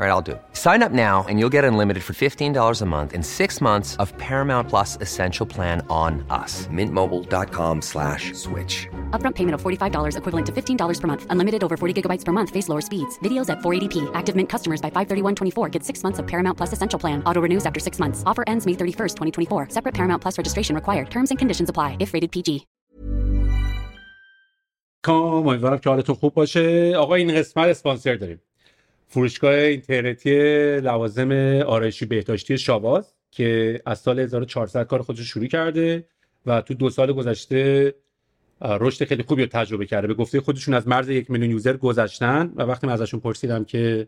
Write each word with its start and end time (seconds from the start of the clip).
All 0.00 0.04
right, 0.04 0.10
I'll 0.10 0.20
do 0.20 0.32
it. 0.32 0.42
Sign 0.52 0.82
up 0.82 0.92
now 0.92 1.24
and 1.26 1.38
you'll 1.38 1.54
get 1.56 1.64
unlimited 1.64 2.02
for 2.02 2.12
$15 2.12 2.82
a 2.82 2.84
month 2.84 3.14
in 3.14 3.22
six 3.22 3.62
months 3.62 3.96
of 3.96 4.12
Paramount 4.18 4.68
Plus 4.68 4.98
Essential 5.00 5.46
Plan 5.46 5.80
on 5.88 6.22
us. 6.28 6.66
Mintmobile.com 6.66 7.80
slash 7.80 8.34
switch. 8.34 8.86
Upfront 9.12 9.36
payment 9.36 9.54
of 9.54 9.62
$45 9.62 10.18
equivalent 10.18 10.46
to 10.48 10.52
$15 10.52 11.00
per 11.00 11.06
month. 11.06 11.26
Unlimited 11.30 11.64
over 11.64 11.78
40 11.78 12.02
gigabytes 12.02 12.26
per 12.26 12.32
month. 12.32 12.50
Face 12.50 12.68
lower 12.68 12.82
speeds. 12.82 13.18
Videos 13.20 13.48
at 13.48 13.60
480p. 13.60 14.10
Active 14.12 14.36
Mint 14.36 14.50
customers 14.50 14.82
by 14.82 14.90
531.24 14.90 15.70
get 15.70 15.82
six 15.82 16.02
months 16.02 16.18
of 16.18 16.26
Paramount 16.26 16.58
Plus 16.58 16.74
Essential 16.74 16.98
Plan. 16.98 17.22
Auto 17.24 17.40
renews 17.40 17.64
after 17.64 17.80
six 17.80 17.98
months. 17.98 18.22
Offer 18.26 18.44
ends 18.46 18.66
May 18.66 18.72
31st, 18.74 19.14
2024. 19.48 19.70
Separate 19.70 19.94
Paramount 19.94 20.20
Plus 20.20 20.36
registration 20.36 20.74
required. 20.74 21.08
Terms 21.08 21.30
and 21.30 21.38
conditions 21.38 21.70
apply 21.70 21.96
if 22.00 22.12
rated 22.12 22.30
PG. 22.32 22.66
کام 25.02 25.48
امیدوارم 25.48 25.78
که 25.78 25.90
حالتون 25.90 26.14
خوب 26.14 26.34
باشه 26.34 26.96
آقا 26.96 27.14
این 27.14 27.34
قسمت 27.34 27.68
اسپانسر 27.68 28.14
داریم 28.14 28.40
فروشگاه 29.11 29.53
اینترنتی 29.53 30.35
لوازم 30.79 31.31
آرایشی 31.67 32.05
بهداشتی 32.05 32.57
شاباز 32.57 33.13
که 33.31 33.81
از 33.85 33.99
سال 33.99 34.19
1400 34.19 34.87
کار 34.87 35.01
خودش 35.01 35.19
شروع 35.19 35.47
کرده 35.47 36.07
و 36.45 36.61
تو 36.61 36.73
دو 36.73 36.89
سال 36.89 37.13
گذشته 37.13 37.93
رشد 38.61 39.05
خیلی 39.05 39.23
خوبی 39.23 39.41
رو 39.41 39.47
تجربه 39.47 39.85
کرده. 39.85 40.07
به 40.07 40.13
گفته 40.13 40.41
خودشون 40.41 40.73
از 40.73 40.87
مرز 40.87 41.09
یک 41.09 41.31
میلیون 41.31 41.51
یوزر 41.51 41.77
گذشتن 41.77 42.53
و 42.55 42.63
وقتی 42.63 42.87
من 42.87 42.93
ازشون 42.93 43.19
پرسیدم 43.19 43.63
که 43.63 44.07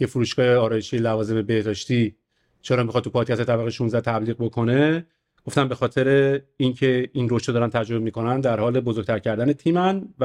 یه 0.00 0.06
فروشگاه 0.06 0.56
آرایشی 0.56 0.96
لوازم 0.96 1.42
بهداشتی 1.42 2.16
چرا 2.62 2.82
می‌خواد 2.82 3.04
تو 3.04 3.10
پادکست 3.10 3.44
طبقه 3.44 3.70
16 3.70 4.00
تبلیغ 4.00 4.36
بکنه 4.36 5.06
گفتم 5.46 5.68
به 5.68 5.74
خاطر 5.74 6.40
اینکه 6.56 7.10
این 7.12 7.28
رشد 7.30 7.48
رو 7.48 7.54
دارن 7.54 7.70
تجربه 7.70 8.04
می‌کنن 8.04 8.40
در 8.40 8.60
حال 8.60 8.80
بزرگتر 8.80 9.18
کردن 9.18 9.52
تیمن 9.52 10.04
و 10.18 10.24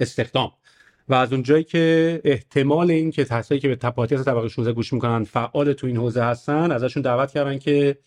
استخدام. 0.00 0.52
و 1.08 1.14
از 1.14 1.32
اونجایی 1.32 1.64
که 1.64 2.20
احتمال 2.24 2.90
این 2.90 3.10
که 3.10 3.24
کسایی 3.24 3.60
که 3.60 3.68
به 3.68 3.76
پادکست 3.76 4.24
طبقه 4.24 4.48
16 4.48 4.72
گوش 4.72 4.92
می‌کنن 4.92 5.24
فعال 5.24 5.72
تو 5.72 5.86
این 5.86 5.96
حوزه 5.96 6.22
هستن 6.22 6.72
ازشون 6.72 7.02
دعوت 7.02 7.32
کردن 7.32 7.58
که 7.58 7.98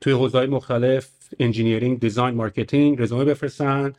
توی 0.00 0.12
حوزه‌های 0.12 0.46
مختلف 0.46 1.10
engineering 1.40 2.00
design 2.00 2.34
marketing 2.34 3.02
رزومه 3.02 3.24
بفرستن 3.24 3.92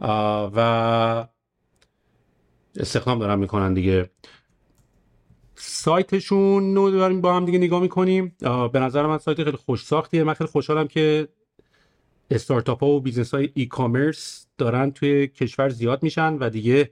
و 0.00 1.26
استخدام 2.76 3.18
دارن 3.18 3.38
می‌کنن 3.38 3.74
دیگه. 3.74 4.10
سایتشون 5.54 6.76
رو 6.76 6.90
داریم 6.90 7.20
با 7.20 7.36
هم 7.36 7.44
دیگه 7.44 7.58
نگاه 7.58 7.82
می‌کنیم. 7.82 8.36
به 8.72 8.80
نظر 8.80 9.06
من 9.06 9.18
سایت 9.18 9.44
خیلی 9.44 9.56
خوش 9.56 9.84
ساختیه. 9.84 10.24
من 10.24 10.34
خیلی 10.34 10.50
خوشحالم 10.50 10.88
که 10.88 11.28
استارتاپ 12.30 12.80
ها 12.80 12.90
و 12.90 13.00
business 13.00 13.34
های 13.34 13.50
e-commerce 13.54 14.46
دارن 14.58 14.90
توی 14.90 15.28
کشور 15.28 15.68
زیاد 15.68 16.02
میشن 16.02 16.34
و 16.34 16.50
دیگه 16.50 16.90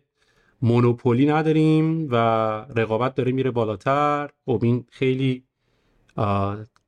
monopoly 0.63 1.27
نداریم 1.27 2.09
و 2.11 2.15
رقابت 2.77 3.15
داره 3.15 3.33
میره 3.33 3.51
بالاتر. 3.51 4.31
خب 4.47 4.61
این 4.63 4.87
خیلی 4.91 5.45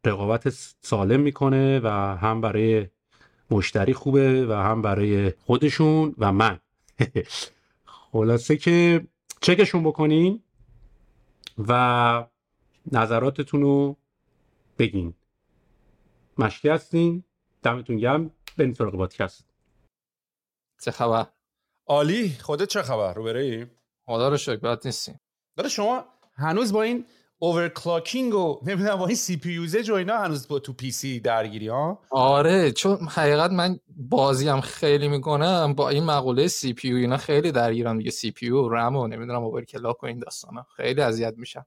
رقابت 0.05 0.49
سالم 0.81 1.21
می‌کنه 1.21 1.81
و 1.81 1.89
هم 2.17 2.41
برای 2.41 2.87
مشتری 3.51 3.93
خوبه 3.93 4.47
و 4.47 4.53
هم 4.53 4.83
برای 4.83 5.31
خودشون 5.31 6.15
و 6.19 6.33
من. 6.33 6.61
خلاصه 8.12 8.57
که 8.57 9.07
چکشون 9.41 9.83
بکنین 9.83 10.43
و 11.69 12.27
نظراتتون 12.93 13.62
رو 13.62 13.97
بگین. 14.79 15.15
مشتی 16.39 16.69
هستین. 16.69 17.25
دمتون 17.62 17.97
گرم. 17.97 18.31
بریم 18.56 18.73
سراغ 18.73 18.97
پادکست. 18.97 19.45
چه 20.83 20.91
عالی. 21.87 22.37
خودت 22.41 22.69
چه 22.69 22.83
خبر؟ 22.83 23.15
رو 23.15 23.25
ای 23.25 23.67
خدا 24.06 24.28
رو 24.28 24.37
شکر 24.37 24.56
بد 24.56 24.81
نیستیم 24.84 25.21
داره 25.56 25.69
شما 25.69 26.05
هنوز 26.37 26.72
با 26.72 26.83
این 26.83 27.05
overclocking 27.39 28.35
و 28.34 28.61
نمی‌دونم 28.67 28.97
با 28.97 29.06
این 29.06 29.17
CPU 29.17 29.53
usage 29.53 29.91
و 29.91 29.94
اینا 29.94 30.19
هنوز 30.19 30.49
با 30.49 30.59
تو 30.59 30.73
PC 30.73 31.21
درگیری 31.21 31.69
ها؟ 31.69 32.03
آره 32.11 32.73
چون 32.73 32.97
حقیقت 32.97 33.50
من 33.50 33.78
بازی 33.97 34.49
هم 34.49 34.61
خیلی 34.61 35.09
می‌کنم 35.09 35.75
با 35.75 35.89
این 35.89 36.05
مقوله 36.05 36.49
CPU 36.49 36.97
اینا 36.97 37.17
خیلی 37.17 37.53
درگیرم 37.53 37.99
دیگه. 37.99 38.11
CPU 38.11 38.47
RAM 38.47 38.97
و 38.97 39.06
نمی‌دونم 39.06 39.44
overclock 39.45 40.03
و 40.03 40.06
این 40.06 40.19
داستانا. 40.19 40.67
خیلی 40.77 41.00
اذیت 41.00 41.34
میشم. 41.37 41.67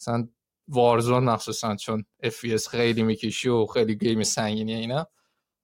مثلا 0.00 0.28
Warzone 0.68 1.24
مخصوصا 1.24 1.76
چون 1.76 2.04
FPS 2.22 2.66
خیلی 2.70 3.02
می‌کشی 3.02 3.48
و 3.48 3.66
خیلی 3.66 3.94
game 3.94 4.22
سنگینی 4.22 4.74
اینا. 4.74 5.06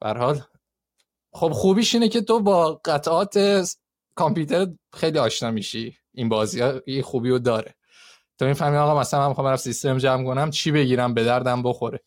به 0.00 0.12
حال 0.12 0.40
خب 1.32 1.48
خوبیش 1.52 1.94
اینه 1.94 2.08
که 2.08 2.20
تو 2.20 2.40
با 2.40 2.80
قطعات 2.84 3.64
کامپیوتر 4.14 4.66
خیلی 4.92 5.18
آشنا 5.18 5.50
میشی. 5.50 5.98
این 6.12 6.28
بازی 6.28 6.60
ها 6.60 6.80
یه 6.86 7.02
خوبی 7.02 7.30
رو 7.30 7.38
داره. 7.38 7.74
تو 8.38 8.44
می‌فهمی 8.44 8.76
آقا 8.76 9.00
مثلا 9.00 9.20
من 9.20 9.28
می‌خوام 9.28 9.56
سیستم 9.56 9.98
جمع 9.98 10.24
کنم 10.24 10.50
چی 10.50 10.70
بگیرم؟ 10.70 11.14
به 11.14 11.24
دردم 11.24 11.62
بخوره. 11.62 12.00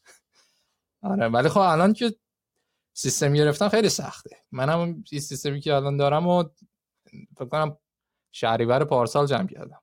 آره 1.02 1.28
ولی 1.28 1.50
خب 1.50 1.60
الان 1.60 1.94
که 1.94 2.16
سیستم 2.94 3.34
گرفتم 3.34 3.70
خیلی 3.70 3.90
سخته. 3.90 4.38
منم 4.52 5.04
این 5.12 5.22
سیستمی 5.22 5.62
که 5.62 5.74
الان 5.74 5.98
دارم 5.98 6.28
و 6.28 6.44
فکر 7.38 7.46
کنم 7.46 7.78
شهریور 8.32 8.84
پارسال 8.84 9.28
جمع 9.28 9.48
کردم. 9.48 9.82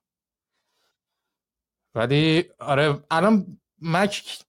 ولی 1.95 2.49
آره 2.59 3.03
الان 3.11 3.59
مک 3.81 4.39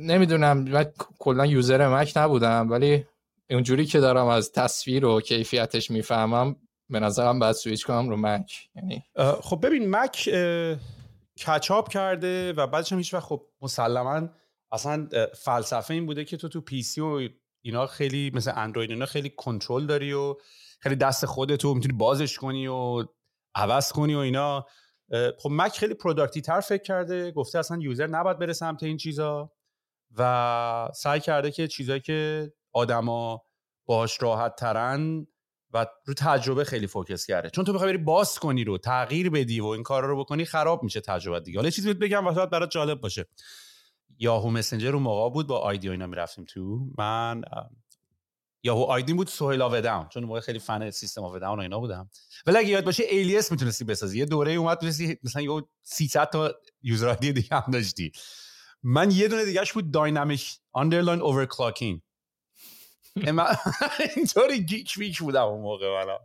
نمی‌دونم 0.00 0.58
من 0.58 0.92
کلا 1.18 1.46
یوزر 1.46 1.88
مک 1.88 2.12
نبودم 2.16 2.70
ولی 2.70 3.06
اونجوری 3.50 3.86
که 3.86 4.00
دارم 4.00 4.26
از 4.26 4.52
تصویر 4.52 5.04
و 5.04 5.20
کیفیتش 5.20 5.90
می‌فهمم 5.90 6.56
به 6.90 7.00
نظرم 7.00 7.38
باید 7.38 7.54
سویچ 7.54 7.86
کنم 7.86 8.08
رو 8.08 8.16
مک. 8.16 8.68
یعنی 8.74 9.04
خب 9.40 9.66
ببین 9.66 9.90
مک 9.90 10.30
catch 11.46 11.76
up 11.76 11.88
کرده 11.88 12.52
و 12.52 12.66
بعدش 12.66 12.92
هم 12.92 12.98
هیچ 12.98 13.14
وقت 13.14 13.24
خب 13.24 13.46
مسلما 13.62 14.28
اصلا 14.72 15.08
فلسفه 15.36 15.94
این 15.94 16.06
بوده 16.06 16.24
که 16.24 16.36
تو 16.36 16.48
تو 16.48 16.60
PC 16.60 17.00
و 17.00 17.28
اینا 17.64 17.86
خیلی 17.86 18.30
مثل 18.34 18.52
اندروید 18.56 18.90
اینا 18.90 19.06
خیلی 19.06 19.30
کنترل 19.30 19.86
داری 19.86 20.12
و 20.12 20.36
خیلی 20.80 20.96
دست 20.96 21.26
خودتو 21.26 21.74
می‌تونی 21.74 21.94
بازش 21.94 22.38
کنی 22.38 22.66
و 22.66 23.04
عوض 23.54 23.92
کنی 23.92 24.14
و 24.14 24.18
اینا. 24.18 24.66
خب 25.38 25.50
مک 25.52 25.78
خیلی 25.78 25.94
productive 25.94 26.40
تر 26.40 26.60
فکر 26.60 26.82
کرده 26.82 27.30
گفته 27.30 27.58
اصلا 27.58 27.78
user 27.80 28.06
نباید 28.06 28.38
بره 28.38 28.52
سمت 28.52 28.82
این 28.82 28.96
چیزا 28.96 29.52
و 30.18 30.88
سعی 30.94 31.20
کرده 31.20 31.50
که 31.50 31.68
چیزایی 31.68 32.00
که 32.00 32.52
آدما 32.74 33.42
باش 33.86 34.22
راحت 34.22 34.56
ترن 34.56 35.26
و 35.72 35.86
رو 36.06 36.14
تجربه 36.14 36.64
خیلی 36.64 36.86
focus 36.86 37.26
کرده. 37.26 37.50
چون 37.50 37.64
تو 37.64 37.72
بخوای 37.72 37.92
بری 37.92 38.04
باز 38.04 38.38
کنی 38.38 38.64
رو 38.64 38.78
تغییر 38.78 39.30
بدی 39.30 39.60
و 39.60 39.66
این 39.66 39.82
کار 39.82 40.04
رو 40.04 40.18
بکنی 40.18 40.44
خراب 40.44 40.82
میشه 40.82 41.00
تجربه 41.00 41.40
دیگه. 41.40 41.58
حالا 41.58 41.70
چیزی 41.70 41.94
بگم 41.94 42.24
واسه 42.24 42.46
برات 42.46 42.70
جالب 42.70 43.00
باشه. 43.00 43.26
یاهو 44.18 44.50
مسنجر 44.50 44.90
رو 44.90 44.98
موقع 44.98 45.30
بود 45.30 45.46
با 45.46 45.58
ID 45.58 45.88
و 45.88 45.90
اینا 45.90 46.06
می‌رفتیم 46.06 46.44
تو. 46.44 46.86
من 46.98 47.42
یاهو 48.62 48.82
ID 48.82 49.12
بود 49.12 49.26
سهیل 49.26 49.62
of 49.62 49.75
a 49.75 49.82
Down 49.82 50.08
چون 50.08 50.24
موقع 50.24 50.40
خیلی 50.40 50.58
fan 50.58 50.90
System 50.90 51.24
of 51.24 51.34
a 51.34 51.39
Down 51.39 51.58
و 51.58 51.62
اینا 51.62 51.78
بودم. 51.80 52.10
ولی 52.46 52.58
اگه 52.58 52.68
یاد 52.68 52.84
باشه 52.84 53.04
alias 53.04 53.52
می‌تونستی 53.52 53.84
بسازی. 53.84 54.18
یه 54.18 54.24
دوره 54.24 54.52
اومد 54.52 54.76
می‌تونستی 54.76 55.18
مثلا 55.22 55.42
یه 55.42 55.62
300 55.82 56.30
تا 56.30 56.54
user 56.82 57.14
دیگه 57.14 57.48
هم 57.50 57.70
داشتی. 57.72 58.12
من 58.82 59.10
یه 59.10 59.28
دونه 59.28 59.44
دیگهش 59.44 59.72
بود 59.72 59.90
dynamic 59.90 60.58
underline 60.72 61.20
overclocking 61.20 62.00
اینطوری 64.16 64.66
geek 64.66 64.94
ویک 64.96 65.18
بودم 65.18 65.44
اون 65.44 65.60
موقع 65.60 66.04
من 66.04 66.18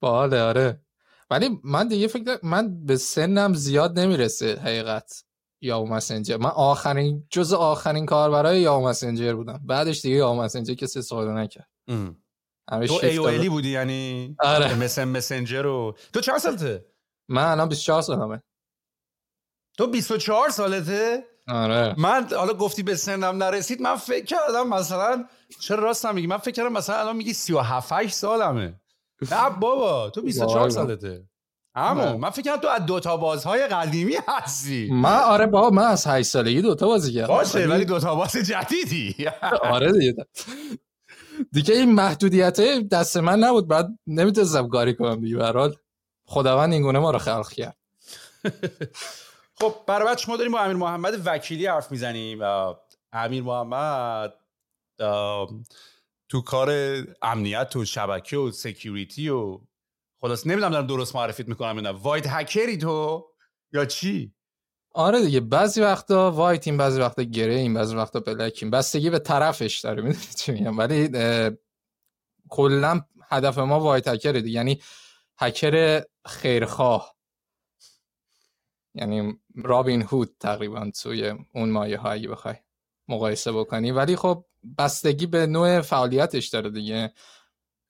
باله 0.00 0.42
آره. 0.42 0.82
ولی 1.30 1.60
من 1.64 1.88
دیگه 1.88 2.06
فکر 2.06 2.38
من 2.42 2.86
به 2.86 2.96
سنم 2.96 3.54
زیاد 3.54 3.98
نمی‌رسه 3.98 4.56
حقیقت. 4.56 5.24
یا 5.60 5.84
مسنجر. 5.84 6.36
من 6.36 6.50
آخرین 6.50 7.26
جز 7.30 7.52
آخرین 7.52 8.06
کار 8.06 8.30
برای 8.30 8.60
یا 8.60 8.80
مسنجر 8.80 9.34
بودم. 9.34 9.60
بعدش 9.66 10.00
دیگه 10.00 10.16
یا 10.16 10.34
مسنجر 10.34 10.74
کسی 10.74 10.98
استفاده 10.98 11.30
نکرد. 11.30 11.68
تو 12.86 12.94
ای 13.04 13.48
بودی 13.48 13.70
یعنی 13.70 14.36
آره. 14.40 14.74
مثل 14.74 15.04
مسنجر 15.04 15.62
رو. 15.62 15.96
تو 16.12 16.20
چند 16.20 16.38
سالته؟ 16.38 16.84
من 17.28 17.44
الان 17.44 17.68
24 17.68 18.02
سالمه. 18.02 18.42
تو 19.78 19.86
24 19.86 20.50
سالته؟ 20.50 21.24
آره. 21.48 21.94
من 21.98 22.28
حالا 22.36 22.54
گفتی 22.54 22.82
به 22.82 22.96
سنم 22.96 23.42
نرسید 23.42 23.82
من 23.82 23.96
فکر 23.96 24.24
کردم 24.24 24.68
مثلا 24.68 25.24
چرا 25.60 25.78
راستم 25.84 26.14
میگی؟ 26.14 26.26
من 26.26 26.36
فکر 26.38 26.50
کردم 26.50 26.72
مثلا 26.72 26.96
الان 26.96 27.16
میگی 27.16 27.32
37 27.32 27.92
8 27.92 28.14
سالمه. 28.14 28.80
نه 29.30 29.50
بابا 29.60 30.10
تو 30.10 30.22
24 30.22 30.70
سالته. 30.70 31.24
اما 31.74 32.16
من 32.16 32.30
فکر 32.30 32.42
کنم 32.42 32.56
تو 32.56 32.68
از 32.68 32.86
دوتا 32.86 33.16
بازهای 33.16 33.66
قدیمی 33.66 34.14
هستی. 34.28 34.88
من 34.92 35.18
آره 35.18 35.46
بابا 35.46 35.70
من 35.70 35.82
از 35.84 36.06
8 36.06 36.28
سالگی 36.28 36.62
دوتا 36.62 36.86
بازی 36.86 37.12
کردم. 37.12 37.26
باشه 37.26 37.66
ولی 37.66 37.84
دوتا 37.84 38.14
باز 38.14 38.32
جدیدی. 38.32 39.14
آره 39.72 39.92
دیگه. 39.92 40.14
دیگه 41.52 41.74
این 41.74 41.92
محدودیت 41.92 42.60
دست 42.88 43.16
من 43.16 43.38
نبود. 43.38 43.68
بعد 43.68 43.88
نمی‌تونستم 44.06 44.68
کاری 44.68 44.94
کنم 44.94 45.20
دیگه. 45.20 45.36
برحال 45.36 45.76
خداوند 46.26 46.72
این 46.72 46.82
گونه 46.82 46.98
ما 46.98 47.10
رو 47.10 47.18
خلق 47.18 47.48
کرد. 47.52 47.76
خب 49.60 49.74
برای 49.86 50.16
ما 50.28 50.36
داریم 50.36 50.52
با 50.52 50.60
امیر 50.60 50.76
محمد 50.76 51.26
وکیلی 51.26 51.66
حرف 51.66 51.90
می‌زنیم. 51.90 52.40
امیر 53.12 53.42
محمد 53.42 54.34
تو 56.28 56.40
کار 56.46 56.70
امنیت 57.22 57.76
و 57.76 57.84
شبکه 57.84 58.36
و 58.36 58.50
security 58.50 59.28
و 59.28 59.60
خلاص 60.20 60.46
نمی‌دونم 60.46 60.72
دارم 60.72 60.86
درست 60.86 61.16
معرفیت 61.16 61.48
می‌کنم 61.48 61.80
نه. 61.80 61.90
white 61.90 62.26
hacker 62.26 62.71
ی 62.71 62.78
تو؟ 62.78 63.26
یا 63.72 63.84
چی؟ 63.84 64.34
آره 64.94 65.20
دیگه 65.20 65.40
بعضی 65.40 65.80
وقتا 65.80 66.30
white 66.30 66.63
یم 66.63 66.76
بعضی 66.76 67.00
وقتا 67.00 67.22
gray 67.22 67.57
یم 67.57 67.74
بعضی 67.74 67.96
وقتا 67.96 68.20
black 68.20 68.56
یم 68.56 68.70
بستگی 68.70 69.10
به 69.10 69.18
طرفش 69.18 69.80
داره. 69.80 70.02
می‌دونی 70.02 70.24
چی 70.36 70.52
میگم؟ 70.52 70.78
ولی 70.78 71.10
کلا 72.48 73.00
هدف 73.30 73.58
ما 73.58 73.80
white 73.80 74.08
hacker 74.08 74.35
ه 74.35 74.40
دیگه. 74.40 74.56
یعنی 74.56 74.82
هکر 75.38 76.02
خیرخواه. 76.26 77.17
یعنی 78.98 79.40
رابین 79.64 80.02
هود 80.02 80.36
تقریبا 80.40 80.90
توی 81.02 81.34
اون 81.54 81.70
مایه 81.70 81.98
هایی 81.98 82.28
بخوای 82.28 82.54
مقایسه 83.08 83.52
بکنی. 83.52 83.90
ولی 83.90 84.16
خب 84.16 84.44
بستگی 84.78 85.26
به 85.26 85.46
نوع 85.46 85.80
فعالیتش 85.80 86.48
داره 86.48 86.70
دیگه. 86.70 87.12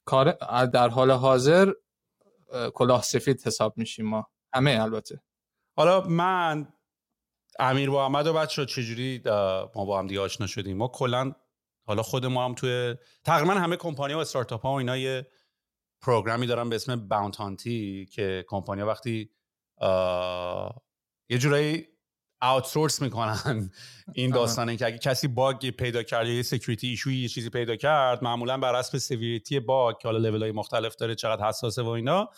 کار 0.04 0.32
در 0.66 0.88
حال 0.88 1.10
حاضر 1.10 1.72
کلاه 2.74 3.02
سفید 3.02 3.42
حساب 3.46 3.78
میشیم 3.78 4.06
ما. 4.06 4.26
همه 4.54 4.78
البته. 4.82 5.22
حالا 5.76 6.00
من 6.00 6.68
امیر 7.58 7.90
محمد 7.90 8.26
و 8.26 8.32
بچه 8.32 8.66
چجوری 8.66 9.22
ما 9.74 9.84
با 9.84 9.98
هم 9.98 10.06
دیگه 10.06 10.20
آشنا 10.20 10.46
شدیم؟ 10.46 10.76
ما 10.76 10.88
کلا 10.88 11.32
حالا 11.86 12.02
خود 12.02 12.26
ما 12.26 12.44
هم 12.44 12.54
توی 12.54 12.94
تقریبا 13.24 13.54
همه 13.54 13.76
کمپانی 13.76 14.14
و 14.14 14.18
استارتاپ 14.18 14.62
ها 14.62 14.72
و 14.72 14.74
اینا 14.74 14.96
یه 14.96 15.26
پروگرامی 16.00 16.46
دارن 16.46 16.68
به 16.68 16.76
اسم 16.76 17.08
باونتانتی 17.08 18.06
که 18.12 18.44
کمپانی 18.48 18.82
وقتی 18.82 19.30
یه 21.28 21.38
جورایی 21.38 21.88
outsource 22.40 23.02
می‌کنن 23.02 23.70
این 24.14 24.30
داستانه 24.30 24.76
که 24.76 24.86
اگه 24.86 24.98
کسی 24.98 25.28
bug 25.28 25.70
پیدا 25.70 26.02
کرد 26.02 26.26
یا 26.26 26.34
یه 26.34 26.42
security 26.42 26.88
issue 26.88 27.12
ی 27.12 27.16
یه 27.16 27.28
چیزی 27.28 27.50
پیدا 27.50 27.76
کرد 27.76 28.24
معمولا 28.24 28.58
بر 28.58 28.74
اساس 28.74 29.08
severity 29.08 29.60
bug 29.60 29.98
که 29.98 30.08
حالا 30.08 30.18
لول 30.18 30.42
های 30.42 30.52
مختلف 30.52 30.96
داره 30.96 31.14
چقدر 31.14 31.48
حساسه 31.48 31.82
و 31.82 31.88
اینا 31.88 32.28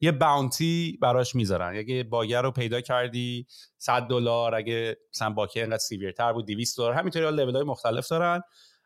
یه 0.00 0.12
bounty 0.12 0.98
براش 1.02 1.34
می‌ذارن. 1.34 1.76
اگه 1.76 2.02
bug 2.02 2.42
رو 2.42 2.50
پیدا 2.50 2.80
کردی 2.80 3.46
100 3.78 4.02
دلار 4.02 4.54
اگه 4.54 4.96
مثلا 5.14 5.30
bug 5.30 5.52
ه 5.52 5.60
اینقدر 5.60 5.78
severe 5.78 6.19
تر 6.19 6.32
بود 6.32 6.46
200 6.46 6.78
دلار 6.78 6.92
همینطوری 6.92 7.24
لول 7.24 7.54
های 7.54 7.64
مختلف 7.64 8.08
دارن. 8.08 8.40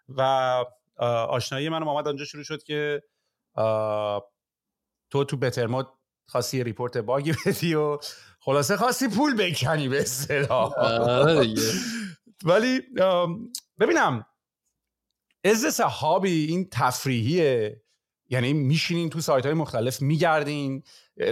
و 0.08 0.20
آشنایی 1.28 1.68
من 1.68 1.82
محمد 1.82 2.08
آنجا 2.08 2.24
شروع 2.24 2.44
شد 2.44 2.62
که 2.62 3.02
تو 5.10 5.24
تو 5.24 5.36
بترمود 5.36 5.88
خواستی 6.26 6.64
report 6.64 6.96
باگی 6.96 7.32
بدی 7.46 7.74
و 7.74 7.98
خلاصه 8.44 8.76
خواستی 8.76 9.08
پول 9.08 9.34
بکنی 9.34 9.88
به 9.88 10.00
اصطلاح. 10.00 10.72
آره 10.78 11.54
ولی 12.44 12.80
ببینم 13.80 14.26
as 15.44 15.80
hobby 15.80 16.44
این 16.44 16.68
تفریحیه. 16.72 17.80
یعنی 18.30 18.52
میشینین 18.52 19.10
تو 19.10 19.20
سایت 19.20 19.46
های 19.46 19.54
مختلف 19.54 20.02
میگردین 20.02 20.82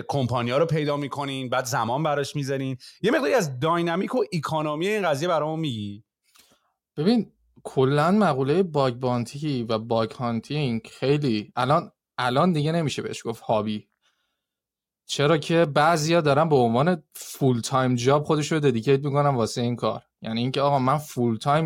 کمپانیا 0.08 0.58
رو 0.58 0.66
پیدا 0.66 0.96
می‌کنین 0.96 1.48
بعد 1.48 1.64
زمان 1.64 2.02
براش 2.02 2.36
می‌ذارین. 2.36 2.76
یه 3.02 3.10
مقداری 3.10 3.34
از 3.34 3.60
dynamic 3.60 4.14
و 4.14 4.24
economy 4.30 4.88
این 4.88 5.08
قضیه 5.08 5.28
برامون 5.28 5.60
میگی. 5.60 6.04
ببین 6.96 7.32
کلا 7.62 8.10
مقوله 8.10 8.62
bug 8.62 8.94
bounty 8.94 9.62
و 9.62 9.78
bug 9.78 10.10
hunting 10.10 10.86
خیلی 10.92 11.52
الان 11.56 11.92
الان 12.18 12.52
دیگه 12.52 12.72
نمیشه 12.72 13.02
بهش 13.02 13.26
گفت 13.26 13.42
hobby 13.42 13.88
چرا 15.12 15.38
که 15.38 15.64
بعضیا 15.64 16.20
دارن 16.20 16.48
به 16.48 16.56
عنوان 16.56 17.02
full 17.14 17.60
time 17.60 17.94
job 17.94 18.24
خودش 18.24 18.52
رو 18.52 18.60
dedicate 18.60 19.04
می‌کنن 19.04 19.34
واسه 19.34 19.60
این 19.60 19.76
کار. 19.76 20.02
یعنی 20.22 20.40
اینکه 20.40 20.60
آقا 20.60 20.78
من 20.78 20.98
full 20.98 21.36
time 21.36 21.64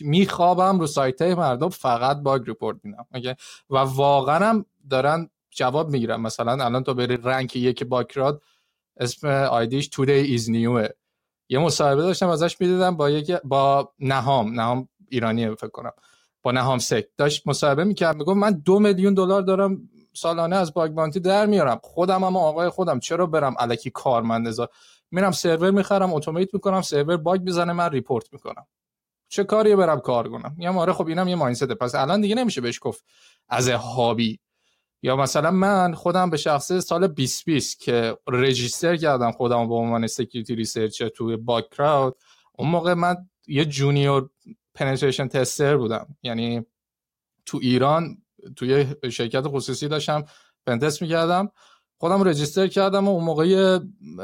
میخوابم 0.00 0.80
رو 0.80 0.86
سایت 0.86 1.22
های 1.22 1.34
مردم 1.34 1.68
فقط 1.68 2.16
bug 2.22 2.46
report 2.46 2.76
میدم. 2.82 3.06
و 3.70 3.76
واقعا 3.76 4.48
هم 4.48 4.66
دارن 4.90 5.30
جواب 5.50 5.90
می‌گیرن. 5.90 6.16
مثلا 6.16 6.64
الان 6.64 6.84
تو 6.84 6.94
بری 6.94 7.16
rank 7.16 7.56
یک 7.56 7.84
Bugcrowd 7.84 8.42
اسم 8.96 9.28
ID 9.28 9.57
ش 9.57 9.86
todayisnew. 9.86 10.88
یه 11.48 11.58
مصاحبه 11.58 12.02
داشتم 12.02 12.28
ازش 12.28 12.60
می‌دیدم 12.60 12.96
با 12.96 13.10
یک 13.10 13.32
با 13.44 13.92
نهام. 13.98 14.60
نهام 14.60 14.88
ایرانی 15.08 15.54
فکر 15.54 15.68
کنم. 15.68 15.92
با 16.42 16.52
NahamSec 16.52 17.06
داشت 17.16 17.48
مصاحبه 17.48 17.84
می‌کرد 17.84 18.16
می‌گفت 18.16 18.36
من 18.36 18.52
دو 18.52 18.78
میلیون 18.78 19.14
دلار 19.14 19.42
دارم 19.42 19.88
سالانه 20.16 20.56
از 20.56 20.74
bug 20.74 20.90
bounty 20.92 21.20
در 21.20 21.46
میارم. 21.46 21.80
خودم 21.82 22.24
هم 22.24 22.36
آقای 22.36 22.68
خودم. 22.68 23.00
چرا 23.00 23.26
برم 23.26 23.54
الکی 23.58 23.90
کارمند 23.90 24.48
ازا 24.48 24.68
میرم 25.10 25.30
سرور 25.30 25.70
می‌خرم 25.70 26.14
اتومات 26.14 26.54
می‌کنم 26.54 26.82
سرور 26.82 27.16
باگ 27.16 27.40
بزنه 27.40 27.72
من 27.72 27.90
report 27.90 28.32
می‌کنم. 28.32 28.66
چه 29.28 29.44
کاری 29.44 29.76
برم 29.76 30.00
کار 30.00 30.28
کنم؟ 30.28 30.54
میگم 30.56 30.78
آره 30.78 30.92
خب 30.92 31.06
اینم 31.06 31.28
یه 31.28 31.34
mindset. 31.34 31.64
پس 31.64 31.94
الان 31.94 32.20
دیگه 32.20 32.34
نمیشه 32.34 32.60
بهش 32.60 32.78
گفت 32.82 33.04
as 33.48 33.68
hobby. 33.68 34.40
یا 35.02 35.16
مثلا 35.16 35.50
من 35.50 35.94
خودم 35.94 36.30
به 36.30 36.36
شخصه 36.36 36.80
سال 36.80 37.06
2020 37.06 37.80
که 37.80 38.18
register 38.28 38.96
کردم 38.96 39.32
خودم 39.32 39.68
به 39.68 39.74
عنوان 39.74 40.06
security 40.06 40.54
researcher 40.54 41.08
توی 41.08 41.36
Bugcrowd. 41.36 42.16
اون 42.52 42.68
موقع 42.68 42.94
من 42.94 43.16
یه 43.46 43.64
junior 43.64 44.30
penetration 44.74 45.28
tester 45.28 45.76
بودم. 45.76 46.16
یعنی 46.22 46.66
تو 47.46 47.58
ایران 47.62 48.22
توی 48.56 48.86
شرکت 49.10 49.42
خصوصی 49.46 49.88
داشتم 49.88 50.24
pentest 50.66 51.02
می‌کردم. 51.02 51.50
خودم 51.98 52.22
register 52.22 52.66
کردم 52.66 53.08
و 53.08 53.10
اون 53.10 53.24
موقع 53.24 53.78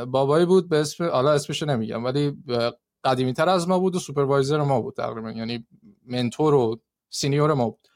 بابایی 0.08 0.46
بود 0.46 0.68
به 0.68 0.80
اسم 0.80 1.08
حالا 1.08 1.32
اسمشو 1.32 1.66
نمیگم 1.66 2.04
ولی 2.04 2.36
قدیمی 3.04 3.32
تر 3.32 3.48
از 3.48 3.68
ما 3.68 3.78
بود 3.78 3.96
و 3.96 3.98
supervisor 3.98 4.62
ما 4.62 4.80
بود 4.80 4.94
تقریبا 4.94 5.30
یعنی 5.30 5.66
mentor 6.06 6.54
و 6.54 6.80
senior 7.10 7.54
ما 7.54 7.70
بود. 7.70 7.88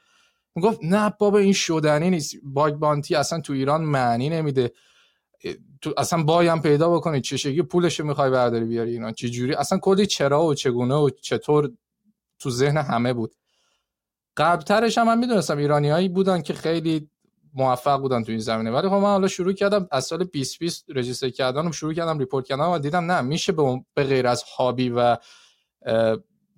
گفت 0.62 0.78
نه 0.82 1.12
بابا 1.18 1.38
این 1.38 1.52
شدنی 1.52 2.11
نیست 2.11 2.37
bug 2.42 2.75
bounty 2.75 3.14
اصلا 3.14 3.40
تو 3.40 3.52
ایران 3.52 3.85
معنی 3.85 4.28
نمیده. 4.28 4.73
تو 5.80 5.94
اصلا 5.96 6.23
بایم 6.23 6.61
پیدا 6.61 6.90
بکنی 6.90 7.20
چه 7.20 7.37
شکلی 7.37 7.62
پولش 7.62 8.00
می‌خوای 8.00 8.30
برداری 8.30 8.64
بیاری 8.64 8.92
اینا 8.92 9.12
چه 9.12 9.28
جوری 9.28 9.54
اصلا 9.54 9.78
کلی 9.78 10.06
چرا 10.06 10.44
و 10.44 10.54
چگونه 10.54 10.94
و 10.94 11.11
چطور 11.23 11.73
تو 12.38 12.50
ذهن 12.50 12.76
همه 12.76 13.12
بود. 13.12 13.35
قبلترش 14.37 14.99
هم 14.99 15.07
من 15.07 15.19
می‌دونستم 15.19 15.59
ایرانیایی 15.59 16.09
بودن 16.09 16.43
که 16.43 16.55
خیلی 16.55 17.11
موفق 17.55 18.00
بودن 18.00 18.23
تو 18.25 18.31
این 18.31 18.40
زمینه. 18.40 18.71
ولی 18.71 18.88
خب 18.88 18.95
من 18.95 19.02
حالا 19.02 19.28
شروع 19.28 19.52
کردم 19.52 19.88
از 19.90 20.05
سال 20.05 20.25
2020 20.25 20.85
رجیستر 20.95 21.31
کردنم 21.31 21.71
شروع 21.71 21.95
کردم 21.95 22.19
ریپورت 22.19 22.47
کردم 22.47 22.71
و 22.71 22.78
دیدم 22.78 23.12
نه 23.12 23.21
میشه 23.21 23.52
به 23.95 24.05
غیر 24.05 24.26
از 24.26 24.43
هابی 24.43 24.93
و 24.97 25.16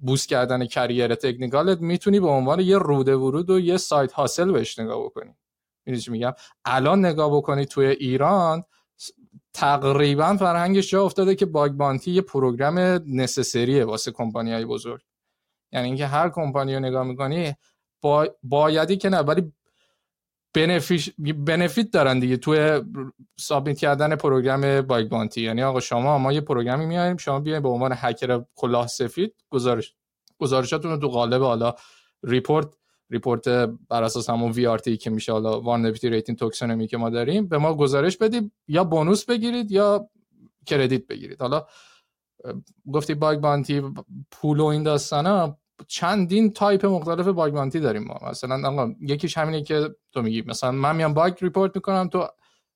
بوست 0.00 0.28
کردن 0.28 0.66
کریر 0.66 1.14
تکنیکالت 1.14 1.80
می‌تونی 1.80 2.20
به 2.20 2.28
عنوان 2.28 2.60
یه 2.60 2.78
روده 2.78 3.16
ورود 3.16 3.50
و 3.50 3.60
یه 3.60 3.76
سایت 3.76 4.14
حاصل 4.14 4.52
بهش 4.52 4.78
نگاه 4.78 5.04
بکنی. 5.04 5.34
می‌دونی 5.86 6.02
چی 6.02 6.10
میگم؟ 6.10 6.32
الان 6.64 7.06
نگاه 7.06 7.36
بکنی 7.36 7.66
توی 7.66 7.86
ایران 7.86 8.64
تقریبا 9.52 10.36
فرهنگش 10.36 10.90
جا 10.90 11.04
افتاده 11.04 11.34
که 11.34 11.46
bug 11.46 11.72
bounty 11.72 12.10
یه 12.10 12.20
program 12.20 12.78
necessary 13.06 13.77
ه 13.77 13.84
واسه 13.84 14.10
کمپانی 14.10 14.52
های 14.52 14.64
بزرگ. 14.64 15.00
یعنی 15.72 15.86
اینکه 15.86 16.06
هر 16.06 16.28
کمپانی 16.28 16.74
رو 16.74 16.80
نگاه 16.80 17.04
می‌کنی 17.04 17.54
با... 18.02 18.28
بایدی 18.42 18.96
که 18.96 19.08
نه 19.08 19.18
ولی 19.18 19.52
benefit 21.46 21.90
دارن 21.90 22.18
دیگه 22.18 22.36
توی 22.36 22.82
submit 23.38 23.78
کردن 23.78 24.16
program 24.16 24.80
bug 24.80 25.08
bounty. 25.08 25.40
یعنی 25.40 25.62
آقا 25.62 25.80
شما 25.80 26.18
ما 26.18 26.32
یه 26.32 26.40
program 26.40 26.81
ی 26.81 26.86
میاریم 26.86 27.16
شما 27.16 27.40
بیاین 27.40 27.62
به 27.62 27.68
عنوان 27.68 27.92
هکر 27.96 28.44
کلاه 28.54 28.86
سفید 28.86 29.34
گزارش 29.50 29.94
گزارشاتون 30.38 30.90
رو 30.90 30.96
تو 30.96 31.08
قالب 31.08 31.42
حالا 31.42 31.74
report 32.22 32.68
report 33.10 33.48
بر 33.88 34.02
اساس 34.02 34.30
همون 34.30 34.52
VRT 34.52 34.96
که 34.96 35.10
میشه 35.10 35.32
حالا 35.32 35.60
vulnerability 35.60 36.10
rating 36.10 36.38
taxonomy 36.38 36.86
که 36.86 36.96
ما 36.96 37.10
داریم 37.10 37.48
به 37.48 37.58
ما 37.58 37.74
گزارش 37.74 38.16
بدید 38.16 38.52
یا 38.68 38.84
bonus 38.84 39.24
بگیرید 39.24 39.72
یا 39.72 40.08
credit 40.66 41.06
بگیرید. 41.06 41.40
حالا 41.40 41.66
گفتی 42.92 43.14
bug 43.14 43.38
bounty 43.38 43.82
پول 44.30 44.60
و 44.60 44.64
این 44.64 44.82
داستانا 44.82 45.58
چندین 45.86 46.52
تایپ 46.52 46.86
مختلف 46.86 47.28
bug 47.28 47.52
bounty 47.52 47.80
داریم 47.80 48.04
ما. 48.04 48.30
مثلا 48.30 48.68
آقا 48.68 48.94
یکیش 49.00 49.38
همینه 49.38 49.62
که 49.62 49.94
تو 50.12 50.22
میگی 50.22 50.42
مثلا 50.42 50.72
من 50.72 50.96
میام 50.96 51.14
bug 51.14 51.34
report 51.40 51.76
می‌کنم 51.76 52.08
تو 52.08 52.28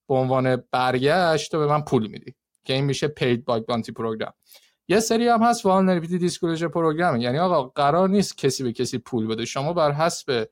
به 0.08 0.14
عنوان 0.14 0.62
برگشت 0.70 1.52
تو 1.52 1.58
به 1.58 1.66
من 1.66 1.80
پول 1.80 2.06
میدی 2.06 2.34
که 2.64 2.72
این 2.72 2.84
میشه 2.84 3.08
paid 3.08 3.44
bug 3.44 3.66
bounty 3.66 3.92
program. 3.92 4.32
یه 4.88 5.00
سری 5.00 5.28
هم 5.28 5.42
هست 5.42 5.66
vulnerability 5.66 6.18
disclosure 6.18 6.68
program. 6.68 7.20
یعنی 7.20 7.38
آقا 7.38 7.62
قرار 7.62 8.08
نیست 8.08 8.38
کسی 8.38 8.62
به 8.62 8.72
کسی 8.72 8.98
پول 8.98 9.26
بده. 9.26 9.44
شما 9.44 9.72
بر 9.72 9.92
حسب 9.92 10.48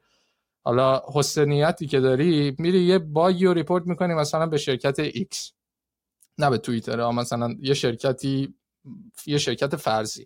حالا 0.64 1.02
حسن 1.14 1.45
نیتی 1.45 1.86
که 1.86 2.00
داری 2.00 2.56
میری 2.58 2.82
یه 2.82 2.98
باگی 2.98 3.46
رو 3.46 3.52
report 3.52 3.86
می‌کنی 3.86 4.14
مثلا 4.14 4.46
به 4.46 4.58
شرکت 4.58 5.08
X. 5.08 5.52
نه 6.38 6.50
به 6.50 6.58
توییتر 6.58 7.10
مثلا 7.10 7.54
یه 7.60 7.74
شرکتی 7.74 8.54
یه 9.26 9.38
شرکت 9.38 9.76
فرضی. 9.76 10.24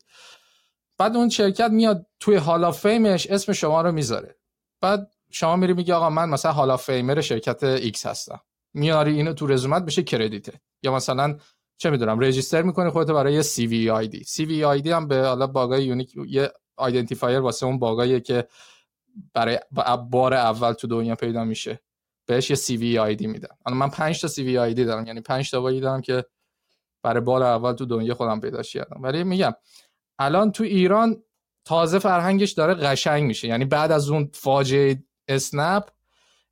بعد 0.98 1.16
اون 1.16 1.28
شرکت 1.28 1.70
میاد 1.70 2.06
توی 2.20 2.36
حالا 2.36 2.70
fame 2.72 3.08
ش 3.08 3.26
اسم 3.26 3.52
شما 3.52 3.82
رو 3.82 3.92
می‌ذاره. 3.92 4.36
بعد 4.80 5.10
شما 5.30 5.56
میری 5.56 5.72
میگی 5.72 5.92
آقا 5.92 6.10
من 6.10 6.28
مثلا 6.28 6.52
حالا 6.52 6.76
famer 6.76 7.20
شرکت 7.20 7.92
X 7.92 8.06
هستم. 8.06 8.40
میاری 8.74 9.16
اینو 9.16 9.32
تو 9.32 9.46
رزومت 9.46 9.84
بشه 9.84 10.02
credit 10.02 10.52
ت 10.52 10.60
یا 10.82 10.94
مثلا 10.94 11.38
چه 11.76 11.90
می‌دونم 11.90 12.20
register 12.20 12.62
می‌کنی 12.62 12.90
خودت 12.90 13.10
برای 13.10 13.42
سی 13.42 13.66
وی 13.66 13.90
آی 13.90 14.08
دی 14.08 14.24
سی 14.24 14.44
وی 14.44 14.64
آی 14.64 14.82
دی 14.82 14.90
هم 14.90 15.08
به 15.08 15.26
حالا 15.26 15.46
باگای 15.46 15.84
unique 15.84 16.14
یه 16.28 16.52
identifier 16.76 17.40
واسه 17.40 17.66
اون 17.66 17.78
باگایی 17.78 18.20
که 18.20 18.48
برای 19.34 19.58
بار 20.10 20.34
اول 20.34 20.72
تو 20.72 20.86
دنیا 20.86 21.14
پیدا 21.14 21.44
میشه. 21.44 21.80
بهش 22.26 22.50
یه 22.50 22.56
سی 22.56 22.76
وی 22.76 22.98
آی 22.98 23.16
دی 23.16 23.26
میدم 23.26 23.56
الان 23.66 23.78
من 23.78 23.90
5 23.90 24.20
تا 24.20 24.28
سی 24.28 24.42
وی 24.42 24.58
آی 24.58 24.74
دی 24.74 24.84
دارم 24.84 25.06
یعنی 25.06 25.20
5 25.20 25.50
تا 25.50 25.60
باگی 25.60 25.80
دارم 25.80 26.00
که 26.00 26.24
برای 27.04 27.20
بار 27.20 27.42
اول 27.42 27.72
تو 27.72 27.84
دنیا 27.84 28.14
خودم 28.14 28.40
پیداش 28.40 28.72
کردم. 28.72 29.02
ولی 29.02 29.24
میگم 29.24 29.52
الان 30.18 30.52
تو 30.52 30.64
ایران 30.64 31.22
تازه 31.64 31.98
فرهنگش 31.98 32.52
داره 32.52 32.74
قشنگ 32.74 33.22
میشه. 33.22 33.48
یعنی 33.48 33.64
بعد 33.64 33.92
از 33.92 34.10
اون 34.10 34.30
فاجعه 34.32 35.04
اسنپ 35.28 35.84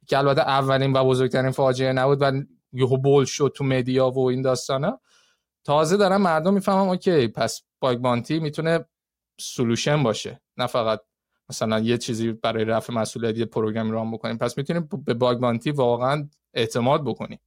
که 0.07 0.19
البته 0.19 0.41
اولین 0.41 0.93
و 0.93 1.05
بزرگترین 1.05 1.51
فاجعه 1.51 1.93
نبود 1.93 2.23
و 2.23 2.33
یهو 2.73 2.97
bold 2.97 3.25
شد 3.25 3.53
تو 3.57 3.65
media 3.65 4.11
و 4.11 4.29
این 4.29 4.43
داستانا 4.43 5.01
تازه 5.65 5.97
دارن 5.97 6.17
مردم 6.17 6.55
می‌فهمم 6.55 6.89
okay 6.89 7.29
پس 7.29 7.63
bug 7.81 7.99
bounty 7.99 8.39
می‌تونه 8.39 8.85
solution 9.41 10.03
باشه. 10.03 10.41
نه 10.57 10.67
فقط 10.67 11.01
مثلا 11.49 11.81
یه 11.81 11.99
چیزی 11.99 12.33
برای 12.33 12.65
رفع 12.65 12.93
مسئولیت 12.93 13.39
یه 13.39 13.45
program 13.45 13.91
run 13.91 14.11
بکنیم. 14.11 14.39
پس 14.39 14.59
می‌تونیم 14.59 14.89
به 15.05 15.15
bug 15.15 15.39
bounty 15.39 15.71
واقعا 15.71 16.29
اعتماد 16.55 17.05
بکنیم. 17.05 17.41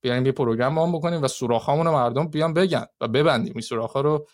بیایم 0.00 0.26
یه 0.26 0.32
program 0.32 0.78
run 0.78 0.92
بکنیم 0.92 1.22
و 1.22 1.28
سوراخامون 1.28 1.86
رو 1.86 1.92
مردم 1.92 2.28
بیان 2.28 2.54
بگن 2.54 2.86
و 3.00 3.08
ببندیم. 3.08 3.52
این 3.52 3.60
سوراخا 3.60 4.00
رو 4.00 4.26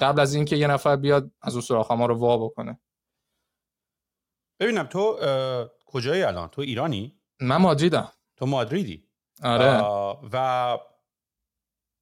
قبل 0.00 0.20
از 0.20 0.34
اینکه 0.34 0.56
یه 0.56 0.66
نفر 0.66 0.96
بیاد 0.96 1.30
از 1.42 1.52
اون 1.52 1.62
سوراخ 1.62 1.90
ما 1.90 2.06
رو 2.06 2.14
وا 2.14 2.38
بکنه. 2.38 2.80
ببینم 4.60 4.84
تو 4.84 5.18
کجایی 5.86 6.22
الان؟ 6.22 6.48
تو 6.48 6.62
ایرانی؟ 6.62 7.20
من 7.40 7.56
مادریدم. 7.56 8.12
تو 8.36 8.46
مادریدی؟ 8.46 9.08
آره. 9.42 9.84
و 10.32 10.78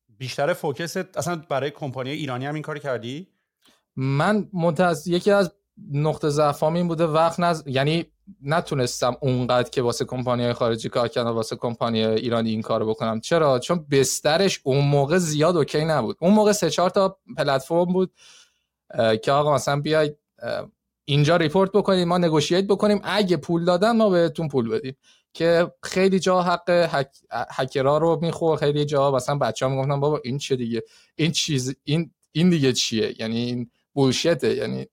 بیشتر 0.08 0.52
فوکست 0.52 1.16
اصلا 1.18 1.37
برای 1.49 1.70
کمپانی 1.70 2.11
ایرانی 2.11 2.46
هم 2.46 2.54
این 2.54 2.62
کار 2.62 2.78
کردی؟ 2.78 3.32
من 3.96 4.49
منتظر 4.52 5.11
یکی 5.11 5.30
از 5.30 5.52
نقطه 5.92 6.28
ضعفام 6.28 6.75
این 6.75 6.88
بوده 6.88 7.06
وقت 7.06 7.40
نز... 7.40 7.62
یعنی 7.66 8.12
نتونستم 8.42 9.16
اونقدر 9.21 9.71
که 9.71 9.83
واسه 9.83 10.04
کمپانی 10.04 10.52
خارجی 10.52 10.88
کار 10.88 11.09
کردم 11.09 11.30
واسه 11.30 11.56
کمپانی 11.56 12.04
ایرانی 12.04 12.50
این 12.50 12.62
کارو 12.62 12.87
بکنم. 12.87 13.21
چرا؟ 13.21 13.59
چون 13.59 13.87
بسترش 13.90 14.61
اون 14.64 14.85
موقع 14.85 15.18
زیاد 15.18 15.56
اوکی 15.56 15.85
نبود. 15.85 16.16
اون 16.21 16.35
موقع 16.35 16.52
سه 16.52 16.71
چهار 16.71 16.90
تا 16.90 17.18
پلتفرم 17.37 17.85
بود 17.85 18.12
که 19.23 19.33
آقا 19.33 19.54
مثلا 19.54 19.80
بیاید 19.80 20.16
اینجا 21.04 21.37
ریپورت 21.37 21.73
بکنیم 21.73 22.09
ما 22.09 22.18
نگوشیت 22.18 22.66
بکنیم. 22.66 23.00
اگه 23.04 23.37
پول 23.37 23.64
دادن 23.64 23.97
ما 23.97 24.11
بهتون 24.11 24.49
پول 24.49 24.68
بدیم. 24.68 24.97
که 25.33 25.73
خیلی 25.83 26.18
جا 26.18 26.42
حق 26.42 26.71
هک... 26.71 27.09
هکرها 27.30 27.99
رو 27.99 28.18
میخور 28.23 28.59
خیلی 28.59 28.85
جا 28.85 29.11
مثلا 29.11 29.38
بچه 29.38 29.66
ها 29.66 29.73
می‌گفتن 29.73 30.00
بابا 30.00 30.21
این 30.25 30.38
چه 30.38 30.56
دیگه؟ 30.56 30.83
این 31.16 31.33
چیز 31.33 31.75
این 31.85 32.11
این 32.33 32.50
دیگه 32.50 32.73
چیه؟ 32.73 33.14
یعنی 33.21 33.37
این 33.37 33.71
بولشته 33.92 34.56
یعنی 34.56 34.87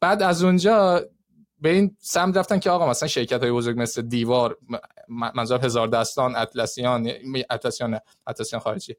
بعد 0.00 0.22
از 0.22 0.44
اونجا 0.44 1.04
به 1.60 1.68
این 1.68 1.96
سمت 2.00 2.36
رفتن 2.36 2.58
که 2.58 2.70
آقا 2.70 2.90
مثلا 2.90 3.08
شرکت 3.08 3.42
های 3.42 3.52
بزرگ 3.52 3.80
مثل 3.80 4.02
دیوار 4.02 4.58
منظور 5.34 5.64
هزار 5.64 5.88
دستان 5.88 6.36
اطلسیان 6.36 7.12
اطلسیان 7.50 7.98
اطلسیان 8.26 8.62
خارجی 8.62 8.96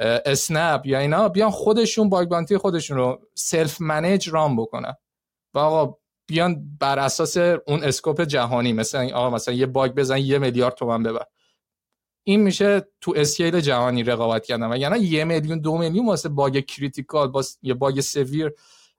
اسنپ 0.00 0.86
یا 0.86 0.98
اینا 0.98 1.28
بیان 1.28 1.50
خودشون 1.50 2.08
bug 2.08 2.28
bounty 2.28 2.56
خودشون 2.56 2.96
رو 2.96 3.20
self 3.34 3.80
manage 3.80 4.28
run 4.28 4.56
بکنن 4.56 4.94
و 5.54 5.58
آقا 5.58 5.98
بیان 6.26 6.76
بر 6.80 6.98
اساس 6.98 7.36
اون 7.36 7.84
scope 7.84 8.20
جهانی 8.20 8.72
مثلا 8.72 9.10
آقا 9.14 9.30
مثلا 9.30 9.54
یه 9.54 9.66
باگ 9.66 9.92
بزن 9.92 10.18
یه 10.18 10.38
میلیارد 10.38 10.74
تومن 10.74 11.02
ببر. 11.02 11.24
این 12.24 12.40
میشه 12.40 12.88
تو 13.00 13.14
scale 13.16 13.60
جهانی 13.60 14.02
رقابت 14.02 14.46
کردن. 14.46 14.72
و 14.72 14.76
یعنی 14.76 14.98
یه 14.98 15.24
میلیون 15.24 15.60
دو 15.60 15.78
میلیون 15.78 16.06
واسه 16.06 16.28
bug 16.28 16.58
critical 16.58 17.28
با 17.28 17.42
یه 17.62 17.74
bug 17.74 18.00
severe 18.00 18.52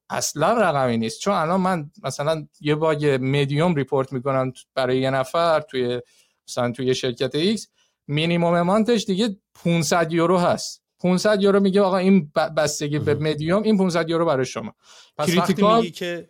اصلا 0.09 0.53
رقمی 0.53 0.97
نیست. 0.97 1.21
چون 1.21 1.33
الان 1.33 1.61
من 1.61 1.91
مثلا 2.03 2.47
یه 2.61 2.75
bug 2.75 3.17
medium 3.21 3.75
report 3.75 4.13
می‌کنم 4.13 4.53
برای 4.75 4.99
یه 4.99 5.09
نفر 5.09 5.61
توی 5.61 6.01
مثلا 6.47 6.71
توی 6.71 6.95
شرکت 6.95 7.35
X 7.35 7.67
minimum 8.07 8.61
amount 8.61 8.94
ش 8.94 9.05
دیگه 9.05 9.37
500 9.63 10.13
یورو 10.13 10.37
هست. 10.37 10.83
500 10.99 11.41
یورو 11.41 11.59
میگه 11.59 11.81
آقا 11.81 11.97
این 11.97 12.31
بستگی 12.57 12.99
به 12.99 13.15
مدیوم 13.15 13.63
این 13.63 13.77
500 13.77 14.09
یورو 14.09 14.25
برای 14.25 14.45
شما. 14.45 14.75
پس 15.17 15.37
وقتی 15.37 15.63
میگی 15.63 15.91
که 15.91 16.29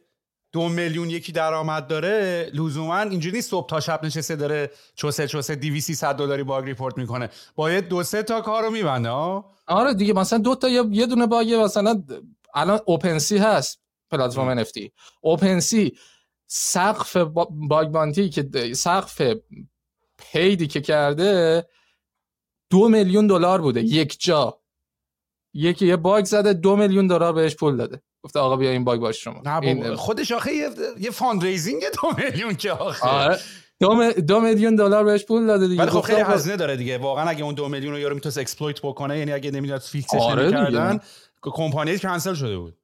دو 0.52 0.70
میلیون 0.70 1.10
یکی 1.10 1.32
درآمد 1.32 1.88
داره 1.88 2.50
لزوما 2.54 3.00
اینجوری 3.00 3.42
صبح 3.42 3.68
تا 3.68 3.80
شب 3.80 4.06
نشسته 4.06 4.36
داره 4.36 4.72
چوسه 4.96 5.28
چوسه 5.28 5.56
200 5.56 6.06
دلاری 6.06 6.44
bug 6.44 6.66
report 6.66 6.98
می‌کنه. 6.98 7.30
باید 7.56 7.88
دو 7.88 8.04
سه 8.04 8.24
تا 8.24 8.42
کارو 8.42 8.72
میبنده 8.72 9.10
آره 9.68 9.94
دیگه 9.94 10.14
مثلا 10.14 10.40
دو 10.40 10.56
تا 10.56 10.70
یه 10.70 11.06
دونه 11.06 11.28
باگ 11.28 11.54
مثلا 11.54 12.04
الان 12.56 12.80
OpenSea 12.86 13.38
هست 13.38 13.80
پلتفرم 14.12 14.64
NFT 14.64 14.90
OpenSea 15.22 15.98
سقف 16.48 17.18
bug 17.50 17.88
bounty 17.88 18.30
که 18.30 18.74
سقف 18.74 19.22
paid 20.18 20.58
ی 20.58 20.68
که 20.68 20.82
کرده 20.82 21.66
دو 22.70 22.90
میلیون 22.90 23.28
دلار 23.28 23.62
بوده 23.62 23.82
یک 23.82 24.22
جا. 24.22 24.60
یکی 25.54 25.88
یه 25.88 25.96
باگ 25.96 26.26
زده 26.26 26.54
دو 26.54 26.76
میلیون 26.76 27.08
دلار 27.08 27.34
بهش 27.34 27.56
پول 27.56 27.78
داده. 27.78 28.02
گفته 28.24 28.40
آقا 28.40 28.56
بیا 28.56 28.72
این 28.72 28.84
باگ 28.84 29.00
باش 29.00 29.24
شما. 29.24 29.60
این 29.62 29.96
خودش 29.96 30.32
آخه 30.32 30.54
یه, 30.54 30.70
یه 31.00 31.12
fundraising 31.12 31.84
دو 32.02 32.24
میلیون 32.24 32.56
که 32.56 32.72
آخه. 32.72 33.08
آره. 33.08 33.40
دو, 34.28 34.42
میلیون 34.42 34.76
دلار 34.76 35.04
بهش 35.04 35.26
پول 35.26 35.48
داده 35.48 35.68
دیگه. 35.68 35.82
ولی 35.82 35.92
خب 35.92 36.02
خیلی 36.02 36.22
هزینه 36.22 36.56
داره 36.56 36.76
دیگه. 36.76 36.98
واقعا 36.98 37.30
اگه 37.30 37.44
اون 37.44 37.54
دو 37.54 37.70
میلیون 37.70 37.94
رو 37.94 38.00
یارو 38.00 38.16
می‌تونه 38.16 38.38
exploit 38.38 38.82
بکنه 38.82 39.20
یعنی 39.20 39.32
اگه 39.32 39.52
نمی‌دونست 39.52 39.90
fix 39.90 40.04
ش 40.04 40.14
آره 40.14 40.44
نمی‌کردن 40.44 41.00
کمپانی 41.42 42.00
کنسل 42.00 42.34
شده 42.34 42.58
بود. 42.58 42.78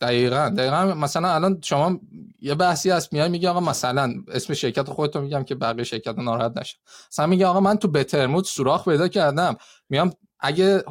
دقیقا 0.00 0.54
دقیقا. 0.56 0.94
مثلا 0.94 1.34
الان 1.34 1.60
شما 1.64 2.00
یه 2.40 2.54
بحثی 2.54 2.90
هست 2.90 3.12
میای 3.12 3.28
میگه 3.28 3.48
آقا 3.48 3.60
مثلا 3.60 4.14
اسم 4.28 4.54
شرکت 4.54 4.88
خودتون 4.88 5.22
میگم 5.22 5.44
که 5.44 5.54
بقیه 5.54 5.84
شرکت 5.84 6.18
ناراحت 6.18 6.58
نشه 6.58 6.78
مثلا 7.12 7.26
میگه 7.26 7.46
آقا 7.46 7.60
من 7.60 7.76
تو 7.76 7.88
Bettermode 7.88 8.44
سوراخ 8.44 8.84
پیدا 8.84 9.08
کردم. 9.08 9.56
میام 9.88 10.12
اگه 10.40 10.84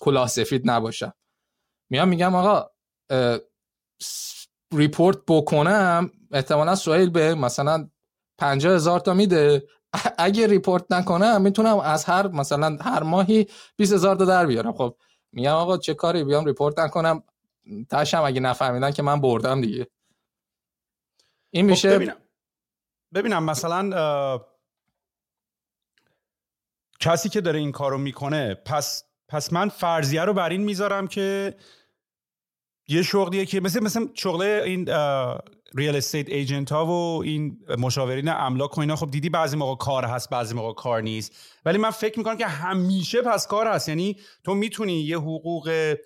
کلاه 0.00 0.28
سفید 0.28 0.70
نباشم. 0.70 1.12
میام 1.90 2.08
میگم 2.08 2.34
آقا 2.34 2.70
report 4.74 5.18
بکنم 5.28 6.10
احتمالا 6.30 6.74
سهیل 6.74 7.10
به 7.10 7.34
مثلا 7.34 7.88
پنجاه 8.38 8.74
هزار 8.74 9.00
تا 9.00 9.14
میده. 9.14 9.66
اگه 10.18 10.46
report 10.46 10.84
نکنم 10.90 11.42
می‌تونم 11.42 11.78
از 11.78 12.04
هر 12.04 12.28
مثلا 12.28 12.78
هر 12.80 13.02
ماهی 13.02 13.46
20 13.76 13.92
هزار 13.92 14.16
تا 14.16 14.24
در 14.24 14.46
بیارم. 14.46 14.72
خب 14.72 14.96
میگم 15.32 15.52
آقا 15.52 15.78
چه 15.78 15.94
کاری؟ 15.94 16.24
بیام 16.24 16.44
report 16.44 16.78
نکنم. 16.78 17.22
تهشم 17.90 18.22
اگه 18.22 18.40
نفهمیدن 18.40 18.90
که 18.90 19.02
من 19.02 19.20
بردم 19.20 19.60
دیگه. 19.60 19.86
این 21.50 21.64
خب 21.64 21.70
میشه 21.70 21.90
ببینم, 21.90 22.16
ببینم 23.14 23.44
مثلا 23.44 24.40
کسی 27.00 27.28
که 27.28 27.40
داره 27.40 27.58
این 27.58 27.72
کارو 27.72 27.98
می‌کنه 27.98 28.54
پس 28.54 29.04
پس 29.28 29.52
من 29.52 29.68
فرضیه 29.68 30.24
رو 30.24 30.34
بر 30.34 30.50
این 30.50 30.60
می‌ذارم 30.60 31.08
که 31.08 31.56
یه 32.88 33.02
شغلیه 33.02 33.46
که 33.46 33.60
مثل 33.60 33.82
مثل 33.82 34.06
شغل 34.14 34.42
این 34.42 34.88
real 35.74 35.96
estate 35.96 36.28
agent 36.28 36.72
ها 36.72 36.86
و 36.86 37.22
این 37.22 37.58
مشاورین 37.78 38.28
املاک 38.28 38.78
و 38.78 38.80
اینا 38.80 38.96
خب 38.96 39.10
دیدی 39.10 39.28
بعضی 39.28 39.56
موقع 39.56 39.84
کار 39.84 40.04
هست 40.04 40.30
بعضی 40.30 40.54
موقع 40.54 40.72
کار 40.72 41.02
نیست. 41.02 41.36
ولی 41.64 41.78
من 41.78 41.90
فکر 41.90 42.18
می‌کنم 42.18 42.36
که 42.36 42.46
همیشه 42.46 43.22
پس 43.22 43.46
کار 43.46 43.66
هست. 43.66 43.88
یعنی 43.88 44.16
تو 44.44 44.54
می‌تونی 44.54 45.00
یه 45.00 45.18
حقوق 45.18 45.96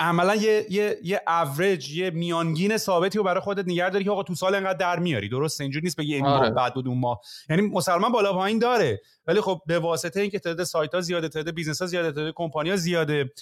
عملا 0.00 0.34
یه 0.34 0.66
یه 0.70 0.98
یه 1.02 1.20
اوریج 1.28 1.96
یه 1.96 2.10
میانگین 2.10 2.76
ثابتی 2.76 3.18
رو 3.18 3.24
برای 3.24 3.40
خودت 3.40 3.68
نگه 3.68 3.90
داری 3.90 4.04
که 4.04 4.10
آقا 4.10 4.22
تو 4.22 4.34
سال 4.34 4.54
انقدر 4.54 4.78
در 4.78 4.98
میاری. 4.98 5.28
درست 5.28 5.60
اینجوری 5.60 5.84
نیست 5.84 5.96
بگی 5.96 6.14
این 6.14 6.26
آره. 6.26 6.48
ماه 6.48 6.50
بعد 6.50 6.74
بود 6.74 6.88
اون 6.88 6.98
ماه. 6.98 7.20
یعنی 7.50 7.62
مسلمان 7.62 8.12
بالا 8.12 8.32
پایین 8.32 8.58
داره. 8.58 9.00
ولی 9.26 9.40
خب 9.40 9.60
به 9.66 9.78
واسطه 9.78 10.20
اینکه 10.20 10.38
تعداد 10.38 10.66
سایت 10.66 10.94
ها 10.94 11.00
زیاده 11.00 11.28
تعداد 11.28 11.54
business 11.54 11.80
ها 11.80 11.86
زیاده 11.86 12.12
تعداد 12.12 12.32
کمپانی 12.36 12.70
ها 12.70 12.76
زیاده 12.76 13.32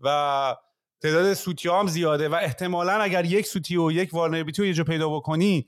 و 0.00 0.56
تعداد 1.02 1.34
سوتی 1.34 1.68
هم 1.68 1.86
زیاده 1.86 2.28
و 2.28 2.34
احتمالا 2.34 2.92
اگر 2.92 3.24
یک 3.24 3.46
سوتی 3.46 3.76
و 3.76 3.92
یک 3.92 4.14
vulnerability 4.14 4.62
رو 4.62 4.68
یه 4.68 4.74
جا 4.74 4.84
پیدا 4.84 5.08
بکنی 5.08 5.66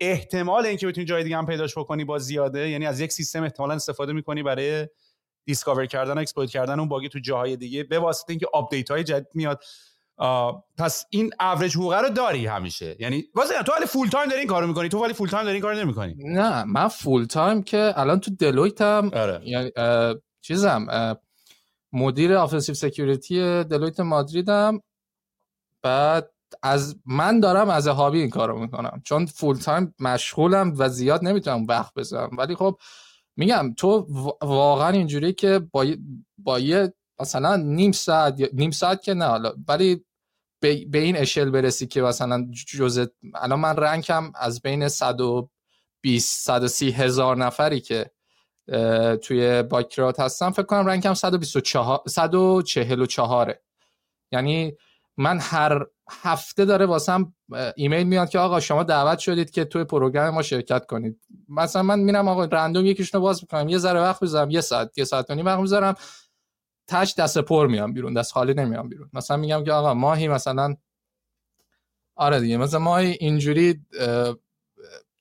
احتمال 0.00 0.66
اینکه 0.66 0.86
بتونی 0.86 1.06
جای 1.06 1.24
دیگه 1.24 1.36
هم 1.36 1.46
پیداش 1.46 1.78
بکنی 1.78 2.04
با 2.04 2.18
زیاده. 2.18 2.68
یعنی 2.68 2.86
از 2.86 3.00
یک 3.00 3.12
سیستم 3.12 3.42
احتمالا 3.42 3.74
استفاده 3.74 4.12
می‌کنی 4.12 4.42
برای 4.42 4.88
discover 5.44 5.86
کردن 5.86 6.12
و 6.12 6.18
exploit 6.18 6.50
کردن 6.50 6.78
اون 6.78 6.88
باگی 6.88 7.08
تو 7.08 7.18
جاهای 7.18 7.56
دیگه 7.56 7.84
به 7.84 7.98
واسطه 7.98 8.30
اینکه 8.30 8.46
آپدیت 8.52 8.90
های 8.90 9.04
جدید 9.04 9.26
میاد. 9.34 9.64
پس 10.78 11.04
این 11.10 11.30
اوریج 11.40 11.76
حقوقه 11.76 12.00
رو 12.00 12.08
داری 12.08 12.46
همیشه. 12.46 12.96
یعنی 12.98 13.24
واسه 13.34 13.62
تو 13.62 13.72
ولی 13.78 13.86
full 13.86 14.08
time 14.08 14.28
داری 14.28 14.38
این 14.38 14.48
کارو 14.48 14.66
می‌کنی 14.66 14.88
تو 14.88 15.04
ولی 15.04 15.12
full 15.12 15.28
time 15.28 15.44
داری 15.44 15.54
این 15.54 15.62
کارو 15.62 15.76
نمی‌کنی. 15.76 16.14
نه 16.18 16.64
من 16.64 16.88
full 16.88 17.24
time 17.24 17.62
که 17.62 17.92
الان 17.96 18.20
تو 18.20 18.30
Deloitte 18.30 19.01
م 19.01 19.10
آره. 19.14 19.40
یعنی 19.44 19.70
چیزم 20.40 20.86
مدیر 21.92 22.34
offensive 22.34 22.74
security 22.74 23.64
Deloitte 23.64 24.00
مادریدم. 24.00 24.82
بعد 25.82 26.30
از 26.62 26.96
من 27.06 27.40
دارم 27.40 27.70
as 27.70 27.88
hobby 27.88 28.20
این 28.20 28.30
کارو 28.30 28.58
می‌کنم. 28.58 29.02
چون 29.04 29.26
full 29.26 29.56
time 29.56 29.94
مشغولم 30.00 30.74
و 30.78 30.88
زیاد 30.88 31.24
نمی‌تونم 31.24 31.66
وقت 31.66 31.94
بذارم. 31.94 32.36
ولی 32.36 32.54
خب 32.54 32.78
میگم 33.36 33.74
تو 33.76 34.06
واقعا 34.42 34.88
اینجوری 34.88 35.32
که 35.32 35.58
با 35.58 35.86
با 36.38 36.58
یه 36.58 36.92
مثلا 37.20 37.56
نیم 37.56 37.92
ساعت 37.92 38.40
نیم 38.52 38.70
ساعت 38.70 39.02
که 39.02 39.14
نه 39.14 39.24
حالا 39.24 39.52
ولی 39.68 40.04
به, 40.62 40.84
به 40.86 40.98
این 40.98 41.16
اشل 41.16 41.50
برسی 41.50 41.86
که 41.86 42.02
مثلا 42.02 42.50
جزء 42.66 43.06
الان 43.34 43.60
من 43.60 43.76
رنکم 43.76 44.32
از 44.34 44.62
بین 44.62 44.88
120 44.88 45.50
130 46.46 46.90
هزار 46.90 47.36
نفری 47.36 47.80
که 47.80 48.10
توی 49.22 49.62
باکرات 49.62 50.20
هستم. 50.20 50.50
فکر 50.50 50.62
کنم 50.62 50.86
رنکم 50.86 51.14
124 51.14 52.02
144 52.08 53.54
یعنی 54.32 54.76
من 55.16 55.38
هر 55.40 55.86
هفته 56.10 56.64
داره 56.64 56.86
واسم 56.86 57.34
ایمیل 57.76 58.06
میاد 58.06 58.28
که 58.28 58.38
آقا 58.38 58.60
شما 58.60 58.82
دعوت 58.82 59.18
شدید 59.18 59.50
که 59.50 59.64
توی 59.64 59.84
پروگرام 59.84 60.34
ما 60.34 60.42
شرکت 60.42 60.86
کنید. 60.86 61.20
مثلا 61.48 61.82
من 61.82 61.98
میرم 61.98 62.28
آقا 62.28 62.44
رندوم 62.44 62.86
یکیشونو 62.86 63.22
باز 63.22 63.42
می‌کنم. 63.42 63.68
یه 63.68 63.78
ذره 63.78 64.00
وقت 64.00 64.20
بذارم 64.20 64.50
یه 64.50 64.60
ساعت 64.60 64.98
یه 64.98 65.04
ساعت 65.04 65.30
و 65.30 65.34
نیم 65.34 65.46
وقت 65.46 65.58
می‌ذارم. 65.58 65.94
تاش 66.86 67.14
دست 67.14 67.38
پر 67.38 67.66
میام 67.66 67.92
بیرون 67.92 68.14
دست 68.14 68.32
خالی 68.32 68.54
نمیام 68.54 68.88
بیرون. 68.88 69.10
مثلا 69.12 69.36
میگم 69.36 69.64
که 69.64 69.72
آقا 69.72 69.94
ماهی 69.94 70.28
مثلا 70.28 70.76
آره 72.16 72.40
دیگه 72.40 72.56
مثلا 72.56 72.80
ماهی 72.80 73.16
اینجوری 73.20 73.80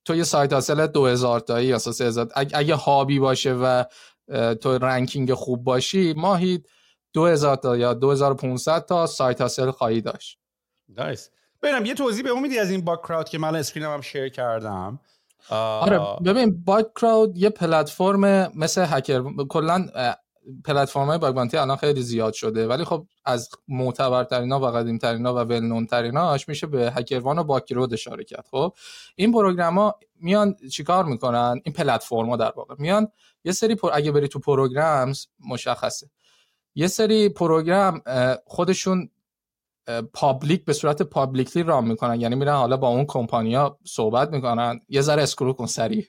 تو 0.06 0.16
یه 0.16 0.24
سایت 0.24 0.54
حاصل 0.54 0.88
2000 0.88 1.40
تایی 1.40 1.68
یا 1.68 1.78
3000 1.78 2.28
اگه 2.36 2.76
هابی 2.76 3.20
باشه 3.20 3.54
و 3.54 3.84
تو 4.62 4.78
رنکینگ 4.78 5.34
خوب 5.34 5.64
باشی 5.64 6.14
ماهی 6.14 6.64
2000 7.14 7.56
تا 7.56 7.78
یا 7.78 7.94
2500 7.94 8.86
تا 8.86 9.08
سایت 9.08 9.42
حاصل 9.42 9.72
خواهی 9.72 10.02
داشت. 10.02 10.40
نایس 10.90 11.30
ببینم 11.62 11.86
یه 11.86 11.94
توضیح 11.94 12.24
به 12.24 12.34
میدی 12.34 12.60
از 12.60 12.72
این 12.72 12.82
Bugcrowd 12.82 13.30
که 13.30 13.38
من 13.38 13.56
screen 13.56 13.88
م 13.88 13.94
هم 13.94 14.02
share 14.02 14.30
کردم. 14.30 15.00
آره 15.50 16.00
ببین 16.26 16.64
Bugcrowd 16.64 17.38
یه 17.38 17.50
پلتفرم 17.50 18.52
مثل 18.58 18.86
هکر 18.90 19.24
کلا 19.50 19.88
پلتفرم 20.66 21.06
های 21.06 21.18
bug 21.18 21.36
bounty 21.36 21.58
الان 21.58 21.78
خیلی 21.78 22.02
زیاد 22.02 22.34
شده. 22.34 22.68
ولی 22.68 22.84
خب 22.84 23.08
از 23.26 23.50
معتبرترین 23.68 24.52
ها 24.52 24.60
و 24.60 24.66
قدیم 24.66 24.98
ترین 24.98 25.26
ها 25.26 25.36
و 25.36 25.38
well-known 25.38 25.86
ترین 25.86 26.18
هاش 26.18 26.50
میشه 26.50 26.68
به 26.68 26.92
HackerOne 26.96 27.40
و 27.40 27.44
Bugcrowd 27.44 27.94
اشاره 27.94 28.24
کرد. 28.24 28.46
خب 28.52 28.74
این 29.16 29.32
program 29.32 29.80
ها 29.80 30.00
میان 30.20 30.56
چیکار 30.72 31.06
می‌کنن؟ 31.06 31.62
این 31.64 31.74
پلتفرم 31.74 32.30
ها 32.30 32.38
در 32.38 32.54
واقع. 32.56 32.76
میان 32.78 33.08
یه 33.44 33.52
سری 33.52 33.76
پر... 33.76 33.90
اگه 33.94 34.12
بری 34.12 34.28
تو 34.28 34.40
programs 34.40 35.26
مشخصه. 35.50 36.10
یه 36.76 36.88
سری 36.88 37.30
program 37.30 38.02
خودشون 38.46 39.10
public 40.14 40.66
به 40.66 40.74
صورت 40.74 41.02
publicly 41.02 41.64
run 41.64 41.88
می‌کنن. 41.88 42.22
یعنی 42.22 42.36
میرن 42.36 42.56
حالا 42.56 42.78
با 42.78 42.88
اون 42.88 43.06
کمپانیا 43.06 43.80
صحبت 43.84 44.30
می‌کنن. 44.30 44.82
یه 44.90 45.02
ذره 45.02 45.24
scroll 45.24 45.54
کن 45.54 45.66
سری 45.66 46.08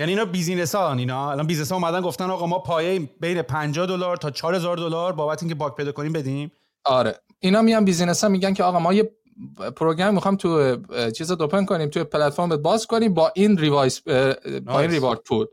یعنی 0.00 0.12
اینا 0.12 0.24
business 0.24 0.74
ها 0.74 0.92
اینا. 0.92 1.30
الان 1.30 1.46
business 1.46 1.72
ها 1.72 1.78
اومدن 1.78 2.00
گفتن 2.00 2.30
آقا 2.30 2.46
ما 2.46 2.58
پایه 2.58 3.08
بین 3.20 3.42
50 3.42 3.86
دلار 3.86 4.16
تا 4.16 4.30
4000 4.30 4.76
دلار 4.76 5.12
بابت 5.12 5.42
اینکه 5.42 5.54
باگ 5.54 5.74
پیدا 5.74 5.92
کنیم 5.92 6.12
بدیم. 6.12 6.52
آره. 6.84 7.20
اینا 7.38 7.62
میان 7.62 7.84
business 7.84 8.24
ها 8.24 8.30
میگن 8.30 8.54
که 8.54 8.64
آقا 8.64 8.78
ما 8.78 8.92
یه 8.92 9.10
program 9.76 10.14
می‌خوام 10.14 10.36
تو 10.36 10.76
چیز 11.10 11.30
open 11.30 11.64
کنیم 11.64 11.88
تو 11.88 12.04
پلتفرم 12.04 12.48
باز 12.48 12.86
کنیم 12.86 13.14
با 13.14 13.32
این 13.34 13.58
rewards 13.58 14.00
با 14.66 14.80
این 14.80 14.90
reward 14.90 15.18
پول. 15.18 15.46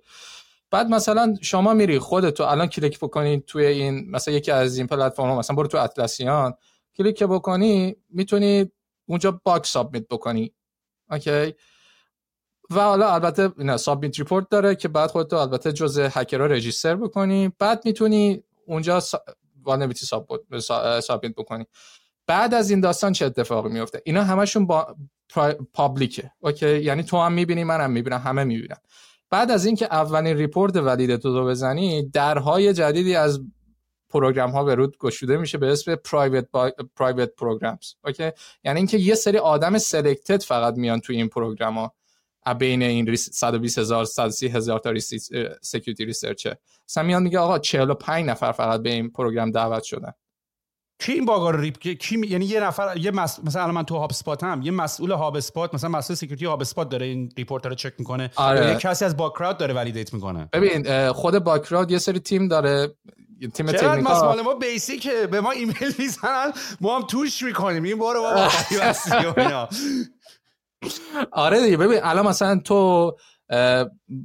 بعد 0.72 0.88
مثلا 0.88 1.36
شما 1.42 1.74
میری 1.74 2.00
خودتو 2.00 2.44
الان 2.44 2.68
کلیک 2.68 3.00
بکنی 3.00 3.44
توی 3.48 3.66
این 3.66 4.12
مثلا 4.12 4.34
یکی 4.34 4.52
از 4.52 4.78
این 4.78 4.88
پلتفرم 4.88 5.38
مثلا 5.38 5.56
برو 5.56 5.68
تو 5.68 5.78
Atlassian 5.78 6.54
کلیک 6.98 7.24
بکنی 7.24 7.96
می‌تونی 8.10 8.72
اونجا 9.06 9.42
باگ 9.44 9.64
submit 9.63 10.08
بکنی. 10.08 10.54
okay؟ 11.12 11.54
و 12.70 12.80
حالا 12.80 13.14
البته 13.14 13.52
اینا 13.58 13.78
submit 13.78 14.20
report 14.20 14.50
داره 14.50 14.76
که 14.76 14.88
باید 14.88 15.10
خودتو 15.10 15.36
البته 15.36 15.74
جزء 15.74 16.10
هکرها 16.12 16.46
register 16.46 16.96
بکنی. 16.96 17.52
بعد 17.60 17.82
می‌تونی 17.86 18.44
اونجا 18.66 19.02
vulnerability 19.63 20.06
submit 21.02 21.36
بکنی. 21.38 21.66
بعد 22.28 22.54
از 22.54 22.70
این 22.70 22.80
داستان 22.80 23.14
چه 23.14 23.26
اتفاقی 23.26 23.70
میفته 23.70 24.02
اینا 24.06 24.24
همشون 24.24 24.68
با 24.68 24.96
public 25.74 26.17
ه. 26.17 26.32
okay؟ 26.40 26.80
یعنی 26.80 27.04
تو 27.04 27.18
هم 27.18 27.34
می‌بینی 27.34 27.64
منم 27.64 27.92
می‌بینم 27.92 28.20
همه 28.20 28.44
می‌بینن. 28.44 28.78
بعد 29.30 29.52
از 29.52 29.66
اینکه 29.66 29.86
اولین 29.86 30.38
report 30.38 30.76
valid 30.76 31.16
تو 31.16 31.40
رو 31.40 31.46
بزنی 31.48 32.10
درهای 32.10 32.74
جدیدی 32.74 33.16
از 33.16 33.40
program 34.10 34.52
ها 34.52 34.64
به 34.64 34.76
روت 34.76 34.98
گشوده 34.98 35.38
میشه 35.38 35.58
به 35.58 35.72
اسم 35.72 35.96
private 35.96 36.46
private 36.96 37.30
programs 37.36 37.94
okay؟ 38.04 38.32
یعنی 38.64 38.78
اینکه 38.78 38.98
یه 38.98 39.16
سری 39.16 39.38
آدم 39.38 39.78
selected 39.78 40.44
فقط 40.44 40.74
میان 40.74 41.00
توی 41.00 41.16
این 41.16 41.28
program 41.28 41.78
ها 41.78 41.94
بین 42.54 42.84
این 42.84 43.16
120 43.16 43.78
هزار 43.78 44.06
130 44.06 44.48
هزار 44.48 44.80
تا 44.80 44.94
security 45.62 46.06
researcher 46.06 46.58
مثلا 46.90 47.04
میان 47.04 47.24
میگه 47.24 47.40
آقا 47.40 47.60
45 47.60 48.26
نفر 48.26 48.52
فقط 48.52 48.82
به 48.82 48.90
این 48.90 49.10
program 49.10 49.52
دعوت 49.52 49.84
شدن. 49.84 50.12
کی 51.00 51.12
این 51.12 51.26
باگا 51.26 51.50
رو 51.50 51.62
ریپ 51.62 51.78
کی 51.78 52.28
یعنی 52.28 52.46
یه 52.46 52.60
نفر 52.60 52.98
یه 52.98 53.12
مس... 53.12 53.40
مثلا 53.44 53.62
الان 53.62 53.76
من 53.76 53.84
تو 53.84 53.98
هاب 53.98 54.12
اسپات 54.12 54.44
هم 54.44 54.62
یه 54.62 54.72
مسئول 54.72 55.12
هاب 55.12 55.36
اسپات 55.36 55.74
مثلا 55.74 55.90
مسئول 55.90 56.16
سکیوریتی 56.16 56.46
هاب 56.46 56.62
اسپات 56.62 56.90
داره 56.90 57.06
این 57.06 57.32
ریپورت 57.38 57.66
رو 57.66 57.76
چک 57.76 57.94
می‌کنه. 58.00 58.32
آره. 58.36 58.68
یه 58.68 58.76
کسی 58.76 59.06
از 59.06 59.18
باگ 59.18 59.34
کراود 59.34 59.58
داره 59.58 59.74
ولیدیت 59.74 60.14
می‌کنه. 60.14 60.50
ببین 60.54 61.12
خود 61.12 61.40
باگ 61.40 61.64
کراود 61.64 61.92
یه 61.92 61.98
سری 61.98 62.20
تیم 62.20 62.48
داره 62.48 62.96
تیم 63.54 63.66
تکنیکال 63.66 64.02
مسئله 64.02 64.42
ما 64.42 64.54
بیسیکه 64.54 65.28
به 65.32 65.42
ما 65.42 65.52
ایمیل 65.52 65.94
می‌زنن 66.00 66.52
ما 66.82 66.96
هم 66.96 67.08
توش 67.08 67.44
می‌کنیم. 67.44 67.84
این 67.84 67.98
بارو 67.98 68.22
بابا 68.22 68.50
آره 71.32 71.62
دیگه 71.62 71.78
ببین 71.78 72.00
الان 72.04 72.28
مثلا 72.28 72.62
تو 72.65 73.12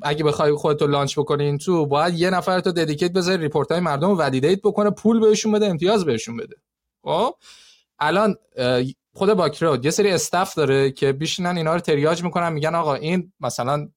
اگه 0.03 0.25
بخوای 0.25 0.53
خودتو 0.53 0.87
لانچ 0.87 1.19
بکنی 1.19 1.45
این 1.45 1.59
تو 1.59 1.87
باید 1.87 2.15
یه 2.15 2.31
نفر 2.31 2.61
تو 2.61 2.73
ددیکیت 2.73 3.13
بذاری 3.13 3.43
ریپورت 3.43 3.73
های 3.73 3.81
مردم 3.81 4.09
رو 4.09 4.17
ولیدیت 4.17 4.61
بکنه 4.65 4.91
پول 4.91 5.21
بهشون 5.21 5.53
بده 5.53 5.67
امتیاز 5.67 6.05
بهشون 6.05 6.37
بده. 6.37 6.57
خب؟ 7.05 7.35
الان 7.99 8.37
خود 9.15 9.35
Bugcrowd 9.35 9.85
یه 9.85 9.91
سری 9.91 10.11
staff 10.11 10.55
داره 10.55 10.91
که 10.91 11.13
می‌شینن 11.13 11.57
اینا 11.57 11.75
رو 11.75 11.81
triage 11.81 12.25
می‌کنن 12.25 12.53
میگن 12.53 12.75
آقا 12.75 12.95
این 12.95 13.33
مثلا 13.41 13.89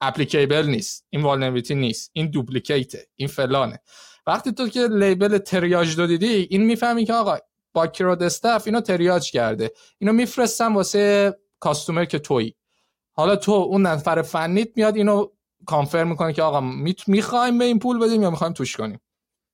applicable 0.00 0.66
نیست 0.66 1.06
این 1.10 1.22
vulnerability 1.22 1.74
نیست 1.74 2.10
این 2.12 2.30
duplicate 2.30 2.98
ه 2.98 3.06
این 3.16 3.28
فلانه. 3.28 3.80
وقتی 4.26 4.52
تو 4.52 4.68
که 4.68 4.86
label 4.86 5.38
triaged 5.38 5.96
رو 5.96 6.06
دیدی 6.06 6.46
این 6.50 6.62
می‌فهمی 6.62 7.04
که 7.04 7.12
آقا 7.12 7.38
Bugcrowd 7.72 8.22
staff 8.22 8.66
اینو 8.66 8.80
triage 8.80 9.30
کرده. 9.30 9.70
اینو 9.98 10.12
میفرستم 10.12 10.76
واسه 10.76 11.34
customer 11.60 12.04
که 12.04 12.18
تویی. 12.18 12.54
حالا 13.12 13.36
تو 13.36 13.52
اون 13.52 13.82
نفر 13.82 14.22
فنیت 14.22 14.68
میاد 14.76 14.96
اینو 14.96 15.26
confirm 15.66 16.08
می‌کنه 16.08 16.32
که 16.32 16.42
آقا 16.42 16.60
می‌خوایم 17.06 17.58
به 17.58 17.64
این 17.64 17.78
پول 17.78 17.98
بدیم 17.98 18.22
یا 18.22 18.30
می‌خوایم 18.30 18.52
توش 18.52 18.76
کنیم؟ 18.76 19.00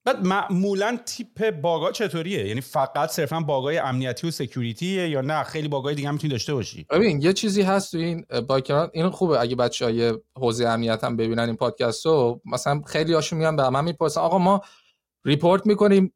بعد 0.05 0.27
معمولا 0.27 0.99
تیپ 1.07 1.51
باگا 1.51 1.93
چطوریه؟ 1.93 2.47
یعنی 2.47 2.61
فقط 2.61 3.09
صرفا 3.09 3.41
باگای 3.41 3.79
امنیتی 3.79 4.29
و 4.29 4.31
security 4.31 5.00
ه 5.00 5.09
یا 5.09 5.21
نه؟ 5.21 5.43
خیلی 5.43 5.69
باگای 5.69 5.95
دیگه 5.95 6.09
هم 6.09 6.15
می‌تونی 6.15 6.31
داشته 6.31 6.55
باشی. 6.55 6.87
ببین 6.91 7.23
یه 7.23 7.33
چیزی 7.33 7.63
هست 7.63 7.93
تو 7.93 7.99
این 7.99 8.25
Bugcrowd 8.49 8.91
این 8.95 9.11
خوبه 9.11 9.41
اگه 9.41 9.57
بچه‌های 9.57 10.15
حوزه 10.37 10.69
امنیت 10.69 11.05
هم 11.05 11.17
ببینن 11.17 11.43
این 11.43 11.57
پادکست 11.57 12.07
رو 12.07 12.41
مثلا 12.45 12.83
خیلی 12.87 13.13
هاشون 13.13 13.39
میان 13.39 13.57
به 13.57 13.71
من 13.71 13.85
می‌پرسن 13.85 14.21
آقا 14.21 14.39
ما 14.39 14.61
report 15.25 15.67
می‌کنیم 15.67 16.13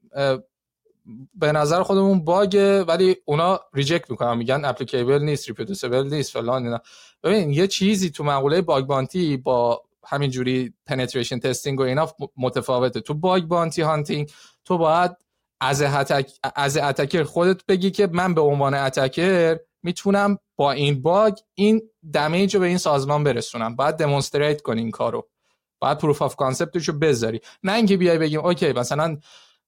به 1.34 1.52
نظر 1.52 1.82
خودمون 1.82 2.24
باگه 2.24 2.82
ولی 2.82 3.16
اونا 3.24 3.60
reject 3.74 4.10
می‌کنن 4.10 4.36
میگن 4.36 4.64
applicable 4.64 5.22
نیست 5.22 5.48
reproducible 5.48 6.08
نیست 6.08 6.32
فلان 6.32 6.64
اینا. 6.64 6.80
ببین 7.22 7.50
یه 7.50 7.66
چیزی 7.66 8.10
تو 8.10 8.24
مقوله 8.24 8.62
bug 8.62 8.84
bounty 8.84 9.36
با 9.36 9.82
همینجوری 10.04 10.74
penetration 10.86 11.38
testing 11.38 11.80
و 11.80 11.82
اینا 11.82 12.08
متفاوته. 12.36 13.00
تو 13.00 13.14
bug 13.14 13.42
bounty 13.42 13.82
hunting 13.82 14.30
تو 14.64 14.78
باید 14.78 15.10
از 15.60 15.82
attack 15.82 16.32
از 16.56 16.76
attacker 16.76 17.22
خودت 17.22 17.66
بگی 17.66 17.90
که 17.90 18.06
من 18.06 18.34
به 18.34 18.40
عنوان 18.40 18.74
attacker 18.74 19.58
می‌تونم 19.82 20.38
با 20.56 20.72
این 20.72 21.02
باگ 21.02 21.34
این 21.54 21.82
damage 22.12 22.54
رو 22.54 22.60
به 22.60 22.66
این 22.66 22.78
سازمان 22.78 23.24
برسونم. 23.24 23.76
باید 23.76 23.96
demonstrate 23.96 24.62
کنی 24.62 24.80
این 24.80 24.90
کارو. 24.90 25.28
باید 25.78 25.98
proof 25.98 26.22
of 26.22 26.36
concept 26.36 26.75
شو 26.75 26.92
بذاری. 26.92 27.40
نه 27.62 27.72
اینکه 27.72 27.96
بیای 27.96 28.18
بگیم 28.18 28.40
okay 28.40 28.72
مثلا 28.72 29.18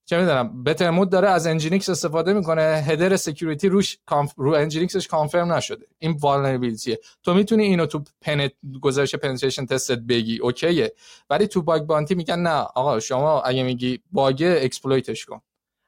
چه 0.08 0.18
می‌دونم 0.18 0.64
Bettermode 0.64 1.10
داره 1.10 1.28
از 1.28 1.46
Nginx 1.46 1.88
استفاده 1.88 2.32
می‌کنه 2.32 2.62
header 2.62 3.16
security 3.16 3.68
روش 3.68 3.98
conf... 4.06 4.32
رو 4.36 4.52
Nginx 4.52 4.92
ش 4.92 5.08
config 5.08 5.52
نشده. 5.52 5.86
این 5.98 6.12
vulnerability 6.20 6.95
ه 6.95 7.00
تو 7.22 7.34
می‌تونی 7.34 7.64
اینو 7.64 7.86
تو 7.86 8.04
pent 8.20 8.52
گزارش 8.80 9.14
penetration 9.14 9.66
test 9.66 9.92
ت 9.92 9.98
بگی 9.98 10.38
OK 10.38 10.65
ه. 10.65 10.92
ولی 11.30 11.46
تو 11.46 11.62
bug 11.62 11.82
bounty 11.82 12.14
میگن 12.14 12.38
نه 12.38 12.50
آقا 12.50 13.00
شما 13.00 13.40
اگه 13.40 13.62
میگی 13.62 14.02
باگ 14.12 14.58
exploit 14.62 15.11
ش 15.11 15.24
کن. 15.24 15.40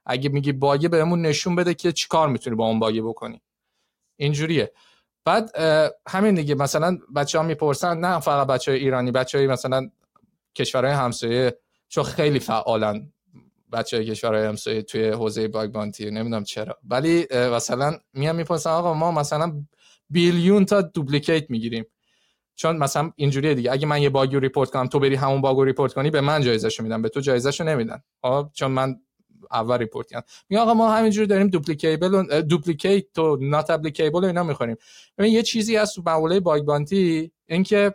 اگه 0.07 0.29
میگی 0.29 0.53
باگ 0.53 0.91
بهمون 0.91 1.23
نشون 1.23 1.57
بده 1.57 1.75
که 1.75 1.93
چیکار 1.93 2.29
می‌تونی 2.29 2.57
با 2.57 2.67
اون 2.67 2.79
باگ 2.79 3.01
بکنی. 3.01 3.41
اینجوریه. 4.17 4.73
بعد 5.25 5.59
همین 6.09 6.35
دیگه 6.35 6.55
مثلا 6.55 6.99
بچه 7.15 7.39
ها 7.39 7.45
می‌پرسن 7.45 7.99
نه 7.99 8.21
فقط 8.21 8.47
بچه 8.47 8.71
های 8.73 8.81
ایرانی 8.81 9.11
بچه 9.11 9.39
های 9.39 9.47
مثلا 9.47 9.91
کشورهای 10.55 10.95
همسایه 10.95 11.59
چون 11.89 12.05
خیلی 12.05 12.39
فعالن. 12.39 13.13
بچه 13.73 13.97
های 13.97 14.07
کشورهای 14.07 14.47
همسایه 14.47 14.83
توی 14.83 15.09
حوزه 15.09 15.49
bug 15.49 15.71
bounty 15.71 16.11
نمی‌دونم 16.11 16.45
چرا. 16.45 16.77
ولی 16.85 17.27
مثلا 17.33 17.99
میان 18.13 18.37
می‌پرسن 18.37 18.71
آقا 18.71 18.95
ما 18.95 19.13
مثلا 19.13 19.65
billion 20.11 20.65
تا 20.65 20.83
duplicate 20.83 21.51
می‌گیریم. 21.51 21.85
چون 22.55 22.77
مثلا 22.77 23.13
اینجوریه 23.17 23.55
دیگه. 23.55 23.73
اگه 23.73 23.87
من 23.87 24.03
یه 24.03 24.11
باگ 24.11 24.35
رو 24.35 24.41
report 24.41 24.71
کنم 24.71 24.87
تو 24.87 24.99
بری 24.99 25.15
همون 25.15 25.41
باگ 25.41 25.57
رو 25.57 25.65
report 25.65 25.93
کنی 25.93 26.11
به 26.11 26.21
من 26.21 26.43
جایزهشو 26.43 26.83
میدم 26.83 27.03
به 27.03 27.09
تو 27.09 27.21
جایزهشو 27.21 27.65
نمیدن. 27.65 28.03
خب؟ 28.23 28.51
چون 28.55 28.71
من 28.71 28.97
اول 29.53 29.79
report 29.79 30.07
کردم. 30.11 30.27
میگه 30.49 30.63
آقا 30.63 30.75
ما 30.75 30.91
همینجوری 30.91 31.27
داریم 31.27 31.49
duplicable 31.49 32.15
و 32.15 32.43
duplicate 32.43 33.19
و 33.19 33.37
not 33.41 33.71
applicable 33.71 34.25
اینا 34.25 34.43
می‌خوریم. 34.43 34.77
ببین 35.19 35.33
یه 35.33 35.43
چیزی 35.43 35.77
هست 35.77 35.95
تو 35.95 36.03
مقوله 36.07 36.41
bug 36.41 36.63
bounty 36.63 37.33
اینکه 37.49 37.93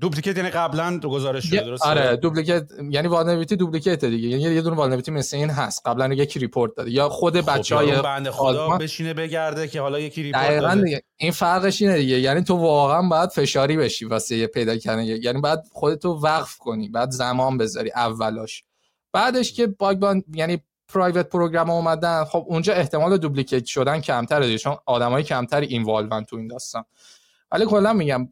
duplicate 0.00 0.36
یعنی 0.36 0.50
قبلا 0.50 0.98
گزارش 0.98 1.46
شده 1.46 1.60
درسته 1.60 1.88
آره 1.88 2.16
duplicate 2.16 2.70
یعنی 2.90 3.08
vulnerability 3.08 3.56
duplicate 3.56 4.04
دیگه 4.04 4.28
یعنی 4.28 4.54
یه 4.54 4.62
دونه 4.62 4.76
vulnerability 4.76 5.10
مثل 5.10 5.36
این 5.36 5.50
هست 5.50 5.82
قبلا 5.86 6.14
یکی 6.14 6.38
report 6.38 6.74
داده 6.76 6.90
یا 6.90 7.08
خود 7.08 7.34
بچهای 7.34 7.92
خب 7.92 8.02
بنده 8.02 8.30
خدا 8.30 8.68
بشینه 8.68 9.14
بگرده 9.14 9.68
که 9.68 9.80
حالا 9.80 10.00
یکی 10.00 10.22
report 10.22 10.60
داده 10.60 10.82
دیگه. 10.82 11.02
این 11.16 11.32
فرقش 11.32 11.82
اینه 11.82 11.96
دیگه 11.96 12.20
یعنی 12.20 12.42
تو 12.42 12.56
واقعا 12.56 13.08
باید 13.08 13.30
فشاری 13.30 13.76
بشی 13.76 14.04
واسه 14.04 14.46
پیدا 14.46 14.76
کردن 14.76 15.04
یعنی 15.04 15.40
بعد 15.40 15.64
خودتو 15.72 16.08
وقف 16.08 16.56
کنی 16.58 16.88
بعد 16.88 17.10
زمان 17.10 17.58
بذاری 17.58 17.90
اولاش 17.96 18.64
بعدش 19.12 19.52
که 19.52 19.66
bug 19.66 19.98
boun 19.98 20.24
یعنی 20.34 20.62
private 20.88 21.28
program 21.28 21.70
اومدن 21.70 22.24
خب 22.24 22.44
اونجا 22.48 22.74
احتمال 22.74 23.16
duplicate 23.16 23.64
شدن 23.64 24.00
کمتره 24.00 24.46
دیگه 24.46 24.58
چون 24.58 24.76
آدمای 24.86 25.22
کمتری 25.22 25.66
اینوالون 25.66 26.24
تو 26.24 26.36
این 26.36 26.46
داستان 26.46 26.84
ولی 27.52 27.66
کلا 27.66 27.92
میگم 27.92 28.28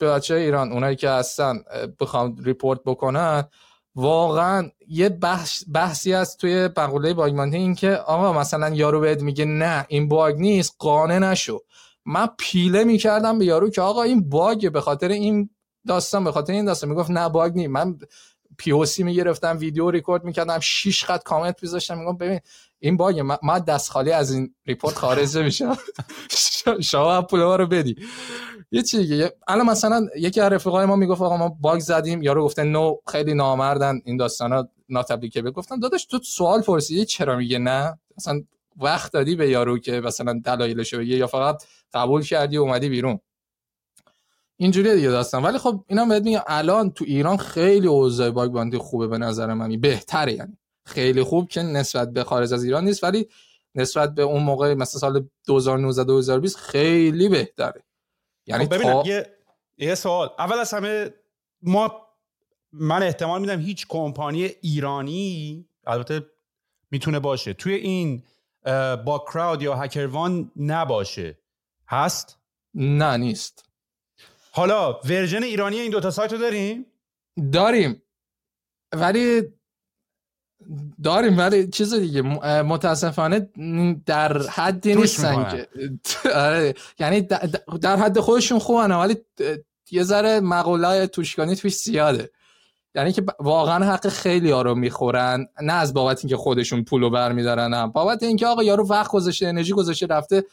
بچه 0.00 0.34
ایران 0.34 0.72
اونایی 0.72 0.96
که 0.96 1.10
هستن 1.10 1.62
بخوام 2.00 2.36
report 2.44 2.80
بکنن 2.86 3.44
واقعا 3.94 4.70
یه 4.88 5.08
بحث 5.08 5.64
بحثی 5.74 6.12
هست 6.12 6.38
توی 6.40 6.68
مقوله 6.76 7.14
bug 7.14 7.28
bounty 7.28 7.56
این 7.56 7.74
که 7.74 7.90
آقا 7.90 8.32
مثلا 8.32 8.68
یارو 8.68 9.00
بهت 9.00 9.22
میگه 9.22 9.44
نه 9.44 9.86
این 9.88 10.08
باگ 10.08 10.36
نیست 10.36 10.76
قانع 10.78 11.18
نشو. 11.18 11.60
من 12.06 12.28
پیله 12.38 12.84
می‌کردم 12.84 13.38
به 13.38 13.44
یارو 13.44 13.70
که 13.70 13.80
آقا 13.80 14.02
این 14.02 14.28
باگ 14.28 14.72
به 14.72 14.80
خاطر 14.80 15.08
این 15.08 15.50
داستان 15.86 16.24
به 16.24 16.32
خاطر 16.32 16.52
این 16.52 16.64
داستان. 16.64 16.90
می‌گفت 16.90 17.10
نه 17.10 17.28
باگ 17.28 17.54
نیست. 17.54 17.70
من 17.70 17.98
POC 18.58 19.02
می‌گرفتم 19.02 19.56
ویدیو 19.58 19.90
ریکورد 19.90 20.24
می‌کردم 20.24 20.58
شش 20.60 21.04
خط 21.04 21.22
کامنت 21.22 21.62
میذاشتم 21.62 21.98
میگم 21.98 22.16
ببین 22.16 22.40
این 22.78 22.96
باگ 22.96 23.36
ما 23.42 23.58
دست 23.58 23.90
خالی 23.90 24.12
از 24.12 24.32
این 24.32 24.54
report 24.66 24.94
خارج 24.94 25.36
میشم 25.36 25.76
شما 26.90 27.22
پول 27.22 27.44
ما 27.44 27.56
رو 27.56 27.66
بدی. 27.66 27.96
یه 28.70 28.82
چی 28.82 28.98
دیگه 28.98 29.32
الان 29.48 29.66
مثلا 29.66 30.06
یکی 30.16 30.40
از 30.40 30.52
رفیقای 30.52 30.86
ما 30.86 30.96
می‌گفت 30.96 31.22
آقا 31.22 31.36
ما 31.36 31.48
باگ 31.48 31.80
زدیم. 31.80 32.22
یارو 32.22 32.44
گفته 32.44 32.62
no 32.62 32.96
خیلی 33.06 33.34
نامردن 33.34 34.00
این 34.04 34.16
داستانا 34.16 34.68
not 34.88 35.00
applicable 35.00 35.38
ه 35.38 35.42
گفتم 35.42 35.80
داداش 35.80 36.06
تو 36.06 36.18
سوال 36.22 36.62
پرسیدی 36.62 37.04
چرا 37.04 37.36
میگه 37.36 37.58
نه؟ 37.58 37.98
مثلا 38.16 38.40
وقت 38.76 39.12
دادی 39.12 39.36
به 39.36 39.48
یارو 39.48 39.78
که 39.78 40.00
مثلا 40.00 40.40
دلایلش 40.44 40.94
بگه 40.94 41.16
یا 41.16 41.26
فقط 41.26 41.62
قبول 41.94 42.22
کردی 42.22 42.56
اومدی 42.56 42.88
بیرون؟ 42.88 43.18
اینجوری 44.56 44.94
دیگه 44.94 45.10
داستان. 45.10 45.42
ولی 45.42 45.58
خب 45.58 45.84
اینا 45.88 46.04
بهت 46.04 46.22
میگم 46.22 46.42
الان 46.46 46.90
تو 46.90 47.04
ایران 47.08 47.36
خیلی 47.36 47.86
اوضاع 47.86 48.30
باگ 48.30 48.50
باندی 48.50 48.78
خوبه 48.78 49.06
به 49.06 49.18
نظر 49.18 49.54
من. 49.54 49.80
بهتره 49.80 50.32
یعنی 50.32 50.58
خیلی 50.86 51.22
خوب 51.22 51.48
که 51.48 51.62
نسبت 51.62 52.12
به 52.12 52.24
خارج 52.24 52.52
از 52.52 52.64
ایران 52.64 52.84
نیست 52.84 53.04
ولی 53.04 53.28
نسبت 53.74 54.14
به 54.14 54.22
اون 54.22 54.42
موقع 54.42 54.74
مثلا 54.74 55.00
سال 55.00 55.28
2019 55.46 56.04
2020 56.04 56.56
خیلی 56.56 57.28
بهتره. 57.28 57.82
یعنی 58.46 58.64
خب 58.64 58.74
ببینم 58.74 59.02
یه 59.06 59.26
یه 59.78 59.94
سوال. 59.94 60.30
اول 60.38 60.58
از 60.58 60.74
همه 60.74 61.10
ما 61.62 62.06
من 62.72 63.02
احتمال 63.02 63.40
میدم 63.40 63.60
هیچ 63.60 63.86
کمپانی 63.88 64.44
ایرانی 64.44 65.64
البته 65.86 66.26
می‌تونه 66.90 67.20
باشه 67.20 67.52
توی 67.52 67.74
این 67.74 68.22
با 69.04 69.24
کراود 69.32 69.62
یا 69.62 69.76
هکروان 69.76 70.50
نباشه. 70.56 71.38
هست؟ 71.88 72.38
نه 72.74 73.16
نیست. 73.16 73.63
حالا 74.56 74.92
ورژن 74.92 75.42
ایرانی 75.42 75.80
این 75.80 75.90
دوتا 75.90 76.10
سایت 76.10 76.32
رو 76.32 76.38
داریم؟ 76.38 76.86
داریم. 77.52 78.02
ولی 78.92 79.42
داریم 81.04 81.38
ولی 81.38 81.68
چیز 81.68 81.94
دیگه 81.94 82.22
متاسفانه 82.62 83.50
در 84.06 84.42
حدی 84.42 84.94
نیستن 84.94 85.50
که. 85.50 85.68
آره، 86.34 86.74
یعنی 86.98 87.20
در 87.80 87.96
حد 87.96 88.20
خودشون 88.20 88.58
خوبن 88.58 88.92
ولی 88.92 89.16
یه 89.90 90.02
ذره 90.02 90.40
مقوله 90.40 91.06
توشکانی 91.06 91.56
توش 91.56 91.76
زیاده. 91.76 92.30
یعنی 92.94 93.12
که 93.12 93.24
واقعا 93.38 93.84
حق 93.84 94.08
خیلی 94.08 94.50
ها 94.50 94.62
رو 94.62 94.74
می‌خورن. 94.74 95.46
نه 95.62 95.72
از 95.72 95.94
بابت 95.94 96.18
اینکه 96.18 96.36
خودشون 96.36 96.84
پولو 96.84 97.10
برمیدارن 97.10 97.74
هم 97.74 97.90
بابت 97.90 98.22
اینکه 98.22 98.46
آقا 98.46 98.62
یارو 98.62 98.88
وقت 98.88 99.10
گذاشته 99.10 99.46
انرژی 99.46 99.72
گذاشته 99.72 100.06
رفته 100.06 100.44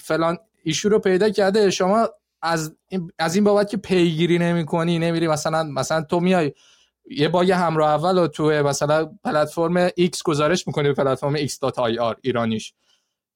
فلان 0.00 0.38
ایشو 0.62 0.88
رو 0.88 0.98
پیدا 0.98 1.30
کرده. 1.30 1.70
شما 1.70 2.08
از 2.42 2.76
این, 2.88 3.10
از 3.18 3.34
این 3.34 3.44
بابت 3.44 3.70
که 3.70 3.76
پیگیری 3.76 4.38
نمی‌کنی 4.38 4.98
نمیری 4.98 5.28
مثلا 5.28 5.62
مثلا 5.62 6.02
تو 6.02 6.20
میای 6.20 6.52
یه 7.10 7.28
باگ 7.28 7.50
همراه 7.50 7.90
اول 7.90 8.18
رو 8.18 8.26
تو 8.28 8.44
مثلا 8.44 9.10
پلتفرم 9.24 9.88
X 9.88 10.22
گزارش 10.24 10.66
می‌کنی 10.66 10.88
به 10.88 10.94
پلتفرم 10.94 11.46
X.ir 11.46 12.16
ایرانیش. 12.22 12.74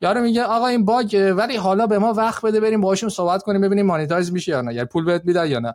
یارو 0.01 0.21
میگه 0.21 0.43
آقا 0.43 0.67
این 0.67 0.85
باگ 0.85 1.35
ولی 1.37 1.57
حالا 1.57 1.87
به 1.87 1.99
ما 1.99 2.13
وقت 2.13 2.45
بده 2.45 2.61
بریم 2.61 2.81
باهاشون 2.81 3.09
صحبت 3.09 3.43
کنیم 3.43 3.61
ببینیم 3.61 3.87
مانیتایز 3.87 4.33
میشه 4.33 4.53
یا 4.53 4.61
نه 4.61 4.75
یعنی 4.75 4.89
پول 4.89 5.05
بهت 5.05 5.25
میدن 5.25 5.51
یا 5.51 5.59
نه. 5.59 5.75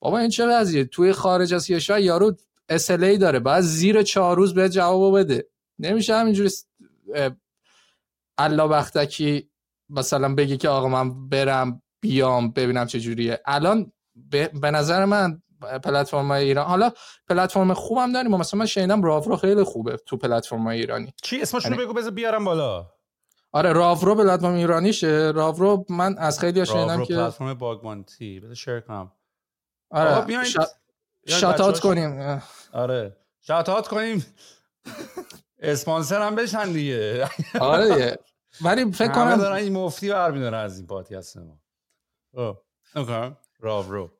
بابا 0.00 0.18
این 0.18 0.30
چه 0.30 0.46
وضعیه؟ 0.46 0.84
توی 0.84 1.12
خارج 1.12 1.54
از 1.54 1.66
کشور 1.66 2.00
یارو 2.00 2.36
SLA 2.72 3.18
داره 3.18 3.38
بعد 3.38 3.60
زیر 3.60 4.02
چهار 4.02 4.36
روز 4.36 4.54
به 4.54 4.68
جواب 4.68 5.18
بده. 5.18 5.48
نمیشه 5.78 6.14
همینجوری 6.14 6.50
الله 8.38 8.68
بختکی 8.68 9.48
مثلا 9.90 10.34
بگی 10.34 10.56
که 10.56 10.68
آقا 10.68 10.88
من 10.88 11.28
برم 11.28 11.81
بیام 12.02 12.50
ببینم 12.52 12.86
چه 12.86 13.00
جوریه. 13.00 13.40
الان 13.46 13.92
به 14.60 14.70
نظر 14.70 15.04
من 15.04 15.42
پلتفرم 15.84 16.30
ایران 16.30 16.66
حالا 16.66 16.92
پلتفرم 17.28 17.74
خوبم 17.74 18.12
داریم 18.12 18.30
مثلا 18.30 18.58
من 18.58 18.66
شنیدم 18.66 19.02
راورو 19.02 19.36
خیلی 19.36 19.62
خوبه 19.62 19.96
تو 19.96 20.16
پلتفرم 20.16 20.66
ایرانی. 20.66 21.12
چی؟ 21.22 21.42
اسمش 21.42 21.64
رو 21.64 21.70
یعنی 21.72 21.84
بگو 21.84 21.92
بذار 21.92 22.10
بیارم 22.10 22.44
بالا. 22.44 22.90
آره 23.52 23.72
راورو 23.72 24.14
پلتفرم 24.14 24.54
ایرانیشه. 24.54 25.32
راورو 25.34 25.84
من 25.88 26.18
از 26.18 26.40
خیلی 26.40 26.66
شنیدم 26.66 27.04
که 27.04 27.14
پلتفرم 27.14 27.54
bug 27.54 27.83
bounty 27.83 28.40
بذار 28.40 28.54
share 28.54 28.80
کنم. 28.80 29.12
آره 29.90 30.44
شات 31.26 31.80
کنیم. 31.80 32.42
آره. 32.72 33.16
شات 33.40 33.88
کنیم. 33.88 34.26
اسپانسر 35.58 36.22
هم 36.22 36.34
بشن 36.34 36.72
دیگه. 36.72 37.28
آره 37.60 37.94
دیگه. 37.94 38.18
ولی 38.60 38.92
فکر 38.92 39.12
کنم 39.12 39.36
دارن 39.36 39.56
این 39.56 39.72
مفتی 39.72 40.10
برمیدارن 40.10 40.58
از 40.58 40.78
این 40.78 40.86
پادکست 40.86 41.36
ما. 41.36 41.61
راورو 43.60 44.10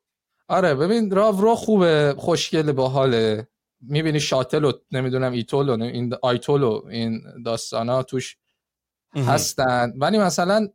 آره 0.49 0.75
ببین 0.75 1.11
راورو 1.11 1.55
خوبه 1.55 2.15
خوشگل 2.19 2.73
باحاله 2.73 3.49
می‌بینی 3.81 4.21
شاتل 4.21 4.65
و 4.65 4.73
نمی‌دونم 4.91 5.33
ایتول 5.33 5.69
و 5.69 5.83
این 5.83 6.15
آیتول 6.23 6.63
و 6.63 6.83
این 6.91 7.23
ها 7.73 8.03
توش 8.03 8.37
هستن. 9.15 9.93
ولی 9.97 10.19
مثلا 10.19 10.69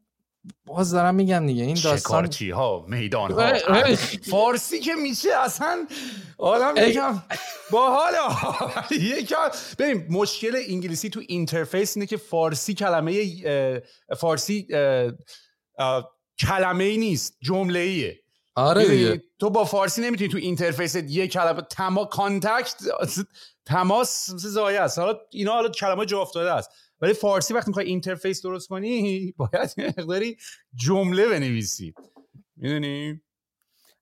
باز 0.66 0.92
دارم 0.92 1.16
میگم 1.16 1.46
دیگه 1.46 1.64
این 1.64 1.74
داستان 1.74 1.98
شکارچی 1.98 2.50
ها 2.50 2.86
میدان 2.88 3.32
ها 3.32 3.96
فارسی 4.32 4.80
که 4.80 4.96
میشه 4.96 5.30
اصلا 5.36 5.88
آدم 6.38 6.74
یکم 6.78 7.24
باحال 7.72 8.14
یکم 9.20 9.50
ببین 9.80 10.06
مشکل 10.10 10.56
انگلیسی 10.68 11.10
تو 11.10 11.22
interface 11.28 11.98
اینه 11.98 12.08
که 12.08 12.18
فارسی 12.18 12.74
کلمه 12.74 13.84
فارسی 14.18 14.68
کلمه 16.40 16.84
ای 16.84 16.98
نیست 16.98 17.38
جمله 17.42 17.80
ایه 17.80 18.20
آره 18.56 18.86
دیگه. 18.88 19.24
تو 19.40 19.50
با 19.50 19.66
فارسی 19.66 20.02
نمی‌تونی 20.02 20.30
تو 20.30 20.38
interface 20.38 20.96
یه 20.96 21.28
کلمه 21.28 21.62
تما 21.62 22.06
contact 22.06 22.76
تماس 23.66 24.30
زایه 24.30 24.80
است. 24.80 25.00
حالا 25.00 25.20
اینا 25.30 25.52
حالا 25.52 25.70
کلمه 25.70 26.06
جا 26.06 26.22
افتاده 26.22 26.54
است. 26.54 26.70
ولی 27.02 27.14
فارسی 27.14 27.54
وقتی 27.54 27.68
می‌خوای 27.68 27.86
interface 27.86 28.42
درست 28.42 28.68
کنی 28.68 29.32
باید 29.38 29.74
مقداری 29.78 30.38
جمله 30.76 31.30
بنویسی. 31.30 31.94
می‌دونی؟ 32.56 33.22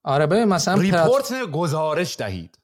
آره 0.03 0.27
ببین 0.27 0.43
مثلا 0.43 0.81
report 0.81 1.33
گزارش 1.33 2.17
دهید. 2.19 2.59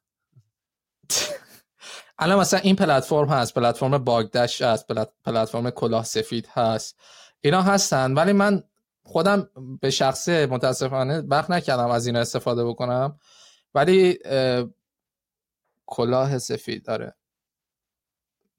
الان 2.19 2.39
مثلا 2.39 2.59
این 2.59 2.75
پلتفرم 2.75 3.29
هست 3.29 3.53
پلتفرم 3.53 3.97
باگدشت 3.97 4.61
هست 4.61 4.85
پلتفرم 5.25 5.69
کلاه 5.69 6.05
سفید 6.05 6.47
هست. 6.53 6.99
اینا 7.41 7.61
هستن 7.61 8.13
ولی 8.13 8.33
من 8.33 8.63
خودم 9.11 9.49
به 9.81 9.89
شخصه 9.89 10.45
متاسفانه 10.45 11.19
وقت 11.19 11.49
نکردم 11.49 11.87
از 11.89 12.07
این 12.07 12.15
استفاده 12.15 12.65
بکنم. 12.65 13.19
ولی 13.73 14.19
کلاه 15.85 16.37
سفید 16.37 16.85
داره 16.85 17.15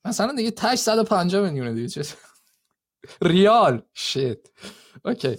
مثلا 0.05 0.35
دیگه 0.37 0.51
تش 0.51 0.79
150 0.79 1.51
میلیونه 1.51 1.75
دیگه 1.75 1.88
چه 1.88 2.03
ریال. 3.23 3.83
شیت. 3.93 4.38
اوکی. 5.05 5.38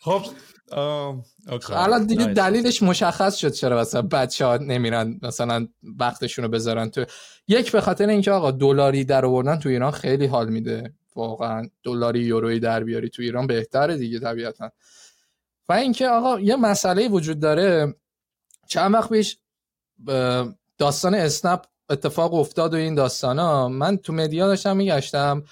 خب 0.00 0.22
الان 1.70 2.06
دیگه 2.06 2.24
دلیلش 2.26 2.82
مشخص 2.82 3.36
شد 3.36 3.52
چرا 3.52 3.80
مثلا 3.80 4.02
بچه 4.02 4.46
ها 4.46 4.56
نمیرن 4.56 5.20
مثلا 5.22 5.68
وقتشون 5.98 6.44
رو 6.44 6.50
بذارن 6.50 6.90
تو. 6.90 7.04
یک 7.48 7.72
به 7.72 7.80
خاطر 7.80 8.08
اینکه 8.08 8.30
آقا 8.30 8.50
دلاری 8.50 9.04
در 9.04 9.24
آوردن 9.24 9.58
تو 9.58 9.68
ایران 9.68 9.90
خیلی 9.90 10.26
حال 10.26 10.48
میده. 10.48 10.94
واقعا 11.16 11.68
دلاری 11.82 12.20
یورویی 12.20 12.60
در 12.60 12.84
بیاری 12.84 13.08
تو 13.08 13.22
ایران 13.22 13.46
بهتره 13.46 13.96
دیگه 13.96 14.20
طبیعتا. 14.20 14.70
و 15.68 15.72
اینکه 15.72 16.08
آقا 16.08 16.40
یه 16.40 16.56
مسئله 16.56 17.08
وجود 17.08 17.40
داره. 17.40 17.94
چند 18.66 18.94
وقت 18.94 19.08
پیش 19.08 19.38
داستان 20.78 21.14
اسنپ 21.14 21.62
اتفاق 21.90 22.34
افتاد 22.34 22.74
و 22.74 22.76
این 22.76 22.94
داستان 22.94 23.38
ها 23.38 23.68
من 23.68 23.96
تو 23.96 24.12
media 24.12 24.46
داشتم 24.46 24.76
میگشتم. 24.76 25.44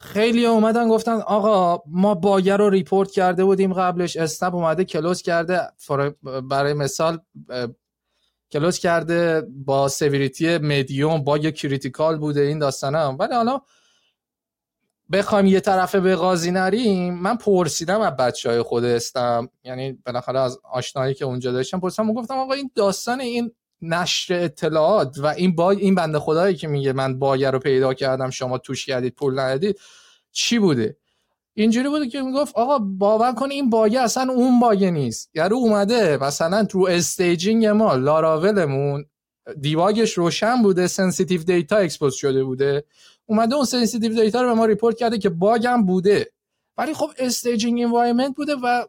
خیلی 0.00 0.46
اومدن 0.46 0.88
گفتن 0.88 1.12
آقا 1.12 1.82
ما 1.86 2.14
باگ 2.14 2.56
رو 2.56 2.70
report 2.70 3.10
کرده 3.10 3.44
بودیم 3.44 3.72
قبلش. 3.72 4.16
اسنپ 4.16 4.54
اومده 4.54 4.84
close 4.84 5.22
کرده. 5.22 5.60
برای 6.50 6.72
مثال 6.72 7.18
close 8.50 8.78
کرده 8.78 9.46
با 9.64 9.88
severity 9.88 10.58
medium 10.58 11.24
با 11.24 11.38
critical 11.38 12.18
بوده 12.18 12.40
این 12.40 12.58
داستانه 12.58 12.98
ولی 12.98 13.34
حالا 13.34 13.60
بخوایم 15.12 15.46
یه 15.46 15.60
طرفه 15.60 16.00
به 16.00 16.16
قاضی 16.16 16.50
نریم 16.50 17.14
من 17.14 17.36
پرسیدم 17.36 18.00
از 18.00 18.16
بچه 18.16 18.50
های 18.50 18.62
خود 18.62 18.84
اسنپم. 18.84 19.48
یعنی 19.64 19.92
بالاخره 19.92 20.40
از 20.40 20.58
آشنایی 20.72 21.14
که 21.14 21.24
اونجا 21.24 21.52
داشتم 21.52 21.80
پرسیدم 21.80 22.12
گفتم 22.12 22.38
آقا 22.38 22.54
این 22.54 22.70
داستان 22.74 23.20
این 23.20 23.52
نشر 23.82 24.34
اطلاعات 24.34 25.18
و 25.18 25.26
این 25.26 25.54
با 25.54 25.70
این 25.70 25.94
بنده 25.94 26.18
خدایی 26.18 26.56
که 26.56 26.68
میگه 26.68 26.92
من 26.92 27.18
باگ 27.18 27.50
رو 27.50 27.58
پیدا 27.58 27.94
کردم 27.94 28.30
شما 28.30 28.58
توش 28.58 28.86
کردید 28.86 29.14
پول 29.14 29.38
ندید 29.38 29.80
چی 30.32 30.58
بوده؟ 30.58 30.96
اینجوری 31.54 31.88
بوده 31.88 32.08
که 32.08 32.22
می‌گفت 32.22 32.54
آقا 32.56 32.78
باور 32.78 33.32
کن 33.32 33.50
این 33.50 33.70
باگه 33.70 34.00
اصلا 34.00 34.32
اون 34.32 34.60
باگه 34.60 34.90
نیست. 34.90 35.30
یعنی 35.34 35.54
اومده 35.54 36.16
مثلا 36.16 36.66
رو 36.70 36.86
staging 36.86 37.66
ما 37.66 37.94
لاراولمون 37.94 39.04
debug 39.60 39.97
ش 39.97 40.12
روشن 40.12 40.62
بوده 40.62 40.86
sensitive 40.86 41.42
data 41.42 41.76
expose 41.76 42.14
شده 42.14 42.44
بوده. 42.44 42.84
اومده 43.26 43.54
اون 43.54 43.64
sensitive 43.64 44.14
data 44.14 44.42
رو 44.42 44.48
به 44.48 44.54
ما 44.54 44.64
report 44.64 44.96
کرده 44.96 45.18
که 45.18 45.28
باگ 45.28 45.66
هم 45.66 45.86
بوده. 45.86 46.32
ولی 46.76 46.94
خب 46.94 47.10
staging 47.18 47.82
environment 47.82 48.36
بوده 48.36 48.54
و 48.54 48.84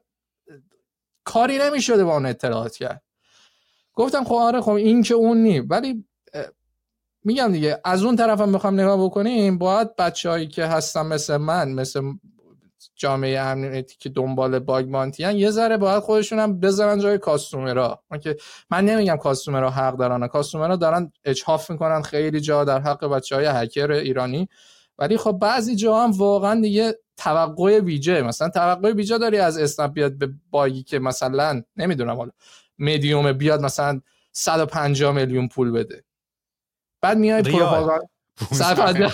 کاری 1.23 1.57
نمی‌شده 1.57 2.03
با 2.03 2.13
اون 2.13 2.25
اطلاعات 2.25 2.75
کرد. 2.75 3.03
گفتم 3.93 4.23
خب 4.23 4.33
آره 4.33 4.61
خب 4.61 4.71
این 4.71 5.03
که 5.03 5.13
اون 5.13 5.43
نی. 5.43 5.59
ولی 5.59 6.05
میگم 7.23 7.51
دیگه 7.51 7.81
از 7.85 8.03
اون 8.03 8.15
طرف 8.15 8.41
هم 8.41 8.51
بخوام 8.51 8.79
نگاه 8.79 9.05
بکنیم 9.05 9.57
باید 9.57 9.95
بچههایی 9.95 10.47
که 10.47 10.65
هستن 10.65 11.05
مثل 11.05 11.37
من 11.37 11.71
مثل 11.71 12.01
جامعه 12.95 13.39
امنیتی 13.39 13.95
که 13.99 14.09
دنبال 14.09 14.59
bug 14.59 14.89
bounty 14.89 15.29
ان 15.29 15.35
یه 15.35 15.51
ذره 15.51 15.77
باید 15.77 15.99
خودشون 15.99 16.39
هم 16.39 16.59
بذارن 16.59 16.99
جای 16.99 17.17
customer 17.17 17.94
ا. 17.94 18.03
که 18.21 18.37
من 18.69 18.85
نمیگم 18.85 19.17
customer 19.17 19.63
ا 19.63 19.69
حق 19.69 19.97
دارن. 19.97 20.27
customer 20.27 20.70
ا 20.70 20.75
دارن 20.75 21.11
اجحاف 21.25 21.71
می‌کنن 21.71 22.01
خیلی 22.01 22.41
جا 22.41 22.63
در 22.63 22.79
حق 22.79 23.05
بچه 23.05 23.35
های 23.35 23.45
هکر 23.45 23.91
ایرانی. 23.91 24.49
ولی 24.97 25.17
خب 25.17 25.31
بعضی 25.31 25.75
جا 25.75 26.03
هم 26.03 26.11
واقعا 26.11 26.61
دیگه 26.61 26.99
توقع 27.17 27.79
ویژه. 27.79 28.21
مثلا 28.21 28.49
توقع 28.49 28.91
ویژه 28.91 29.17
داری 29.17 29.37
از 29.37 29.57
اسنپ 29.57 29.93
بیاد 29.93 30.17
به 30.17 30.29
باگی 30.49 30.83
که 30.83 30.99
مثلا 30.99 31.61
نمی‌دونم 31.77 32.15
حالا 32.15 32.31
مدیوم 32.79 33.33
بیاد 33.33 33.61
مثلا 33.61 34.01
150 34.31 35.11
میلیون 35.11 35.47
پول 35.47 35.71
بده. 35.71 36.03
بعد 37.01 37.17
میای 37.17 37.41
پروپاگاندا 37.41 39.11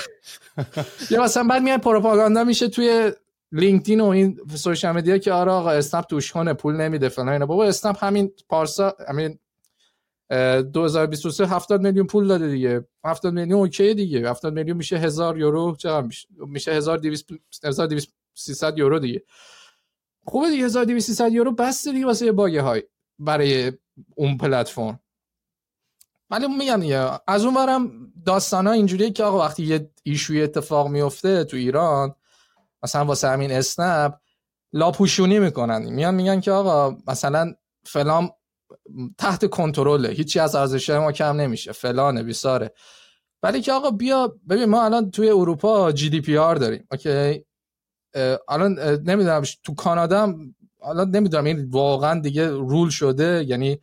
یا 1.10 1.24
مثلا 1.24 1.44
بعد 1.44 1.62
میای 1.62 1.78
پروپاگاندا 1.78 2.44
میشه 2.44 2.68
توی 2.68 3.12
لینکدین 3.52 4.02
و 4.02 4.06
این 4.06 4.40
social 4.56 4.96
media 4.96 5.18
که 5.18 5.32
آره 5.32 5.52
آقا 5.52 5.72
اسنپ 5.72 6.06
توش 6.06 6.32
کنه 6.32 6.54
پول 6.54 6.76
نمیده 6.76 7.10
فلان 7.10 7.30
اینا. 7.30 7.46
بابا 7.46 7.66
اسنپ 7.66 8.04
همین 8.04 8.32
پارسا 8.50 8.96
همین 9.08 9.40
2023 10.30 11.48
70 11.48 11.82
میلیون 11.82 12.08
پول 12.08 12.28
داده 12.28 12.48
دیگه. 12.48 12.88
70 13.06 13.34
میلیون 13.34 13.60
OK 13.60 13.94
دیگه. 13.94 14.30
70 14.30 14.54
میلیون 14.54 14.78
میشه 14.78 14.98
1000 14.98 15.38
یورو 15.38 15.76
چقدر 15.76 16.08
میشه؟ 16.08 16.28
میشه 16.40 16.72
1200 16.72 17.30
1200 17.64 18.14
300 18.34 18.78
یورو 18.78 19.00
دیگه. 19.00 19.24
خوبه 20.26 20.50
دیگه 20.50 20.66
1200 20.66 21.08
300 21.08 21.32
یورو 21.32 21.52
بس 21.52 21.88
دیگه 21.88 22.06
واسه 22.06 22.32
باگ 22.32 22.58
های 22.58 22.84
برای 23.20 23.72
اون 24.16 24.38
پلتفرم. 24.38 25.00
ولی 26.30 26.48
میگم 26.48 26.80
دیگه 26.80 27.10
از 27.28 27.46
اون 27.46 27.54
برم 27.54 28.12
داستان 28.26 28.68
ها 28.68 28.74
اینجوریه 28.74 29.12
که 29.12 29.24
آقا 29.24 29.40
وقتی 29.40 29.64
یه 29.64 29.92
ایشوی 30.04 30.42
اتفاق 30.42 30.88
میفته 30.88 31.44
تو 31.44 31.58
ایران 31.58 32.16
مثلا 32.84 33.06
واسه 33.06 33.30
همین 33.30 33.52
اسنپ 33.52 34.14
لاپوشونی 34.74 35.40
می‌کنن. 35.40 35.94
میان 35.94 36.16
میگن 36.16 36.40
که 36.40 36.52
آقا 36.52 36.98
مثلا 37.08 37.54
فلان 37.86 38.30
تحت 39.18 39.50
کنترله 39.50 40.10
هیچی 40.10 40.40
از 40.40 40.56
ارزش 40.56 40.90
ما 40.90 41.12
کم 41.12 41.42
نمیشه 41.42 41.72
فلانه 41.72 42.24
بیساره. 42.24 42.74
ولی 43.44 43.62
که 43.62 43.74
آقا 43.74 43.92
بیا 43.92 44.36
ببین 44.50 44.66
ما 44.66 44.84
الان 44.84 45.12
توی 45.12 45.30
اروپا 45.30 45.92
GDPR 45.92 46.56
داریم 46.56 46.88
OK؟ 46.92 47.46
الان 48.50 48.80
نمی‌دونم 48.80 49.44
تو 49.64 49.76
کانادا 49.76 50.36
الان 50.84 51.10
نمی‌دونم 51.10 51.44
این 51.44 51.70
واقعا 51.70 52.20
دیگه 52.20 52.50
rule 52.50 52.90
شده 52.90 53.44
یعنی 53.48 53.80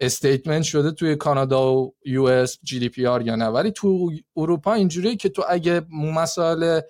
statement 0.00 0.62
شده 0.62 0.90
توی 0.90 1.16
کانادا 1.16 1.72
و 1.72 1.94
یو 2.06 2.22
اس 2.22 2.58
جی 2.62 2.78
دی 2.78 2.88
پی 2.88 3.06
آر 3.06 3.22
یا 3.22 3.36
نه. 3.36 3.46
ولی 3.46 3.70
تو 3.70 4.10
اروپا 4.36 4.74
اینجوریه 4.74 5.16
که 5.16 5.28
تو 5.28 5.44
اگه 5.48 5.82
مسائل 5.90 6.80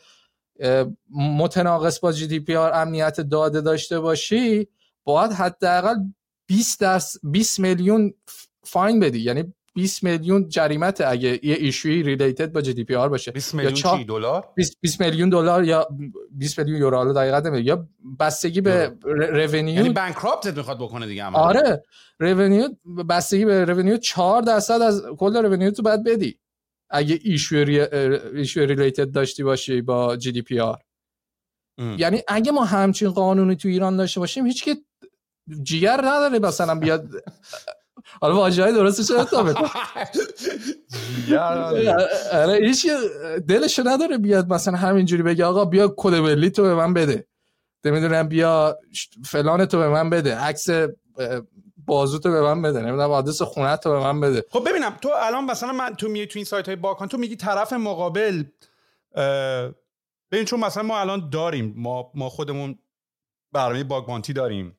متناقض 1.11 2.01
با 2.01 2.12
GDPR 2.12 2.73
امنیت 2.75 3.21
داده 3.21 3.61
داشته 3.61 4.01
باشی 4.01 4.69
باید 5.05 5.33
حداقل 5.33 5.95
20 6.47 6.81
درصد 6.81 7.17
20 7.23 7.61
میلیون 7.61 8.14
fine 8.62 9.01
بدی. 9.01 9.21
یعنی 9.21 9.55
20 9.75 10.05
میلیون 10.05 10.49
جریمت 10.49 11.01
اگه 11.01 11.47
یه 11.47 11.55
issue 11.55 12.03
ی 12.03 12.09
related 12.09 12.53
با 12.53 12.61
GDPR 12.61 13.09
باشه. 13.09 13.31
20 13.31 13.55
میلیون 13.55 13.75
چی؟ 13.75 14.05
دلار؟ 14.05 14.49
20 14.57 14.77
20 14.81 15.01
میلیون 15.01 15.29
دلار 15.29 15.64
یا 15.64 15.88
20 16.31 16.59
میلیون 16.59 16.79
یورو 16.79 16.97
حالا 16.97 17.12
دقیقاً 17.12 17.38
نمی‌دونم. 17.38 17.64
یا 17.64 17.88
بستگی 18.21 18.61
به 18.61 18.97
revenue 19.03 19.55
یعنی 19.55 19.90
bankrupt 19.90 20.49
ت 20.49 20.57
می‌خواد 20.57 20.79
بکنه 20.79 21.07
دیگه 21.07 21.25
عملا. 21.25 21.40
آره. 21.40 21.83
revenue 22.19 22.69
بستگی 23.09 23.45
به 23.45 23.64
revenue 23.64 23.97
4 23.97 24.43
درصد 24.43 24.83
از 24.83 25.03
کل 25.19 25.37
revenue 25.37 25.71
تو 25.71 25.83
باید 25.83 26.05
بدی. 26.05 26.38
اگه 26.95 27.19
issue 27.23 27.57
re... 27.57 27.81
issue 27.81 28.61
related 28.61 29.11
داشتی 29.11 29.43
باشی 29.43 29.81
با 29.83 30.17
GDPR 30.17 30.83
یعنی 31.99 32.23
اگه 32.29 32.53
ما 32.53 32.65
همچین 32.65 33.11
قانونی 33.11 33.57
تو 33.57 33.69
ایران 33.69 33.97
داشته 33.97 34.21
باشیم 34.21 34.47
هیچ 34.47 34.65
که 34.65 34.77
جیگر 35.63 36.01
نداره 36.05 36.39
مثلا 36.39 36.75
بیاد 36.75 37.09
حالا 38.21 38.35
واژه 38.35 38.73
درستش 38.73 39.11
رو 39.11 39.25
تا 39.25 39.43
بکن 39.43 39.69
آره 42.33 42.59
هیچ 42.63 42.87
دلشو 43.49 43.83
نداره 43.87 44.19
بیاد 44.19 44.53
مثلا 44.53 44.77
همینجوری 44.77 45.23
بگه 45.23 45.45
آقا 45.45 45.65
بیا 45.65 45.95
کد 45.97 46.15
ملی 46.15 46.51
تو 46.51 46.63
به 46.63 46.75
من 46.75 46.95
بده. 46.95 47.27
نمی‌دونم 47.85 48.29
بیا 48.29 48.79
فلان 49.25 49.67
تو 49.67 49.79
به 49.79 49.89
من 49.89 50.11
بده. 50.11 50.37
عکس 50.37 50.69
بازو 51.87 52.18
تو 52.18 52.31
به 52.31 52.40
من 52.40 52.62
بده 52.62 52.81
نمی‌دونم 52.81 53.11
آدرس 53.11 53.42
خونه 53.42 53.77
تو 53.77 53.90
به 53.90 53.99
من 53.99 54.20
بده. 54.20 54.44
خب 54.51 54.68
ببینم 54.68 54.97
تو 55.03 55.11
الان 55.16 55.44
مثلا 55.44 55.73
من 55.73 55.94
تو 55.94 56.09
میگی 56.09 56.27
تو 56.27 56.38
این 56.38 56.44
سایت 56.44 56.66
های 56.66 56.77
باکان 56.77 57.09
تو 57.09 57.18
میگی 57.18 57.37
طرف 57.37 57.73
مقابل 57.73 58.44
ببین 60.33 60.44
چون 60.44 60.61
مثلا 60.61 60.83
ما 60.83 61.01
الان 61.01 61.31
داریم 61.31 61.75
ما 61.77 62.12
ما 62.14 62.29
خودمون 62.29 62.79
برنامه 63.53 63.85
bug 63.85 64.01
bounty 64.01 64.33
داریم. 64.33 64.79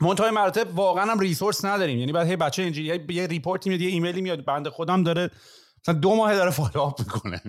منتهای 0.00 0.30
مراتب 0.30 0.78
واقعا 0.78 1.10
هم 1.12 1.18
resource 1.18 1.64
نداریم 1.64 1.98
یعنی 1.98 2.12
بعد 2.12 2.26
هی 2.26 2.36
بچه 2.36 2.62
اینجوری 2.62 3.14
یه 3.14 3.26
report 3.26 3.62
ی 3.62 3.68
میاد 3.68 3.80
یه 3.80 3.88
ایمیلی 3.88 4.20
میاد 4.20 4.44
بنده 4.44 4.70
خدا 4.70 5.02
داره 5.02 5.30
مثلا 5.82 5.94
دو 5.94 6.14
ماه 6.14 6.34
داره 6.34 6.50
follow 6.50 6.88
up 6.88 7.00
می‌کنه. 7.00 7.42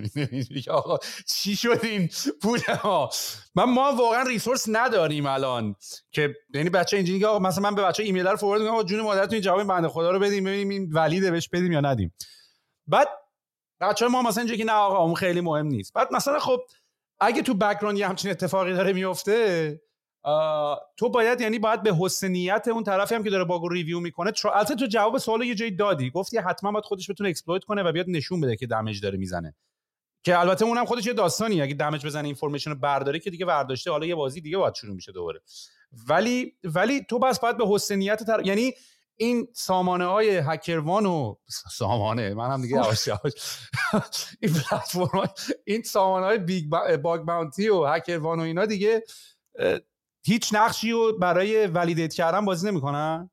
آقا 0.70 0.98
چی 1.26 1.56
شد 1.56 1.80
این 1.82 2.08
پول 2.42 2.60
ها 2.68 3.10
من 3.54 3.64
ما 3.64 3.92
واقعا 3.96 4.22
resource 4.22 4.64
نداریم 4.68 5.26
الان. 5.26 5.74
که 6.10 6.34
یعنی 6.54 6.70
بچه 6.70 6.96
اینجوری 6.96 7.24
آقا 7.24 7.38
مثلا 7.38 7.62
من 7.70 7.74
به 7.74 7.82
بچه 7.82 8.02
ایمیل 8.02 8.26
رو 8.26 8.36
forward 8.36 8.62
میگم 8.62 8.82
جون 8.82 9.00
مادرتون 9.00 9.40
جواب 9.40 9.62
بنده 9.62 9.88
خدا 9.88 10.10
رو 10.10 10.18
بدیم 10.18 10.44
ببینیم 10.44 10.68
این 10.68 10.92
valid 10.92 11.24
ه 11.24 11.30
بهش 11.30 11.48
بدیم 11.48 11.72
یا 11.72 11.80
ندیم. 11.80 12.14
بعد 12.86 13.08
بچه 13.80 14.06
ما 14.06 14.22
مثلا 14.22 14.40
اینجوری 14.40 14.64
نه 14.64 14.72
آقا 14.72 14.98
اون 15.04 15.14
خیلی 15.14 15.40
مهم 15.40 15.66
نیست. 15.66 15.92
بعد 15.92 16.12
مثلا 16.12 16.38
خب 16.38 16.60
اگه 17.20 17.42
تو 17.42 17.54
background 17.54 17.98
یه 17.98 18.08
همچین 18.08 18.30
اتفاقی 18.30 18.72
داره 18.72 18.92
میفته 18.92 19.80
تو 20.96 21.08
باید 21.08 21.40
یعنی 21.40 21.58
باید 21.58 21.82
به 21.82 21.94
حسن 22.00 22.28
نیت 22.28 22.68
اون 22.68 22.84
طرفی 22.84 23.14
هم 23.14 23.24
که 23.24 23.30
داره 23.30 23.44
bug 23.44 23.68
و 23.68 23.73
review 23.73 24.00
می‌کنه 24.00 24.32
البته 24.44 24.74
تو 24.74 24.86
جواب 24.86 25.18
سوال 25.18 25.42
یه 25.42 25.54
جایی 25.54 25.70
دادی. 25.70 26.10
گفتی 26.10 26.38
حتما 26.38 26.72
باید 26.72 26.84
خودش 26.84 27.10
بتونه 27.10 27.30
exploit 27.30 27.64
کنه 27.64 27.82
و 27.82 27.92
بیاد 27.92 28.06
نشون 28.08 28.40
بده 28.40 28.56
که 28.56 28.66
damage 28.66 29.00
داره 29.00 29.18
می‌زنه. 29.18 29.54
که 30.24 30.38
البته 30.38 30.64
اونم 30.64 30.84
خودش 30.84 31.06
یه 31.06 31.12
داستانی 31.12 31.62
اگه 31.62 31.74
damage 31.74 32.06
بزنه 32.06 32.24
information 32.24 32.70
رو 32.70 32.76
برداره 32.76 33.18
که 33.18 33.30
دیگه 33.30 33.44
برداشته 33.44 33.90
حالا 33.90 34.06
یه 34.06 34.14
بازی 34.14 34.40
دیگه 34.40 34.56
باید 34.56 34.74
شروع 34.74 34.94
میشه 34.94 35.12
دوباره. 35.12 35.40
ولی 36.08 36.56
ولی 36.64 37.04
تو 37.04 37.18
بس 37.18 37.40
باید 37.40 37.56
به 37.56 37.64
حسن 37.68 37.94
نیت 37.94 38.22
تر... 38.22 38.46
یعنی 38.46 38.72
این 39.16 39.48
سامانه 39.52 40.04
های 40.04 40.36
HackerOne 40.36 41.06
و 41.06 41.34
سامانه 41.70 42.34
من 42.34 42.50
هم 42.50 42.62
دیگه 42.62 42.76
یواش 42.76 43.08
این 44.40 44.52
پلتفرم 44.52 45.28
این 45.64 45.82
سامانه 45.82 46.26
های 46.26 46.38
bug 46.38 46.64
bounty 47.02 47.68
و 47.68 47.84
HackerOne 47.84 48.40
و 48.40 48.42
اینا 48.42 48.66
دیگه 48.66 49.02
هیچ 50.24 50.54
نقشی 50.54 50.90
رو 50.90 51.18
برای 51.18 51.66
validate 51.66 52.14
کردن 52.14 52.44
بازی 52.44 52.68
نمی‌کنن؟ 52.68 53.30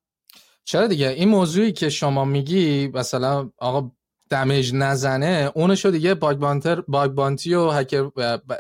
چرا 0.63 0.87
دیگه؟ 0.87 1.07
این 1.07 1.29
موضوعی 1.29 1.71
که 1.71 1.89
شما 1.89 2.25
میگی 2.25 2.87
مثلا 2.87 3.49
آقا 3.57 3.91
damage 4.29 4.71
نزنه 4.73 5.51
اونشو 5.55 5.89
دیگه 5.89 6.13
bug 6.13 6.37
hunter 6.37 6.81
bug 6.81 7.11
bounty 7.11 7.53
و 7.53 7.69
هکر 7.69 8.03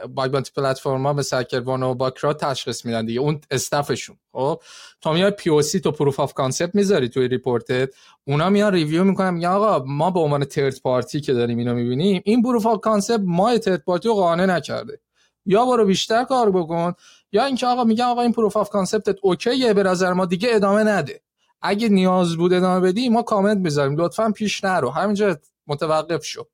bug 0.07 0.31
bounty 0.31 0.51
پلتفرما 0.55 1.13
مثل 1.13 1.39
HackerOne 1.39 1.83
و 1.83 1.93
Bugcrowd 1.93 2.33
تشخیص 2.33 2.85
میدن 2.85 3.05
دیگه 3.05 3.19
اون 3.19 3.41
staff 3.51 3.84
شون. 3.84 4.17
خب؟ 4.31 4.61
تو 5.01 5.13
میای 5.13 5.31
POC 5.31 5.79
تو 5.79 5.91
proof 5.91 6.19
of 6.19 6.33
concept 6.33 6.75
می‌ذاری 6.75 7.09
توی 7.09 7.27
report 7.27 7.80
ت 7.80 7.89
اونا 8.27 8.49
میان 8.49 8.73
review 8.73 9.03
می‌کنن 9.03 9.33
میگن 9.33 9.49
آقا 9.49 9.85
ما 9.85 10.11
به 10.11 10.19
عنوان 10.19 10.45
third 10.45 10.81
party 10.81 11.21
که 11.21 11.33
داریم 11.33 11.57
اینو 11.57 11.73
می‌بینیم 11.73 12.21
این 12.25 12.41
proof 12.41 12.65
of 12.65 12.79
concept 12.79 13.21
ما 13.25 13.57
third 13.57 13.83
party 13.83 14.07
رو 14.07 14.13
قانع 14.13 14.45
نکرده. 14.45 14.99
یا 15.45 15.65
برو 15.65 15.85
بیشتر 15.85 16.23
کار 16.23 16.51
بکن. 16.51 16.93
یا 17.31 17.45
اینکه 17.45 17.67
آقا 17.67 17.83
میگن 17.83 18.05
آقا 18.05 18.21
این 18.21 18.31
proof 18.31 18.57
of 18.57 18.69
concept 18.69 19.09
ت 19.09 19.15
okay 19.21 19.63
ه 19.63 19.73
به 19.73 19.83
نظر 19.83 20.13
ما 20.13 20.25
دیگه 20.25 20.49
ادامه 20.51 20.83
نده. 20.83 21.21
اگه 21.61 21.89
نیاز 21.89 22.37
بود 22.37 22.53
ادامه 22.53 22.79
بدی 22.79 23.09
ما 23.09 23.21
کامنت 23.21 23.57
می‌ذاریم. 23.57 23.97
لطفا 23.97 24.31
پیش 24.31 24.63
نرو. 24.63 24.89
همینجا 24.89 25.37
متوقف 25.67 26.25
شو. 26.25 26.45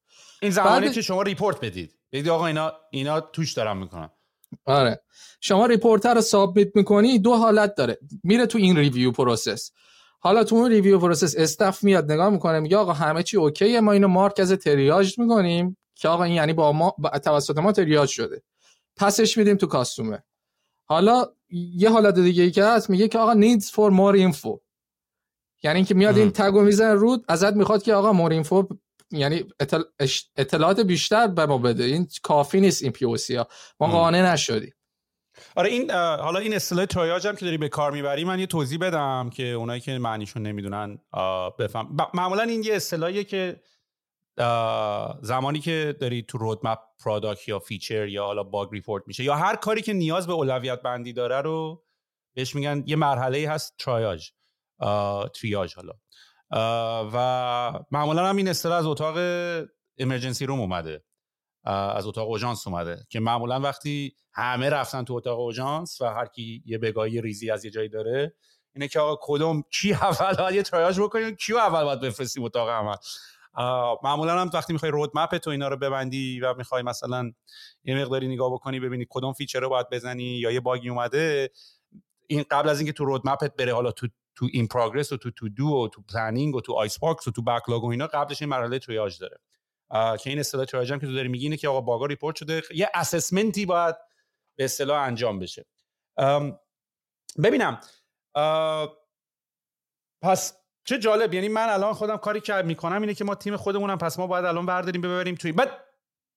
این 0.42 0.52
زمانی 0.52 0.90
که 0.90 1.02
شما 1.02 1.22
report 1.22 1.66
بدید. 1.66 1.96
بگید 2.12 2.30
آقا 2.30 2.48
اینا 2.48 2.74
اینا 2.92 3.22
توش 3.22 3.54
دارم 3.54 3.78
می‌کنن. 3.78 4.10
آره. 4.66 5.02
شما 5.42 5.66
report 5.66 6.14
رو 6.14 6.22
submit 6.22 6.76
می‌کنی 6.76 7.20
دو 7.20 7.36
حالت 7.36 7.76
داره. 7.76 7.98
میره 8.24 8.46
تو 8.46 8.58
این 8.58 8.78
review 8.78 9.12
process 9.12 9.72
حالا 10.20 10.44
تو 10.44 10.56
اون 10.56 10.70
review 10.70 11.00
process 11.00 11.36
staff 11.38 11.84
میاد 11.84 12.12
نگاه 12.12 12.30
می‌کنه 12.30 12.60
میگه 12.60 12.78
آقا 12.78 12.94
همه 12.94 13.24
چی 13.24 13.38
okay 13.38 13.73
ه 13.73 13.82
ما 13.82 13.92
اینو 13.92 14.08
mark 14.08 14.40
as 14.40 14.52
triage 14.52 15.20
می‌کنیم. 15.20 15.78
که 15.96 16.08
آقا 16.08 16.24
این 16.24 16.34
یعنی 16.34 16.54
با 16.54 16.72
ما 16.72 16.96
با 16.98 17.10
توسط 17.10 17.58
ما 17.58 17.72
triage 17.72 18.10
شده. 18.10 18.44
پسش 18.98 19.38
میدیم 19.38 19.58
تو 19.58 19.68
کاستومر 19.68 20.18
حالا 20.86 21.26
یه 21.50 21.90
حالت 21.90 22.16
دیگه 22.16 22.44
ای 22.44 22.52
که 22.52 22.64
هست 22.64 22.90
میگه 22.90 23.08
که 23.08 23.20
آقا 23.20 23.34
needs 23.34 23.64
for 23.64 23.92
more 23.92 24.34
info. 24.34 24.60
یعنی 25.64 25.76
اینکه 25.76 25.94
میاد 25.94 26.18
این 26.18 26.32
تگو 26.32 26.62
می‌زنه 26.62 26.94
رود 26.94 27.26
ازت 27.28 27.54
می‌خواد 27.54 27.84
که 27.84 27.94
آقا 27.94 28.14
مور 28.14 28.32
اینفو 28.32 28.68
یعنی 29.12 29.44
اطلاعات 30.38 30.80
بیشتر 30.80 31.28
به 31.28 31.46
ما 31.46 31.58
بده. 31.58 31.84
این 31.84 32.08
کافی 32.24 32.62
نیست 32.62 32.84
این 32.84 32.92
پی 32.92 33.06
ها. 33.36 33.48
ما 33.80 33.88
قانع 33.88 34.34
نشدیم. 34.34 34.74
آره 35.56 35.70
این 35.70 35.92
حالا 35.92 36.40
این 36.40 36.56
اصطلاح 36.56 36.86
تریاج 36.86 37.28
هم 37.28 37.36
که 37.36 37.46
داری 37.46 37.58
به 37.58 37.70
کار 37.70 37.92
می‌بری 37.92 38.24
من 38.24 38.40
یه 38.40 38.46
توضیح 38.46 38.80
بدم 38.80 39.30
که 39.30 39.44
اونایی 39.44 39.82
که 39.82 39.98
معنیشون 39.98 40.42
نمی‌دونن 40.42 40.98
بفهم 41.60 41.98
معمولا 42.14 42.44
این 42.44 42.64
یه 42.64 42.76
اصطلاحیه 42.76 43.24
که 43.24 43.62
زمانی 45.22 45.60
که 45.60 45.96
داری 46.00 46.24
تو 46.24 46.38
roadmap 46.38 46.80
product 47.04 47.48
یا 47.48 47.60
feature 47.60 48.08
یا 48.08 48.26
حالا 48.26 48.44
bug 48.44 48.72
report 48.72 49.04
میشه 49.08 49.24
یا 49.24 49.36
هر 49.36 49.56
کاری 49.56 49.82
که 49.82 49.94
نیاز 49.94 50.28
به 50.28 50.34
اولویت 50.34 50.82
بندی 50.82 51.14
داره 51.14 51.42
رو 51.42 51.84
بهش 52.34 52.56
میگن 52.56 52.84
یه 52.88 52.96
مرحله 52.96 53.50
هست 53.50 53.76
triage 53.78 54.32
triage 55.34 55.76
حالا. 55.76 55.94
و 57.14 57.86
معمولا 57.92 58.28
هم 58.28 58.38
این 58.38 58.48
اصطلاح 58.48 58.78
از 58.78 58.86
اتاق 58.86 59.18
emergency 59.98 60.46
room 60.46 60.60
اومده. 60.60 61.04
از 61.66 62.08
اتاق 62.08 62.30
اوژانس 62.30 62.68
اومده 62.68 63.06
که 63.10 63.20
معمولا 63.20 63.60
وقتی 63.60 64.16
همه 64.34 64.70
رفتن 64.70 65.04
تو 65.04 65.14
اتاق 65.14 65.40
اوژانس 65.40 66.02
و 66.02 66.06
هر 66.06 66.26
کی 66.26 66.64
یه 66.66 66.78
بگایی 66.78 67.22
ریزی 67.22 67.52
از 67.52 67.66
یه 67.66 67.72
جایی 67.72 67.90
داره 67.90 68.36
اینه 68.76 68.88
که 68.88 69.00
آقا 69.00 69.20
کدوم 69.22 69.64
کی 69.72 69.94
اول 69.94 70.36
باید 70.36 70.56
یه 70.56 70.64
triage 70.64 71.00
بکنیم 71.00 71.36
کیو 71.36 71.58
اول 71.58 71.84
باید 71.84 72.00
بفرستیم 72.00 72.44
اتاق 72.44 72.70
عمل 72.70 72.96
معمولا 74.04 74.42
هم 74.42 74.50
وقتی 74.54 74.74
می‌خوای 74.74 74.92
roadmap 74.92 75.38
تو 75.38 75.50
اینا 75.50 75.68
رو 75.68 75.78
ببندی 75.78 76.40
و 76.40 76.54
می‌خوای 76.54 76.84
مثلا 76.84 77.32
یه 77.84 77.96
مقداری 77.96 78.28
نگاه 78.28 78.54
بکنی 78.54 78.80
ببینی 78.80 79.06
کدوم 79.10 79.34
feature 79.34 79.60
رو 79.60 79.70
باید 79.70 79.90
بزنی 79.90 80.24
یا 80.24 80.52
یه 80.52 80.60
bug 80.60 80.82
ی 80.82 80.90
اومده 80.90 81.52
این 82.28 82.46
قبل 82.52 82.70
از 82.70 82.80
اینکه 82.80 82.94
تو 82.94 83.06
roadmap 83.06 83.22
ت 83.26 83.56
بره 83.56 83.74
حالا 83.74 83.92
تو 83.92 84.08
تو 84.36 84.48
in 84.52 84.68
progress 84.68 85.12
و 85.12 85.18
تو 85.18 85.32
to 85.32 85.50
do 85.50 85.66
و 85.66 85.88
تو 85.88 86.02
planning 86.02 86.56
و 86.56 86.62
تو 86.62 86.74
icebox 86.74 87.28
و 87.28 87.32
تو 87.32 87.42
backlog 87.42 87.84
و 87.84 87.88
اینا 87.88 88.08
قبلش 88.08 88.42
این 88.42 88.50
مرحله 88.50 88.80
triage 88.80 89.20
داره. 89.20 89.40
که 90.18 90.30
این 90.30 90.40
اصطلاح 90.40 90.66
triage 90.66 90.94
هم 90.94 91.00
که 91.00 91.06
تو 91.06 91.14
داری 91.14 91.28
میگی 91.28 91.46
اینه 91.46 91.58
که 91.58 91.68
آقا 91.68 91.82
bug 91.82 92.06
ا 92.06 92.10
report 92.10 92.36
شده 92.36 92.62
یه 92.74 92.90
assessment 92.94 93.59
ی 93.59 93.66
باید 93.66 93.96
به 94.56 94.64
اصطلاح 94.64 95.02
انجام 95.02 95.40
بشه. 95.40 95.66
ببینم 97.44 97.80
پس 100.22 100.65
چه 100.86 101.00
جالب. 101.00 101.34
یعنی 101.34 101.48
من 101.48 101.70
الان 101.70 101.94
خودم 101.94 102.18
کاری 102.18 102.42
که 102.42 102.62
می‌کنم 102.62 103.02
اینه 103.02 103.14
که 103.14 103.24
ما 103.24 103.36
تیم 103.36 103.58
خودمونم 103.58 103.98
پس 103.98 104.20
ما 104.20 104.28
باید 104.28 104.46
الان 104.46 104.66
برداریم 104.66 105.02
ببریم 105.02 105.36
توی 105.36 105.52
بعد 105.52 105.70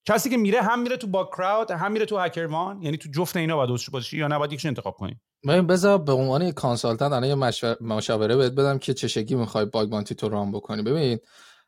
کسی 0.04 0.30
که 0.30 0.36
میره 0.36 0.62
هم 0.62 0.82
میره 0.82 0.96
تو 0.96 1.06
با 1.06 1.24
Crowd 1.24 1.70
هم 1.70 1.92
میره 1.92 2.06
تو 2.06 2.18
HackerOne 2.18 2.82
یعنی 2.82 2.96
تو 2.96 3.08
جفت 3.14 3.36
اینا 3.36 3.56
باید 3.56 3.80
باشی 3.92 4.16
یا 4.16 4.28
نباید 4.28 4.52
یکیش 4.52 4.66
انتخاب 4.66 4.94
کنیم 4.94 5.20
من 5.44 5.66
بذار 5.66 5.98
به 5.98 6.12
عنوان 6.12 6.52
consultant 6.52 7.12
الان 7.12 7.24
یه 7.24 7.34
مشاوره 7.80 8.36
بهت 8.36 8.52
بدم 8.52 8.78
که 8.78 8.94
چه 8.94 9.08
شکلی 9.08 9.34
می‌خوای 9.34 9.64
bug 9.64 9.88
bounty 9.88 10.14
تو 10.14 10.28
run 10.28 10.52
بکنی. 10.52 10.82
ببین 10.82 11.18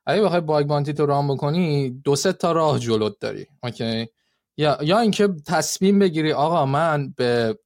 اگه 0.06 0.22
بخوای 0.22 0.40
bug 0.40 0.66
bounty 0.66 0.92
تو 0.92 1.06
run 1.06 1.35
بکنی 1.34 1.90
دو 1.90 2.16
سه 2.16 2.32
تا 2.32 2.52
راه 2.52 2.78
جلوت 2.78 3.18
داری 3.20 3.46
okay؟ 3.62 4.09
یا 4.56 4.78
یا 4.80 4.98
اینکه 5.00 5.28
تصمیم 5.46 5.98
بگیری 5.98 6.32
آقا 6.32 6.66
من 6.66 7.14
به 7.16 7.58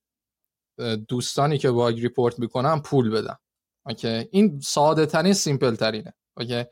دوستانی 1.09 1.59
که 1.59 1.70
bug 1.71 2.01
report 2.01 2.38
می‌کنم 2.38 2.83
پول 2.83 3.11
بدم. 3.11 3.38
okay. 3.87 4.29
این 4.31 4.61
ساده 4.61 5.07
ترین 5.07 5.33
simple 5.33 5.75
ترینه 5.75 6.14
okay. 6.37 6.64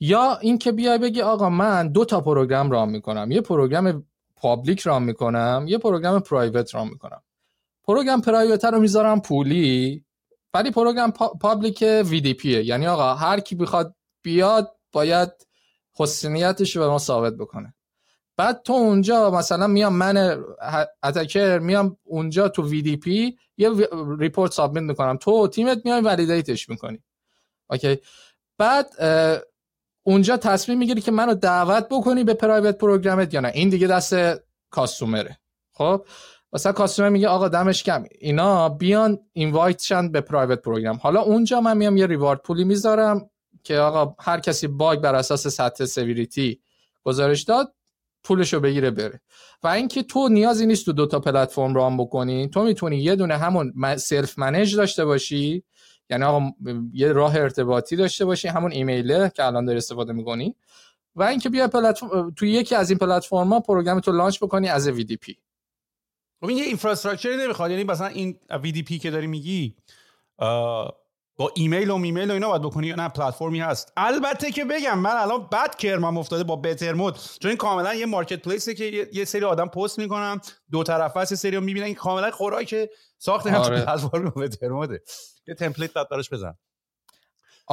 یا 0.00 0.38
اینکه 0.40 0.72
بیای 0.72 0.98
بگی 0.98 1.20
آقا 1.20 1.50
من 1.50 1.88
دو 1.88 2.04
تا 2.04 2.20
program 2.20 2.70
run 2.70 2.90
می‌کنم. 2.90 3.30
یه 3.30 3.40
program 3.40 4.06
public 4.36 4.80
run 4.80 5.02
می‌کنم 5.02 5.64
یه 5.68 5.78
program 5.78 6.20
private 6.20 6.74
run 6.74 6.90
می‌کنم. 6.90 7.22
program 7.84 8.20
private 8.20 8.64
رو 8.64 8.80
می‌ذارم 8.80 9.20
پولی 9.20 10.04
ولی 10.54 10.70
program 10.70 11.10
public 11.40 11.84
وی 12.06 12.36
یعنی 12.44 12.86
آقا 12.86 13.14
هر 13.14 13.40
کی 13.40 13.54
بخواد 13.54 13.94
بیاد 14.22 14.76
باید 14.92 15.30
حسن 15.94 16.25
نیتش 16.25 16.76
رو 16.76 16.82
به 16.82 16.88
ما 16.88 16.98
ثابت 16.98 17.32
بکنه. 17.32 17.74
بعد 18.36 18.62
تو 18.62 18.72
اونجا 18.72 19.30
مثلا 19.30 19.66
میام 19.66 19.94
من 19.94 20.44
attacker 21.02 21.58
میام 21.58 21.96
اونجا 22.02 22.48
تو 22.48 22.68
وی 22.68 22.98
یه 23.62 23.70
report 24.18 24.52
submit 24.52 24.82
می‌کنم. 24.82 25.16
تو 25.16 25.48
تیمت 25.48 25.78
میای 25.84 26.00
validate 26.00 26.54
ش 26.54 26.68
می‌کنی. 26.68 27.02
okay 27.70 27.98
بعد 28.58 28.86
اونجا 30.02 30.36
تصمیم 30.36 30.78
می‌گیری 30.78 31.00
که 31.00 31.10
منو 31.10 31.34
دعوت 31.34 31.88
بکنی 31.90 32.24
به 32.24 32.34
private 32.34 32.78
program 32.78 33.27
ت 33.27 33.34
یا 33.34 33.40
نه. 33.40 33.50
این 33.54 33.68
دیگه 33.68 33.86
دست 33.86 34.14
customer 34.70 35.30
ه 35.30 35.38
خب؟ 35.72 36.06
مثلا 36.52 36.72
customer 36.72 37.08
میگه 37.08 37.28
آقا 37.28 37.48
دمش 37.48 37.82
گرم 37.82 38.04
اینا 38.20 38.68
بیان 38.68 39.18
invite 39.32 39.82
شن 39.82 40.12
به 40.12 40.20
private 40.20 40.62
program 40.62 40.96
حالا 40.96 41.20
اونجا 41.20 41.60
من 41.60 41.76
میام 41.76 41.96
یه 41.96 42.06
reward 42.06 42.40
پولی 42.42 42.64
می‌ذارم 42.64 43.30
که 43.64 43.78
آقا 43.78 44.16
هر 44.20 44.40
کسی 44.40 44.66
bug 44.66 45.00
بر 45.00 45.14
اساس 45.14 45.46
سطح 45.46 45.84
severity 45.84 46.60
گزارش 47.02 47.42
داد 47.42 47.74
پولشو 48.24 48.60
بگیره 48.60 48.90
بره. 48.90 49.20
و 49.62 49.68
اینکه 49.68 50.02
تو 50.02 50.28
نیازی 50.28 50.66
نیست 50.66 50.84
تو 50.84 50.92
دو 50.92 51.06
تا 51.06 51.20
پلتفرم 51.20 51.74
run 51.74 51.96
بکنی 51.96 52.48
تو 52.48 52.62
می‌تونی 52.62 52.96
یه 52.96 53.16
دونه 53.16 53.36
همون 53.36 53.96
self 53.96 54.38
manage 54.38 54.76
داشته 54.76 55.04
باشی 55.04 55.64
یعنی 56.10 56.24
آقا 56.24 56.50
یه 56.92 57.12
راه 57.12 57.36
ارتباطی 57.36 57.96
داشته 57.96 58.24
باشی 58.24 58.48
همون 58.48 58.72
ایمیله 58.72 59.32
که 59.36 59.44
الان 59.44 59.64
داری 59.64 59.78
استفاده 59.78 60.12
می‌کنی. 60.12 60.56
و 61.16 61.22
اینکه 61.22 61.48
بیا 61.48 61.68
پلتفرم 61.68 62.30
تو 62.30 62.46
یکی 62.46 62.74
از 62.74 62.90
این 62.90 62.98
پلتفرم‌ها 62.98 63.60
program 63.60 64.00
تو 64.00 64.12
launch 64.12 64.38
بکنی 64.38 64.68
از 64.68 64.88
وی 64.88 65.18
خب 66.40 66.48
این 66.48 66.58
یه 66.58 66.64
infrastructure 66.64 67.31
ی 67.31 67.36
نمی‌خواد 67.36 67.70
یعنی 67.70 67.84
مثلا 67.84 68.06
این 68.06 68.38
وی 68.62 68.82
که 68.98 69.10
داری 69.10 69.26
میگی 69.26 69.76
با 71.36 71.52
ایمیل 71.56 71.90
و 71.90 71.98
میمیل 71.98 72.30
و 72.30 72.34
اینا 72.34 72.48
باید 72.48 72.62
بکنی 72.62 72.86
یا 72.86 72.96
نه 72.96 73.08
پلتفرمی 73.08 73.60
هست. 73.60 73.92
البته 73.96 74.50
که 74.50 74.64
بگم 74.64 74.98
من 74.98 75.16
الان 75.16 75.48
بد 75.52 75.76
کرمم 75.76 76.18
افتاده 76.18 76.44
با 76.44 76.56
Bettermode. 76.56 77.18
چون 77.40 77.48
این 77.48 77.56
کاملا 77.56 77.94
یه 77.94 78.06
marketplace 78.06 78.42
ه 78.42 78.74
که 78.74 79.08
یه 79.12 79.24
سری 79.24 79.44
آدم 79.44 79.68
پست 79.68 79.98
می‌کنم 79.98 80.40
دو 80.70 80.82
طرفه 80.82 81.20
است 81.20 81.34
سری 81.34 81.60
می‌بینن. 81.60 81.86
این 81.86 81.94
کاملا 81.94 82.30
خوراک 82.30 82.74
ساخت 83.18 83.46
هم 83.46 83.60
آره. 83.60 83.84
پلتفرم 83.84 84.30
بتر 84.30 84.68
موده 84.68 85.02
یه 85.46 85.54
تمپلیت 85.54 85.92
بعد 85.92 86.08
براش 86.08 86.30
بزن. 86.30 86.54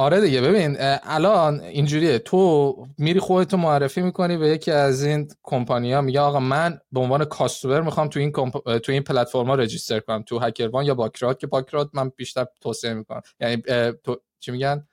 آره 0.00 0.20
دیگه 0.20 0.40
ببین 0.40 0.76
الان 1.02 1.60
اینجوریه 1.60 2.18
تو 2.18 2.74
میری 2.98 3.20
خودتو 3.20 3.56
معرفی 3.56 4.00
می‌کنی 4.02 4.36
به 4.36 4.48
یکی 4.48 4.70
از 4.70 5.04
این 5.04 5.28
کمپانیا 5.42 6.00
میگه 6.00 6.20
آقا 6.20 6.40
من 6.40 6.80
به 6.92 7.00
عنوان 7.00 7.24
کاستومر 7.24 7.80
می‌خوام 7.80 8.08
تو 8.08 8.20
این 8.20 8.32
کمپ... 8.32 8.78
تو 8.78 8.92
این 8.92 9.02
پلتفرما 9.02 9.54
رجیستر 9.54 10.00
کنم 10.00 10.22
تو 10.22 10.38
هکروان 10.38 10.84
یا 10.84 10.94
باکرات 10.94 11.38
که 11.38 11.46
باکرات 11.46 11.90
من 11.92 12.08
بیشتر 12.08 12.46
توصیه 12.60 12.94
می‌کنم. 12.94 13.20
یعنی 13.40 13.62
تو... 14.04 14.16
چی 14.40 14.50
میگن؟ 14.50 14.86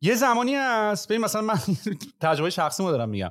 یه 0.00 0.14
زمانی 0.14 0.54
هست 0.54 1.08
ببین 1.08 1.20
مثلا 1.20 1.42
من 1.42 1.58
تجربه 2.20 2.50
شخصی 2.50 2.82
مو 2.82 2.90
دارم 2.90 3.08
میگم. 3.08 3.30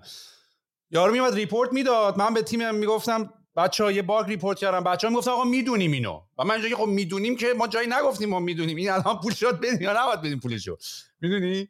یارو 0.91 1.11
میومد 1.11 1.34
report 1.34 1.73
می‌داد 1.74 2.18
من 2.18 2.34
به 2.34 2.41
تیم 2.41 2.76
می‌گفتم 2.76 3.34
بچه 3.55 3.84
ها 3.84 3.91
یه 3.91 4.01
باگ 4.01 4.28
report 4.27 4.59
کردم 4.59 4.84
بچه 4.84 5.07
ها 5.07 5.11
می‌گفتن 5.11 5.32
آقا 5.32 5.43
می‌دونیم 5.43 5.91
اینو. 5.91 6.22
و 6.38 6.43
من 6.43 6.61
اینجا 6.61 6.78
خب 6.78 6.86
می‌دونیم 6.86 7.36
که 7.36 7.53
ما 7.57 7.68
جایی 7.68 7.88
نگفتیم 7.88 8.30
ما 8.30 8.39
می‌دونیم. 8.39 8.78
این 8.78 8.89
الان 8.89 9.20
پول 9.20 9.34
شد 9.34 9.59
بدیم 9.59 9.82
یا 9.82 10.01
نباید 10.03 10.20
بدیم 10.20 10.39
پولشو. 10.39 10.78
می‌دونی؟ 11.22 11.70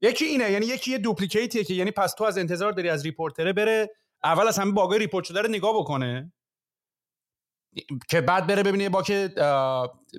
یکی 0.00 0.24
اینه 0.24 0.50
یعنی 0.50 0.66
یکی 0.66 0.90
یه 0.90 0.98
duplicate 0.98 1.52
یه 1.52 1.64
که 1.64 1.74
یعنی 1.74 1.90
پس 1.90 2.14
تو 2.14 2.24
از 2.24 2.38
انتظار 2.38 2.72
داری 2.72 2.88
از 2.88 3.04
reporter 3.04 3.47
ه 3.47 3.52
بره 3.52 3.90
اول 4.24 4.48
از 4.48 4.58
همه 4.58 4.72
باگای 4.72 4.98
report 4.98 5.24
شده 5.24 5.42
رو 5.42 5.48
نگاه 5.48 5.78
بکنه. 5.78 6.32
که 8.08 8.20
بعد 8.20 8.46
بره 8.46 8.62
ببینه 8.62 8.88
باگ 8.88 9.34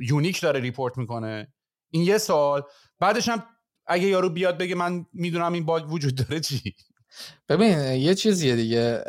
unique 0.01 0.41
داره 0.41 0.59
report 0.59 0.97
می‌کنه. 0.97 1.53
این 1.91 2.03
یه 2.03 2.17
سال 2.17 2.63
بعدش 2.99 3.29
هم 3.29 3.43
اگه 3.85 4.07
یارو 4.07 4.29
بیاد 4.29 4.57
بگه 4.57 4.75
من 4.75 5.05
می‌دونم 5.13 5.53
این 5.53 5.65
باگ 5.65 5.91
وجود 5.91 6.15
داره 6.15 6.39
چی؟ 6.39 6.75
ببین 7.49 7.79
یه 7.79 8.15
چیزیه 8.15 8.55
دیگه. 8.55 9.03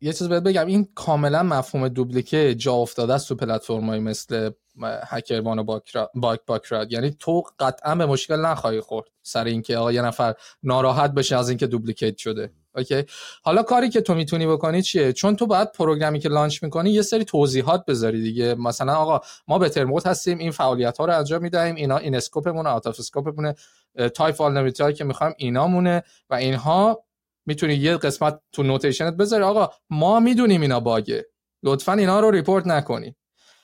یه 0.00 0.12
چیز 0.12 0.28
باید 0.28 0.44
بگم. 0.44 0.66
این 0.66 0.88
کاملا 0.94 1.42
مفهوم 1.42 1.88
duplicate 1.88 2.54
جا 2.54 2.72
افتاده 2.74 3.14
است 3.14 3.28
تو 3.28 3.34
پلتفرم‌های 3.34 3.98
مثل 3.98 4.50
HackerOne 4.82 5.58
و 5.58 5.80
Bugcrowd. 6.14 6.92
یعنی 6.92 7.10
تو 7.10 7.42
قطعا 7.58 7.94
به 7.94 8.06
مشکل 8.06 8.36
نخواهی 8.36 8.80
خورد. 8.80 9.06
سر 9.22 9.44
اینکه 9.44 9.76
آقا 9.76 9.92
یه 9.92 10.02
نفر 10.02 10.34
ناراحت 10.62 11.10
بشه 11.10 11.36
از 11.36 11.48
اینکه 11.48 11.66
duplicate 11.66 12.16
شده. 12.16 12.52
okay. 12.76 13.04
حالا 13.42 13.62
کاری 13.62 13.88
که 13.88 14.00
تو 14.00 14.14
می‌تونی 14.14 14.46
بکنی 14.46 14.82
چیه؟ 14.82 15.12
چون 15.12 15.36
تو 15.36 15.46
باید 15.46 15.72
program 15.72 16.12
ی 16.12 16.18
که 16.18 16.28
launch 16.28 16.62
می‌کنی 16.62 16.90
یه 16.90 17.02
سری 17.02 17.24
توضیحات 17.24 17.84
بذاری 17.84 18.22
دیگه. 18.22 18.54
مثلا 18.54 18.94
آقا 18.94 19.20
ما 19.48 19.58
Bettermode 19.58 20.06
هستیم 20.06 20.38
این 20.38 20.50
فعالیت 20.50 20.98
ها 20.98 21.04
رو 21.04 21.18
انجام 21.18 21.42
می‌دهیم 21.42 21.74
اینا 21.74 21.96
این 21.96 22.16
scope 22.16 22.47
مون 22.47 22.66
out 22.66 22.86
of 22.86 23.00
scope 23.00 23.34
مون 23.34 23.54
type 24.14 24.40
vulnerability 24.40 24.92
که 24.92 25.04
می‌خوایم 25.04 25.34
اینا 25.38 25.66
مونه 25.66 26.02
و 26.30 26.34
اینها 26.34 27.04
می‌تونی 27.46 27.74
یه 27.74 27.96
قسمت 27.96 28.40
تو 28.52 28.62
نوتیشنت 28.62 29.14
بذاری. 29.14 29.44
آقا 29.44 29.68
ما 29.90 30.20
می‌دونیم 30.20 30.60
اینا 30.60 30.80
باگه. 30.80 31.26
لطفا 31.62 31.92
اینا 31.92 32.20
رو 32.20 32.30
report 32.30 32.66
نکنی. 32.66 33.16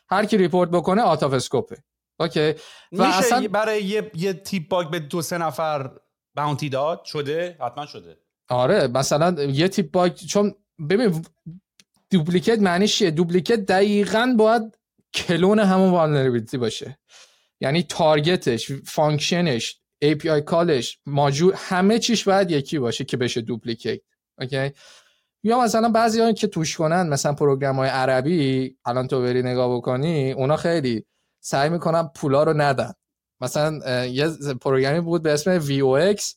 هر 0.09 0.24
کی 0.24 0.36
report 0.36 0.70
بکنه 0.70 1.02
out 1.02 1.22
of 1.22 1.32
scope 1.32 1.64
ه. 1.64 1.76
okay؟ 2.20 2.54
و 2.92 3.02
اصلا 3.02 3.48
برای 3.48 3.84
یه 3.84 4.11
یه 4.14 4.32
تیپ 4.32 4.68
باگ 4.68 4.90
به 4.90 4.98
دو 4.98 5.22
سه 5.22 5.38
نفر 5.38 5.90
bounty 6.34 6.68
داد؟ 6.68 7.04
شده؟ 7.04 7.57
حتما 7.61 7.86
شده. 7.86 8.16
آره 8.49 8.86
مثلا 8.86 9.42
یه 9.42 9.68
تیپ 9.68 9.90
باگ 9.90 10.14
چون 10.14 10.55
ببین 10.90 11.24
duplicate 12.11 12.59
معنیش 12.59 12.99
چیه؟ 12.99 13.11
duplicate 13.11 13.66
دقیقا 13.66 14.34
باید 14.38 14.78
کلون 15.14 15.59
همون 15.59 15.90
vulnerability 15.90 16.59
باشه. 16.59 16.99
یعنی 17.61 17.82
target 17.82 18.50
ش 18.50 18.72
function 18.72 19.59
ش 19.59 19.80
API 20.05 20.26
call 20.26 20.74
ش 20.74 20.98
module 21.07 21.54
همه 21.57 21.99
چیش 21.99 22.28
باید 22.28 22.51
یکی 22.51 22.78
باشه 22.78 23.05
که 23.05 23.16
بشه 23.16 23.40
duplicate 23.40 24.00
okay؟ 24.38 24.70
یا 25.42 25.61
مثلا 25.61 25.88
بعضی 25.88 26.34
که 26.34 26.47
توش 26.47 26.76
کنن 26.76 27.09
مثلا 27.09 27.32
program 27.32 27.76
های 27.76 27.88
عربی 27.88 28.76
الان 28.84 29.07
تو 29.09 29.22
بری 29.22 29.42
نگاه 29.42 29.76
بکنی 29.76 30.32
اونا 30.32 30.57
خیلی 30.57 31.05
سعی 31.40 31.68
می‌کنن 31.68 32.09
پولا 32.14 32.42
رو 32.42 32.53
ندن. 32.53 32.92
مثلا 33.40 34.05
یه 34.07 34.28
program 34.61 34.95
ی 34.95 35.00
بود 35.01 35.22
به 35.22 35.32
اسم 35.32 35.61
VOX 35.61 36.34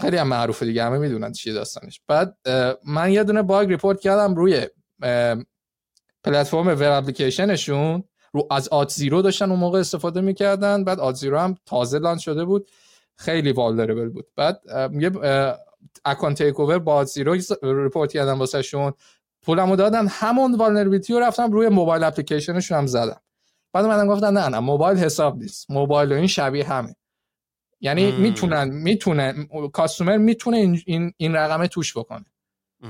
خیلی 0.00 0.16
هم 0.16 0.28
معروفه 0.28 0.66
دیگه 0.66 0.84
همه 0.84 0.98
می‌دونن 0.98 1.32
چیه 1.32 1.52
داستانش. 1.52 2.00
بعد 2.08 2.36
من 2.86 3.12
یه 3.12 3.24
دونه 3.24 3.42
باگ 3.42 3.68
report 3.68 4.00
کردم 4.00 4.34
روی 4.34 4.66
پلتفرم 6.24 6.68
web 6.68 6.82
application 6.82 7.66
شون. 7.66 8.04
رو 8.32 8.48
از 8.50 8.68
آت 8.68 8.90
زیرو 8.90 9.22
داشتن 9.22 9.50
اون 9.50 9.60
موقع 9.60 9.78
استفاده 9.78 10.20
می‌کردن 10.20 10.84
بعد 10.84 11.00
آت 11.00 11.14
زیرو 11.14 11.38
هم 11.38 11.56
تازه 11.66 11.98
launch 11.98 12.24
شده 12.24 12.44
بود. 12.44 12.70
خیلی 13.16 13.52
vulnerable 13.52 14.08
بود. 14.08 14.26
بعد 14.36 14.60
یه 14.92 15.10
account 16.04 16.42
takeover 16.42 16.78
با 16.78 16.94
Auth0 16.94 17.06
report 17.06 18.12
کردم 18.12 18.38
واسه 18.38 18.62
شون 18.62 18.92
پولمو 19.42 19.76
دادن 19.76 20.06
همون 20.08 20.54
vulnerability 20.54 21.12
رو 21.12 21.20
رفتم 21.20 21.52
روی 21.52 21.68
mobile 21.68 22.04
application 22.04 22.58
شون 22.58 22.78
هم 22.78 22.86
زدم. 22.86 23.20
بعد 23.72 23.84
منم 23.84 24.08
گفتن 24.08 24.32
نه 24.32 24.48
نه 24.48 24.58
موبایل 24.58 24.98
حساب 24.98 25.38
نیست. 25.38 25.70
موبایل 25.70 26.12
و 26.12 26.14
این 26.14 26.26
شبیه 26.26 26.64
همه. 26.64 26.96
یعنی 27.84 28.12
می‌تونن 28.12 28.68
می‌تونه 28.68 29.48
customer 29.72 30.16
می‌تونه 30.16 30.56
این, 30.56 30.82
این, 30.86 31.12
این 31.16 31.34
رقمه 31.34 31.68
توش 31.68 31.96
بکنه. 31.96 32.24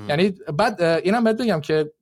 یعنی 0.09 0.31
بعد 0.31 0.83
اینم 0.83 1.25
بهت 1.25 1.37
بگم 1.37 1.61
که 1.61 1.93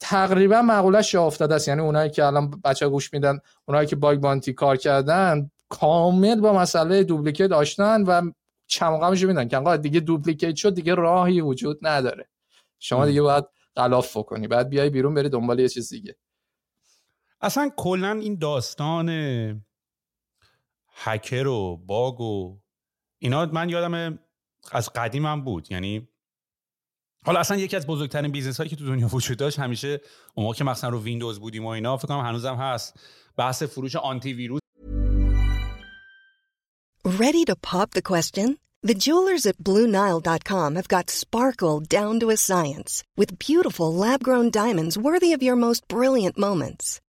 تقریبا 0.00 0.62
مقولش 0.62 1.14
افتاده 1.14 1.54
است. 1.54 1.68
یعنی 1.68 1.80
اونایی 1.80 2.10
که 2.10 2.24
الان 2.24 2.50
بچه 2.50 2.88
گوش 2.88 3.12
میدن 3.12 3.38
اونایی 3.64 3.86
که 3.86 3.96
bug 3.96 4.18
bounty 4.18 4.52
کار 4.52 4.76
کردن 4.76 5.50
کامل 5.68 6.40
با 6.40 6.52
مسئله 6.52 7.04
duplicate 7.04 7.46
داشتن 7.46 8.02
و 8.02 8.30
چمقامش 8.66 9.24
میدن 9.24 9.48
که 9.48 9.56
آقا 9.56 9.76
دیگه 9.76 10.00
duplicate 10.00 10.56
شد 10.56 10.74
دیگه 10.74 10.94
راهی 10.94 11.40
وجود 11.40 11.78
نداره. 11.82 12.28
شما 12.78 13.06
دیگه 13.06 13.22
باید 13.22 13.44
غلاف 13.76 14.16
بکنی. 14.16 14.48
بعد 14.48 14.68
بیای 14.68 14.90
بیرون 14.90 15.14
بری 15.14 15.28
دنبال 15.28 15.60
یه 15.60 15.68
چیز 15.68 15.88
دیگه. 15.88 16.16
اصلا 17.40 17.70
کلا 17.76 18.10
این 18.10 18.38
داستان 18.38 19.08
هکر 21.02 21.46
و 21.46 21.76
باگ 21.76 22.20
و 22.20 22.60
اینا 23.18 23.46
من 23.46 23.68
یادم 23.68 24.18
از 24.72 24.92
قدیم 24.92 25.26
هم 25.26 25.44
بود 25.44 25.72
یعنی 25.72 26.08
حالا 27.26 27.40
اصلا 27.40 27.56
یکی 27.56 27.76
از 27.76 27.86
بزرگترین 27.86 28.32
business 28.32 28.56
هایی 28.56 28.70
که 28.70 28.76
تو 28.76 28.86
دنیا 28.86 29.08
وجود 29.12 29.38
داشت 29.38 29.58
همیشه 29.58 30.00
اون 30.34 30.46
موقع 30.46 30.58
که 30.58 30.64
مثلا 30.64 30.90
رو 30.90 31.02
ویندوز 31.02 31.40
بودیم 31.40 31.64
و 31.64 31.68
اینا 31.68 31.96
فکر 31.96 32.08
کنم 32.08 32.20
هنوزم 32.20 32.54
هست 32.54 33.00
بحث 33.36 33.62
فروش 33.62 33.96
آنتی 33.96 34.32
ویروس 34.32 34.60
Ready 37.04 37.44
to 37.50 37.56
pop 37.56 37.90
the 37.92 38.02
question? 38.12 38.58
The 38.82 38.94
jewelers 38.94 39.44
at 39.46 39.58
BlueNile.com 39.58 40.70
have 40.76 40.88
got 40.88 41.10
sparkle 41.10 41.80
down 41.80 42.20
to 42.20 42.30
a 42.30 42.36
science 42.36 43.02
with 43.20 43.38
beautiful 43.38 43.90
lab 44.04 44.22
grown 44.22 44.50
diamonds 44.50 44.96
worthy 44.96 45.32
of 45.34 45.42
your 45.42 45.56
most 45.56 45.86
brilliant 45.88 46.36
moments. 46.38 47.00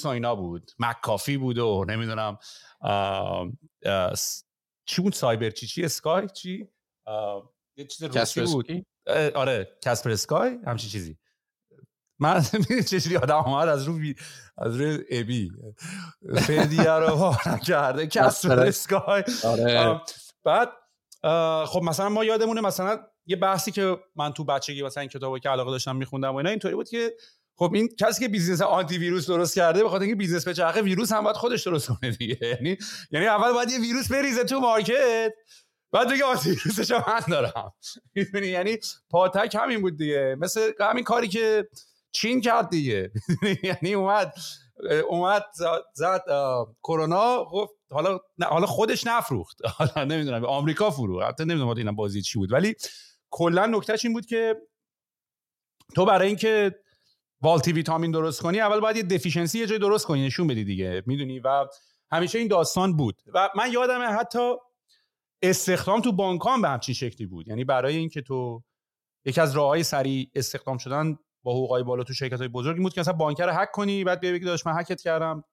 today. 0.00 0.06
اینا 0.06 0.36
بود. 0.36 0.70
مکافی 0.78 1.36
بود 1.36 1.58
و 1.58 1.84
نمی‌دونم 1.88 2.38
چی 4.86 5.02
بود؟ 5.02 5.12
سایبر 5.12 5.50
چی؟ 5.50 5.66
چی؟ 5.66 5.84
اسکای 5.84 6.28
چی؟ 6.28 6.68
یه 7.76 7.84
چیز 7.86 8.02
روسی 8.02 8.40
بود. 8.40 8.66
آره 9.34 9.78
کسپر 9.84 10.10
اسکای 10.10 10.58
همچین 10.66 10.90
چیزی. 10.90 11.18
من 12.18 12.42
چجوری 12.90 13.16
آدم 13.16 13.34
آمد 13.34 13.68
از 13.68 13.84
رو 13.84 13.98
بی... 13.98 14.14
از 14.58 14.80
روی 14.80 15.04
ابی 15.10 15.50
فدیه 16.36 16.90
رو 16.90 17.34
کرده 17.68 18.06
کسپر 18.06 18.60
اسکای. 18.60 19.24
آره. 19.44 20.00
بعد 20.44 20.68
خب 21.66 21.80
مثلا 21.82 22.08
ما 22.08 22.24
یادمونه 22.24 22.60
مثلا 22.60 23.06
یه 23.26 23.36
بحثی 23.36 23.70
که 23.70 23.96
من 24.16 24.32
تو 24.32 24.44
بچگی 24.44 24.82
مثلا 24.82 25.00
این 25.00 25.10
کتابی 25.10 25.40
که 25.40 25.48
علاقه 25.48 25.70
داشتم 25.70 25.96
میخوندم 25.96 26.32
و 26.32 26.36
اینا 26.36 26.50
اینطوری 26.50 26.74
بود 26.74 26.88
که 26.88 27.16
خب 27.58 27.70
این 27.74 27.88
کسی 27.98 28.20
که 28.20 28.28
business 28.28 28.60
آنتی 28.62 28.98
ویروس 28.98 29.26
درست 29.26 29.54
کرده 29.54 29.84
بخاطر 29.84 30.02
اینکه 30.02 30.16
business 30.16 30.44
به 30.44 30.54
چرخه 30.54 30.82
ویروس 30.82 31.12
هم 31.12 31.24
باید 31.24 31.36
خودش 31.36 31.62
درست 31.66 31.88
کنه 31.88 32.10
دیگه. 32.10 32.38
یعنی 32.60 32.76
یعنی 33.10 33.26
اول 33.26 33.52
باید 33.52 33.70
یه 33.70 33.80
ویروس 33.80 34.12
بریزه 34.12 34.44
تو 34.44 34.60
market 34.60 35.32
بعد 35.92 36.12
دیگه 36.12 36.24
آنتی 36.24 36.50
ویروسش 36.50 36.90
هم 36.90 37.04
من 37.08 37.20
دارم. 37.28 37.72
می‌دونی؟ 38.14 38.46
یعنی 38.46 38.78
پاتک 39.10 39.56
همین 39.60 39.80
بود 39.80 39.96
دیگه. 39.96 40.36
مثل 40.38 40.72
همین 40.80 41.04
کاری 41.04 41.28
که 41.28 41.68
چین 42.12 42.40
کرد 42.40 42.70
دیگه. 42.70 43.10
یعنی 43.62 43.94
اومد 43.94 44.32
اومد 45.08 45.44
زد- 45.94 46.24
کرونا 46.82 47.44
گفت 47.44 47.72
حالا 47.90 48.18
حالا 48.42 48.66
خودش 48.66 49.06
نفروخت. 49.06 49.56
حالا 49.66 50.04
نمی‌دونم 50.04 50.44
آمریکا 50.44 50.90
فروخت. 50.90 51.26
حتی 51.26 51.44
نمی‌دونم 51.44 51.68
اینا 51.68 51.92
بازی 51.92 52.22
چی 52.22 52.38
بود. 52.38 52.52
ولی 52.52 52.74
کلا 53.30 53.66
نکتهش 53.66 54.04
این 54.04 54.14
بود 54.14 54.26
که 54.26 54.56
تو 55.94 56.04
برای 56.04 56.28
اینکه 56.28 56.74
والتی 57.46 57.72
ویتامین 57.72 58.10
درست 58.10 58.42
کنی 58.42 58.60
اول 58.60 58.80
باید 58.80 58.96
یه 58.96 59.02
دفیشنسی 59.02 59.58
یه 59.58 59.66
جای 59.66 59.78
درست 59.78 60.06
کنی 60.06 60.26
نشون 60.26 60.46
بدی 60.46 60.64
دیگه 60.64 61.02
می‌دونی؟ 61.06 61.38
و 61.40 61.66
همیشه 62.12 62.38
این 62.38 62.48
داستان 62.48 62.96
بود. 62.96 63.22
و 63.34 63.50
من 63.56 63.72
یادمه 63.72 64.04
حتی 64.04 64.54
استخدام 65.42 66.00
تو 66.00 66.12
بانک 66.12 66.42
به 66.62 66.68
همچین 66.68 66.94
شکلی 66.94 67.26
بود. 67.26 67.48
یعنی 67.48 67.64
برای 67.64 67.96
اینکه 67.96 68.22
تو 68.22 68.62
یکی 69.24 69.40
از 69.40 69.56
راههای 69.56 69.82
سریع 69.82 70.30
استخدام 70.34 70.78
شدن 70.78 71.18
با 71.42 71.52
حقوقای 71.52 71.82
بالا 71.82 72.04
تو 72.04 72.14
شرکت 72.14 72.38
های 72.38 72.48
بزرگی 72.48 72.80
بود 72.80 72.94
که 72.94 73.00
مثلا 73.00 73.12
بانکر 73.12 73.62
هک 73.62 73.70
کنی 73.70 74.04
بعد 74.04 74.20
بیا 74.20 74.32
بگی 74.32 74.44
داشت 74.44 74.66
من 74.66 74.80
هکت 74.80 75.00
کردم. 75.00 75.44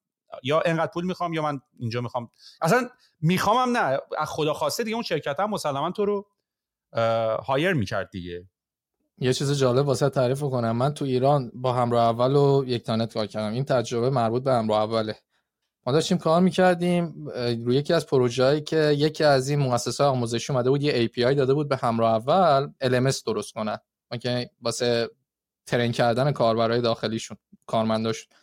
یا 0.44 0.62
انقدر 0.66 0.92
پول 0.94 1.06
می‌خوام 1.06 1.34
یا 1.34 1.42
من 1.42 1.60
اینجا 1.80 2.02
می‌خوام. 2.02 2.30
اصلا 2.62 2.90
میخوامم 3.22 3.78
نه. 3.78 4.00
از 4.18 4.30
خدا 4.30 4.54
خواسته 4.54 4.84
دیگه 4.84 4.96
اون 4.96 5.04
شرکت 5.04 5.40
هم 5.40 5.50
مسلما 5.50 5.92
تو 5.92 6.06
رو 6.06 6.28
هایر 7.44 7.74
می‌کرد 7.74 8.10
دیگه. 8.10 8.50
یه 9.18 9.34
چیز 9.34 9.52
جالب 9.52 9.88
واسه 9.88 10.10
تعریف 10.10 10.40
کنم. 10.40 10.72
من 10.72 10.94
تو 10.94 11.06
ایران 11.06 11.52
با 11.56 11.74
همراه 11.74 12.04
اول 12.04 12.36
و 12.36 12.64
یک 12.68 12.84
تانت 12.84 13.14
کار 13.14 13.28
کردم. 13.28 13.54
این 13.54 13.66
تجربه 13.66 14.10
مربوط 14.10 14.44
به 14.44 14.54
همراه 14.54 14.82
اوله. 14.82 15.16
ما 15.86 15.94
داشتیم 15.94 16.18
کار 16.18 16.42
می‌کردیم 16.42 17.28
روی 17.66 17.76
یکی 17.76 17.94
از 17.94 18.06
پروژه‌ای 18.06 18.62
که 18.62 18.96
یکی 18.98 19.24
از 19.24 19.50
این 19.50 19.60
مؤسسات 19.60 20.08
آموزشی 20.08 20.54
اومده 20.54 20.70
بود 20.70 20.84
یه 20.84 21.08
API 21.08 21.36
داده 21.36 21.54
بود 21.54 21.70
به 21.70 21.76
همراه 21.76 22.14
اول 22.14 22.72
LMS 22.84 23.24
درست 23.24 23.54
کنن. 23.54 23.78
که 24.22 24.50
واسه 24.62 25.10
ترین 25.66 25.92
کردن 25.92 26.32
کاربرای 26.32 26.82
داخلیشون 26.82 27.38
کارمنداشون. 27.66 28.34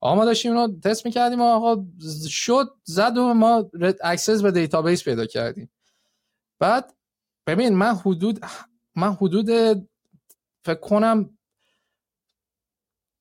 آقا 0.00 0.14
ما 0.14 0.24
داشتیم 0.24 0.56
اینو 0.56 0.80
تست 0.80 1.06
می‌کردیم 1.06 1.40
و 1.40 1.44
آقا 1.44 1.84
شد 2.28 2.68
زد 2.84 3.18
و 3.18 3.34
ما 3.34 3.70
access 4.02 4.42
به 4.42 4.50
دیتابیس 4.50 5.04
پیدا 5.04 5.26
کردیم. 5.26 5.70
بعد 6.58 6.94
ببین 7.46 7.74
من 7.74 7.94
حدود 7.94 8.40
من 8.96 9.12
حدود 9.12 9.48
فکر 10.64 10.80
کنم 10.80 11.30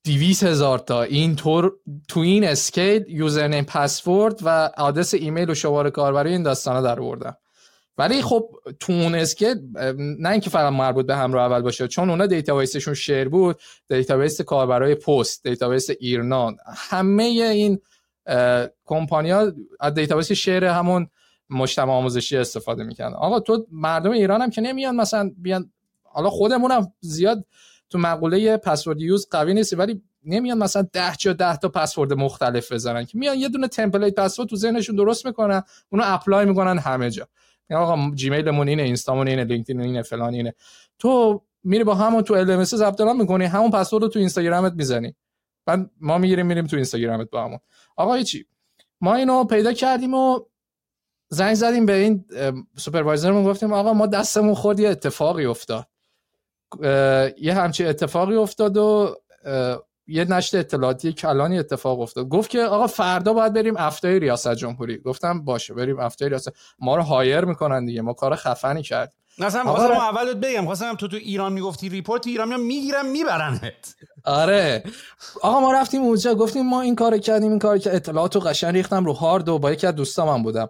دویست 0.04 0.44
هزار 0.44 0.80
تا. 0.80 1.04
این 1.04 1.36
طور 1.36 1.74
تو 2.08 2.20
این 2.20 2.44
scale 2.44 3.06
username 3.08 3.64
پسورد 3.64 4.40
و 4.44 4.72
آدرس 4.78 5.14
ایمیل 5.14 5.50
و 5.50 5.56
شماره 5.56 5.92
کاربری 5.92 6.30
این 6.32 6.44
داستانا 6.44 6.82
در 6.82 7.00
آوردم. 7.00 7.38
ولی 7.98 8.22
خب 8.22 8.50
تو 8.80 8.94
اون 8.94 9.16
scale 9.16 9.58
نه 10.20 10.30
اینکه 10.30 10.50
فقط 10.50 10.74
مربوط 10.74 11.06
به 11.06 11.16
همراه 11.16 11.52
اول 11.52 11.62
باشه 11.62 11.88
چون 11.88 12.10
اونا 12.10 12.26
دیتابیسشون 12.26 12.94
share 12.94 13.30
بود 13.30 13.60
database 13.90 14.42
کاربرای 14.42 14.96
پست 14.96 15.48
database 15.48 15.90
ایرنان. 15.90 16.58
همه 16.76 17.24
این 17.24 17.80
کمپانیا 18.86 19.54
از 19.80 19.94
database 19.94 20.32
share 20.32 20.66
همون 20.66 21.08
مجتمع 21.50 21.94
آموزشی 21.94 22.38
استفاده 22.38 22.84
می‌کنن 22.84 23.14
آقا 23.14 23.40
تو 23.40 23.68
مردم 23.72 24.12
ایران 24.12 24.42
هم 24.42 24.50
که 24.50 24.62
نمیان 24.62 24.96
مثلا 24.96 25.32
بیان 25.38 25.72
حالا 26.14 26.30
خودمونم 26.30 26.94
زیاد 27.00 27.46
تو 27.90 27.98
مقوله 28.00 28.58
password 28.58 29.02
use 29.02 29.28
قوی 29.32 29.54
نیست 29.54 29.80
ولی 29.80 30.02
نمیان 30.26 30.58
مثلا 30.58 30.88
10 30.94 31.16
جا 31.20 31.34
10 31.34 31.56
تا 31.56 31.70
پسورد 31.70 32.14
مختلف 32.14 32.72
بزنن 32.72 33.06
که 33.06 33.18
میان 33.18 33.38
یه 33.38 33.50
دونه 33.50 33.68
template 33.68 34.16
password 34.16 34.50
تو 34.50 34.56
ذهنشون 34.56 34.96
درست 34.96 35.26
می‌کنن 35.26 35.64
اونو 35.90 36.04
apply 36.08 36.46
می‌کنن 36.46 36.78
همه 36.78 37.10
جا. 37.10 37.28
یعنی 37.70 37.84
آقا 37.84 38.16
Gmail 38.16 38.48
مون 38.48 38.68
اینه 38.68 38.84
اینستامون 38.84 39.28
اینه 39.28 39.44
LinkedIn 39.44 39.82
اینه 39.82 40.02
فلان 40.02 40.34
اینه. 40.34 40.54
تو 41.00 41.42
میری 41.64 41.84
با 41.84 41.96
همون 41.96 42.22
تو 42.22 42.34
ال 42.34 42.64
ثبت 42.64 43.02
نام 43.02 43.22
می‌کنی 43.22 43.46
همون 43.46 43.72
پسورد 43.72 44.04
رو 44.04 44.10
تو 44.10 44.20
اینستاگرامت 44.20 44.74
می‌زنی. 44.74 45.16
بعد 45.66 45.90
ما 46.02 46.18
می‌گیریم 46.18 46.46
میریم 46.46 46.68
تو 46.68 46.76
اینستاگرامت 46.76 47.30
با 47.30 47.46
همون. 47.46 47.60
آقا 47.96 48.22
چی 48.22 48.46
ما 49.02 49.16
اینو 49.16 49.44
پیدا 49.44 49.74
کردیم 49.74 50.14
و 50.14 50.40
زنگ 51.30 51.54
زدیم 51.54 51.86
به 51.86 51.94
این 51.94 52.26
سوپروایزرمون 52.78 53.44
گفتیم 53.44 53.74
آقا 53.74 53.94
ما 53.94 54.08
دستمون 54.08 54.54
خود 54.54 54.80
یه 54.80 54.90
اتفاقی 54.90 55.46
افتاد. 55.46 55.88
یه 57.38 57.54
همچین 57.54 57.88
اتفاقی 57.88 58.36
افتاد 58.36 58.78
و 58.78 59.16
یه 60.08 60.26
نشر 60.26 60.58
اطلاعاتی 60.58 61.14
کلانی 61.14 61.60
اتفاق 61.60 62.00
افتاد. 62.00 62.28
گفت 62.28 62.50
که 62.50 62.62
آقا 62.62 62.88
فردا 62.88 63.34
باید 63.34 63.54
بریم 63.54 63.78
افتای 63.78 64.20
ریاست 64.20 64.54
جمهوری. 64.54 64.98
گفتم 64.98 65.46
باشه 65.46 65.74
بریم 65.74 66.00
افتای 66.00 66.30
ریاست. 66.30 66.52
ما 66.80 66.96
رو 66.96 67.02
هایر 67.02 67.46
می‌کنن 67.46 67.86
دیگه. 67.86 68.02
ما 68.02 68.14
کار 68.14 68.36
خفنی 68.36 68.84
کردیم. 68.84 69.20
مثلا 69.40 69.64
خواستم 69.64 69.94
اول 69.94 70.34
بگم 70.34 70.66
خواستم 70.66 70.96
تو 70.96 71.08
تو 71.08 71.16
ایران 71.16 71.54
می‌گفتی 71.54 71.90
ریپورت 71.90 72.28
ایران 72.28 72.60
می‌گیرن 72.60 73.06
میبرنت. 73.06 73.96
آره. 74.26 74.84
آقا 75.42 75.60
ما 75.60 75.74
رفتیم 75.74 76.02
اونجا 76.02 76.36
گفتیم 76.36 76.66
ما 76.66 76.82
این 76.82 76.96
کار 76.96 77.18
کردیم 77.18 77.50
این 77.50 77.60
کار 77.60 77.78
که 77.78 77.96
اطلاعاتو 77.96 78.40
قشنگ 78.40 78.74
ریختم 78.74 79.06
رو 79.06 79.14
هارد 79.14 79.50
و 79.50 79.60
با 79.60 79.72
یکی 79.72 79.88
از 79.88 79.96
دوستام 79.96 80.44
بودم. 80.44 80.70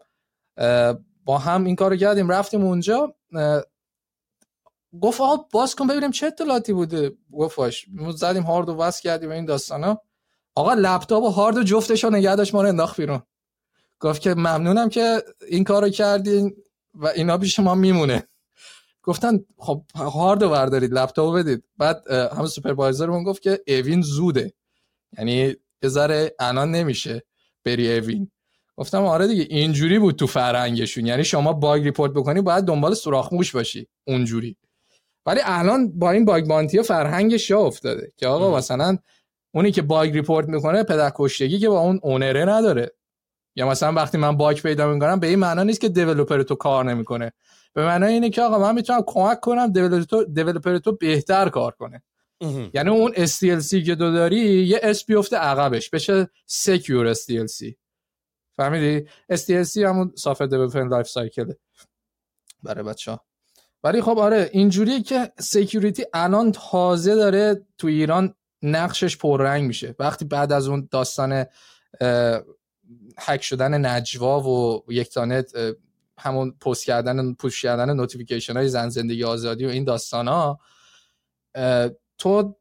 با 1.25 1.37
هم 1.37 1.65
این 1.65 1.75
کارو 1.75 1.95
کردیم 1.95 2.29
رفتیم 2.29 2.63
اونجا. 2.63 3.15
گفت 5.01 5.21
آقا 5.21 5.45
باز 5.51 5.75
کن 5.75 5.87
ببینیم 5.87 6.11
چه 6.11 6.27
اطلاعاتی 6.27 6.73
بوده. 6.73 7.11
گفتش 7.33 7.85
ما 7.91 8.11
زدیم 8.11 8.43
هارد 8.43 8.69
و 8.69 8.91
کردیم 9.03 9.31
این 9.31 9.45
داستانا. 9.45 10.01
آقا 10.55 10.73
لپتاپ 10.73 11.23
و 11.23 11.29
هارد 11.29 11.57
و 11.57 11.63
جفتش 11.63 12.03
رو 12.03 12.09
نگه 12.09 12.35
داشت 12.35 12.55
ما 12.55 12.61
رو 12.61 12.67
انداخت 12.67 12.99
بیرون. 12.99 13.21
گفت 13.99 14.21
که 14.21 14.33
ممنونم 14.33 14.89
که 14.89 15.23
این 15.47 15.63
کارو 15.63 15.89
کردین 15.89 16.55
و 16.93 17.07
اینا 17.07 17.37
پیش 17.37 17.59
ما 17.59 17.75
میمونه. 17.75 18.27
گفتن 19.03 19.39
خب 19.57 19.83
هارد 19.95 20.39
بردارید 20.39 20.93
لپتاپ 20.93 21.35
بدید. 21.35 21.63
بعد 21.77 22.11
هم 22.11 22.45
supervisor 22.45 23.05
مون 23.05 23.23
گفت 23.23 23.41
که 23.41 23.63
اوین 23.67 24.01
زوده. 24.01 24.53
یعنی 25.17 25.55
یه 25.83 25.89
ذره 25.89 26.35
الان 26.39 26.71
نمیشه 26.71 27.23
بری 27.65 27.97
اوین 27.97 28.31
گفتم 28.77 29.03
آره 29.03 29.27
دیگه 29.27 29.47
اینجوری 29.49 29.99
بود 29.99 30.15
تو 30.15 30.27
فرهنگشون. 30.27 31.05
یعنی 31.05 31.23
شما 31.23 31.53
bug 31.53 31.83
report 31.83 32.11
بکنی 32.11 32.41
باید 32.41 32.65
دنبال 32.65 32.93
سوراخ 32.93 33.33
موش 33.33 33.55
باشی 33.55 33.87
اونجوری. 34.07 34.57
ولی 35.25 35.39
الان 35.43 35.99
با 35.99 36.11
این 36.11 36.25
bug 36.25 36.47
bounty 36.47 36.81
فرهنگش 36.81 37.47
جا 37.47 37.59
افتاده 37.59 38.11
که 38.17 38.27
آقا 38.27 38.57
مثلا 38.57 38.97
اونی 39.53 39.71
که 39.71 39.81
bug 39.81 40.13
report 40.13 40.47
می‌کنه 40.47 40.83
پدر 40.83 41.11
کشتگی 41.15 41.59
که 41.59 41.69
با 41.69 41.79
اون 41.79 41.99
owner 42.03 42.38
ه 42.38 42.45
نداره. 42.45 42.91
یا 43.55 43.69
مثلا 43.69 43.93
وقتی 43.93 44.17
من 44.17 44.37
bug 44.37 44.57
پیدا 44.61 44.93
می‌کنم 44.93 45.19
به 45.19 45.27
این 45.27 45.39
معنا 45.39 45.63
نیست 45.63 45.81
که 45.81 45.89
developer 45.89 46.43
تو 46.43 46.55
کار 46.55 46.85
نمی‌کنه. 46.85 47.31
به 47.73 47.85
معنای 47.85 48.13
اینه 48.13 48.29
که 48.29 48.41
آقا 48.41 48.59
من 48.59 48.75
می‌تونم 48.75 49.03
کمک 49.07 49.39
کنم 49.39 49.71
developer 50.33 50.77
تو 50.77 50.91
بهتر 50.91 51.49
کار 51.49 51.71
کنه. 51.71 52.03
یعنی 52.73 52.89
اون 52.89 53.13
SDLC 53.13 53.85
که 53.85 53.95
تو 53.95 54.13
داری 54.13 54.39
یه 54.65 54.79
S 54.83 55.05
بیفته 55.05 55.37
عقبش. 55.37 55.89
بشه 55.89 56.29
secure 56.45 57.13
SDLC 57.13 57.73
فهمیدی؟ 58.55 59.07
SDLC 59.33 59.77
همون 59.77 60.11
software 60.15 60.43
developer 60.43 60.83
life 60.87 61.07
cycle 61.07 61.53
برای 62.63 62.83
بچه 62.83 63.11
ها 63.11 63.25
ولی 63.83 64.01
خب 64.01 64.19
آره 64.19 64.49
اینجوریه 64.53 65.01
که 65.01 65.31
security 65.39 66.05
الان 66.13 66.51
تازه 66.51 67.15
داره 67.15 67.65
تو 67.77 67.87
ایران 67.87 68.35
نقشش 68.61 69.17
پررنگ 69.17 69.67
میشه. 69.67 69.95
وقتی 69.99 70.25
بعد 70.25 70.51
از 70.51 70.67
اون 70.67 70.87
داستان 70.91 71.45
هک 73.17 73.41
شدن 73.41 73.85
نجوا 73.85 74.39
و 74.39 74.83
یکتانت 74.89 75.51
همون 76.17 76.51
پست 76.51 76.85
کردن 76.85 77.33
push 77.33 77.61
کردن 77.61 77.93
notification 77.93 78.57
های 78.57 78.69
زن 78.69 78.89
زندگی 78.89 79.23
آزادی 79.23 79.65
و 79.65 79.69
این 79.69 79.83
داستان 79.83 80.27
ها 80.27 80.59
تو 82.17 82.55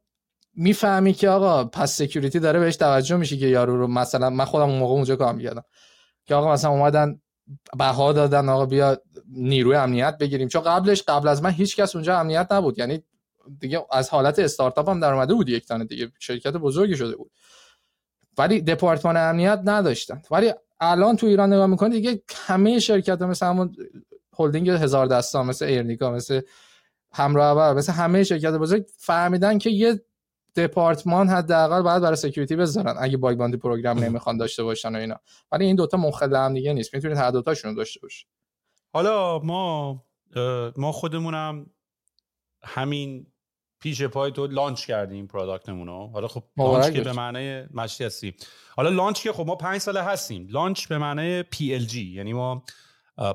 می‌فهمی 0.55 1.13
که 1.13 1.29
آقا 1.29 1.63
پس 1.63 1.97
security 1.97 2.39
داره 2.39 2.59
بهش 2.59 2.75
توجه 2.75 3.15
میشه 3.17 3.37
که 3.37 3.47
یارو 3.47 3.77
رو 3.77 3.87
مثلا 3.87 4.29
من 4.29 4.45
خودم 4.45 4.69
اون 4.69 4.79
موقع 4.79 4.93
اونجا 4.93 5.15
کار 5.15 5.33
می‌کردم. 5.33 5.63
که 6.25 6.35
آقا 6.35 6.53
مثلا 6.53 6.71
اومدن 6.71 7.21
بها 7.77 8.13
دادن 8.13 8.49
آقا 8.49 8.65
بیا 8.65 8.97
نیروی 9.27 9.75
امنیت 9.75 10.17
بگیریم. 10.17 10.47
چون 10.47 10.61
قبلش 10.61 11.03
قبل 11.03 11.27
از 11.27 11.43
من 11.43 11.49
هیچ 11.49 11.75
کس 11.75 11.95
اونجا 11.95 12.19
امنیت 12.19 12.47
نبود. 12.51 12.79
یعنی 12.79 13.03
دیگه 13.59 13.85
از 13.91 14.09
حالت 14.09 14.39
استارتاپ 14.39 14.89
هم 14.89 14.99
در 14.99 15.13
اومده 15.13 15.33
بود 15.33 15.49
یکتانت 15.49 15.85
دیگه. 15.85 16.11
شرکت 16.19 16.53
بزرگی 16.53 16.95
شده 16.95 17.15
بود. 17.15 17.31
ولی 18.37 18.61
دپارتمان 18.61 19.17
امنیت 19.17 19.61
نداشتن. 19.63 20.21
ولی 20.31 20.53
الان 20.79 21.15
تو 21.15 21.27
ایران 21.27 21.53
نگاه 21.53 21.67
می‌کنید 21.67 21.93
دیگه 21.93 22.21
همه 22.35 22.79
شرکت 22.79 23.21
ها 23.21 23.27
مثل 23.27 23.45
همون 23.45 23.75
هلدینگ 24.39 24.69
هزاردستان 24.69 25.43
مثل 25.43 25.65
ایرنیکا 25.65 26.11
مثل 26.11 26.41
همراه 27.13 27.73
مثل 27.73 27.93
همه 27.93 28.23
شرکت 28.23 28.51
بزرگ 28.51 28.85
فهمیدن 28.97 29.57
که 29.57 29.69
یه 29.69 30.01
دپارتمان 30.55 31.29
حداقل 31.29 31.81
باید 31.81 32.01
برای 32.01 32.15
security 32.15 32.55
بذارن 32.55 32.95
اگه 32.99 33.17
bug 33.17 33.37
bounty 33.37 33.57
program 33.57 33.99
نمی‌خوان 33.99 34.37
داشته 34.37 34.63
باشن 34.63 34.95
و 34.95 34.99
اینا. 34.99 35.19
ولی 35.51 35.65
این 35.65 35.75
دوتا 35.75 35.97
مخل 35.97 36.35
هم 36.35 36.53
دیگه 36.53 36.73
نیست. 36.73 36.95
می‌تونید 36.95 37.17
هر 37.17 37.31
دوتاشون 37.31 37.71
رو 37.71 37.77
داشته 37.77 37.99
باشید. 37.99 38.27
حالا 38.93 39.39
ما 39.39 40.03
ما 40.77 40.91
خودمونم 40.91 41.65
همین 42.63 43.27
پیش 43.79 44.03
پای 44.03 44.31
تو 44.31 44.47
launch 44.47 44.85
کردیم 44.85 45.27
product 45.27 45.69
مون 45.69 45.87
رو. 45.87 46.07
حالا 46.07 46.27
خب 46.27 46.43
launch 46.57 46.93
که 46.93 47.01
به 47.01 47.11
معنای 47.13 47.65
مشتی 47.73 48.03
هستی 48.03 48.35
حالا 48.75 48.89
launch 48.89 49.23
که 49.23 49.31
خب 49.31 49.45
ما 49.47 49.55
پنج 49.55 49.81
ساله 49.81 50.03
هستیم. 50.03 50.47
launch 50.49 50.87
به 50.87 50.97
معنای 50.97 51.43
PLG 51.43 51.95
یعنی 51.95 52.33
ما 52.33 52.63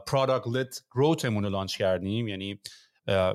product 0.07 0.47
led 0.47 0.83
growth 0.95 1.28
مون 1.28 1.45
رو 1.45 1.51
launch 1.51 1.77
کردیم. 1.77 2.29
یعنی 2.29 2.61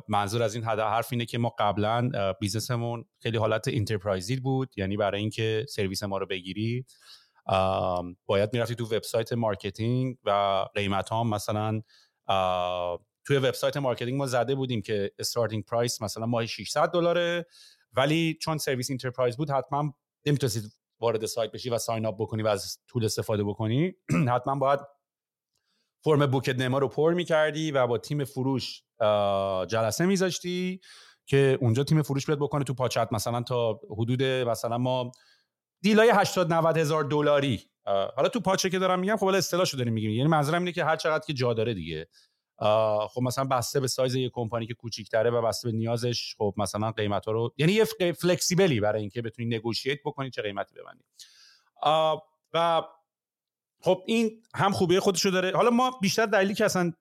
منظور 0.07 0.43
از 0.43 0.55
این 0.55 0.63
حرف 0.63 1.07
اینه 1.11 1.26
که 1.26 1.38
ما 1.38 1.49
قبلا 1.59 2.09
business 2.39 2.88
مون 2.88 3.05
خیلی 3.19 3.38
حالت 3.38 3.67
enterprise 3.67 4.29
ی 4.29 4.36
بود 4.36 4.69
یعنی 4.78 4.97
برای 4.97 5.21
اینکه 5.21 5.65
سرویس 5.69 6.03
ما 6.03 6.17
رو 6.17 6.26
بگیری 6.26 6.86
باید 8.26 8.49
می‌رفتی 8.53 8.76
تو 8.76 8.86
وبسایت 8.86 9.34
marketing 9.34 10.17
و 10.24 10.65
قیمت 10.76 11.09
ها 11.09 11.24
مثلا 11.24 11.82
توی 13.26 13.38
وبسایت 13.38 13.78
marketing 13.78 14.17
ما 14.17 14.26
زده 14.26 14.55
بودیم 14.55 14.82
که 14.82 15.11
starting 15.19 15.65
price 15.65 16.01
مثلا 16.01 16.26
ماهی 16.26 16.47
600 16.47 16.89
دلاره 16.89 17.45
ولی 17.93 18.38
چون 18.41 18.57
سرویس 18.57 18.91
enterprise 18.91 19.38
بود 19.38 19.49
حتما 19.49 19.93
نمی‌تونستید 20.26 20.63
وارد 20.99 21.26
سایت 21.26 21.51
بشی 21.51 21.69
و 21.69 21.78
sign 21.78 22.05
up 22.05 22.15
بکنی 22.19 22.43
و 22.43 22.47
از 22.47 22.80
tool 22.88 23.05
استفاده 23.05 23.43
بکنی 23.43 23.93
حتما 24.34 24.55
باید 24.55 24.80
فرم 26.04 26.26
book 26.26 26.55
a 26.55 26.60
demo 26.60 26.78
رو 26.78 26.88
پر 26.88 27.14
می‌کردی 27.14 27.72
و 27.72 27.88
با 27.88 27.97
تیم 27.97 28.24
فروش 28.24 28.84
جلسه 29.68 30.06
میذاشتی 30.06 30.80
که 31.26 31.58
اونجا 31.62 31.84
تیم 31.84 32.01
فروش 32.01 32.26
بیاد 32.26 32.39
بکنه 32.39 32.64
تو 32.64 32.74
پاچت 32.74 33.08
مثلا 33.12 33.41
تا 33.41 33.80
حدود 33.89 34.24
مثلا 34.24 34.78
ما 34.78 35.12
deal 35.82 36.01
های 36.01 36.11
80 36.16 36.54
90 36.54 36.78
هزار 36.78 37.04
دلاری. 37.04 37.62
حالا 37.86 38.30
تو 38.30 38.39
پاچه 38.39 38.70
که 38.70 38.80
دارم 38.80 38.99
میگم 38.99 39.16
خب 39.16 39.26
حالا 39.26 39.38
اصطلاحشو 39.38 39.78
داریم 39.78 39.93
میگیم. 39.93 40.12
یعنی 40.12 40.30
منظورم 40.30 40.60
اینه 40.60 40.72
که 40.72 40.84
هر 40.86 40.95
چقدر 40.95 41.26
که 41.26 41.34
جا 41.34 41.54
داره 41.54 41.74
دیگه. 41.74 42.08
خب 43.10 43.22
مثلا 43.22 43.45
بسته 43.45 43.80
به 43.80 43.88
سایز 43.88 44.16
یه 44.16 44.30
کمپانی 44.30 44.68
که 44.68 44.74
کوچیک‌تره 44.74 45.30
و 45.30 45.41
بسته 45.41 45.72
به 45.72 45.78
نیازش 45.78 46.36
خب 46.38 46.54
مثلا 46.58 46.91
قیمت 46.91 47.26
ها 47.26 47.32
رو 47.32 47.54
یعنی 47.58 47.72
یه 47.74 47.86
flexibility 48.13 48.80
برای 48.80 49.01
اینکه 49.01 49.22
بتونی 49.22 49.56
negotiate 49.55 49.99
بکنی 50.06 50.30
چه 50.30 50.41
قیمتی 50.41 50.76
ببندی. 50.76 51.04
و 52.54 52.82
خب 53.84 54.03
این 54.05 54.41
هم 54.55 54.71
خوبی 54.71 54.99
خودشو 54.99 55.29
داره. 55.29 55.51
حالا 55.55 55.69
ما 55.69 55.91
بیشتر 56.01 56.25
دلیلی 56.25 56.53
که 56.53 56.65
اصلا 56.65 56.93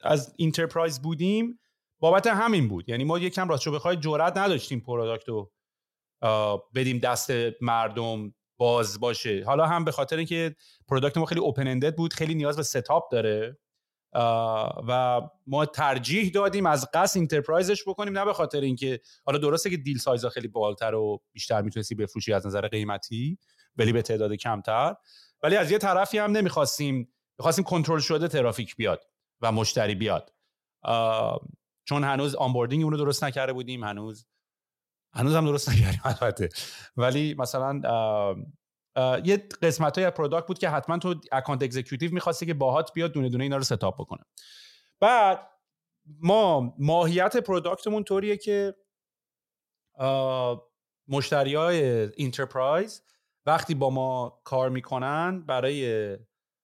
از 0.00 0.34
enterprise 0.36 1.02
بودیم 1.02 1.60
بابت 2.00 2.26
همین 2.26 2.68
بود. 2.68 2.88
یعنی 2.88 3.04
ما 3.04 3.18
یکم 3.18 3.48
راستشو 3.48 3.72
بخوای 3.72 3.96
جرئت 3.96 4.36
نداشتیم 4.36 4.80
product 4.80 5.28
رو 5.28 5.52
بدیم 6.74 6.98
دست 6.98 7.30
مردم 7.60 8.34
باز 8.56 9.00
باشه. 9.00 9.44
حالا 9.46 9.66
هم 9.66 9.84
به 9.84 9.92
خاطر 9.92 10.16
اینکه 10.16 10.56
product 10.88 11.16
ما 11.16 11.24
خیلی 11.24 11.40
open 11.40 11.68
ended 11.68 11.96
بود 11.96 12.12
خیلی 12.12 12.34
نیاز 12.34 12.56
به 12.56 12.62
setup 12.62 13.12
داره. 13.12 13.58
و 14.88 15.20
ما 15.46 15.66
ترجیح 15.66 16.30
دادیم 16.30 16.66
از 16.66 16.88
قصد 16.94 17.18
enterprise 17.18 17.71
ش 17.71 17.82
بکنیم 17.88 18.18
نه 18.18 18.24
به 18.24 18.32
خاطر 18.32 18.60
اینکه 18.60 19.00
حالا 19.26 19.38
درسته 19.38 19.70
که 19.70 19.76
deal 19.76 19.98
size 19.98 20.22
ا 20.22 20.28
خیلی 20.28 20.48
بالتر 20.48 20.94
و 20.94 21.22
بیشتر 21.32 21.62
می‌تونستی 21.62 21.94
بفروشی 21.94 22.32
از 22.32 22.46
نظر 22.46 22.68
قیمتی 22.68 23.38
ولی 23.76 23.92
به 23.92 24.02
تعداد 24.02 24.32
کمتر. 24.32 24.94
ولی 25.42 25.56
از 25.56 25.70
یه 25.70 25.78
طرفی 25.78 26.18
هم 26.18 26.30
نمی‌خواستیم 26.30 27.14
می‌خواستیم 27.38 27.64
کنترل 27.64 28.00
شده 28.00 28.28
ترافیک 28.28 28.76
بیاد 28.76 29.04
و 29.40 29.52
مشتری 29.52 29.94
بیاد. 29.94 30.34
چون 31.88 32.04
هنوز 32.04 32.34
onboarding 32.34 32.82
اون 32.82 32.92
رو 32.92 32.98
درست 32.98 33.24
نکرده 33.24 33.52
بودیم 33.52 33.84
هنوز 33.84 34.26
هنوز 35.14 35.34
هم 35.34 35.44
درست 35.44 35.68
نکردیم 35.68 36.00
البته. 36.04 36.48
ولی 36.96 37.34
مثلا 37.34 37.80
یه 39.24 39.48
قسمت 39.62 39.98
های 39.98 40.10
product 40.10 40.46
بود 40.46 40.58
که 40.58 40.68
حتما 40.68 40.98
تو 40.98 41.14
account 41.32 41.62
executive 41.62 42.12
می‌خواستی 42.12 42.46
که 42.46 42.54
باهات 42.54 42.92
بیاد 42.92 43.12
دونه 43.12 43.28
دونه 43.28 43.44
اینا 43.44 43.56
رو 43.56 43.62
setup 43.62 44.00
بکنه. 44.00 44.24
بعد 45.00 45.50
ما 46.20 46.74
ماهیت 46.78 47.36
product 47.36 47.84
مون 47.84 48.04
طوریه 48.04 48.36
که 48.36 48.74
مشتری 51.08 51.54
های 51.54 51.82
enterprise 52.12 53.02
وقتی 53.48 53.74
با 53.74 53.90
ما 53.90 54.40
کار 54.44 54.68
می‌کنن 54.68 55.44
برای 55.46 56.16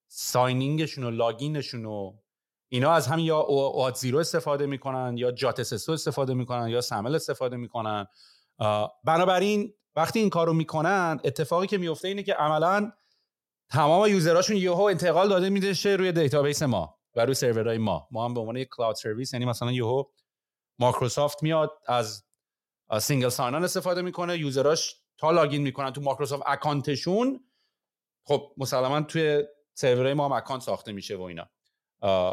ساینینگشون 0.09 1.05
و 1.05 1.11
login 1.11 1.52
شون 1.52 1.85
و 1.85 2.13
اینا 2.69 2.93
از 2.93 3.07
همین 3.07 3.25
یا 3.25 3.39
اوات 3.39 3.97
زیرو 3.97 4.19
استفاده 4.19 4.67
می‌کنن 4.67 5.17
یا 5.19 5.33
JWT 5.33 5.63
SSO 5.63 5.93
استفاده 5.93 6.35
می‌کنن 6.35 6.69
یا 6.69 6.81
سمل 6.81 7.15
استفاده 7.15 7.57
می‌کنن. 7.57 8.07
بنابراین 9.05 9.75
وقتی 9.97 10.19
این 10.19 10.31
کارو 10.31 10.53
می‌کنن 10.53 11.21
اتفاقی 11.25 11.67
که 11.67 11.79
میفته 11.79 12.09
اینه 12.09 12.23
که 12.23 12.35
عملا 12.35 12.93
تمام 13.71 14.09
user 14.09 14.33
اشون 14.33 14.57
یهو 14.57 14.83
انتقال 14.83 15.29
داده 15.29 15.49
میدشه 15.49 15.89
روی 15.89 16.13
database 16.13 16.63
ما 16.63 16.99
و 17.17 17.25
روی 17.25 17.35
سرورهای 17.35 17.79
ما. 17.79 18.09
ما 18.11 18.25
هم 18.25 18.35
به 18.35 18.41
عنوان 18.41 18.57
یک 18.57 18.69
cloud 18.69 18.97
service 18.97 19.33
یعنی 19.33 19.45
مثلا 19.45 19.73
یهو 19.73 20.05
مایکروسافت 20.79 21.43
میاد 21.43 21.71
از 21.87 22.25
single 23.01 23.29
sign-on 23.29 23.65
استفاده 23.65 24.03
می‌کنه 24.03 24.39
user 24.39 24.82
اش 24.82 25.04
تا 25.19 25.31
login 25.31 25.63
می‌کنن 25.63 25.91
تو 25.91 26.01
Microsoft 26.01 26.43
account 26.47 27.06
شون 27.06 27.41
خب 28.25 28.55
مسلما 28.57 29.01
توی 29.01 29.45
سرورهای 29.75 30.15
ما 30.15 30.25
هم 30.25 30.33
account 30.33 30.63
ساخته 30.63 30.93
میشه 30.93 31.17
و 31.17 31.23
اینا. 31.23 31.51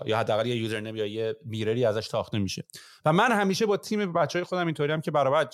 یا 0.05 0.17
حداقل 0.17 0.45
یه 0.45 0.55
user 0.55 0.95
یا 0.95 1.05
یه 1.05 1.36
mirror 1.45 1.80
ی 1.80 1.86
ازش 1.86 2.07
ساخته 2.07 2.39
میشه. 2.39 2.63
و 3.05 3.13
من 3.13 3.32
همیشه 3.32 3.65
با 3.65 3.77
تیم 3.77 4.13
بچه 4.13 4.39
های 4.39 4.43
خودم 4.43 4.65
اینطوری 4.65 4.93
هم 4.93 5.01
که 5.01 5.11
برای 5.11 5.45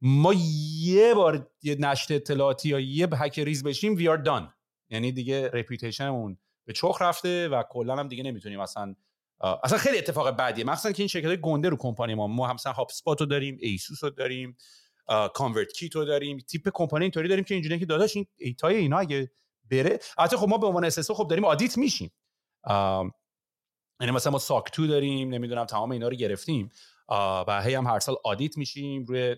ما 0.00 0.34
یه 0.82 1.14
بار 1.14 1.50
یه 1.62 1.74
نشت 1.74 2.10
اطلاعاتی 2.10 2.68
یا 2.68 2.80
یه 2.80 3.08
هکریز 3.12 3.62
بشیم 3.62 3.96
we 3.96 4.08
are 4.08 4.16
done 4.16 4.54
یعنی 4.90 5.12
دیگه 5.12 5.48
reputation 5.48 6.17
مون 6.17 6.38
به 6.64 6.72
چخ 6.72 6.98
رفته 7.00 7.48
و 7.48 7.62
کلا 7.62 7.96
هم 7.96 8.08
دیگه 8.08 8.22
نمی‌تونیم 8.22 8.60
اصلا 8.60 8.94
اصلا 9.64 9.78
خیلی 9.78 9.98
اتفاق 9.98 10.30
بدیه 10.30 10.64
مثلا 10.64 10.92
که 10.92 11.02
این 11.02 11.08
شرکت 11.08 11.40
گنده 11.40 11.68
رو 11.68 11.76
کمپانی 11.76 12.14
ما. 12.14 12.26
ما 12.26 12.52
مثلا 12.52 12.72
هاپ 12.72 12.90
رو 13.06 13.26
داریم 13.26 13.58
Asus 13.60 14.04
رو 14.04 14.10
داریم. 14.10 14.56
ConvertKit 15.34 15.96
رو 15.96 16.04
داریم 16.04 16.38
تیپ 16.38 16.68
کمپانی 16.74 17.04
اینطوری 17.04 17.28
داریم 17.28 17.44
که 17.44 17.54
اینجوریه 17.54 17.78
که 17.78 17.86
داداش 17.86 18.16
این 18.16 18.26
دیتای 18.36 18.76
اینا 18.76 18.98
اگه 18.98 19.30
بره 19.70 19.98
البته 20.18 20.36
خب 20.36 20.48
ما 20.48 20.58
به 20.58 20.66
عنوان 20.66 20.84
SaaS 20.84 21.10
خب 21.10 21.28
داریم 21.28 21.44
audit 21.44 21.78
میشیم. 21.78 22.12
یعنی 24.00 24.12
مثلا 24.12 24.32
ما 24.32 24.38
SOC 24.38 24.70
2 24.72 24.86
داریم 24.86 25.28
نمی‌دونم 25.28 25.64
تمام 25.64 25.90
اینا 25.90 26.08
رو 26.08 26.16
گرفتیم. 26.16 26.70
و 27.48 27.62
هی 27.64 27.74
هم 27.74 27.86
هر 27.86 27.98
سال 27.98 28.16
audit 28.24 28.56
میشیم 28.58 29.04
روی 29.04 29.36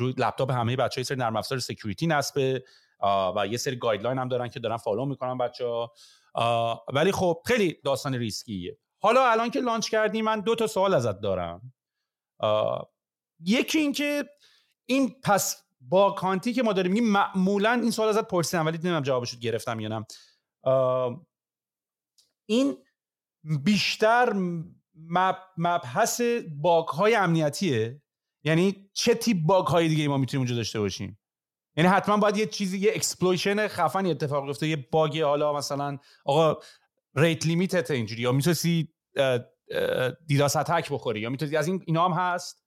لپتاپ 0.00 0.50
همه 0.50 0.76
بچه‌ها 0.76 1.04
سری 1.04 1.18
نرم 1.18 1.36
افزار 1.36 1.58
security 1.58 2.06
نصبه. 2.06 2.64
و 3.36 3.46
یه 3.50 3.56
سری 3.56 3.76
guideline 3.76 4.18
هم 4.18 4.28
دارن 4.28 4.48
که 4.48 4.60
دارن 4.60 4.76
follow 4.76 5.04
می‌کنن 5.04 5.38
بچه 5.38 5.66
ها 5.66 5.94
ولی 6.92 7.12
خب 7.12 7.42
خیلی 7.46 7.76
داستان 7.84 8.14
ریسکیه. 8.14 8.78
حالا 8.98 9.30
الان 9.30 9.50
که 9.50 9.60
launch 9.60 9.88
کردی 9.90 10.22
من 10.22 10.40
دو 10.40 10.54
تا 10.54 10.66
سوال 10.66 10.94
ازت 10.94 11.20
دارم. 11.20 11.72
یکی 13.40 13.78
اینکه 13.78 14.24
این 14.86 15.20
پس 15.22 15.62
bug 15.80 16.10
bounty 16.10 16.46
ای 16.46 16.52
که 16.52 16.62
ما 16.62 16.72
داریم 16.72 16.92
میگیم 16.92 17.10
معمولا 17.10 17.72
این 17.72 17.90
سوال 17.90 18.08
ازت 18.08 18.28
پرسیدم 18.28 18.66
ولی 18.66 18.76
نمی‌دونم 18.76 19.02
جوابش 19.02 19.38
گرفتم 19.38 19.80
یا 19.80 19.88
نه. 19.88 20.06
این 22.48 22.76
بیشتر 23.64 24.32
مبحث 25.56 26.20
باگ 26.56 26.88
های 26.88 27.14
امنیتیه. 27.14 28.02
یعنی 28.44 28.90
چه 28.92 29.14
تیپ 29.14 29.36
باگ 29.46 29.66
های 29.66 29.88
دیگه 29.88 30.08
ما 30.08 30.16
می‌تونیم 30.16 30.40
اونجا 30.40 30.56
داشته 30.56 30.80
باشیم؟ 30.80 31.18
یعنی 31.76 31.90
حتما 31.90 32.16
باید 32.16 32.36
یه 32.36 32.46
چیزی 32.46 32.78
یه 32.78 32.92
exploitation 32.94 33.68
خفنی 33.68 34.10
اتفاق 34.10 34.46
بیفته 34.46 34.68
یه 34.68 34.88
باگ 34.92 35.20
حالا 35.20 35.52
مثلا 35.52 35.98
آقا 36.24 36.60
rate 37.14 37.46
limit 37.46 37.83
ت 37.83 37.90
اینجوری 37.90 38.22
یا 38.22 38.32
می‌تونی 38.32 38.88
DDoS 40.26 40.56
attack 40.56 40.92
بخوری 40.92 41.20
یا 41.20 41.30
می‌تونی 41.30 41.56
از 41.56 41.68
این 41.68 41.82
اینا 41.86 42.08
هم 42.08 42.12
هست؟ 42.12 42.65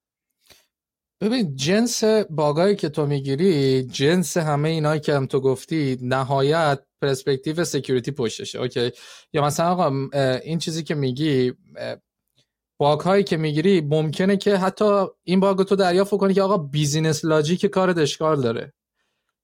ببین 1.21 1.55
جنس 1.55 2.03
باگایی 2.29 2.75
که 2.75 2.89
تو 2.89 3.05
می‌گیری 3.05 3.83
جنس 3.83 4.37
همه 4.37 4.69
اینایی 4.69 4.99
که 4.99 5.13
هم 5.13 5.25
تو 5.25 5.39
گفتی 5.39 5.97
نهایت 6.01 6.79
perspective 7.01 7.63
security 7.63 8.11
پشتشه 8.11 8.59
okay؟ 8.59 8.91
یا 9.33 9.45
مثلا 9.45 9.71
آقا 9.71 10.09
این 10.43 10.59
چیزی 10.59 10.83
که 10.83 10.95
میگی 10.95 11.53
باگ 12.79 12.99
هایی 12.99 13.23
که 13.23 13.37
می‌گیری 13.37 13.81
ممکنه 13.81 14.37
که 14.37 14.57
حتی 14.57 15.05
این 15.23 15.39
باگ 15.39 15.63
تو 15.63 15.75
دریافت 15.75 16.17
کنی 16.17 16.33
که 16.33 16.41
آقا 16.41 16.57
business 16.57 17.25
logic 17.25 17.65
کار 17.65 17.99
اشکال 17.99 18.41
داره. 18.41 18.73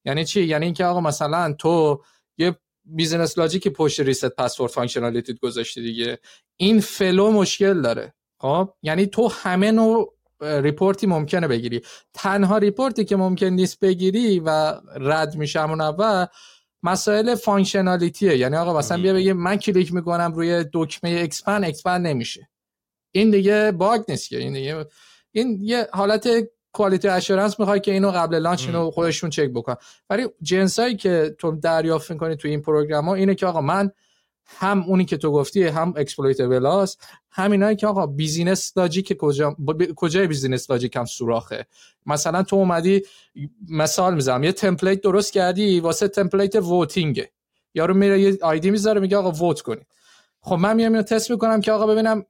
یعنی 0.06 0.26
چی؟ 0.26 0.44
یعنی 0.44 0.66
اینکه 0.66 0.86
آقا 0.86 1.02
مثلا 1.02 1.54
تو 1.60 2.04
یه 2.38 2.56
business 2.86 3.38
logic 3.38 3.68
پشت 3.68 4.00
reset 4.00 4.26
password 4.26 4.72
functionality 4.72 5.34
گذاشتی 5.34 5.82
دیگه. 5.82 6.20
این 6.58 6.80
flow 6.80 7.32
مشکل 7.32 7.82
داره. 7.82 8.14
خب؟ 8.42 8.74
یعنی 8.82 9.06
تو 9.06 9.28
همه 9.28 9.72
نوع 9.72 10.15
report 10.42 10.98
ی 10.98 11.08
ممکنه 11.08 11.48
بگیری. 11.48 11.82
تنها 12.14 12.58
report 12.58 12.99
ی 12.99 13.06
که 13.06 13.16
ممکن 13.16 13.46
نیست 13.46 13.80
بگیری 13.80 14.40
و 14.40 14.74
رد 14.96 15.36
میشه 15.36 15.62
همون 15.62 15.82
اول 15.82 16.26
مسائل 16.84 17.36
functionality 17.36 18.30
ه 18.30 18.38
یعنی 18.38 18.56
آقا 18.56 18.78
مثلا 18.78 19.02
بیا 19.02 19.14
بگی 19.14 19.34
من 19.34 19.56
کلیک 19.56 19.94
می‌کنم 19.94 20.34
روی 20.36 20.66
دکمه 20.74 21.20
expand 21.24 21.64
expand 21.64 22.02
نمیشه. 22.02 22.50
این 23.12 23.32
دیگه 23.32 23.72
باگ 23.72 24.02
نیست 24.10 24.30
که. 24.30 24.38
این 24.38 24.54
دیگه 24.54 24.86
این 25.32 25.60
یه 25.62 25.88
حالت 25.92 26.30
quality 26.74 27.08
assurance 27.08 27.60
می‌خوای 27.60 27.80
که 27.80 27.92
اینو 27.92 28.12
قبل 28.12 28.36
launch 28.40 28.66
اینو 28.66 28.92
خودشون 28.92 29.30
چک 29.30 29.50
بکن 29.50 29.76
ولی 30.10 30.28
جنسایی 30.42 30.96
که 30.96 31.36
تو 31.40 31.56
دریافت 31.56 32.12
می‌کنی 32.12 32.36
تو 32.36 32.48
این 32.48 32.62
program 32.62 33.06
ها 33.06 33.16
اینه 33.16 33.36
که 33.36 33.46
آقا 33.46 33.62
من 33.62 33.92
هم 34.46 34.84
اونی 34.88 35.06
که 35.06 35.18
تو 35.18 35.32
گفتی 35.32 35.64
هم 35.64 35.94
exploitable 35.98 36.86
هم 37.32 37.52
اینایی 37.52 37.76
که 37.76 37.88
آقا 37.88 38.06
business 38.08 38.78
logic 38.78 39.18
کجا 39.18 39.56
کجای 39.96 40.28
business 40.28 40.72
logic 40.72 40.96
هم 40.96 41.06
سوراخه؟ 41.06 41.66
مثلا 42.06 42.44
تو 42.44 42.56
اومدی 42.56 43.02
مثال 43.70 44.16
می‌زنم 44.16 44.44
یه 44.44 44.52
template 44.52 45.02
درست 45.02 45.34
کردی 45.34 45.80
واسه 45.80 46.08
template 46.08 46.56
voting 46.56 47.21
ه 47.21 47.32
یارو 47.74 47.94
میره 47.94 48.22
یه 48.22 48.38
ID 48.42 48.72
می‌ذاره 48.72 49.02
میگه 49.02 49.18
آقا 49.18 49.32
vote 49.32 49.62
کنید. 49.62 49.88
خب 50.42 50.56
من 50.56 50.76
میام 50.76 50.92
اینو 50.92 51.04
تست 51.04 51.32
می‌کنم 51.32 51.62
که 51.62 51.72
آقا 51.72 51.88
ببینم 51.88 52.26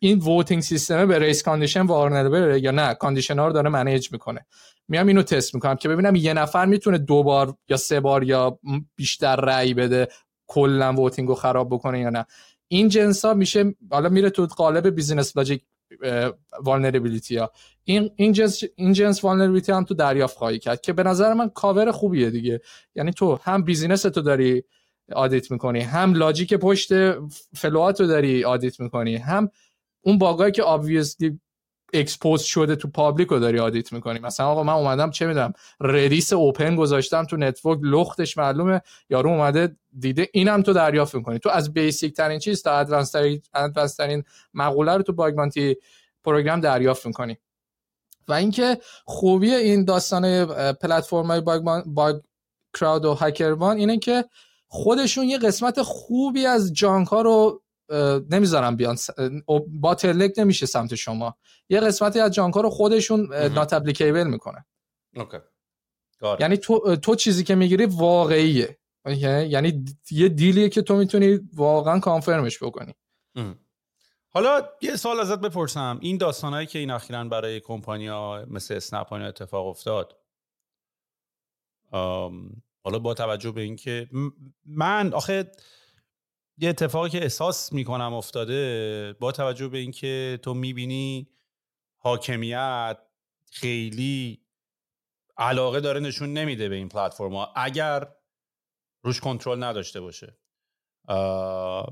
این 0.00 0.18
voting 0.18 0.62
system 0.62 1.08
به 1.08 1.18
race 1.18 1.42
condition 1.42 1.80
vulnerable 1.80 2.56
یا 2.56 2.70
نه. 2.70 2.94
condition 2.94 3.38
ها 3.38 3.46
رو 3.46 3.52
داره 3.52 3.70
manage 3.70 4.12
می‌کنه. 4.12 4.46
میام 4.88 5.06
اینو 5.06 5.22
تست 5.22 5.54
می‌کنم 5.54 5.74
که 5.76 5.88
ببینم 5.88 6.16
یه 6.16 6.34
نفر 6.34 6.66
می‌تونه 6.66 6.98
دو 6.98 7.22
بار 7.22 7.54
یا 7.68 7.76
سه 7.76 8.00
بار 8.00 8.24
یا 8.24 8.58
بیشتر 8.96 9.36
رأی 9.36 9.74
بده. 9.74 10.08
کلا 10.46 10.92
voting 10.92 11.28
رو 11.28 11.34
خراب 11.34 11.68
بکنه 11.68 12.00
یا 12.00 12.10
نه. 12.10 12.26
این 12.68 12.88
جنس 12.88 13.24
ها 13.24 13.34
میشه 13.34 13.74
حالا 13.90 14.08
میره 14.08 14.30
تو 14.30 14.46
قالب 14.46 14.90
business 14.94 15.36
logic 15.36 15.62
vulnerability 16.62 17.36
ها 17.36 17.52
این 17.84 18.10
این 18.16 18.32
جنس 18.32 18.62
این 18.76 18.92
جنس 18.92 19.24
vulnerability 19.24 19.72
هم 19.72 19.84
تو 19.84 19.94
دریافت 19.94 20.36
خواهی 20.36 20.58
کرد 20.58 20.80
که 20.80 20.92
به 20.92 21.02
نظر 21.02 21.34
من 21.34 21.48
کاور 21.48 21.92
خوبیه 21.92 22.30
دیگه. 22.30 22.60
یعنی 22.94 23.12
تو 23.12 23.38
هم 23.42 23.62
business 23.62 24.02
تو 24.02 24.20
داری 24.20 24.62
audit 25.12 25.50
می‌کنی 25.50 25.80
هم 25.80 26.14
logic 26.14 26.54
پشت 26.54 26.90
flow 27.54 27.91
ات 27.91 28.00
رو 28.00 28.06
داری 28.06 28.44
audit 28.44 28.80
می‌کنی 28.80 29.16
هم 29.16 29.50
اون 30.00 30.18
باگایی 30.18 30.52
که 30.52 30.62
obviously 30.62 31.38
expose 31.92 32.42
شده 32.42 32.76
تو 32.76 32.88
public 32.88 33.28
رو 33.28 33.38
داری 33.38 33.58
audit 33.58 33.92
می‌کنی. 33.92 34.18
مثلا 34.18 34.46
آقا 34.46 34.62
من 34.62 34.72
اومدم 34.72 35.10
چه 35.10 35.26
می‌دونم 35.26 35.52
Redis 35.80 36.32
open 36.32 36.76
گذاشتم 36.76 37.24
تو 37.24 37.36
network 37.36 37.80
لختش 37.82 38.38
معلومه 38.38 38.80
یارو 39.10 39.30
اومده 39.30 39.76
دیده 39.98 40.28
اینم 40.32 40.62
تو 40.62 40.72
دریافت 40.72 41.14
می‌کنی. 41.14 41.38
تو 41.38 41.48
از 41.48 41.72
basic 41.72 42.14
ترین 42.14 42.38
چیز 42.38 42.62
تا 42.62 42.78
advanced 42.78 43.10
ترین, 43.10 43.42
ترین 43.98 44.24
مقوله 44.54 44.96
رو 44.96 45.02
تو 45.02 45.12
bug 45.12 45.33
bounty 45.33 45.76
program 46.24 46.60
دریافت 46.60 47.06
می‌کنی. 47.06 47.38
و 48.28 48.32
اینکه 48.32 48.78
خوبی 49.04 49.54
این 49.54 49.84
داستان 49.84 50.44
پلتفرم 50.72 51.26
های 51.26 51.40
باگ, 51.40 51.62
Bugcrowd 51.86 53.04
و 53.04 53.14
HackerOne 53.14 53.76
اینه 53.76 53.98
که 53.98 54.24
خودشون 54.68 55.24
یه 55.24 55.38
قسمت 55.38 55.82
خوبی 55.82 56.46
از 56.46 56.72
junk 56.72 57.08
ها 57.08 57.22
رو 57.22 57.62
نمی‌ذارن 58.30 58.76
بیان. 58.76 58.96
با 59.68 59.94
تلک 59.94 60.32
نمیشه 60.36 60.66
سمت 60.66 60.94
شما. 60.94 61.36
یه 61.68 61.80
قسمتی 61.80 62.20
از 62.20 62.30
جانکا 62.30 62.60
رو 62.60 62.70
خودشون 62.70 63.34
نات 63.34 63.72
اپلیکیبل 63.72 64.24
می‌کنه. 64.26 64.66
اوکی. 65.16 65.38
یعنی 66.40 66.56
تو, 66.56 66.96
تو 66.96 67.14
چیزی 67.14 67.44
که 67.44 67.54
می‌گیری 67.54 67.86
واقعیه. 67.86 68.78
یعنی 69.06 69.84
یه 70.10 70.28
دیلیه 70.28 70.68
که 70.68 70.82
تو 70.82 70.96
می‌تونی 70.96 71.40
واقعا 71.54 71.98
کانفرمش 71.98 72.62
بکنی. 72.62 72.94
حالا 74.28 74.68
یه 74.82 74.96
سوال 74.96 75.20
ازت 75.20 75.40
بپرسم. 75.40 75.98
این 76.02 76.16
داستانهایی 76.16 76.66
که 76.66 76.78
این 76.78 76.90
اخیرا 76.90 77.24
برای 77.24 77.60
کمپانیا 77.60 78.46
مثل 78.50 78.74
اسنپ 78.74 79.12
اتفاق 79.12 79.66
افتاد 79.66 80.16
حالا 82.84 82.98
با 83.02 83.14
توجه 83.14 83.50
به 83.50 83.60
اینکه 83.60 84.08
من 84.64 85.12
آخه 85.12 85.52
یه 86.58 86.68
اتفاقی 86.68 87.10
که 87.10 87.22
احساس 87.22 87.72
می‌کنم 87.72 88.14
افتاده 88.14 89.12
با 89.20 89.32
توجه 89.32 89.68
به 89.68 89.78
اینکه 89.78 90.38
تو 90.42 90.54
می‌بینی 90.54 91.28
حاکمیت 91.98 92.98
خیلی 93.52 94.42
علاقه 95.36 95.80
داره 95.80 96.00
نشون 96.00 96.32
نمیده 96.32 96.68
به 96.68 96.74
این 96.74 96.88
پلتفرما 96.88 97.52
اگر 97.56 98.08
روش 99.02 99.20
کنترل 99.20 99.62
نداشته 99.64 100.00
باشه. 100.00 100.38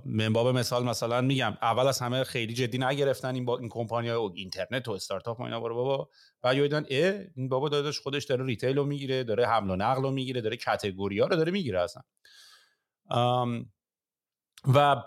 من 0.05 0.33
باب 0.33 0.49
مثال 0.49 0.85
مثلا 0.85 1.21
میگم 1.21 1.59
اول 1.63 1.87
از 1.87 2.01
همه 2.01 2.25
خیلی 2.25 2.55
جدی 2.55 2.79
نگرفتن 2.79 3.35
این 3.35 3.45
با 3.45 3.59
این 3.59 3.69
کمپانی 3.69 4.09
های 4.09 4.31
اینترنت 4.35 4.89
و 4.89 4.93
استارتاپ 4.93 5.41
و 5.41 5.43
اینا 5.43 5.61
برو 5.61 5.75
بابا. 5.75 6.09
بعد 6.43 6.57
یادن 6.57 6.87
اه 6.91 7.21
این 7.37 7.49
بابا 7.49 7.69
داداش 7.69 8.01
خودش 8.01 8.25
داره 8.25 8.45
ریتیل 8.45 8.77
رو 8.77 8.85
می‌گیره 8.85 9.25
داره 9.25 9.47
حمل 9.47 9.71
و 9.71 9.77
نقل 9.77 10.03
رو 10.03 10.11
می‌گیره 10.11 10.41
داره 10.41 10.57
کاتگوری 10.57 11.21
ها 11.21 11.27
رو 11.27 11.37
داره 11.37 11.53
می‌گیره 11.53 11.81
اصلا. 11.81 12.03
و 14.75 15.05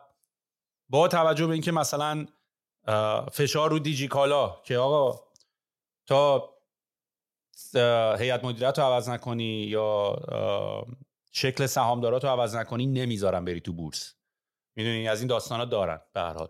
با 0.89 1.07
توجه 1.07 1.47
به 1.47 1.53
اینکه 1.53 1.71
مثلا 1.71 2.25
فشار 3.31 3.69
رو 3.69 3.79
دیجی 3.79 4.07
کالا 4.07 4.61
که 4.63 4.77
آقا 4.77 5.27
تا 6.07 6.53
هیئت 8.19 8.43
مدیریت 8.43 8.79
رو 8.79 8.85
عوض 8.85 9.09
نکنی 9.09 9.63
یا 9.63 10.15
شکل 11.31 11.65
سهامدارات 11.65 12.23
رو 12.23 12.29
عوض 12.29 12.55
نکنی 12.55 12.85
نمی‌ذارم 12.85 13.45
بری 13.45 13.61
تو 13.61 13.73
بورس. 13.73 14.15
می‌دونی؟ 14.75 15.07
از 15.07 15.19
این 15.19 15.27
داستان 15.27 15.59
ها 15.59 15.65
دارن 15.65 16.01
به 16.13 16.19
هر 16.19 16.33
حال. 16.33 16.49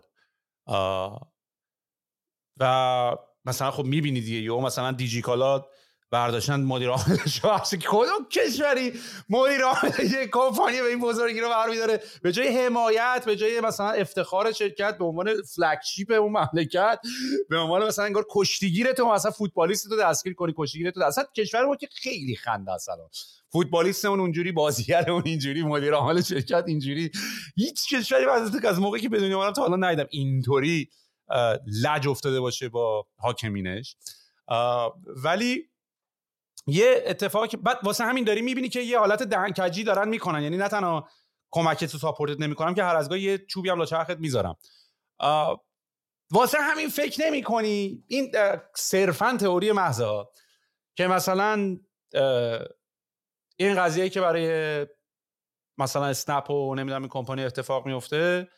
و 2.56 3.16
مثلا 3.44 3.70
خب 3.70 3.84
می‌بینی 3.84 4.20
دیگه. 4.20 4.40
یا 4.40 4.58
مثلا 4.58 4.92
دیجی 4.92 5.22
کالا 5.22 5.64
برداشتن 6.10 6.60
مدیر 6.60 6.88
عاملش 6.88 7.40
کدوم 7.88 8.28
کشوری 8.30 8.92
مدیر 9.28 9.62
عامل 9.62 10.12
یه 10.12 10.26
کمپانی 10.26 10.80
به 10.80 10.86
این 10.86 11.00
بزرگی 11.00 11.40
رو 11.40 11.48
برمیداره 11.48 12.00
به 12.22 12.32
جای 12.32 12.48
حمایت 12.48 13.22
به 13.26 13.36
جای 13.36 13.60
مثلا 13.60 13.90
افتخار 13.90 14.52
شرکت 14.52 14.98
به 14.98 15.04
عنوان 15.04 15.42
فلگشیپ 15.42 16.12
اون 16.12 16.32
مملکت 16.32 16.98
به 17.48 17.58
عنوان 17.58 17.86
مثلا 17.86 18.04
انگار 18.04 18.26
کشتیگیر 18.30 18.92
تو 18.92 19.12
مثلا 19.12 19.30
فوتبالیست 19.30 19.88
تو 19.88 19.96
دستگیر 19.96 20.34
کنی 20.34 20.54
کشتیگیر 20.56 20.90
تو 20.90 21.02
اصلا 21.02 21.24
کشور 21.36 21.66
ما 21.66 21.76
که 21.76 21.88
خیلی 21.92 22.36
خنده 22.36 22.72
است 22.72 22.88
فوتبالیست 23.52 24.04
اون 24.04 24.20
اونجوری 24.20 24.52
بازیگر 24.52 25.10
اون 25.10 25.22
اینجوری 25.26 25.62
مدیر 25.62 25.94
عامل 25.94 26.22
شرکت 26.22 26.64
اینجوری. 26.66 27.10
هیچ 27.56 27.94
کشوری 27.94 28.24
از 28.64 28.80
موقعی 28.80 29.00
که 29.00 29.08
بدونی 29.08 29.34
من 29.34 29.52
تا 29.52 29.62
حالا 29.62 29.76
ندیدم 29.76 30.06
اینطوری 30.10 30.88
لج 31.84 32.08
افتاده 32.08 32.40
باشه 32.40 32.68
با 32.68 33.06
حاکمینش. 33.16 33.96
ولی 35.06 35.68
یه 36.68 37.02
اتفاقی 37.06 37.56
بعد 37.56 37.78
واسه 37.82 38.04
همین 38.04 38.24
داری 38.24 38.42
می‌بینی 38.42 38.68
که 38.68 38.80
یه 38.80 38.98
حالت 38.98 39.22
دهنکجی 39.22 39.84
دارن 39.84 40.08
می‌کنن. 40.08 40.42
یعنی 40.42 40.56
نه 40.56 40.68
تنها 40.68 41.08
کمکت 41.50 41.84
تو 41.84 41.98
ساپورتت 41.98 42.40
نمی‌کنم 42.40 42.74
که 42.74 42.84
هر 42.84 42.96
از 42.96 43.08
گاهی 43.08 43.22
یه 43.22 43.38
چوبی 43.38 43.70
هم 43.70 43.84
چرخت 43.84 44.18
می‌ذارم. 44.18 44.56
واسه 46.30 46.58
همین 46.60 46.88
فکر 46.88 47.26
نمی 47.26 47.42
کنی 47.42 48.04
این 48.06 48.32
صرفا 48.74 49.36
تئوری 49.40 49.72
محض 49.72 50.02
که 50.96 51.06
مثلا 51.06 51.76
این 53.56 53.74
قضیه 53.76 54.08
که 54.08 54.20
برای 54.20 54.86
مثلا 55.78 56.04
اسنپ 56.06 56.50
و 56.50 56.74
نمی‌دونم 56.74 57.02
این 57.02 57.08
کمپانی 57.08 57.44
اتفاق 57.44 57.86
میفته 57.86 58.48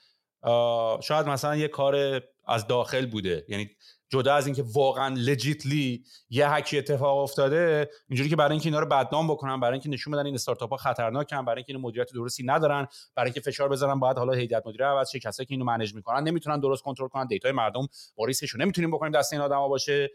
شاید 1.03 1.27
مثلا 1.27 1.57
یه 1.57 1.69
کار 1.69 2.23
از 2.47 2.67
داخل 2.67 3.07
بوده. 3.07 3.45
یعنی 3.49 3.71
جدا 4.11 4.35
از 4.35 4.47
اینکه 4.47 4.65
واقعا 4.75 5.15
لجیتلی 5.15 6.05
یه 6.31 6.51
هکی 6.51 6.79
اتفاق 6.79 7.19
افتاده 7.19 7.91
اینجوری 8.09 8.29
که 8.29 8.37
برای 8.37 8.51
اینکه 8.51 8.69
اینا 8.69 8.81
رو 8.81 8.87
بدنام 8.87 9.29
بکنن 9.29 9.61
برای 9.61 9.73
اینکه 9.73 9.89
نشون 9.89 10.13
بدن 10.13 10.27
این 10.27 10.35
استارتاپ 10.35 10.71
ها 10.71 10.77
خطرناکن 10.77 11.45
برای 11.45 11.57
اینکه 11.57 11.73
این 11.73 11.83
مدیریت 11.83 12.13
درستی 12.15 12.43
ندارن 12.43 12.87
برای 13.17 13.29
اینکه 13.29 13.41
فشار 13.41 13.69
بزنن 13.69 14.01
باید 14.01 14.19
حالا 14.19 14.33
هیئت 14.33 14.67
مدیره 14.67 14.87
عوض 14.87 15.11
شه 15.11 15.19
کسایی 15.19 15.47
که 15.47 15.55
اینو 15.55 15.65
manage 15.65 15.95
می‌کنن 15.95 16.29
نمی‌تونن 16.29 16.61
درست 16.61 16.83
کنترل 16.83 17.09
کنن 17.09 17.27
دیتای 17.27 17.53
مردم 17.53 17.89
با 18.17 18.25
ریسکشو 18.25 18.59
نمی‌تونیم 18.59 18.91
بکنیم 18.91 19.13
دست 19.13 19.33
این 19.33 19.43
آدما 19.43 19.69
باشه. 19.69 20.11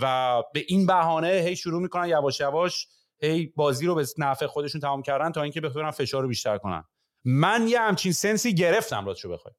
و 0.00 0.42
به 0.54 0.64
این 0.68 0.86
بهانه 0.86 1.28
هی 1.28 1.56
شروع 1.56 1.82
می‌کنن 1.82 2.08
یواش 2.08 2.40
یواش 2.40 2.86
هی 3.20 3.46
بازی 3.56 3.86
رو 3.86 3.94
به 3.94 4.06
نفع 4.18 4.46
خودشون 4.46 4.80
تمام 4.80 5.02
کردن 5.02 5.32
تا 5.32 5.42
اینکه 5.42 5.60
بتونن 5.60 5.90
فشار 5.90 6.22
رو 6.22 6.28
بیشتر 6.28 6.58
کنن. 6.58 6.84
من 7.24 7.68
یه 7.68 7.80
همچین 7.80 8.12
sense 8.12 8.47
ی 8.47 8.54
گرفتم 8.54 9.06
راستشو 9.06 9.28
بخوای. 9.28 9.54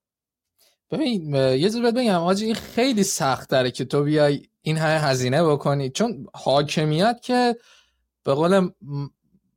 ببین 0.94 1.36
یه 1.36 1.70
چیز 1.70 1.82
بگم 1.82 2.22
آجی 2.22 2.46
این 2.46 2.56
خیلی 2.56 3.04
سخت 3.04 3.50
داره 3.50 3.72
که 3.72 3.86
تو 3.86 4.04
بیای 4.04 4.42
این 4.62 4.78
همه 4.78 5.00
هزینه 5.00 5.44
بکنی. 5.44 5.90
چون 5.90 6.28
حاکمیت 6.34 7.20
که 7.22 7.56
به 8.24 8.34
قول 8.34 8.70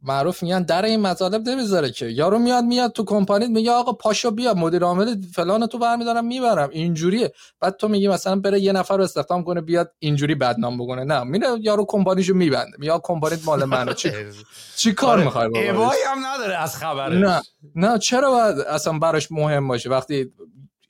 معروف 0.03 0.43
میگن 0.43 0.63
در 0.63 0.85
این 0.85 1.01
مطالب 1.01 1.49
نمی‌ذاره 1.49 1.91
که. 1.91 2.07
یارو 2.07 2.39
میاد 2.39 2.65
میاد 2.65 2.93
تو 2.93 3.05
کمپانی 3.05 3.47
میگه 3.47 3.71
آقا 3.71 3.93
پاشو 3.93 4.31
بیا 4.31 4.55
مدیر 4.55 4.83
عامل 4.85 5.17
فلان 5.35 5.67
تو 5.67 5.79
برمیدارم 5.79 6.27
می‌برم. 6.27 6.69
اینجوریه. 6.73 7.33
بعد 7.61 7.77
تو 7.77 7.89
میگی 7.89 8.09
مثلا 8.09 8.37
بره 8.37 8.61
یه 8.61 8.73
نفر 8.73 8.97
رو 8.97 9.05
استخدام 9.05 9.45
کنه 9.45 9.61
بیاد 9.61 9.93
اینجوری 9.99 10.35
بدنام 10.35 10.79
بکنه. 10.79 11.05
نه 11.05 11.25
میره 11.25 11.49
یارو 11.61 11.85
کمپانیشو 11.89 12.35
میبنده. 12.35 12.77
یا 12.81 13.01
کمپانی 13.05 13.37
مال 13.45 13.65
منه. 13.65 13.95
چی 13.95 14.11
چی 14.77 14.93
کار 14.93 15.11
آره، 15.11 15.25
می‌خوای 15.25 15.73
بابا 15.73 15.93
هم 16.07 16.27
نداره 16.27 16.57
از 16.57 16.77
خبرش. 16.77 17.23
نه 17.23 17.43
نه 17.75 17.99
چرا 17.99 18.31
باید 18.31 18.59
اصلا 18.59 18.99
براش 18.99 19.33
مهم 19.33 19.69
باشه؟ 19.69 19.91
وقتی 19.91 20.33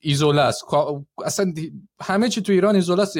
ایزوله 0.06 0.42
است. 0.42 0.64
اصلا 1.24 1.54
همه 2.02 2.28
چی 2.28 2.42
تو 2.42 2.52
ایران 2.52 2.74
ایزوله 2.74 3.02
است 3.02 3.18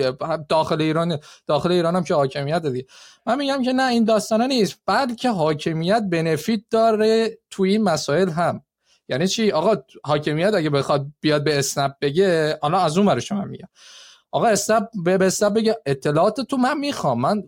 داخل 0.49 0.83
ایران 0.83 1.19
داخل 1.47 1.73
ایران 1.73 1.97
هم 1.97 2.05
که 2.05 2.15
حاکمیت 2.15 2.63
دادی 2.63 2.87
من 3.27 3.39
میگم 3.39 3.63
که 3.63 3.73
نه 3.73 3.89
این 3.89 4.05
داستانه 4.05 4.47
نیست. 4.47 4.79
بلکه 4.87 5.31
حاکمیت 5.31 6.03
بنفیت 6.11 6.61
داره 6.71 7.39
تو 7.51 7.63
این 7.63 7.83
مسائل 7.83 8.29
هم. 8.29 8.63
یعنی 9.09 9.29
چی؟ 9.29 9.51
آقا 9.51 9.77
حاکمیت 10.05 10.55
اگه 10.55 10.71
بخواد 10.71 11.07
بیاد 11.21 11.45
به 11.45 11.59
اسنپ 11.59 11.93
بگه 12.01 12.59
حالا 12.63 12.79
از 12.79 12.99
اون 12.99 13.21
شما 13.21 13.45
میگم. 13.45 13.69
آقا 14.31 14.47
اسنپ 14.47 14.89
به 15.05 15.19
اسنپ 15.27 15.53
بگه 15.53 15.77
اطلاعات 15.87 16.41
تو 16.41 16.57
من 16.57 16.79
می‌خوام. 16.79 17.21
من 17.21 17.43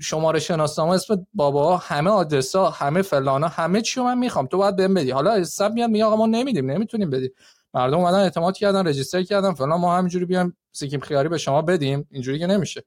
شماره 0.00 0.38
شناسنامه 0.38 0.90
اسم 0.90 1.26
بابا 1.34 1.76
همه 1.76 2.10
آدرسا 2.10 2.70
همه 2.70 3.02
فلانا 3.02 3.48
همه 3.48 3.82
چی 3.82 4.00
من 4.00 4.18
می‌خوام. 4.18 4.46
تو 4.46 4.58
باید 4.58 4.76
بهم 4.76 4.94
بدی. 4.94 5.10
حالا 5.10 5.32
اسنپ 5.32 5.72
میاد 5.72 5.90
میگه 5.90 6.04
آقا 6.04 6.16
ما 6.16 6.26
نمیدیم 6.26 6.70
نمی‌تونیم 6.70 7.10
بدیم. 7.10 7.30
مردم 7.76 7.96
اومدن 7.96 8.18
اعتماد 8.18 8.56
کردن 8.56 8.86
رجیستر 8.86 9.22
کردن 9.22 9.54
فلان 9.54 9.80
ما 9.80 9.96
همینجوری 9.96 10.24
بیام 10.24 10.56
سیکیم 10.72 11.00
خیاری 11.00 11.28
به 11.28 11.38
شما 11.38 11.62
بدیم. 11.62 12.08
اینجوری 12.10 12.38
که 12.38 12.46
نمیشه. 12.46 12.84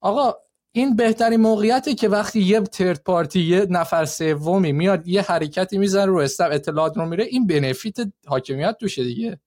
آقا 0.00 0.34
این 0.72 0.96
بهترین 0.96 1.40
موقعیته 1.40 1.94
که 1.94 2.08
وقتی 2.08 2.40
یه 2.40 2.60
ترد 2.60 3.02
پارتی 3.02 3.40
یه 3.40 3.66
نفر 3.70 4.04
سومی 4.04 4.72
میاد 4.72 5.08
یه 5.08 5.22
حرکتی 5.22 5.78
می‌زنه 5.78 6.06
رو 6.06 6.18
استف 6.18 6.48
اطلاعات 6.52 6.96
رو 6.96 7.06
میره 7.06 7.24
این 7.24 7.46
بنفیت 7.46 7.96
حاکمیت 8.26 8.76
توشه 8.80 9.04
دیگه. 9.04 9.40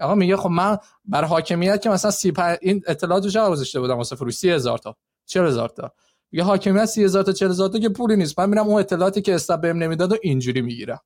آقا 0.00 0.14
میگه 0.14 0.36
خب 0.36 0.50
من 0.50 0.78
بر 1.04 1.24
حاکمیت 1.24 1.82
که 1.82 1.90
مثلا 1.90 2.10
سی 2.10 2.32
این 2.60 2.82
اطلاعاتو 2.86 3.28
چه 3.28 3.40
گذاشته 3.48 3.80
بودم؟ 3.80 3.96
واسه 3.96 4.16
فروش 4.16 4.34
30000 4.34 4.78
تا 4.78 4.96
40000 5.26 5.68
تا. 5.68 5.92
یه 6.32 6.44
حاکمیت 6.44 6.84
30000 6.84 7.22
تا 7.22 7.32
40000 7.32 7.68
تا 7.68 7.78
که 7.78 7.88
پولی 7.88 8.16
نیست. 8.16 8.38
من 8.38 8.50
میرم 8.50 8.66
اون 8.66 8.80
اطلاعاتی 8.80 9.22
که 9.22 9.34
استف 9.34 9.58
بهم 9.58 9.78
نمی‌داد 9.78 10.12
و 10.12 10.16
اینجوری 10.22 10.60
می‌گیرم. 10.60 11.00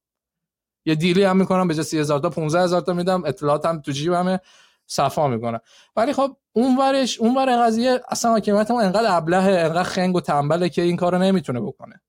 یه 0.88 0.94
دیلی 0.94 1.24
هم 1.24 1.36
می‌کنم 1.36 1.68
به 1.68 1.74
جای 1.74 1.84
30000 1.84 2.18
تا 2.18 2.30
15000 2.30 2.80
تا 2.80 2.92
میدم 2.92 3.24
اطلاعاتم 3.24 3.80
تو 3.80 3.92
جیبمه 3.92 4.40
صفا 4.86 5.28
می‌کنم. 5.28 5.60
ولی 5.96 6.12
خب 6.12 6.36
اون 6.52 6.76
ورش 6.78 7.18
اون 7.20 7.36
ور 7.36 7.66
قضیه 7.66 8.00
اصلا 8.08 8.30
حاکمیت 8.30 8.70
ما 8.70 8.80
انقدر 8.80 9.16
ابله 9.16 9.36
انقدر 9.36 9.82
خنگ 9.82 10.16
و 10.16 10.20
تنبله 10.20 10.68
که 10.68 10.82
این 10.82 10.96
کارو 10.96 11.18
نمی‌تونه 11.18 11.60
بکنه. 11.60 12.00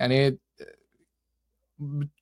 یعنی 0.00 0.38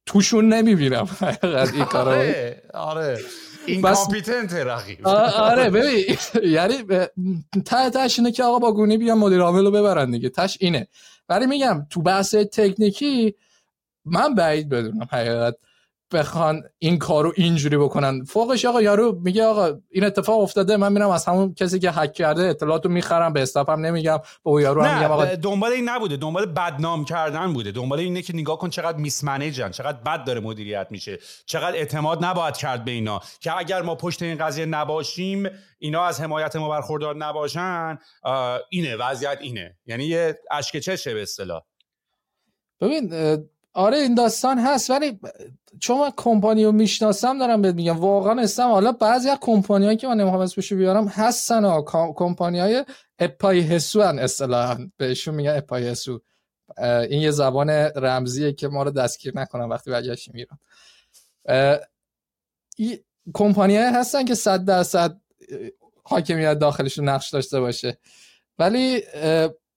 توشون 0.06 0.52
نمی‌بینم 0.52 1.08
این 1.52 1.84
کارو. 1.84 2.10
آره 2.10 2.62
آره. 2.74 3.18
این 3.66 3.82
بس... 3.82 4.08
رقیب. 4.52 5.06
آره 5.08 5.70
ببین 5.70 6.16
یعنی 6.42 6.84
ته 7.64 7.90
تش 7.90 8.18
اینه 8.18 8.32
که 8.32 8.44
آقا 8.44 8.58
با 8.58 8.72
گونی 8.72 8.98
بیان 8.98 9.18
مدیر 9.18 9.40
عامل 9.40 9.64
رو 9.64 9.70
ببرن 9.70 10.10
دیگه. 10.10 10.28
تش 10.28 10.58
اینه. 10.60 10.88
ولی 11.28 11.46
میگم 11.46 11.86
تو 11.90 12.02
بحث 12.02 12.34
تکنیکی 12.34 13.34
من 14.04 14.34
بعید 14.34 14.68
بدونم 14.68 15.08
حقیقت. 15.10 15.56
بخوان 16.12 16.62
این 16.78 16.98
کارو 16.98 17.32
اینجوری 17.36 17.76
بکنن. 17.76 18.24
فوقش 18.24 18.64
آقا 18.64 18.82
یارو 18.82 19.20
میگه 19.24 19.44
آقا 19.44 19.80
این 19.90 20.04
اتفاق 20.04 20.40
افتاده 20.40 20.76
من 20.76 20.92
میرم 20.92 21.10
از 21.10 21.26
همون 21.26 21.54
کسی 21.54 21.78
که 21.78 21.90
هک 21.90 22.12
کرده 22.12 22.42
اطلاعاتو 22.42 22.88
می‌خرم 22.88 23.32
به 23.32 23.42
استاپ 23.42 23.70
هم 23.70 23.86
نمیگم 23.86 24.18
به 24.44 24.62
یارو 24.62 24.82
هم 24.82 24.98
میگم. 24.98 25.10
آقا 25.10 25.24
دنبال 25.24 25.72
این 25.72 25.88
نبوده 25.88 26.16
دنبال 26.16 26.46
بدنام 26.46 27.04
کردن 27.04 27.52
بوده. 27.52 27.72
دنبال 27.72 27.98
اینه 27.98 28.22
که 28.22 28.36
نگاه 28.36 28.58
کن 28.58 28.70
چقدر 28.70 28.98
میس 28.98 29.24
منیجن 29.24 29.70
چقدر 29.70 29.98
بد 29.98 30.24
داره 30.24 30.40
مدیریت 30.40 30.86
میشه. 30.90 31.18
چقدر 31.46 31.76
اعتماد 31.76 32.24
نباید 32.24 32.56
کرد 32.56 32.84
به 32.84 32.90
اینا. 32.90 33.20
که 33.40 33.58
اگر 33.58 33.82
ما 33.82 33.94
پشت 33.94 34.22
این 34.22 34.38
قضیه 34.38 34.66
نباشیم 34.66 35.50
اینا 35.78 36.04
از 36.04 36.20
حمایت 36.20 36.56
ما 36.56 36.68
برخوردار 36.68 37.16
نباشن 37.16 37.98
اینه 38.70 38.96
وضعیت 38.96 39.38
اینه. 39.40 39.76
یعنی 39.86 40.04
یه 40.04 40.38
اشک 40.50 40.78
چشه 40.78 41.14
به 41.14 41.22
اصطلاح. 41.22 41.62
ببین 42.80 43.12
آره 43.76 43.98
این 43.98 44.14
داستان 44.14 44.58
هست 44.58 44.90
ولی 44.90 45.20
چون 45.80 46.00
من 46.00 46.10
کمپانی 46.16 46.64
رو 46.64 46.72
می‌شناسم 46.72 47.38
دارم 47.38 47.62
بهت 47.62 47.74
میگم. 47.74 47.96
واقعا 47.96 48.40
استم 48.40 48.68
حالا 48.68 48.92
بعضی 48.92 49.28
از 49.28 49.38
کمپانی 49.40 49.96
که 49.96 50.06
من 50.06 50.16
نمی‌خوام 50.16 50.40
اسمشو 50.40 50.76
بیارم 50.76 51.08
هستن 51.08 51.64
ها. 51.64 51.82
کمپانی 52.16 52.58
های 52.58 52.84
اپای 53.18 53.60
هسو 53.60 54.02
هن 54.02 54.18
اصطلاحا. 54.18 54.90
بهشون 54.96 55.34
میگن 55.34 55.56
اپای 55.56 55.88
هسو. 55.88 56.20
این 56.78 57.22
یه 57.22 57.30
زبان 57.30 57.70
رمزیه 57.70 58.52
که 58.52 58.68
ما 58.68 58.82
رو 58.82 58.90
دستگیر 58.90 59.38
نکنم 59.38 59.70
وقتی 59.70 59.90
برگشتیم 59.90 60.34
ایران 60.34 60.58
کمپانی 63.34 63.76
هستن 63.76 64.24
که 64.24 64.34
صد 64.34 64.64
درصد 64.64 65.20
حاکمیت 66.04 66.54
داخلشون 66.54 67.08
نقش 67.08 67.30
داشته 67.30 67.60
باشه. 67.60 67.98
ولی 68.58 69.02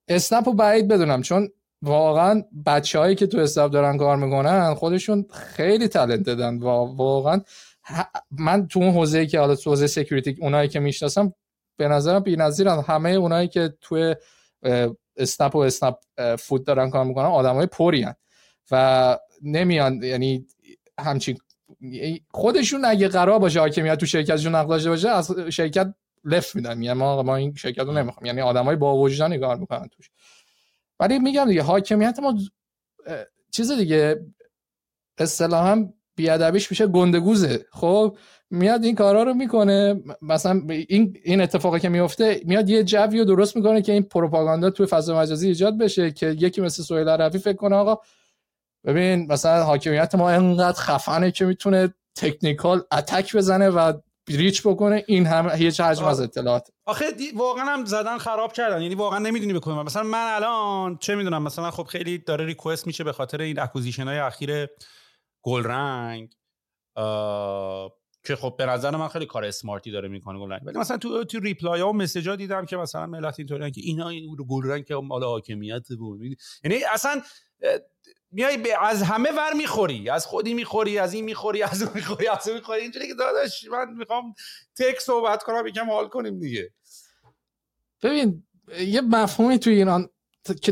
اسنپ 0.08 0.50
رو 0.50 0.54
بعید 0.54 0.88
بدونم 0.88 1.22
چون 1.22 1.50
واقعا 1.82 2.44
بچههایی 2.66 3.16
که 3.16 3.28
تو 3.28 3.38
staff 3.38 3.72
دارن 3.72 3.98
کار 3.98 4.18
می‌کنن 4.18 4.74
خودشون 4.74 5.26
خیلی 5.32 5.88
talented 5.88 6.24
ان 6.24 6.58
واقعا 6.58 7.42
من 8.32 8.68
تو 8.68 8.80
اون 8.80 8.94
حوزه‌ای 8.94 9.28
که 9.28 9.40
حالا 9.40 9.56
تو 9.56 9.70
حوزه 9.70 9.88
security 9.88 10.38
اونایی 10.42 10.70
که 10.70 10.80
می‌شناسم 10.80 11.34
به 11.78 11.88
نظرم 11.88 12.20
بی‌نظیرن. 12.20 12.80
همه 12.82 13.10
اونایی 13.10 13.48
که 13.48 13.74
تو 13.82 14.16
اسنپ 15.18 15.56
و 15.56 15.60
اسنپ 15.60 15.96
فود 16.40 16.66
دارن 16.66 16.90
کار 16.90 17.06
می‌کنن 17.06 17.26
آدمای 17.26 17.66
pure 17.66 17.95
ی 17.95 18.02
هن. 18.02 18.16
و 18.72 19.18
نمیان 19.44 20.04
یعنی 20.04 20.48
همچین 21.00 21.38
خودشون 22.32 22.86
اگه 22.86 23.08
قرار 23.08 23.40
باشه 23.40 23.60
حاکمیت 23.60 23.96
تو 23.96 24.06
شرکتشون 24.06 24.56
نقل 24.56 24.70
داشته 24.70 24.90
باشه 24.90 25.10
از 25.10 25.32
شرکت 25.50 25.94
لفت 26.26 26.56
میدن. 26.56 26.82
یعنی 26.82 27.00
ما 27.00 27.24
ما 27.24 27.36
این 27.36 27.54
شرکت 27.56 27.80
رو 27.80 27.92
نمی‌خوام. 27.92 28.26
یعنی 28.26 28.42
آدمای 28.42 28.76
با 28.76 28.98
وجدانی 28.98 29.40
کار 29.40 29.58
می‌کنن 29.58 29.88
توش. 29.88 30.10
ولی 31.00 31.20
میگم 31.20 31.46
دیگه 31.46 31.62
حاکمیت 31.62 32.20
ما 32.20 32.38
چیز 33.52 33.72
دیگه 33.72 34.26
اصطلاحا 35.18 35.90
بیادبیش 36.16 36.72
میشه 36.72 36.88
گندگوزه. 36.88 37.66
خب 37.72 38.18
میاد 38.50 38.84
این 38.84 38.96
کارا 38.96 39.24
رو 39.24 39.34
می‌کنه. 39.34 40.04
مثلا 40.22 40.62
این 40.68 41.18
این 41.24 41.42
اتفاقی 41.42 41.80
که 41.80 41.90
میفته 41.90 42.42
میاد 42.46 42.70
یه 42.70 42.84
جوی 42.84 43.20
رو 43.20 43.26
درست 43.26 43.56
می‌کنه 43.56 43.82
که 43.82 43.92
این 43.92 44.04
پروپاگاندا 44.04 44.70
توی 44.70 44.86
فضا 44.86 45.20
مجازی 45.20 45.48
ایجاد 45.48 45.78
بشه 45.78 46.12
که 46.12 46.28
یکی 46.28 46.62
مثل 46.62 46.84
سهیل 46.84 47.10
عربی 47.10 47.38
فکر 47.38 47.56
کنه 47.56 47.76
آقا 47.76 47.98
ببین 48.86 49.32
مثلا 49.32 49.64
حاکمیت 49.64 50.16
ما 50.16 50.30
انقدر 50.30 50.80
خفنه 50.80 51.32
که 51.32 51.46
می‌تونه 51.46 51.94
technical 52.16 52.84
attack 52.92 53.36
بزنه 53.36 53.70
و 53.70 53.94
breach 54.30 54.68
بکنه 54.68 55.04
این 55.08 55.26
هم 55.26 55.50
هیچ 55.50 55.80
حجم 55.80 56.06
از 56.06 56.22
اطلاعات. 56.22 56.68
آخه 56.86 57.06
واقعا 57.36 57.66
هم 57.66 57.86
زدن 57.86 58.18
خراب 58.18 58.54
کردن. 58.54 58.82
یعنی 58.82 58.96
واقعا 58.96 59.20
نمی‌دونی 59.20 59.54
بکنم 59.54 59.86
مثلا 59.86 60.04
من 60.04 60.28
الان 60.36 60.98
چه 60.98 61.16
می‌دونم 61.16 61.44
مثلا 61.44 61.72
خب 61.72 61.84
خیلی 61.84 62.18
داره 62.18 62.46
request 62.46 62.88
میشه 62.88 63.04
به 63.04 63.12
خاطر 63.12 63.42
این 63.42 63.60
acquisition 63.60 64.08
های 64.08 64.18
اخیر 64.20 64.68
گلرنگ 65.42 66.36
که 68.26 68.36
خب 68.36 68.56
به 68.58 68.66
نظر 68.66 68.96
من 68.96 69.08
خیلی 69.08 69.26
کار 69.26 69.46
smart 69.46 69.84
ی 69.84 69.92
داره 69.92 70.08
می‌کنه 70.08 70.40
گلرنگ. 70.40 70.62
ولی 70.66 70.78
مثلا 70.78 70.98
تو 70.98 71.24
تو 71.24 71.40
reply 71.40 71.82
ها 71.82 71.90
و 71.90 71.94
message 71.94 72.30
ها 72.30 72.36
دیدم 72.36 72.66
که 72.66 72.78
مثلا 72.78 73.06
ملت 73.06 73.40
اینطوریه 73.40 73.72
که 73.72 73.82
اینا 73.84 74.10
این 74.10 74.36
گلرنگ 74.50 74.86
که 74.86 74.96
مال 74.96 75.24
حاکمیت 75.24 75.88
بود. 76.00 76.22
یعنی 76.64 76.84
اصلا 76.94 77.22
میای 78.32 78.74
از 78.82 79.04
همه 79.04 79.32
ور 79.32 79.54
می‌خوری. 79.54 80.10
از 80.10 80.26
خودی 80.26 80.54
می‌خوری 80.54 81.00
از 81.00 81.14
این 81.14 81.26
می‌خوری 81.26 81.64
از 81.64 81.82
اون 81.82 81.92
می‌خوری 81.96 82.28
از 82.28 82.48
اون 82.48 82.58
می‌خوری. 82.58 82.82
اینجوری 82.82 83.08
که 83.08 83.14
داداش 83.14 83.68
من 83.72 83.94
می‌خوام 83.94 84.34
تک 84.78 85.00
صحبت 85.00 85.44
کنم 85.44 85.68
یکم 85.68 85.90
حال 85.90 86.08
کنیم 86.08 86.40
دیگه. 86.40 86.72
ببین 88.04 88.44
یه 88.80 89.02
مفهومی 89.02 89.60
توی 89.60 89.74
ایران 89.74 90.10
که 90.62 90.72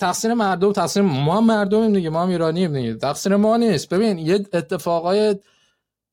تقصیر 0.00 0.34
مردم 0.34 0.72
تقصیر 0.72 1.02
ما 1.02 1.40
مردمیم 1.40 1.92
دیگه 1.92 2.10
ما 2.10 2.22
هم 2.22 2.28
ایرانیم 2.28 2.72
دیگه. 2.72 2.94
تقصیر 2.94 3.36
ما 3.36 3.56
نیست. 3.56 3.88
ببین 3.88 4.18
یه 4.18 4.34
اتفاقای 4.52 5.36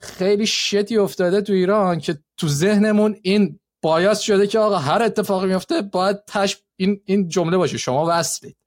خیلی 0.02 0.48
شتی 0.48 0.98
افتاده 0.98 1.42
تو 1.42 1.54
ایران 1.54 2.00
که 2.00 2.18
تو 2.38 2.48
ذهنمون 2.48 3.20
این 3.22 3.60
باید 3.82 4.18
شده 4.18 4.48
که 4.48 4.60
آقا 4.60 4.78
هر 4.78 5.02
اتفاقی 5.04 5.48
میفته 5.48 5.82
باید 5.82 6.26
تش 6.28 6.58
این 6.76 7.02
این 7.06 7.28
جمله 7.28 7.58
باشه. 7.58 7.78
شما 7.78 8.06
وصلید. 8.10 8.58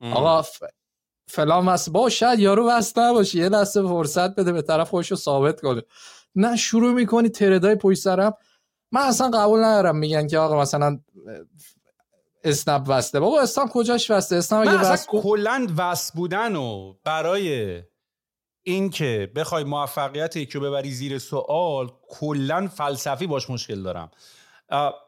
آقا. 0.00 0.44
فلان 1.28 1.68
وصل 1.68 1.92
با 1.92 2.08
شاید 2.08 2.38
یارو 2.38 2.68
وصل 2.68 3.00
نباشه 3.00 3.38
یه 3.38 3.48
لحظه 3.48 3.82
فرصت 3.82 4.34
بده 4.34 4.52
به 4.52 4.62
طرف 4.62 4.90
خودش 4.90 5.10
رو 5.10 5.16
ثابت 5.16 5.60
کنه. 5.60 5.82
نه 6.34 6.56
شروع 6.56 6.92
می‌کنی 6.92 7.28
تردای 7.28 7.74
پشت 7.74 7.98
سرم. 7.98 8.34
من 8.92 9.00
اصلا 9.00 9.30
قبول 9.30 9.64
ندارم 9.64 9.96
میگن 9.96 10.26
که 10.26 10.38
آقا 10.38 10.60
مثلا 10.60 11.00
اسنپ 12.44 12.84
وسته. 12.88 13.20
بابا 13.20 13.40
اسنپ 13.40 13.68
کجاش 13.68 14.10
وسته؟ 14.10 14.36
اسنپ 14.36 14.68
اگه 14.68 14.92
وست 14.92 15.08
کلا 15.08 15.66
وست 15.76 16.14
بودن 16.14 16.56
و 16.56 16.94
برای 17.04 17.82
اینکه 18.62 19.32
بخوای 19.36 19.64
موفقیت 19.64 20.36
یکی 20.36 20.58
ببری 20.58 20.90
زیر 20.90 21.18
سوال 21.18 21.90
کلا 22.08 22.68
فلسفی 22.74 23.26
باش 23.26 23.50
مشکل 23.50 23.82
دارم. 23.82 24.10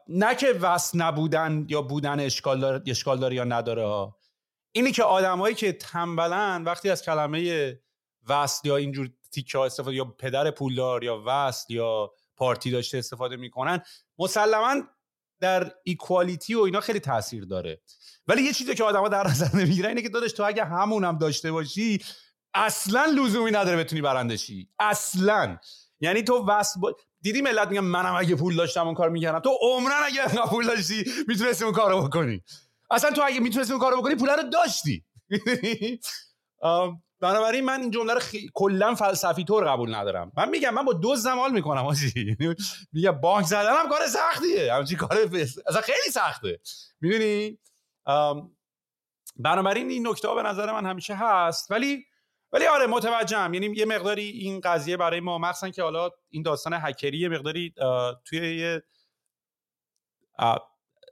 نه 0.07 0.35
که 0.35 0.47
وست 0.61 0.95
نبودن 0.95 1.65
یا 1.69 1.81
بودن 1.81 2.19
اشکال 2.19 2.59
داره, 2.59 2.83
اشکال 2.87 3.19
داره 3.19 3.35
یا 3.35 3.43
نداره 3.43 3.85
ها. 3.85 4.15
اینی 4.71 4.91
که 4.91 5.03
آدمایی 5.03 5.55
که 5.55 5.73
تنبلن 5.73 6.63
وقتی 6.63 6.89
از 6.89 7.01
کلمه 7.01 7.79
وست 8.29 8.65
یا 8.65 8.77
اینجور 8.77 9.09
تیکه 9.31 9.59
استفاده 9.59 9.95
یا 9.95 10.05
پدر 10.05 10.51
پولدار 10.51 11.03
یا 11.03 11.23
وست 11.25 11.71
یا 11.71 12.11
پارتی 12.37 12.71
داشته 12.71 12.97
استفاده 12.97 13.35
می‌کنن 13.35 13.81
مسلما 14.19 14.75
در 15.39 15.71
ایکوالیتی 15.83 16.55
و 16.55 16.59
اینا 16.59 16.79
خیلی 16.79 16.99
تاثیر 16.99 17.45
داره. 17.45 17.81
ولی 18.27 18.41
یه 18.41 18.53
چیزی 18.53 18.75
که 18.75 18.83
آدما 18.83 19.07
در 19.07 19.27
نظر 19.27 19.55
نمی‌گیرن 19.55 19.89
اینه 19.89 20.01
که 20.01 20.09
داداش 20.09 20.33
تو 20.33 20.43
اگه 20.43 20.65
همونم 20.65 21.17
داشته 21.17 21.51
باشی 21.51 22.03
اصلا 22.53 23.05
لزومی 23.05 23.51
نداره 23.51 23.77
بتونی 23.77 24.01
برنده 24.01 24.37
شی. 24.37 24.69
اصلا. 24.79 25.57
یعنی 25.99 26.23
تو 26.23 26.45
وس 26.47 26.77
با... 26.77 26.95
دیدی 27.21 27.41
ملت 27.41 27.67
میگن 27.67 27.81
منم 27.81 28.15
اگه 28.15 28.35
پول 28.35 28.55
داشتم 28.55 28.85
اون 28.85 28.95
کار 28.95 29.09
می‌کردم. 29.09 29.39
تو 29.39 29.57
عمرن 29.61 30.03
اگه 30.03 30.27
پول 30.49 30.67
داشتی 30.67 31.03
می‌تونستی 31.27 31.63
اون 31.63 31.73
کارو 31.73 32.01
بکنی. 32.01 32.43
اصلا 32.91 33.11
تو 33.11 33.21
اگه 33.25 33.39
می‌تونستی 33.39 33.73
اون 33.73 33.81
کارو 33.81 33.97
بکنی 34.01 34.15
پول 34.15 34.29
رو 34.29 34.43
داشتی. 34.43 35.05
بنابراین 37.21 37.65
من 37.65 37.81
این 37.81 37.91
جمله 37.91 38.13
رو 38.13 38.19
خی... 38.19 38.49
کلا 38.53 38.95
فلسفی 38.95 39.43
طور 39.43 39.65
قبول 39.65 39.95
ندارم. 39.95 40.31
من 40.37 40.49
میگم 40.49 40.73
من 40.73 40.85
با 40.85 40.93
دو 40.93 41.15
زمال 41.15 41.51
می‌کنم 41.51 41.85
آجی. 41.85 42.37
میگم 42.93 43.11
بانک 43.11 43.45
زدن 43.45 43.73
هم 43.75 43.89
کار 43.89 44.07
سختیه. 44.07 44.73
همچین 44.73 44.97
کار 44.97 45.17
اصلا 45.67 45.81
خیلی 45.81 46.11
سخته. 46.11 46.59
می‌دونی؟ 47.01 47.59
بنابراین 49.35 49.89
این 49.89 50.07
نکته 50.07 50.33
به 50.35 50.43
نظر 50.43 50.71
من 50.71 50.85
همیشه 50.85 51.15
هست. 51.15 51.71
ولی 51.71 52.05
ولی 52.51 52.65
آره 52.67 52.87
متوجهم. 52.87 53.53
یعنی 53.53 53.75
یه 53.75 53.85
مقداری 53.85 54.29
این 54.29 54.59
قضیه 54.59 54.97
برای 54.97 55.19
ما 55.19 55.37
مخصوصا 55.37 55.69
که 55.69 55.83
حالا 55.83 56.09
این 56.29 56.43
داستان 56.43 56.73
هکری 56.73 57.27
مقداری 57.27 57.73
توی 58.25 58.57
یه 58.57 58.83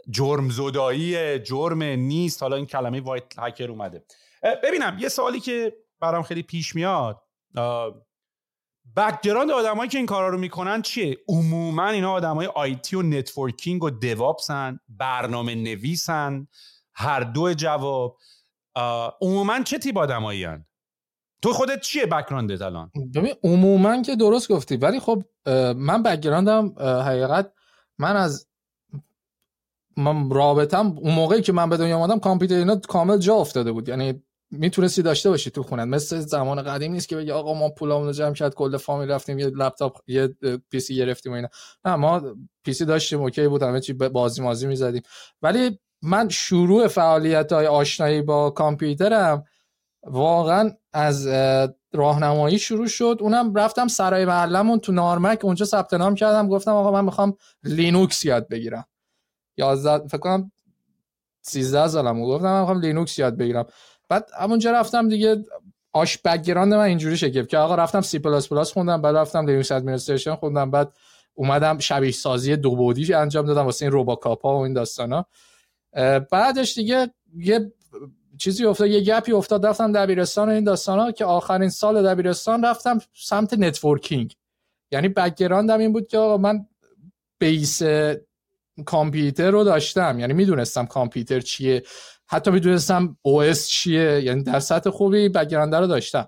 جرم 0.10 0.50
زدایی 0.50 1.40
جرم 1.40 1.84
نیست. 1.84 2.44
حالا 2.44 2.56
این 2.56 2.66
کلمه 2.66 3.02
white 3.02 3.40
hacker 3.40 3.72
اومده. 3.72 4.06
ببینم 4.64 4.98
یه 5.00 5.10
سوالی 5.10 5.40
که 5.40 5.74
برام 6.00 6.24
خیلی 6.24 6.44
پیش 6.44 6.76
میاد. 6.76 7.22
background 8.96 9.52
آدمایی 9.52 9.90
که 9.90 9.98
این 9.98 10.08
کارا 10.08 10.30
رو 10.30 10.38
می‌کنن 10.38 10.82
چیه؟ 10.82 11.18
عموما 11.28 11.88
اینا 11.88 12.12
آدمای 12.12 12.48
IT 12.48 12.96
و 12.96 13.02
networking 13.02 13.84
و 13.84 13.90
DevOps 13.90 14.67
ان 14.67 14.80
برنامه 14.90 15.56
نویسن 15.56 16.48
هر 16.94 17.20
دو 17.20 17.54
جواب. 17.54 18.18
عموما 19.22 19.64
چه 19.64 19.78
تیپ 19.78 19.98
آدمایی 19.98 20.44
هن؟ 20.44 20.66
تو 21.42 21.54
خودت 21.54 21.82
چیه 21.82 22.06
background 22.06 22.57
ت 22.57 22.62
الان؟ 22.62 22.92
ببین 23.16 23.34
عموما 23.44 24.02
که 24.02 24.16
درست 24.16 24.52
گفتی. 24.52 24.78
ولی 24.78 25.00
خب 25.00 25.24
من 25.76 26.04
background 26.04 26.62
م. 26.62 26.74
حقیقت 26.80 27.54
من 27.98 28.16
از 28.16 28.48
من 29.98 30.30
رابطم 30.30 30.98
اون 30.98 31.14
موقعی 31.14 31.42
که 31.42 31.54
من 31.54 31.70
به 31.70 31.78
دنیا 31.78 31.98
آمدم 31.98 32.20
کامپیوتر 32.20 32.56
اینا 32.56 32.76
کامل 32.76 33.18
جا 33.18 33.36
افتاده 33.36 33.72
بود. 33.72 33.90
یعنی 33.90 34.24
می‌تونستی 34.52 35.02
داشته 35.02 35.30
باشی 35.30 35.52
تو 35.52 35.64
خونت. 35.64 35.88
مثل 35.88 36.20
زمان 36.20 36.62
قدیم 36.62 36.92
نیست 36.92 37.10
که 37.10 37.16
بگی 37.16 37.32
آقا 37.32 37.54
ما 37.54 37.70
پولامون 37.70 38.12
جمع 38.12 38.34
کرد 38.34 38.56
کل 38.56 38.78
فامیل 38.78 39.12
رفتیم 39.12 39.40
یه 39.40 39.46
لپتاپ 39.46 39.98
یه 40.08 40.36
PC 40.70 40.96
گرفتیم 40.96 41.32
و 41.32 41.36
اینا. 41.36 41.48
نه 41.86 41.96
ما 41.96 42.22
PC 42.64 42.86
داشتیم 42.86 43.22
اوکی 43.22 43.48
بود 43.48 43.64
همه 43.64 43.80
چی 43.80 43.94
بازی 43.94 44.42
مازی 44.42 44.68
می‌زدیم. 44.68 45.02
ولی 45.42 45.80
من 46.02 46.30
شروع 46.30 46.88
فعالیت 46.88 47.54
های 47.54 47.68
آشنایی 47.68 48.22
با 48.22 48.50
کامپیوترم 48.50 49.44
واقعا 50.06 50.72
از 50.94 51.28
راهنمایی 51.94 52.60
شروع 52.60 52.88
شد. 52.88 53.18
اونم 53.20 53.56
رفتم 53.56 53.88
سرای 53.88 54.26
معلمون 54.26 54.80
تو 54.80 54.92
نارمک 54.92 55.46
اونجا 55.46 55.66
ثبت 55.66 55.94
نام 55.94 56.16
کردم 56.16 56.48
گفتم 56.48 56.72
آقا 56.72 56.92
من 56.92 57.06
می‌خوام 57.06 57.38
لینوکس 57.64 58.26
یاد 58.26 58.48
بگیرم. 58.48 58.86
11 59.58 60.08
فکر 60.08 60.18
کنم 60.18 60.52
13 61.42 61.88
سالم 61.88 62.24
گفتم 62.24 62.46
من 62.46 62.60
می‌خوام 62.60 62.80
لینوکس 62.80 63.20
یاد 63.20 63.38
بگیرم. 63.38 63.66
بعد 64.10 64.30
همونجا 64.40 64.72
رفتم 64.72 65.10
دیگه 65.10 65.46
آقا 65.94 66.18
background 66.26 66.74
من 66.74 66.80
اینجوری 66.80 67.18
شکل 67.18 67.44
که 67.44 67.58
آقا 67.58 67.76
رفتم 67.76 68.02
سی 68.02 68.20
پلاس 68.20 68.50
پلاس 68.50 68.72
خوندم 68.74 69.02
بعد 69.02 69.16
رفتم 69.16 69.48
Linux 69.48 69.72
administration 69.72 70.36
خوندم 70.36 70.72
بعد 70.72 70.94
اومدم 71.34 71.78
شبیه 71.78 72.12
سازی 72.12 72.56
دو 72.56 72.76
بعدی 72.76 73.14
انجام 73.14 73.46
دادم 73.46 73.66
واسه 73.66 73.86
این 73.86 73.92
روبوکاپا 73.92 74.60
و 74.60 74.64
این 74.64 74.74
داستانا. 74.74 75.26
بعدش 76.32 76.76
دیگه 76.76 77.14
یه 77.38 77.74
چیزی 78.38 78.66
افتاد 78.66 78.88
یه 78.88 79.02
gapی 79.02 79.32
افتاد 79.32 79.66
رفتم 79.66 79.92
دبیرستان 79.92 80.50
و 80.50 80.52
این 80.52 80.64
داستانا 80.64 81.12
که 81.12 81.26
آخرین 81.26 81.70
سال 81.70 82.08
دبیرستان 82.08 82.66
رفتم 82.66 83.00
سمت 83.14 83.54
networking 83.54 84.36
یعنی 84.92 85.10
backgroundم 85.10 85.80
این 85.80 85.94
بود 85.94 86.08
که 86.08 86.18
آقا 86.18 86.38
من 86.38 86.66
base 87.40 87.82
کامپیوتر 88.86 89.52
رو 89.52 89.64
داشتم. 89.64 90.20
یعنی 90.20 90.34
می‌دونستم 90.34 90.86
کامپیوتر 90.86 91.40
چیه. 91.40 91.84
حتی 92.28 92.52
می‌دونستم 92.52 93.18
OS 93.28 93.60
چیه. 93.60 94.22
یعنی 94.22 94.44
در 94.44 94.60
سطح 94.60 94.90
خوبی 94.90 95.30
backgroundه 95.30 95.78
رو 95.78 95.88
داشتم. 95.88 96.28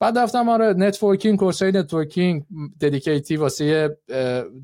بعد 0.00 0.18
رفتم 0.18 0.48
آره 0.48 0.66
networking 0.66 1.38
courseای 1.38 1.72
networking 1.72 2.44
dedicateی 2.80 3.36
واسه 3.36 3.98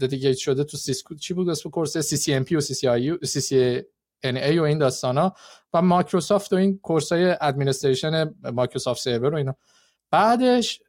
dedicate 0.01 0.37
شده 0.37 0.65
تو 0.65 0.77
سیسکو 0.77 1.15
چی 1.15 1.35
بود 1.35 1.49
اسم 1.49 1.71
course؟ 1.71 1.99
سی 1.99 2.17
سی 2.17 2.35
ام 2.35 2.45
پی 2.45 2.57
و 2.57 2.61
سی 2.61 2.75
سی 2.75 2.89
آی 2.89 3.19
سی 3.25 3.41
سی 3.41 3.83
ان 4.23 4.37
ای 4.37 4.59
و 4.59 4.63
این 4.63 4.79
داستانا. 4.79 5.35
و 5.75 5.83
مایکروسافت 5.83 6.53
و 6.53 6.57
این 6.57 6.79
course 6.79 7.13
های 7.13 7.37
administration 7.41 8.35
مایکروسافت 8.53 9.01
سرور 9.01 9.35
و 9.35 9.37
اینا. 9.37 9.57
بعدش 10.11 10.83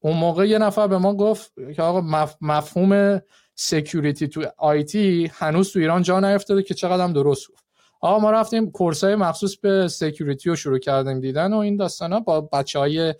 اون 0.00 0.16
موقع 0.16 0.48
یه 0.48 0.58
نفر 0.58 0.86
به 0.86 0.98
ما 0.98 1.14
گفت 1.14 1.52
که 1.76 1.82
آقا 1.82 2.30
مفهوم 2.40 3.20
security 3.54 4.28
تو 4.28 4.44
IT 4.56 5.30
هنوز 5.34 5.72
تو 5.72 5.78
ایران 5.78 6.02
جا 6.02 6.20
نیفتاده 6.20 6.62
که 6.62 6.74
چقدر 6.74 7.04
هم 7.04 7.12
درست 7.12 7.50
گفت. 7.50 7.64
آقا 8.00 8.18
ما 8.18 8.30
رفتیم 8.30 8.70
course 8.70 9.04
های 9.04 9.14
مخصوص 9.14 9.56
به 9.56 9.88
security 9.88 10.48
رو 10.48 10.56
شروع 10.56 10.78
کردیم 10.78 11.20
دیدن 11.20 11.52
و 11.52 11.56
این 11.56 11.76
داستان 11.76 12.12
ها 12.12 12.20
با 12.20 12.40
بچه 12.40 12.78
های 12.78 13.14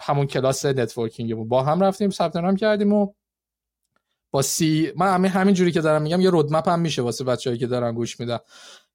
همون 0.00 0.26
کلاس 0.26 0.66
networking 0.66 1.34
با 1.34 1.62
هم 1.62 1.80
رفتیم 1.80 2.10
ثبت 2.10 2.36
نام 2.36 2.56
کردیم 2.56 2.92
و 2.92 3.12
با 4.30 4.42
سی 4.42 4.92
من 4.96 5.14
همین 5.14 5.30
همین 5.30 5.54
جوری 5.54 5.72
که 5.72 5.80
دارم 5.80 6.02
میگم 6.02 6.20
یه 6.20 6.30
roadmap 6.30 6.68
هم 6.68 6.80
میشه 6.80 7.02
واسه 7.02 7.24
بچه‌ای 7.24 7.58
که 7.58 7.66
دارن 7.66 7.94
گوش 7.94 8.20
میدن. 8.20 8.38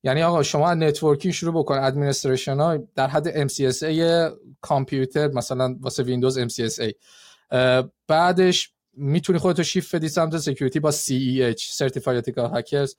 یعنی 0.03 0.23
آقا 0.23 0.43
شما 0.43 0.73
networking 0.73 1.33
شروع 1.33 1.53
بکن. 1.53 1.77
administration 1.77 2.57
ها 2.57 2.77
در 2.95 3.07
حد 3.07 3.47
MCSA 3.47 3.83
کامپیوتر 4.61 5.27
مثلا 5.27 5.75
واسه 5.81 6.03
ویندوز 6.03 6.39
MCSA 6.39 6.93
بعدش 8.07 8.73
می‌تونی 8.93 9.39
خودتو 9.39 9.63
شیفت 9.63 9.95
بدی 9.95 10.09
سمت 10.09 10.37
security 10.37 10.79
با 10.79 10.91
CEH 10.91 11.61
Certified 11.77 12.23
Ethical 12.23 12.53
Hackers. 12.53 12.95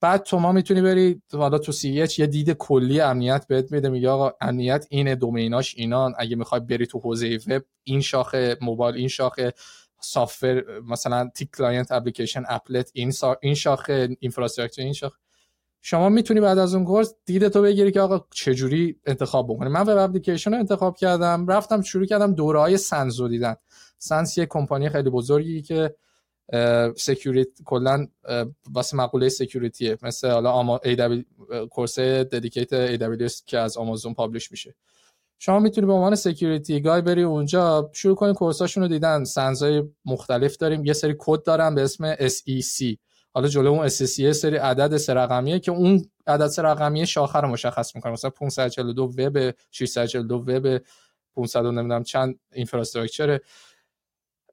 بعد 0.00 0.22
تو 0.22 0.38
ما 0.38 0.52
می‌تونی 0.52 0.82
بری 0.82 1.22
حالا 1.32 1.58
تو 1.58 1.72
CEH 1.72 2.18
یه 2.18 2.26
دید 2.26 2.50
کلی 2.50 3.00
امنیت 3.00 3.46
بهت 3.46 3.72
میده 3.72 3.88
میگه 3.88 4.08
آقا 4.08 4.32
امنیت 4.40 4.86
اینه 4.90 5.14
domainاش 5.14 5.74
اینان. 5.76 6.14
اگه 6.18 6.36
می‌خوای 6.36 6.60
بری 6.60 6.86
تو 6.86 6.98
حوزه 6.98 7.38
وب 7.46 7.62
این 7.84 8.00
شاخه 8.00 8.56
موبایل 8.60 8.96
این 8.96 9.08
شاخه 9.08 9.52
software 10.00 10.80
مثلا 10.80 11.30
thick 11.34 11.50
client 11.56 11.92
application 11.92 12.42
applet 12.48 12.90
این 12.94 13.12
این 13.42 13.54
شاخه 13.54 14.16
infrastructure 14.20 14.82
این 14.82 14.92
شاخه. 14.92 15.16
شما 15.82 16.08
می‌تونی 16.08 16.40
بعد 16.40 16.58
از 16.58 16.74
اون 16.74 16.84
course 16.84 17.14
دیدتو 17.26 17.62
بگیری 17.62 17.92
که 17.92 18.00
آقا 18.00 18.26
چجوری 18.30 19.00
انتخاب 19.06 19.48
بکنی. 19.48 19.68
من 19.68 19.80
web 19.80 19.98
application 19.98 20.52
رو 20.52 20.58
انتخاب 20.58 20.96
کردم 20.96 21.46
رفتم 21.46 21.82
شروع 21.82 22.06
کردم 22.06 22.34
دوره 22.34 22.60
های 22.60 22.76
SANS 22.76 23.20
رو 23.20 23.28
دیدن. 23.28 23.56
SANS 23.98 24.38
یه 24.38 24.46
کمپانی 24.46 24.88
خیلی 24.88 25.10
بزرگی 25.10 25.62
که 25.62 25.94
security 26.96 27.62
کلا 27.64 28.06
واسه 28.70 28.96
مقوله 28.96 29.28
securityه 29.28 29.98
مثل 30.02 30.30
حالا 30.30 30.50
آما 30.50 30.80
course 31.70 31.98
dedicate 31.98 32.96
AWS 32.96 33.42
که 33.46 33.58
از 33.58 33.76
آمازون 33.76 34.14
publish 34.14 34.50
میشه. 34.50 34.74
شما 35.38 35.58
می‌تونی 35.58 35.86
به 35.86 35.92
عنوان 35.92 36.14
security 36.14 36.80
guy 36.80 37.02
بری 37.02 37.22
اونجا 37.22 37.90
شروع 37.92 38.16
کنی 38.16 38.34
courseاشون 38.34 38.82
رو 38.82 38.88
دیدن. 38.88 39.24
SANSای 39.24 39.82
مختلف 40.04 40.56
داریم. 40.56 40.84
یه 40.84 40.92
سری 40.92 41.14
کد 41.18 41.42
دارن 41.42 41.74
به 41.74 41.82
اسم 41.82 42.14
SEC 42.14 42.96
حالا 43.34 43.48
جلو 43.48 43.70
اون 43.70 43.88
SEC 43.88 44.30
سری 44.30 44.56
عدد 44.56 44.96
سه 44.96 45.14
رقمیه 45.14 45.58
که 45.58 45.72
اون 45.72 46.10
عدد 46.26 46.60
رقمی 46.60 47.06
شاخه 47.06 47.38
رو 47.38 47.48
مشخص 47.48 47.94
می‌کنه. 47.94 48.12
مثلا 48.12 48.30
542 48.30 49.02
وب 49.02 49.54
642 49.70 50.36
وب 50.36 50.80
500 51.36 51.64
نمی‌دونم 51.64 52.02
چند 52.02 52.38
infrastructure 52.52 53.40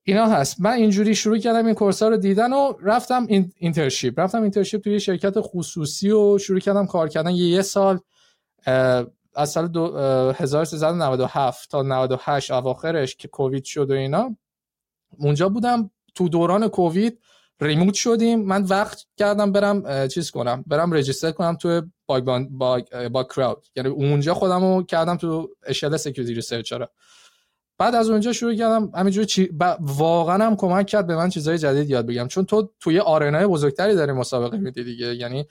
اینا 0.03 0.25
هست. 0.25 0.61
من 0.61 0.71
اینجوری 0.71 1.15
شروع 1.15 1.37
کردم 1.37 1.65
این 1.65 1.75
course 1.75 2.03
ها 2.03 2.09
رو 2.09 2.17
دیدن 2.17 2.53
و 2.53 2.73
رفتم 2.81 3.25
این 3.27 3.51
internship 3.57 4.19
رفتم 4.19 4.41
internship 4.41 4.81
توی 4.81 4.99
شرکت 4.99 5.33
خصوصی 5.37 6.11
و 6.11 6.37
شروع 6.37 6.59
کردم 6.59 6.85
کار 6.85 7.09
کردن. 7.09 7.31
یه, 7.31 7.47
یه 7.47 7.61
سال 7.61 7.99
از 9.35 9.49
سال 9.49 9.65
1397 10.35 11.69
تا 11.69 11.81
98 11.81 12.51
اواخرش 12.51 13.15
که 13.15 13.27
کووید 13.27 13.63
شد 13.63 13.91
و 13.91 13.93
اینا 13.93 14.35
اونجا 15.17 15.49
بودم. 15.49 15.91
تو 16.15 16.29
دوران 16.29 16.67
کووید 16.67 17.19
remote 17.61 17.93
شدیم. 17.93 18.41
من 18.41 18.63
وقت 18.63 19.05
کردم 19.17 19.51
برم 19.51 20.07
چیز 20.07 20.31
کنم 20.31 20.63
برم 20.67 20.93
register 20.93 21.31
کنم 21.31 21.55
تو 21.55 21.81
با 22.05 22.19
با, 22.49 22.81
باگ‌کراود. 23.11 23.67
یعنی 23.75 23.89
اونجا 23.89 24.33
خودمو 24.33 24.83
کردم 24.83 25.17
تو 25.17 25.49
اشل 25.63 25.97
security 25.97 26.33
researcher 26.33 26.87
بعد 27.81 27.95
از 27.95 28.09
اونجا 28.09 28.33
شروع 28.33 28.55
کردم 28.55 28.91
همینجوری 28.95 29.25
چی... 29.25 29.49
واقعا 29.79 30.45
هم 30.45 30.55
کمک 30.55 30.87
کرد 30.87 31.07
به 31.07 31.15
من 31.15 31.29
چیزای 31.29 31.57
جدید 31.57 31.89
یاد 31.89 32.05
بگم 32.05 32.27
چون 32.27 32.45
تو 32.45 32.69
توی 32.79 32.99
arenaی 32.99 33.47
بزرگتری 33.47 33.95
داری 33.95 34.11
مسابقه 34.11 34.57
میدی 34.57 34.83
دیگه. 34.83 35.15
یعنی 35.15 35.45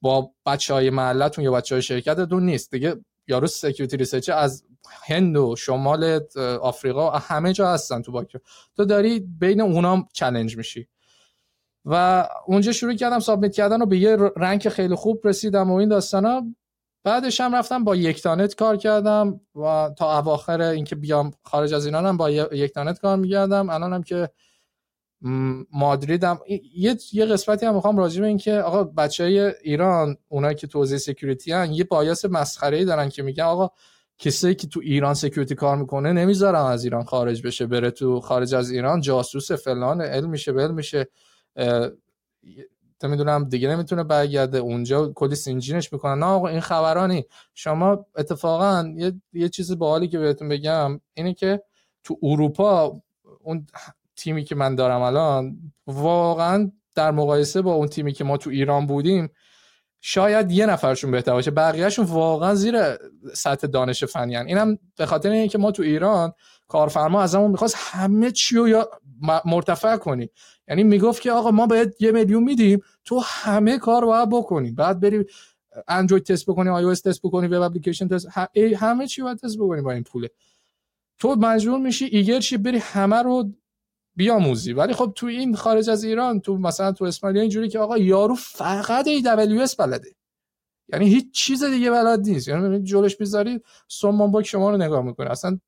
با 0.00 0.30
بچه 0.46 0.74
های 0.74 0.90
محلتون 0.90 1.44
یا 1.44 1.52
بچه 1.52 1.74
های 1.74 1.82
شرکتتون 1.82 2.46
نیست 2.46 2.70
دیگه. 2.70 2.96
یارو 3.28 3.46
security 3.46 3.96
research 3.96 4.28
از 4.28 4.64
هند 5.06 5.36
و 5.36 5.56
شمال 5.56 6.20
آفریقا 6.62 7.10
همه 7.10 7.52
جا 7.52 7.68
هستن 7.68 8.02
تو 8.02 8.12
باگ‌کراود. 8.12 8.38
تو 8.76 8.84
داری 8.84 9.20
بین 9.20 9.60
اونام 9.60 10.08
challenge 10.12 10.56
میشی. 10.56 10.88
و 11.84 12.26
اونجا 12.46 12.72
شروع 12.72 12.94
کردم 12.94 13.18
submit 13.18 13.54
کردن 13.54 13.82
و 13.82 13.86
به 13.86 13.98
یه 13.98 14.16
rank 14.36 14.68
خیلی 14.68 14.94
خوب 14.94 15.20
رسیدم 15.24 15.70
و 15.70 15.74
این 15.74 15.88
داستانا. 15.88 16.42
بعدش 17.04 17.40
هم 17.40 17.54
رفتم 17.54 17.84
با 17.84 17.96
یک 17.96 18.22
تانت 18.22 18.54
کار 18.54 18.76
کردم 18.76 19.40
و 19.54 19.90
تا 19.98 20.18
اواخر 20.18 20.60
اینکه 20.60 20.96
بیام 20.96 21.30
خارج 21.42 21.74
از 21.74 21.86
ایرانم 21.86 22.16
با 22.16 22.30
یک 22.30 22.72
تانت 22.72 22.98
کار 22.98 23.16
می‌کردم 23.16 23.70
الانم 23.70 24.02
که 24.02 24.30
مادریدم. 25.72 26.38
یه 26.74 26.96
یه 27.12 27.26
قسمتی 27.26 27.66
هم 27.66 27.74
می‌خوام 27.74 27.98
راجع 27.98 28.20
به 28.20 28.26
اینکه 28.26 28.54
آقا 28.54 28.84
بچه 28.84 29.24
های 29.24 29.38
ایران 29.40 30.16
اونایی 30.28 30.54
که 30.54 30.66
تو 30.66 30.78
حوزه 30.78 30.98
security 30.98 31.52
هن 31.52 31.72
یه 31.72 31.84
bias 31.84 32.24
مسخره 32.24 32.84
دارن 32.84 33.08
که 33.08 33.22
میگن 33.22 33.44
آقا 33.44 33.70
کسی 34.18 34.54
که 34.54 34.66
تو 34.66 34.80
ایران 34.80 35.14
security 35.14 35.54
کار 35.54 35.76
می‌کنه 35.76 36.12
نمی‌ذارم 36.12 36.64
از 36.64 36.84
ایران 36.84 37.04
خارج 37.04 37.46
بشه 37.46 37.66
بره 37.66 37.90
تو 37.90 38.20
خارج 38.20 38.54
از 38.54 38.70
ایران 38.70 39.00
جاسوس 39.00 39.52
فلان 39.52 40.00
علم 40.00 40.30
میشه 40.30 40.52
بل 40.52 40.70
میشه 40.70 41.08
می‌دونم 43.08 43.48
دیگه 43.48 43.68
نمی‌تونه 43.68 44.04
برگرده. 44.04 44.58
اونجا 44.58 45.12
کلی 45.14 45.34
سین 45.34 45.56
جیمش 45.56 45.92
می‌کنن. 45.92 46.18
نه 46.18 46.26
آقا 46.26 46.48
این 46.48 46.60
خبرا 46.60 47.03
نی 47.03 47.24
شما 47.54 48.06
اتفاقا 48.16 48.92
یه, 48.96 49.12
یه 49.32 49.48
چیز 49.48 49.78
باحالی 49.78 50.08
که 50.08 50.18
بهتون 50.18 50.48
بگم 50.48 51.00
اینه 51.14 51.34
که 51.34 51.62
تو 52.04 52.18
اروپا 52.22 53.00
اون 53.40 53.66
تیمی 54.16 54.44
که 54.44 54.54
من 54.54 54.74
دارم 54.74 55.00
الان 55.00 55.56
واقعا 55.86 56.70
در 56.94 57.10
مقایسه 57.10 57.62
با 57.62 57.72
اون 57.72 57.88
تیمی 57.88 58.12
که 58.12 58.24
ما 58.24 58.36
تو 58.36 58.50
ایران 58.50 58.86
بودیم 58.86 59.30
شاید 60.00 60.50
یه 60.50 60.66
نفرشون 60.66 61.10
بهتر 61.10 61.32
باشه. 61.32 61.50
بقیهشون 61.50 62.04
واقعا 62.04 62.54
زیر 62.54 62.76
سطح 63.34 63.66
دانش 63.66 64.04
فنی 64.04 64.34
هن. 64.34 64.46
اینم 64.46 64.78
به 64.96 65.06
خاطر 65.06 65.30
اینکه 65.30 65.58
ما 65.58 65.70
تو 65.70 65.82
ایران 65.82 66.32
کارفرما 66.68 67.22
ازمون 67.22 67.50
می‌خواست 67.50 67.76
همه 67.78 68.30
چی 68.30 68.56
رو 68.56 68.84
مرتفع 69.44 69.96
کنی. 69.96 70.30
یعنی 70.68 70.82
می‌گفت 70.82 71.22
که 71.22 71.32
آقا 71.32 71.50
ما 71.50 71.66
باید 71.66 71.94
یه 72.00 72.12
میلیون 72.12 72.42
میدیم 72.42 72.82
تو 73.04 73.20
همه 73.24 73.78
کار 73.78 74.04
باید 74.04 74.30
بکنی. 74.30 74.70
بعد 74.70 75.00
بری 75.00 75.24
اندروید 75.88 76.24
تست 76.24 76.46
بکنی 76.46 76.68
آی 76.68 76.84
او 76.84 76.94
تست 76.94 77.22
بکنی 77.22 77.46
وب 77.46 77.62
اپلیکیشن 77.62 78.08
تست 78.08 78.28
همه 78.76 79.06
چی 79.06 79.22
باید 79.22 79.38
تست 79.38 79.58
بکنی 79.58 79.80
با 79.80 79.92
این 79.92 80.02
پوله. 80.02 80.30
تو 81.18 81.34
مجبور 81.34 81.78
میشی 81.78 82.04
ایگر 82.04 82.40
چی 82.40 82.56
بری 82.56 82.78
همه 82.78 83.16
رو 83.16 83.52
بیاموزی. 84.16 84.72
ولی 84.72 84.92
خب 84.92 85.12
تو 85.16 85.26
این 85.26 85.56
خارج 85.56 85.90
از 85.90 86.04
ایران 86.04 86.40
تو 86.40 86.58
مثلا 86.58 86.92
تو 86.92 87.04
اسپانیا 87.04 87.40
اینجوری 87.40 87.68
که 87.68 87.78
آقا 87.78 87.98
یارو 87.98 88.34
فقط 88.34 89.06
AWS 89.06 89.74
بلده. 89.76 90.14
یعنی 90.88 91.08
هیچ 91.08 91.34
چیز 91.34 91.64
دیگه 91.64 91.90
بلد 91.90 92.20
نیست. 92.20 92.48
یعنی 92.48 92.82
جلوش 92.82 93.16
بذارید 93.16 93.64
سومان 93.88 94.30
باک 94.30 94.46
شما 94.46 94.70
رو 94.70 94.76
نگاه 94.76 95.02
می‌کنه. 95.02 95.30
اصلا 95.30 95.58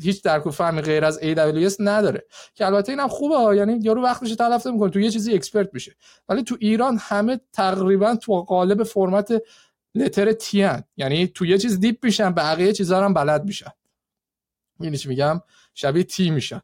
هیچ 0.00 0.24
درک 0.24 0.46
و 0.46 0.50
فهمی 0.50 0.80
غیر 0.80 1.04
از 1.04 1.20
AWS 1.22 1.74
نداره. 1.78 2.26
که 2.54 2.66
البته 2.66 2.92
اینم 2.92 3.08
خوبه 3.08 3.56
یعنی 3.56 3.78
یارو 3.82 4.02
وقتش 4.02 4.34
تلف 4.34 4.66
می‌کنه 4.66 4.90
تو 4.90 5.00
یه 5.00 5.10
چیزی 5.10 5.34
اکسپرت 5.34 5.70
میشه. 5.72 5.96
ولی 6.28 6.42
تو 6.42 6.56
ایران 6.60 6.98
همه 7.00 7.40
تقریبا 7.52 8.16
تو 8.16 8.42
قالب 8.42 8.82
فرمت 8.82 9.42
لتر 9.94 10.32
تیان 10.32 10.84
یعنی 10.96 11.26
تو 11.26 11.46
یه 11.46 11.58
چیز 11.58 11.80
دیپ 11.80 12.04
میشن 12.04 12.30
بقیه 12.30 12.72
چیزا 12.72 13.04
هم 13.04 13.14
بلد 13.14 13.44
میشن. 13.44 13.70
می‌بینی 14.78 14.96
چی 14.96 15.08
میگم؟ 15.08 15.40
شبیه 15.74 16.02
تی 16.02 16.30
میشن. 16.30 16.60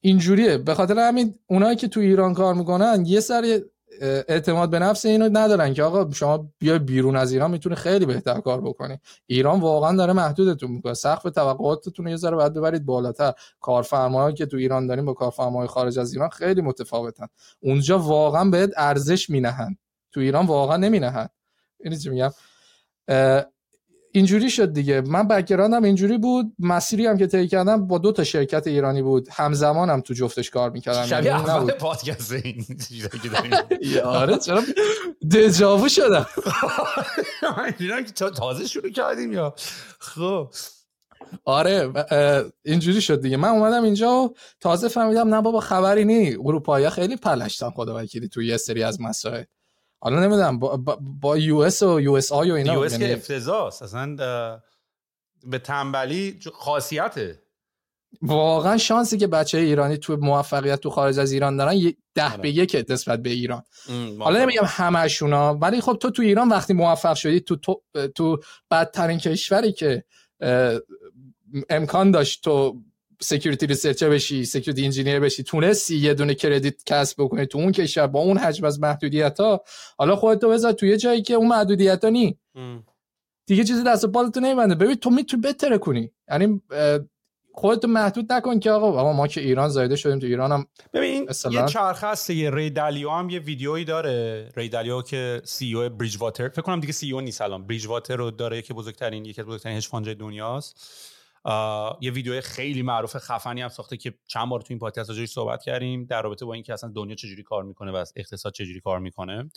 اینجوریه. 0.00 0.58
به 0.58 0.74
خاطر 0.74 0.98
همین 0.98 1.38
اونایی 1.46 1.76
که 1.76 1.88
تو 1.88 2.00
ایران 2.00 2.34
کار 2.34 2.54
می‌کنن 2.54 3.04
یه 3.06 3.20
سری 3.20 3.64
اعتماد 4.00 4.70
به 4.70 4.78
نفس 4.78 5.06
اینو 5.06 5.28
ندارن 5.32 5.74
که 5.74 5.82
آقا 5.82 6.10
شما 6.10 6.50
بیا 6.58 6.78
بیرون 6.78 7.16
از 7.16 7.32
ایران 7.32 7.50
می‌تونه 7.50 7.74
خیلی 7.74 8.06
بهتر 8.06 8.40
کار 8.40 8.60
بکنی. 8.60 8.98
ایران 9.26 9.60
واقعا 9.60 9.96
داره 9.96 10.12
محدودتون 10.12 10.70
می‌کنه. 10.70 10.94
سقف 10.94 11.22
توقعاتتون 11.22 12.08
یه 12.08 12.16
ذره 12.16 12.36
باید 12.36 12.54
ببرید 12.54 12.86
بالاتر. 12.86 13.32
کارفرماهایی 13.60 14.34
که 14.34 14.46
تو 14.46 14.56
ایران 14.56 14.86
داریم 14.86 15.04
با 15.04 15.12
کارفرماهای 15.12 15.68
خارج 15.68 15.98
از 15.98 16.12
ایران 16.12 16.28
خیلی 16.28 16.62
متفاوتن. 16.62 17.26
اونجا 17.60 17.98
واقعا 17.98 18.44
بهت 18.44 18.70
ارزش 18.76 19.30
مینهن 19.30 19.76
تو 20.12 20.20
ایران 20.20 20.46
واقعا 20.46 20.76
نمینهن 20.76 21.28
این 21.80 21.98
چی 21.98 22.10
میگم؟ 22.10 22.30
اینجوری 24.16 24.50
شد 24.50 24.72
دیگه. 24.72 25.00
من 25.00 25.28
بکگراندم 25.28 25.82
اینجوری 25.82 26.18
بود 26.18 26.52
مسیری 26.58 27.06
هم 27.06 27.18
که 27.18 27.26
طی 27.26 27.48
کردم 27.48 27.86
با 27.86 27.98
دو 27.98 28.12
تا 28.12 28.24
شرکت 28.24 28.66
ایرانی 28.66 29.02
بود. 29.02 29.28
همزمان 29.32 29.90
هم 29.90 30.00
تو 30.00 30.14
جفتش 30.14 30.50
کار 30.50 30.70
می‌کردم 30.70 31.06
شبیه 31.06 31.30
یعنی 31.30 31.42
اول 31.42 31.72
پادکست 31.72 32.32
این 32.32 32.64
آره 34.04 34.38
چرا؟ 34.38 34.62
دجاوو 35.32 35.88
شدم. 35.88 36.26
تازه 38.30 38.66
شروع 38.66 38.90
کردیم 38.90 39.32
یا؟ 39.32 39.54
خب. 39.98 40.50
آره 41.44 41.92
اینجوری 42.64 43.00
شد 43.00 43.20
دیگه. 43.20 43.36
من 43.36 43.48
اومدم 43.48 43.82
اینجا 43.82 44.12
و 44.12 44.34
تازه 44.60 44.88
فهمیدم 44.88 45.34
نه 45.34 45.42
بابا 45.42 45.60
خبری 45.60 46.04
نی. 46.04 46.34
اروپایی 46.34 46.90
خیلی 46.90 47.16
پلشتن 47.16 47.70
خدا 47.70 47.96
وکیلی 47.96 48.28
توی 48.28 48.46
یه 48.46 48.56
سری 48.56 48.82
از 48.82 49.00
مسائل. 49.00 49.44
حالا 50.04 50.20
نمی‌دونم 50.20 50.58
با, 50.58 50.76
با, 51.00 51.38
US 51.38 51.82
و 51.82 52.00
USA 52.00 52.50
و 52.50 52.54
اینا 52.54 52.72
US 52.72 52.98
که 52.98 53.02
یعنی 53.02 53.14
افتضاح 53.14 53.66
اصلا 53.66 54.16
به 55.44 55.58
تنبلی 55.58 56.40
خاصیته. 56.54 57.42
واقعا 58.22 58.76
شانسی 58.78 59.18
که 59.18 59.26
بچه 59.26 59.58
ایرانی 59.58 59.96
تو 59.96 60.16
موفقیت 60.16 60.80
تو 60.80 60.90
خارج 60.90 61.18
از 61.18 61.32
ایران 61.32 61.56
دارن 61.56 61.78
ده 61.78 61.94
به 62.14 62.22
آره. 62.24 62.50
یک 62.50 62.86
نسبت 62.88 63.22
به 63.22 63.30
ایران. 63.30 63.62
حالا 64.18 64.38
نمیگم 64.42 64.64
همشونا 64.66 65.54
ولی 65.54 65.80
خب 65.80 65.96
تو 66.00 66.10
تو 66.10 66.22
ایران 66.22 66.48
وقتی 66.48 66.72
موفق 66.72 67.14
شدی 67.14 67.40
تو 67.40 67.56
تو, 67.56 67.82
تو 68.14 68.40
بدترین 68.70 69.18
کشوری 69.18 69.72
که 69.72 70.04
امکان 71.70 72.10
داشت 72.10 72.44
تو 72.44 72.82
security 73.24 73.66
researcher 73.66 74.08
بشی 74.08 74.44
security 74.44 74.84
engineer 74.84 75.20
بشی 75.20 75.42
تونستی 75.42 75.96
یه 75.96 76.14
دونه 76.14 76.34
credit 76.34 76.84
کسب 76.86 77.22
بکنی 77.22 77.46
تو 77.46 77.58
اون 77.58 77.72
کشور 77.72 78.06
با 78.06 78.20
اون 78.20 78.38
حجم 78.38 78.64
از 78.64 78.80
محدودیت 78.80 79.40
ها 79.40 79.64
حالا 79.98 80.16
خودت 80.16 80.44
بذار 80.44 80.72
توی 80.72 80.96
جایی 80.96 81.22
که 81.22 81.34
اون 81.34 81.48
محدودیت 81.48 82.04
ها 82.04 82.10
نی 82.10 82.38
دیگه 83.46 83.64
چیزی 83.64 83.84
دست 83.84 84.06
بالتو 84.06 84.40
نمیبنده 84.40 84.74
ببین 84.74 84.94
تو 84.94 85.10
می‌تونی 85.10 85.40
بهتره 85.40 85.78
کنی. 85.78 86.10
یعنی 86.30 86.62
خودتو 87.56 87.88
محدود 87.88 88.32
نکن 88.32 88.60
که 88.60 88.70
آقا 88.70 89.00
اما 89.00 89.12
ما 89.12 89.26
که 89.26 89.40
ایران 89.40 89.68
زایده 89.68 89.96
شدیم 89.96 90.18
تو 90.18 90.26
ایران 90.26 90.52
هم 90.52 90.66
ببین 90.92 91.28
یه 91.50 91.66
چرخ 91.66 92.04
هست 92.04 92.30
یه 92.30 92.50
ریدالیو 92.50 93.10
هم 93.10 93.30
یه 93.30 93.38
ویدیویی 93.38 93.84
داره. 93.84 94.48
ریدالیو 94.56 95.02
که 95.02 95.42
CEO 95.44 95.88
بریج 95.88 96.16
واتر 96.20 96.48
فکر 96.48 96.62
کنم 96.62 96.80
دیگه 96.80 96.92
CEO 96.92 97.20
نیست 97.20 97.40
الان. 97.40 97.66
بریج 97.66 97.86
واتر 97.86 98.16
رو 98.16 98.30
داره. 98.30 98.62
که 98.62 98.74
بزرگترین 98.74 99.24
یکی 99.24 99.40
از 99.40 99.46
بزرگترین 99.46 99.76
hedge 99.76 99.86
fund 99.86 100.14
دنیاست. 100.14 100.76
یه 102.00 102.10
ویدیو 102.10 102.40
خیلی 102.40 102.82
معروف 102.82 103.16
خفنی 103.16 103.62
هم 103.62 103.68
ساخته 103.68 103.96
که 103.96 104.14
چند 104.26 104.48
بار 104.48 104.60
تو 104.60 104.66
این 104.70 104.78
پادکست 104.78 105.10
راجعش 105.10 105.28
صحبت 105.28 105.62
کردیم 105.62 106.04
در 106.04 106.22
رابطه 106.22 106.44
با 106.44 106.54
اینکه 106.54 106.72
اصلا 106.72 106.92
دنیا 106.94 107.14
چجوری 107.14 107.42
کار 107.42 107.62
می‌کنه 107.62 107.92
و 107.92 108.04
اقتصاد 108.16 108.52
چجوری 108.52 108.80
کار 108.80 108.98
می‌کنه. 108.98 109.50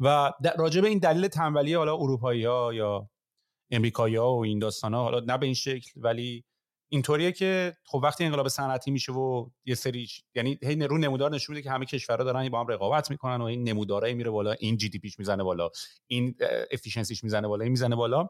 و 0.00 0.32
راجع 0.58 0.80
به 0.80 0.88
این 0.88 0.98
دلیل 0.98 1.28
تنبلی 1.28 1.74
حالا 1.74 1.96
اروپایی 1.96 2.44
ها 2.44 2.74
یا 2.74 3.10
امریکایی 3.70 4.16
ها 4.16 4.34
و 4.34 4.44
این 4.44 4.58
داستان 4.58 4.94
ها 4.94 5.02
حالا 5.02 5.20
نه 5.20 5.38
به 5.38 5.46
این 5.46 5.54
شکل 5.54 5.90
ولی 5.96 6.44
اینطوریه 6.88 7.32
که 7.32 7.76
خب 7.84 8.00
وقتی 8.02 8.24
انقلاب 8.24 8.48
صنعتی 8.48 8.90
میشه 8.90 9.12
و 9.12 9.50
یه 9.64 9.74
سری 9.74 10.08
یعنی 10.34 10.58
هی 10.62 10.76
رو 10.76 10.98
نمودار 10.98 11.30
نشون 11.30 11.56
میده 11.56 11.64
که 11.64 11.70
همه 11.70 11.86
کشورها 11.86 12.24
دارن 12.24 12.48
با 12.48 12.60
هم 12.60 12.66
رقابت 12.66 13.10
می‌کنن 13.10 13.40
و 13.40 13.44
این 13.44 13.68
نمودارای 13.68 14.14
میره 14.14 14.30
بالا 14.30 14.52
این 14.52 14.76
جی 14.76 14.88
دی 14.88 14.98
پیش 14.98 15.18
می‌زنه 15.18 15.42
بالا 15.42 15.70
این 16.06 16.34
افیشنسیش 16.72 17.24
می‌زنه 17.24 17.48
بالا 17.48 17.62
این 17.62 17.72
می‌زنه 17.72 17.96
بالا. 17.96 18.28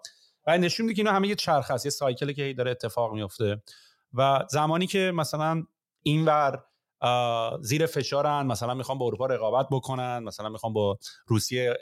و 0.49 0.59
نشون 0.59 0.87
میده 0.87 0.97
که 0.97 1.03
اینا 1.03 1.13
همه 1.13 1.29
یه 1.29 1.35
چرخ 1.35 1.71
هست 1.71 1.85
یه 1.87 1.91
سایکلی 1.91 2.35
که 2.35 2.53
داره 2.53 2.71
اتفاق 2.71 3.13
میفته 3.13 3.63
و 4.15 4.45
زمانی 4.51 4.87
که 4.87 5.13
مثلا 5.15 5.63
اینور 6.03 6.65
زیر 7.61 7.87
فشارن 7.87 8.47
مثلا 8.47 8.75
می‌خوان 8.75 8.99
با 8.99 9.07
اروپا 9.07 9.27
رقابت 9.27 9.67
بکنن 9.71 10.19
مثلا 10.19 10.49
می‌خوان 10.49 10.73
با 10.73 10.99
روسیه 11.27 11.75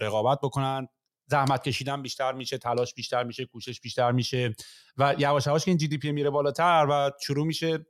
رقابت 0.00 0.38
بکنن 0.42 0.88
زحمت 1.26 1.62
کشیدن 1.62 2.02
بیشتر 2.02 2.32
میشه 2.32 2.58
تلاش 2.58 2.94
بیشتر 2.94 3.24
میشه 3.24 3.44
کوشش 3.44 3.80
بیشتر 3.80 4.12
میشه 4.12 4.54
و 4.96 5.14
یواش 5.18 5.46
یواش 5.46 5.64
که 5.64 5.70
این 5.70 5.78
جی 5.78 5.88
دی 5.88 5.98
پی 5.98 6.12
میره 6.12 6.30
بالاتر 6.30 6.86
و 6.90 7.10
شروع 7.20 7.46
میشه 7.46 7.86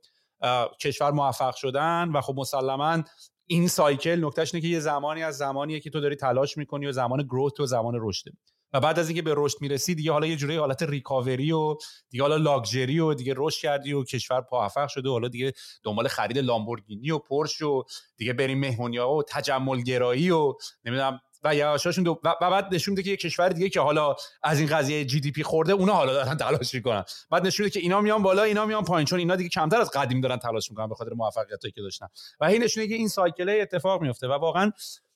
کشور 0.81 1.11
موفق 1.11 1.55
شدن 1.55 2.09
و 2.09 2.21
خب 2.21 2.33
مسلما 2.37 3.03
این 3.45 3.67
سایکل 3.67 4.25
نکتهش 4.25 4.55
اینه 4.55 4.67
که 4.67 4.73
یه 4.73 4.79
زمانی 4.79 5.23
از 5.23 5.37
زمانیه 5.37 5.79
که 5.79 5.89
تو 5.89 6.01
داری 6.01 6.15
تلاش 6.15 6.57
می‌کنی 6.57 6.87
و 6.87 6.91
زمان 6.91 7.23
گروت 7.23 7.59
و 7.59 7.65
زمان 7.65 7.93
رشده 7.97 8.31
و 8.73 8.79
بعد 8.79 8.99
از 8.99 9.09
اینکه 9.09 9.21
به 9.21 9.33
رشد 9.37 9.57
می‌رسی 9.61 9.95
دیگه 9.95 10.11
حالا 10.11 10.27
یه 10.27 10.35
جوری 10.35 10.55
حالت 10.55 10.83
ریکاوری 10.83 11.51
و 11.51 11.75
دیگه 12.09 12.23
حالا 12.23 12.35
لاکچری 12.35 12.99
و 12.99 13.13
دیگه 13.13 13.33
رشد 13.37 13.61
کردی 13.61 13.93
و 13.93 14.03
کشور 14.03 14.45
موفق 14.51 14.87
شده 14.87 15.09
و 15.09 15.11
حالا 15.11 15.27
دیگه 15.27 15.53
دنبال 15.83 16.07
خرید 16.07 16.37
لامبورگینی 16.37 17.11
و 17.11 17.17
پرش 17.17 17.61
و 17.61 17.83
دیگه 18.17 18.33
بریم 18.33 18.59
مهمونیا 18.59 19.09
و 19.09 19.23
تجمل 19.23 19.81
گرایی 19.81 20.31
و 20.31 20.53
نمی‌دونم 20.85 21.19
و 21.43 21.55
یواشاشون 21.55 22.03
دو 22.03 22.19
و 22.23 22.35
بعد 22.39 22.73
نشون 22.73 22.91
میده 22.91 23.03
که 23.03 23.09
یه 23.09 23.17
کشور 23.17 23.49
دیگه 23.49 23.69
که 23.69 23.79
حالا 23.79 24.15
از 24.43 24.59
این 24.59 24.69
قضیه 24.69 25.05
جی 25.05 25.19
دی 25.19 25.31
پی 25.31 25.43
خورده 25.43 25.73
اونا 25.73 25.93
حالا 25.93 26.13
دارن 26.13 26.37
تلاش 26.37 26.73
می‌کنن. 26.73 27.03
بعد 27.31 27.47
نشون 27.47 27.63
میده 27.63 27.73
که 27.73 27.79
اینا 27.79 28.01
میان 28.01 28.23
بالا 28.23 28.43
اینا 28.43 28.65
میان 28.65 28.83
پایین 28.83 29.05
چون 29.05 29.19
اینا 29.19 29.35
دیگه 29.35 29.49
کمتر 29.49 29.81
از 29.81 29.91
قدیم 29.91 30.21
دارن 30.21 30.37
تلاش 30.37 30.71
می‌کنن 30.71 30.89
به 30.89 30.95
خاطر 30.95 31.13
موفقیتایی 31.13 31.71
که 31.71 31.81
داشتن. 31.81 32.07
و 32.39 32.45
این 32.45 32.63
نشونه 32.63 32.87
که 32.87 32.93
این 32.93 33.07
سایکل 33.07 33.49
اتفاق 33.61 34.01
میفته 34.01 34.27
و 34.27 34.31
واقعا 34.31 34.71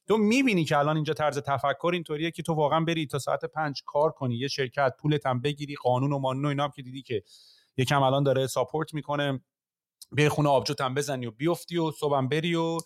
تو 0.07 0.17
می‌بینی 0.17 0.65
که 0.65 0.77
الان 0.77 0.95
اینجا 0.95 1.13
طرز 1.13 1.37
تفکر 1.37 1.91
اینطوریه 1.93 2.31
که 2.31 2.43
تو 2.43 2.53
واقعا 2.53 2.79
بری 2.79 3.07
تا 3.07 3.19
ساعت 3.19 3.45
پنج 3.45 3.83
کار 3.85 4.11
کنی 4.11 4.35
یه 4.35 4.47
شرکت 4.47 4.93
پولت 4.99 5.25
هم 5.25 5.41
بگیری 5.41 5.75
قانون 5.75 6.13
و 6.13 6.19
مانون 6.19 6.45
و 6.45 6.47
اینا 6.47 6.63
هم 6.63 6.71
که 6.75 6.81
دیدی 6.81 7.01
که 7.01 7.23
یکم 7.77 8.03
الان 8.03 8.23
داره 8.23 8.47
ساپورت 8.47 8.93
می‌کنه 8.93 9.43
به 10.11 10.29
خونه 10.29 10.49
آبجوت 10.49 10.81
هم 10.81 10.93
بزنی 10.93 11.25
و 11.25 11.31
بیفتی 11.31 11.77
و 11.77 11.91
صبحم 11.91 12.27
بری 12.27 12.55
و 12.55 12.77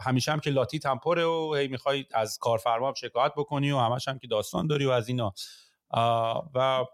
همیشه 0.00 0.32
هم 0.32 0.40
که 0.40 0.50
لاتی 0.50 0.78
تمپره 0.78 1.24
و 1.24 1.54
هی 1.54 1.68
می‌خوای 1.68 2.04
از 2.14 2.38
کارفرما 2.38 2.94
شکایت 2.96 3.32
بکنی 3.36 3.70
و 3.70 3.78
همش 3.78 4.08
هم 4.08 4.18
که 4.18 4.26
داستان 4.26 4.66
داری 4.66 4.86
و 4.86 4.90
از 4.90 5.08
اینا. 5.08 5.34
و 6.54 6.84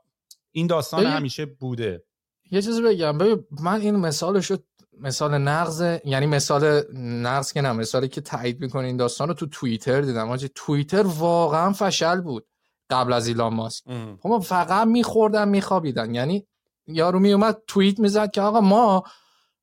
این 0.53 0.67
داستان 0.67 1.07
همیشه 1.07 1.47
بوده. 1.47 2.05
یه 2.51 2.63
چیزی 2.63 2.83
بگم. 2.83 3.19
ببین 3.19 3.45
من 3.51 3.81
این 3.81 3.97
مثالش 3.97 4.51
رو 4.51 4.59
مثال 5.01 5.39
نقض 5.39 5.99
یعنی 6.05 6.27
مثال 6.27 6.83
نقض 6.99 7.53
که 7.53 7.61
نه 7.61 7.73
مثالی 7.73 8.09
که 8.09 8.21
تایید 8.21 8.61
می‌کنه 8.61 8.87
این 8.87 8.97
داستان 8.97 9.29
رو 9.29 9.35
تو 9.35 9.47
توییتر 9.47 10.01
دیدم. 10.01 10.31
آجی 10.31 10.51
توییتر 10.55 11.03
واقعا 11.03 11.73
فشل 11.73 12.21
بود 12.21 12.47
قبل 12.91 13.13
از 13.13 13.27
ایلان 13.27 13.55
ماسک. 13.55 13.85
خب 14.21 14.39
فقط 14.39 14.87
میخوردن 14.87 15.49
میخوابیدن. 15.49 16.15
یعنی 16.15 16.47
یارو 16.87 17.19
میومد 17.19 17.59
توییت 17.67 17.99
می‌زد 17.99 18.31
که 18.31 18.41
آقا 18.41 18.61
ما 18.61 19.03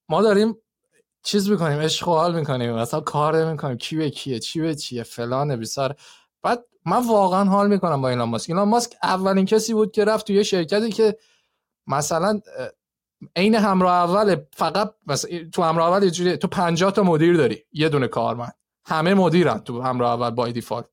ما 0.10 0.22
داریم 0.22 0.58
چیز 1.24 1.50
می‌کنیم 1.50 1.80
اشغال 1.80 2.36
می‌کنیم 2.36 2.74
مثلا 2.74 3.00
کار 3.00 3.46
نمی‌کنیم 3.46 3.78
کی 3.78 3.96
به 3.96 4.10
کیه 4.10 4.40
چی 4.40 4.62
به 4.62 4.76
چیه 4.76 5.04
فلان 5.04 5.56
بیسار. 5.56 5.96
بعد 6.42 6.66
من 6.86 7.08
واقعا 7.08 7.44
حال 7.44 7.68
می‌کنم 7.68 8.02
با 8.02 8.10
ایلان 8.10 8.30
ماسک. 8.30 8.50
ایلان 8.50 8.68
ماسک 8.68 8.94
اولین 9.04 9.46
کسی 9.46 9.74
بود 9.74 9.92
که 9.92 10.06
رفت 10.06 10.28
توی 10.28 10.44
شرکتی 10.44 10.90
که 10.90 11.18
مثلا 11.88 12.42
عین 13.36 13.56
همراه 13.56 13.92
اول 13.94 14.36
فقط 14.54 14.94
مثلا 15.08 15.32
تو 15.54 15.64
همراه 15.64 15.90
اول 15.90 16.04
یه 16.04 16.38
تو 16.38 16.48
50 16.48 16.92
تا 16.92 17.04
مدیر 17.04 17.38
داری 17.38 17.64
یه 17.72 17.90
دونه 17.90 18.08
کارمند. 18.08 18.54
همه 18.86 19.14
مدیرن 19.14 19.60
تو 19.60 19.82
همراه 19.82 20.12
اول 20.12 20.30
بای 20.30 20.52
دیفالت. 20.52 20.86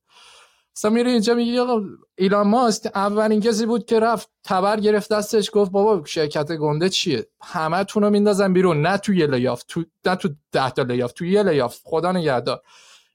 مثلا 0.77 0.91
میری 0.91 1.11
اینجا 1.11 1.35
میگی 1.35 1.59
آقا 1.59 1.81
ایلان 2.19 2.49
ماسک 2.49 2.91
اولین 2.95 3.41
کسی 3.41 3.67
بود 3.67 3.85
که 3.85 4.01
رفت 4.01 4.31
تبر 4.45 4.81
گرفت 4.81 5.13
دستش 5.13 5.51
گفت 5.53 5.71
بابا 5.71 6.05
شرکت 6.05 6.53
گنده 6.53 6.89
چیه؟ 6.89 7.27
همه 7.43 7.85
تون 7.85 8.03
رو 8.03 8.11
میندازن 8.11 8.53
بیرون 8.53 8.83
نه 8.83 8.99
تو 8.99 9.15
یه 9.15 9.27
لیاف 9.27 9.63
تو 9.69 9.85
نه 10.07 10.17
تو 10.17 10.29
10 10.53 10.71
تا 10.71 10.83
لیاف 10.83 11.13
تو 11.13 11.25
یه 11.25 11.43
لیاف. 11.43 11.79
خدا 11.85 12.13
نگهدار. 12.13 12.63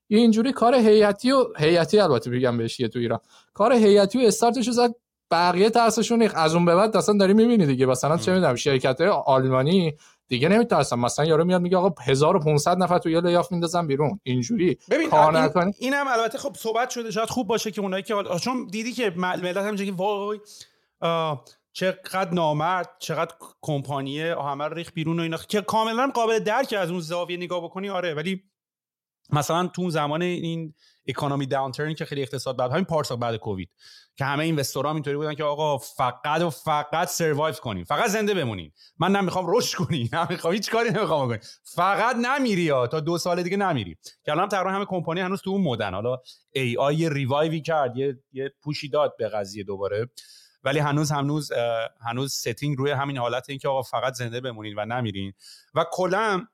اینجوری 0.08 0.52
کار 0.52 0.76
هیئتی 0.76 1.32
و 1.32 1.46
هیئتی 1.58 2.00
البته 2.00 2.30
میگم 2.30 2.58
بهش 2.58 2.78
تو 2.78 3.00
ایران. 3.00 3.20
کار 3.54 3.74
هیئتی 3.74 4.24
و 4.24 4.28
استارتش 4.28 4.70
زد 4.70 4.96
بقیه 5.34 5.70
ترسشون 5.70 6.22
از 6.22 6.56
اون 6.56 6.66
به 6.66 6.76
بعد 6.76 6.98
اصلا 6.98 7.18
داری 7.18 7.34
می‌بینی 7.34 7.66
دیگه. 7.66 7.86
مثلا 7.86 8.18
چه 8.18 8.34
می‌دونم 8.34 8.56
شرکت 8.56 9.02
آلمانی 9.02 9.94
دیگه 10.28 10.50
نمیترسن. 10.50 11.00
مثلا 11.00 11.26
یارو 11.26 11.46
میاد 11.46 11.62
میگه 11.62 11.78
آقا 11.78 12.02
1500 12.02 12.78
نفر 12.78 12.98
تو 12.98 13.10
یه 13.10 13.22
لیاف 13.22 13.52
میندازن 13.52 13.88
بیرون. 13.88 14.20
اینجوری 14.24 14.78
ببین 14.90 15.10
کار 15.10 15.36
این 15.36 15.74
اینم 15.80 16.06
البته 16.08 16.38
خب 16.38 16.56
صحبت 16.58 16.90
شده. 16.90 17.12
شاید 17.12 17.30
خوب 17.30 17.48
باشه 17.48 17.72
که 17.72 17.82
اونایی 17.82 18.04
که 18.04 18.16
چون 18.42 18.68
دیدی 18.72 18.94
که 18.94 19.14
ملت 19.18 19.58
هم 19.58 19.76
که 19.76 19.92
وای 19.92 20.40
چقدر 21.74 22.34
نامرد 22.34 22.90
چقدر 23.00 23.36
کمپانیه 23.62 24.36
همه 24.42 24.70
ریخ 24.70 24.92
بیرون 24.94 25.20
و 25.20 25.24
اینا. 25.24 25.38
که 25.38 25.62
کاملا 25.62 26.12
قابل 26.14 26.40
درک 26.40 26.76
از 26.80 26.92
اون 26.92 27.00
زاویه 27.00 27.38
نگاه 27.38 27.64
بکنی 27.64 27.90
آره. 27.90 28.14
ولی 28.14 28.44
مثلا 29.30 29.68
تو 29.68 29.90
زمان 29.90 30.22
این 30.22 30.74
economy 31.08 31.46
downturn 31.46 31.94
که 31.94 32.06
خیلی 32.06 32.22
اقتصاد 32.22 32.58
بعد 32.58 32.72
همین 32.72 32.86
پارسال 32.86 33.18
بعد 33.18 33.36
کووید. 33.36 33.70
که 34.16 34.26
همه 34.26 34.44
investor 34.44 34.60
ا 34.60 34.92
اینطوری 34.92 35.18
بودن 35.18 35.34
که 35.34 35.44
آقا 35.44 35.78
فقط 35.78 36.42
و 36.42 36.50
فقط 36.50 37.08
survive 37.08 37.56
کنیم. 37.56 37.84
فقط 37.84 38.10
زنده 38.10 38.34
بمونیم. 38.34 38.74
من 39.00 39.12
نمی‌خوام 39.12 39.46
رشد 39.48 39.78
کنی. 39.78 40.10
نمی‌خوام 40.14 40.54
هیچ 40.54 40.72
کاری 40.72 40.90
نمی‌خوام 40.90 41.28
بکنی. 41.28 41.40
فقط 41.64 42.16
نمیری 42.16 42.70
ها. 42.70 42.88
تا 42.88 43.00
دو 43.00 43.18
سال 43.18 43.44
دیگه 43.44 43.58
نمیری. 43.58 43.98
که 44.26 44.32
الان 44.32 44.50
تقریبا 44.50 44.72
همه 44.72 44.86
کمپانی 44.86 45.20
هنوز 45.22 45.42
تو 45.42 45.50
اون 45.50 45.62
mode 45.62 45.88
ان 45.88 45.94
حالا 45.94 46.18
AI 46.52 46.78
revive 46.78 47.10
ی 47.10 47.62
کرد. 47.62 47.98
یه 47.98 48.20
یه 48.32 48.54
push 48.64 48.85
ی 48.85 48.90
داد 48.90 49.16
به 49.18 49.30
قضیه 49.30 49.64
دوباره. 49.64 50.10
ولی 50.64 50.80
هنوز 50.80 51.12
هنوز 51.12 51.52
هنوز 52.08 52.34
setting 52.34 52.78
روی 52.78 52.92
همین 52.92 53.18
حالت 53.18 53.50
این 53.50 53.60
که 53.60 53.68
آقا 53.68 53.82
فقط 53.82 54.14
زنده 54.14 54.42
بمونین 54.42 54.74
و 54.78 54.86
نمیرین. 54.86 55.34
و 55.74 55.86
کلا 55.92 56.46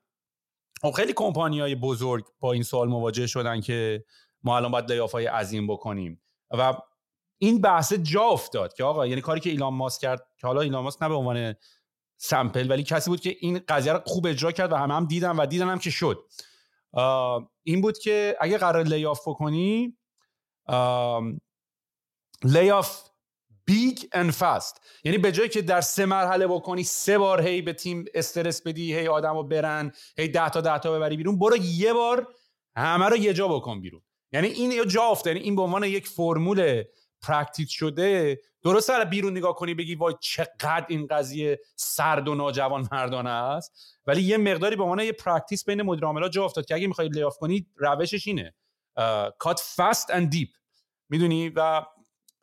خب 0.82 0.90
خیلی 0.90 1.12
کمپانی 1.12 1.60
های 1.60 1.74
بزرگ 1.74 2.24
با 2.40 2.52
این 2.52 2.62
سوال 2.62 2.88
مواجه 2.88 3.26
شدن 3.26 3.60
که 3.60 4.04
ما 4.42 4.56
الان 4.56 4.70
باید 4.70 4.92
layoff 4.92 5.12
های 5.12 5.26
عظیم 5.26 5.66
بکنیم. 5.66 6.22
و 6.50 6.74
این 7.42 7.60
بحث 7.60 7.92
جا 7.92 8.22
افتاد 8.22 8.74
که 8.74 8.84
آقا 8.84 9.06
یعنی 9.06 9.20
کاری 9.20 9.40
که 9.40 9.50
ایلان 9.50 9.74
ماسک 9.74 10.00
کرد 10.00 10.26
که 10.38 10.46
حالا 10.46 10.60
ایلان 10.60 10.84
ماسک 10.84 11.02
نه 11.02 11.08
به 11.08 11.14
عنوان 11.14 11.54
sample 12.16 12.70
ولی 12.70 12.82
کسی 12.82 13.10
بود 13.10 13.20
که 13.20 13.36
این 13.40 13.60
قضیه 13.68 13.92
رو 13.92 14.00
خوب 14.06 14.26
اجرا 14.26 14.52
کرد 14.52 14.72
و 14.72 14.76
همه 14.76 14.94
هم 14.94 15.06
دیدن 15.06 15.36
و 15.36 15.46
دیدن 15.46 15.68
هم 15.68 15.78
که 15.78 15.90
شد. 15.90 16.24
این 17.62 17.80
بود 17.80 17.98
که 17.98 18.36
اگه 18.40 18.58
قرار 18.58 18.84
layoff 18.84 19.28
بکنی 19.28 19.98
layoff 22.44 23.10
big 23.64 23.98
and 23.98 24.32
fast 24.38 24.80
یعنی 25.04 25.18
به 25.18 25.32
جایی 25.32 25.48
که 25.48 25.62
در 25.62 25.80
سه 25.80 26.06
مرحله 26.06 26.46
بکنی 26.46 26.84
سه 26.84 27.18
بار 27.18 27.42
هی 27.42 27.62
به 27.62 27.72
تیم 27.72 28.04
استرس 28.14 28.62
بدی 28.62 28.94
هی 28.94 29.08
آدم 29.08 29.36
رو 29.36 29.42
برن 29.42 29.92
هی 30.18 30.28
ده 30.28 30.48
تا 30.48 30.60
ده 30.60 30.78
تا 30.78 30.96
ببری 30.96 31.16
بیرون 31.16 31.38
برو 31.38 31.56
یه 31.56 31.92
بار 31.92 32.28
همه 32.76 33.08
رو 33.08 33.16
یه 33.16 33.32
جا 33.32 33.48
بکن 33.48 33.80
بیرون. 33.80 34.02
یعنی 34.32 34.48
این 34.48 34.88
جا 34.88 35.02
افته 35.02 35.30
یعنی 35.30 35.42
این 35.42 35.56
به 35.56 35.62
عنوان 35.62 35.84
یک 35.84 36.08
فرمول 36.08 36.84
practice 37.22 37.70
شده 37.70 38.40
درسته 38.62 38.86
از 38.86 39.04
بیرون 39.04 39.36
نگاه 39.36 39.54
کنی 39.54 39.74
بگی 39.74 39.94
وای 39.94 40.14
چقدر 40.20 40.86
این 40.88 41.06
قضیه 41.06 41.60
سرد 41.76 42.28
و 42.28 42.34
ناجوان 42.34 42.88
مردانه 42.92 43.30
است 43.30 43.98
ولی 44.06 44.22
یه 44.22 44.36
مقداری 44.36 44.76
به 44.76 44.82
عنوان 44.82 45.00
یه 45.00 45.12
practice 45.12 45.64
بین 45.64 45.82
مدیر 45.82 46.04
عاملا 46.04 46.28
جا 46.28 46.44
افتاد 46.44 46.66
که 46.66 46.74
اگه 46.74 46.86
می‌خوای 46.86 47.08
layoff 47.08 47.38
کنی 47.38 47.66
روشش 47.76 48.26
اینه. 48.26 48.54
cut 49.38 49.62
fast 49.76 50.10
and 50.10 50.30
deep 50.30 50.48
می‌دونی؟ 51.08 51.48
و 51.48 51.82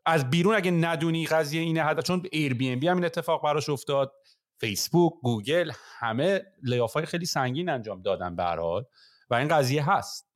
از 0.05 0.29
بیرون 0.29 0.55
اگه 0.55 0.71
ندونی 0.71 1.27
قضیه 1.27 1.61
اینه 1.61 1.83
حتی 1.83 2.01
چون 2.01 2.23
Airbnb 2.31 2.87
هم 2.87 2.95
این 2.95 3.05
اتفاق 3.05 3.43
براش 3.43 3.69
افتاد 3.69 4.13
فیسبوک 4.59 5.13
گوگل 5.23 5.71
همه 5.99 6.41
layoff 6.63 6.93
های 6.93 7.05
خیلی 7.05 7.25
سنگین 7.25 7.69
انجام 7.69 8.01
دادن 8.01 8.35
به 8.35 8.85
و 9.29 9.35
این 9.35 9.47
قضیه 9.47 9.89
هست. 9.89 10.29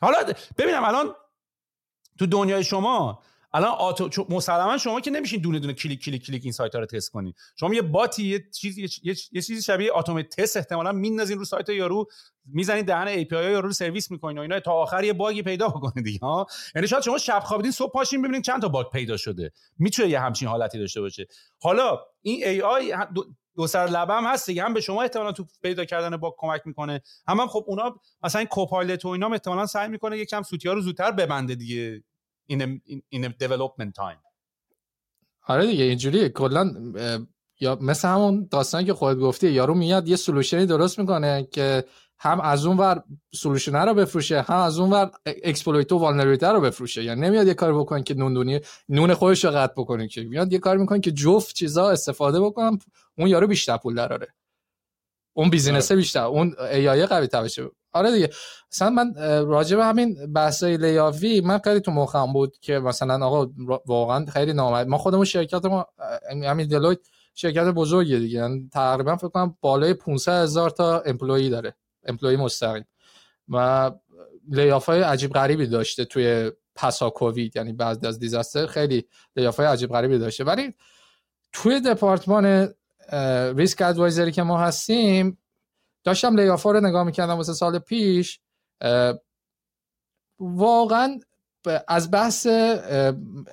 حالا 0.00 0.16
ببینم 0.58 0.84
الان 0.84 1.14
تو 2.18 2.26
دنیای 2.26 2.64
شما 2.64 3.22
الان 3.56 3.70
آتو 3.70 4.26
مسلما 4.30 4.78
شما 4.78 5.00
که 5.00 5.10
نمیشین 5.10 5.40
دونه 5.40 5.58
دونه 5.58 5.72
کلیک 5.72 6.04
کلیک 6.04 6.26
کلیک 6.26 6.42
این 6.44 6.52
سایت 6.52 6.74
ها 6.74 6.80
رو 6.80 6.86
تست 6.86 7.10
کنین. 7.10 7.32
شما 7.60 7.74
یه 7.74 7.82
bot 7.82 8.14
ی 8.14 8.24
یه 8.24 8.44
چیزی 8.54 8.88
یه, 9.02 9.14
چیزی 9.42 9.62
شبیه 9.62 9.96
automate 9.96 10.28
test 10.28 10.56
احتمالاً 10.56 10.92
میندازین 10.92 11.38
رو 11.38 11.44
سایت 11.44 11.68
یارو 11.68 12.06
می‌زنین 12.44 12.84
دهن 12.84 13.08
API 13.08 13.52
یارو 13.52 13.66
رو 13.66 13.72
سرویس 13.72 14.10
می‌کنین 14.10 14.38
و 14.38 14.40
اینا 14.40 14.60
تا 14.60 14.72
آخر 14.72 15.04
یه 15.04 15.12
bug 15.12 15.35
ی 15.35 15.42
پیدا 15.42 15.68
بکنه 15.68 16.02
دیگه 16.02 16.18
ها. 16.18 16.46
یعنی 16.74 16.88
شاید 16.88 17.02
شما 17.02 17.18
شب 17.18 17.42
خوابیدین 17.44 17.72
صبح 17.72 17.92
پاشین 17.92 18.22
ببینین 18.22 18.42
چند 18.42 18.62
تا 18.62 18.68
bug 18.68 18.86
پیدا 18.90 19.16
شده. 19.16 19.52
می‌تونه 19.78 20.08
یه 20.08 20.20
همچین 20.20 20.48
حالتی 20.48 20.78
داشته 20.78 21.00
باشه. 21.00 21.26
حالا 21.60 21.98
این 22.22 22.44
AI 22.44 22.94
دو 23.56 23.66
سر 23.66 23.86
لبم 23.86 24.26
هست 24.26 24.46
دیگه 24.46 24.62
هم 24.62 24.74
به 24.74 24.80
شما 24.80 25.02
احتمالاً 25.02 25.32
تو 25.32 25.46
پیدا 25.62 25.84
کردن 25.84 26.16
bug 26.16 26.32
کمک 26.38 26.62
می‌کنه 26.64 27.00
هم, 27.28 27.40
هم 27.40 27.46
خب 27.46 27.64
اونا 27.66 28.00
مثلا 28.22 28.44
Copilot 28.44 29.04
و 29.04 29.08
اینا 29.08 29.28
احتمالاً 29.28 29.66
سعی 29.66 29.88
می‌کنه 29.88 30.18
یکم 30.18 30.42
سوتیا 30.42 30.72
رو 30.72 30.80
زودتر 30.80 31.10
ببنده 31.10 31.54
دیگه. 31.54 32.02
In 32.52 32.60
a, 32.60 32.66
in, 33.14 33.24
a 33.24 33.28
development 33.28 33.92
time. 33.98 34.18
آره 35.48 35.66
دیگه 35.66 35.84
اینجوری 35.84 36.28
کلا 36.28 36.74
یا 37.60 37.78
مثل 37.80 38.08
همون 38.08 38.48
داستانی 38.50 38.84
که 38.84 38.94
خودت 38.94 39.18
گفتی 39.18 39.50
یارو 39.50 39.74
میاد 39.74 40.08
یه 40.08 40.16
solution 40.16 40.60
ی 40.60 40.66
درست 40.66 40.98
می‌کنه 40.98 41.48
که 41.52 41.84
هم 42.18 42.40
از 42.40 42.66
اون 42.66 42.76
ور 42.76 43.02
solution 43.34 43.76
رو 43.76 43.94
بفروشه 43.94 44.40
هم 44.40 44.56
از 44.56 44.78
اون 44.78 44.90
ور 44.90 45.10
exploit 45.26 45.92
و 45.92 45.98
vulnerability 45.98 46.46
رو 46.46 46.60
بفروشه. 46.60 47.04
یعنی 47.04 47.20
نمیاد 47.20 47.46
یه 47.46 47.54
کار 47.54 47.78
بکنه 47.78 48.02
که 48.02 48.14
نون 48.14 48.34
دونی 48.34 48.60
نون 48.88 49.14
خودش 49.14 49.44
رو 49.44 49.50
قطع 49.50 49.72
بکنه 49.76 50.08
که. 50.08 50.22
میاد 50.24 50.52
یه 50.52 50.58
کار 50.58 50.76
می‌کنه 50.76 51.00
که 51.00 51.12
جفت 51.12 51.54
چیزا 51.54 51.90
استفاده 51.90 52.40
بکنم 52.40 52.78
اون 53.18 53.28
یارو 53.28 53.46
بیشتر 53.46 53.76
پول 53.76 53.94
دراره. 53.94 54.34
اون 55.36 55.50
business 55.50 55.92
بیشتر 55.92 56.24
اون 56.24 56.56
AI 56.72 57.06
قوی 57.06 57.26
تر 57.26 57.42
بشه. 57.42 57.70
آره 57.96 58.10
دیگه. 58.12 58.30
مثلا 58.72 58.90
من 58.90 59.14
راجع 59.46 59.76
به 59.76 59.84
همین 59.84 60.32
بحثای 60.32 60.76
layoff 60.76 61.31
ی 61.31 61.40
من 61.40 61.58
خیلی 61.58 61.80
تو 61.80 61.90
مخم 61.90 62.32
بود 62.32 62.58
که 62.60 62.78
مثلا 62.78 63.26
آقا 63.26 63.52
واقعا 63.86 64.26
خیلی 64.26 64.52
نامرد. 64.52 64.88
ما 64.88 64.98
خودمون 64.98 65.24
شرکت 65.24 65.64
ما 65.64 65.86
همین 66.44 66.68
Deloitte 66.68 66.98
شرکت 67.34 67.64
بزرگیه 67.64 68.18
دیگه. 68.18 68.38
یعنی 68.38 68.70
تقریبا 68.72 69.16
فکر 69.16 69.28
کنم 69.28 69.56
بالای 69.60 69.94
500 69.94 70.42
هزار 70.42 70.70
تا 70.70 71.00
employee 71.00 71.50
داره. 71.50 71.74
employee 72.06 72.36
مستقیم. 72.36 72.84
و 73.48 73.90
layoff 74.48 74.86
های 74.86 75.02
عجیب 75.02 75.32
غریبی 75.32 75.66
داشته 75.66 76.04
توی 76.04 76.52
پسا 76.74 77.10
کووید. 77.10 77.56
یعنی 77.56 77.72
بعد 77.72 78.06
از 78.06 78.18
disaster 78.18 78.66
خیلی 78.66 79.04
layoff 79.36 79.56
های 79.56 79.66
عجیب 79.66 79.90
غریبی 79.90 80.18
داشته. 80.18 80.44
ولی 80.44 80.74
توی 81.52 81.80
دپارتمان 81.80 82.68
risk 83.56 83.82
advisory 83.82 84.32
که 84.32 84.42
ما 84.42 84.58
هستیم 84.58 85.38
داشتم 86.06 86.36
layoff 86.36 86.62
ها 86.62 86.70
رو 86.70 86.80
نگاه 86.80 87.04
می‌کردم 87.04 87.36
واسه 87.36 87.52
سال 87.52 87.78
پیش 87.78 88.40
واقعا 90.38 91.18
از 91.88 92.10
بحث 92.10 92.46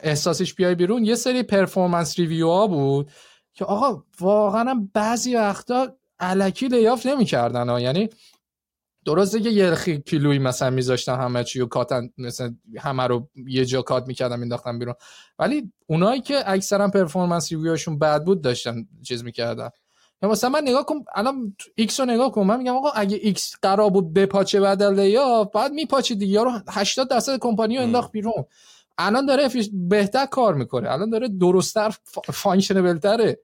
احساسش 0.03 0.53
بیای 0.53 0.75
بیرون 0.75 1.05
یه 1.05 1.15
سری 1.15 1.43
performance 1.43 2.19
review 2.19 2.47
ها 2.47 2.67
بود 2.67 3.11
که 3.53 3.65
آقا 3.65 4.03
واقعا 4.19 4.87
بعضی 4.93 5.35
وقتا 5.35 5.97
الکی 6.19 6.67
layoff 6.67 7.05
نمی‌کردن 7.05 7.69
ها. 7.69 7.79
یعنی 7.79 8.09
درسته 9.05 9.39
که 9.39 9.49
یه 9.49 9.75
کیلویی 10.05 10.39
مثلا 10.39 10.69
میذاشتن 10.69 11.15
همه 11.15 11.43
چی 11.43 11.61
و 11.61 11.65
کاتن 11.65 12.09
مثلا 12.17 12.55
همه 12.79 13.07
رو 13.07 13.29
یه 13.47 13.65
جا 13.65 13.81
cut 13.81 14.07
می‌کردن 14.07 14.39
مینداختن 14.39 14.79
بیرون. 14.79 14.95
ولی 15.39 15.71
اونایی 15.87 16.21
که 16.21 16.43
اکثرا 16.45 16.87
performance 16.87 17.51
review 17.51 17.80
شون 17.80 17.99
بد 17.99 18.23
بود 18.23 18.41
داشتن 18.41 18.87
چیز 19.03 19.23
می‌کردن. 19.23 19.69
مثلا 20.27 20.49
من 20.49 20.61
نگاه 20.61 20.85
کنم 20.85 21.05
الان 21.15 21.55
X 21.75 21.99
رو 21.99 22.05
نگاه 22.05 22.31
کنم 22.31 22.47
من 22.47 22.57
میگم 22.57 22.75
آقا 22.75 22.89
اگه 22.89 23.19
X 23.21 23.55
قرار 23.61 23.89
بود 23.89 24.13
بپاچه 24.13 24.59
بعد 24.59 24.81
یا 24.97 25.43
بعد 25.43 25.71
میپاچه 25.71 26.15
دیگه. 26.15 26.43
رو 26.43 26.51
80 26.69 27.09
درصد 27.09 27.39
کمپانی 27.39 27.77
رو 27.77 27.83
انداخت 27.83 28.11
بیرون. 28.11 28.45
الان 28.97 29.25
داره 29.25 29.49
بهتر 29.73 30.25
کار 30.25 30.53
می‌کنه. 30.53 30.91
الان 30.91 31.09
داره 31.09 31.27
درستتر 31.27 31.95
functional 32.33 32.97
تره 32.97 33.39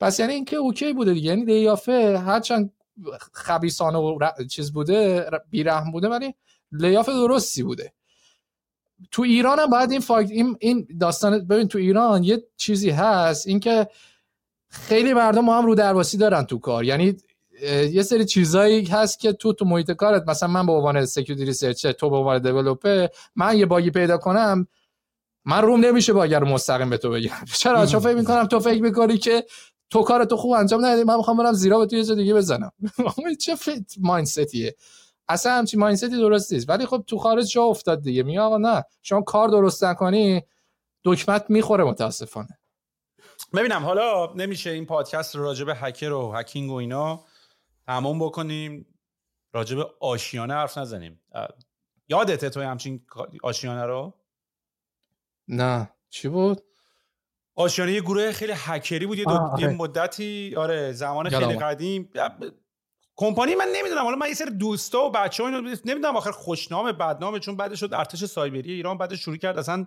پس 0.00 0.20
یعنی 0.20 0.32
اینکه 0.32 0.56
OK 0.56 0.92
بوده 0.92 1.12
دیگه. 1.12 1.28
یعنی 1.28 1.44
layoff 1.44 2.07
ه 2.07 2.18
هرچند 2.18 2.72
خبیسانه 3.32 3.98
و 3.98 4.18
چیز 4.50 4.72
بوده 4.72 5.30
بیرحم 5.50 5.90
بوده 5.92 6.08
ولی 6.08 6.34
layoff 6.72 7.08
درستی 7.08 7.62
بوده. 7.62 7.92
تو 9.10 9.22
ایران 9.22 9.58
هم 9.58 9.66
باید 9.66 9.90
این 9.90 10.00
fact 10.00 10.30
این, 10.30 10.56
این 10.60 10.86
داستان 11.00 11.46
ببین 11.46 11.68
تو 11.68 11.78
ایران 11.78 12.24
یه 12.24 12.42
چیزی 12.56 12.90
هست. 12.90 13.46
اینکه 13.46 13.88
خیلی 14.74 15.14
مردم 15.14 15.48
هم 15.48 15.66
رودرواسی 15.66 16.16
دارن 16.16 16.44
تو 16.44 16.58
کار. 16.58 16.84
یعنی 16.84 17.16
یه 17.92 18.02
سری 18.02 18.24
چیزایی 18.24 18.84
هست 18.84 19.20
که 19.20 19.32
تو 19.32 19.52
تو 19.52 19.64
محیط 19.64 19.90
کارت 19.90 20.28
مثلا 20.28 20.48
من 20.48 20.66
به 20.66 20.72
عنوان 20.72 21.04
security 21.04 21.44
researcher 21.44 21.92
تو 21.92 22.10
به 22.10 22.16
عنوان 22.16 22.42
developer 22.42 23.06
من 23.36 23.58
یه 23.58 23.66
bug 23.66 23.84
ی 23.84 23.90
پیدا 23.90 24.18
کنم 24.18 24.66
من 25.44 25.62
روم 25.62 25.80
نمیشه 25.80 26.12
باگر 26.12 26.40
رو 26.40 26.48
مستقیم 26.48 26.90
به 26.90 26.98
تو 26.98 27.10
بگم. 27.10 27.30
چرا؟ 27.60 27.86
چون 27.86 28.00
فکر 28.00 28.14
می‌کنم 28.14 28.46
تو 28.46 28.60
فکر 28.60 28.82
می‌کنی 28.82 29.18
که 29.18 29.44
تو 29.90 30.02
کار 30.02 30.24
تو 30.24 30.36
خوب 30.36 30.52
انجام 30.52 30.84
ندادی 30.86 31.04
من 31.04 31.16
می‌خوام 31.16 31.36
برم 31.36 31.52
زیرا 31.52 31.78
به 31.78 31.86
تو 31.86 31.96
یه 31.96 32.14
دیگه 32.14 32.34
بزنم. 32.34 32.72
چه 33.44 33.54
فیت 33.54 33.94
مایندستیه 34.00 34.74
اصلا 35.28 35.52
همچین 35.52 35.80
مایندستی 35.80 36.16
درست 36.16 36.52
نیست. 36.52 36.68
ولی 36.68 36.86
خب 36.86 37.04
تو 37.06 37.18
خارج 37.18 37.50
جا 37.52 37.62
افتاد 37.62 38.02
دیگه. 38.02 38.22
می 38.22 38.38
آقا 38.38 38.58
نه. 38.58 38.84
شما 39.02 39.22
کار 39.22 39.48
درست 39.48 39.84
نکنی 39.84 40.42
دکمت 41.04 41.44
می‌خوره 41.48 41.84
متاسفانه. 41.84 42.58
ببینم 43.54 43.84
حالا 43.84 44.32
نمیشه 44.34 44.70
این 44.70 44.86
پادکست 44.86 45.36
راجع 45.36 45.64
به 45.64 45.74
هکر 45.74 46.12
و 46.12 46.32
هکینگ 46.32 46.70
و 46.70 46.74
اینا 46.74 47.24
تمام 47.86 48.18
بکنیم 48.18 48.86
راجع 49.52 49.76
به 49.76 49.86
آشیانه 50.00 50.54
حرف 50.54 50.78
نزنیم. 50.78 51.20
یادته 52.08 52.50
تو 52.50 52.60
همچین 52.60 53.06
آشیانه 53.42 53.84
رو؟ 53.84 54.14
نه. 55.48 55.90
چی 56.10 56.28
بود؟ 56.28 56.62
آشیانه 57.54 57.92
یه 57.92 58.00
گروه 58.00 58.32
خیلی 58.32 58.52
هکری 58.56 59.06
بود 59.06 59.18
یه, 59.18 59.28
آره. 59.28 59.66
مدتی 59.68 60.54
آره 60.56 60.92
زمان 60.92 61.28
خیلی 61.28 61.58
قدیم. 61.58 62.10
کمپانی 63.16 63.54
من 63.54 63.68
نمی‌دونم 63.76 64.02
حالا 64.02 64.16
من 64.16 64.28
یه 64.28 64.34
سری 64.34 64.50
دوستا 64.50 65.04
و 65.04 65.10
بچه 65.10 65.42
ها 65.42 65.48
اینو 65.48 65.60
نمی‌دونم 65.84 66.16
آخر 66.16 66.30
خوشنامه 66.30 66.92
بدنامه 66.92 67.38
چون 67.38 67.56
بعدش 67.56 67.80
شد 67.80 67.94
ارتش 67.94 68.24
سایبری 68.24 68.72
ایران 68.72 68.98
بعدش 68.98 69.20
شروع 69.20 69.36
کرد 69.36 69.58
اصلا 69.58 69.86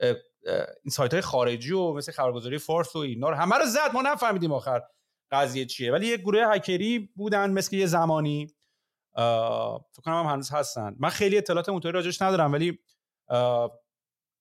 این 0.00 0.90
سایت 0.90 1.12
های 1.12 1.20
خارجی 1.20 1.72
و 1.72 1.92
مثل 1.92 2.12
خبرگزاری 2.12 2.58
فارس 2.58 2.96
و 2.96 2.98
اینا 2.98 3.30
رو 3.30 3.36
همه 3.36 3.56
رو 3.56 3.66
زد. 3.66 3.90
ما 3.94 4.02
نفهمیدیم 4.02 4.52
آخر 4.52 4.82
قضیه 5.30 5.66
چیه. 5.66 5.92
ولی 5.92 6.06
یه 6.06 6.16
گروه 6.16 6.54
هکری 6.54 6.98
بودن 7.16 7.50
مثل 7.50 7.76
یه 7.76 7.86
زمانی. 7.86 8.46
فکر 9.92 10.02
کنم 10.04 10.14
هم 10.14 10.26
هنوز 10.26 10.50
هستن. 10.50 10.96
من 10.98 11.08
خیلی 11.08 11.38
اطلاعات 11.38 11.68
اونطوری 11.68 11.92
راجش 11.92 12.22
ندارم 12.22 12.52
ولی 12.52 12.78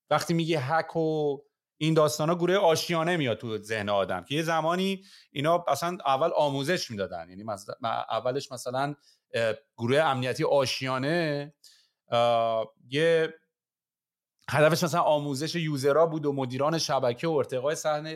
وقتی 0.10 0.34
میگه 0.34 0.60
هک 0.60 0.96
و 0.96 1.38
این 1.78 1.94
داستان 1.94 2.30
ها 2.30 2.36
گروه 2.36 2.56
آشیانه 2.56 3.18
میاد 3.18 3.38
تو 3.38 3.58
ذهن 3.58 3.90
آدم 3.90 4.24
که 4.24 4.36
یه 4.36 4.44
زمانی 4.44 5.04
اینا 5.32 5.66
اصلا 5.68 5.98
اول 6.06 6.30
آموزش 6.36 6.92
می‌دادن. 6.92 7.30
یعنی 7.30 7.44
اولش 8.10 8.52
مثلا 8.52 8.96
گروه 9.78 9.98
امنیتی 9.98 10.44
آشیانه 10.44 11.54
یه 12.90 13.34
هدفش 14.50 14.84
مثلا 14.84 15.02
آموزش 15.02 15.56
یوزرها 15.56 16.06
بود 16.06 16.26
و 16.26 16.34
مدیران 16.34 16.78
شبکه 16.78 17.28
و 17.28 17.32
ارتقای 17.32 17.76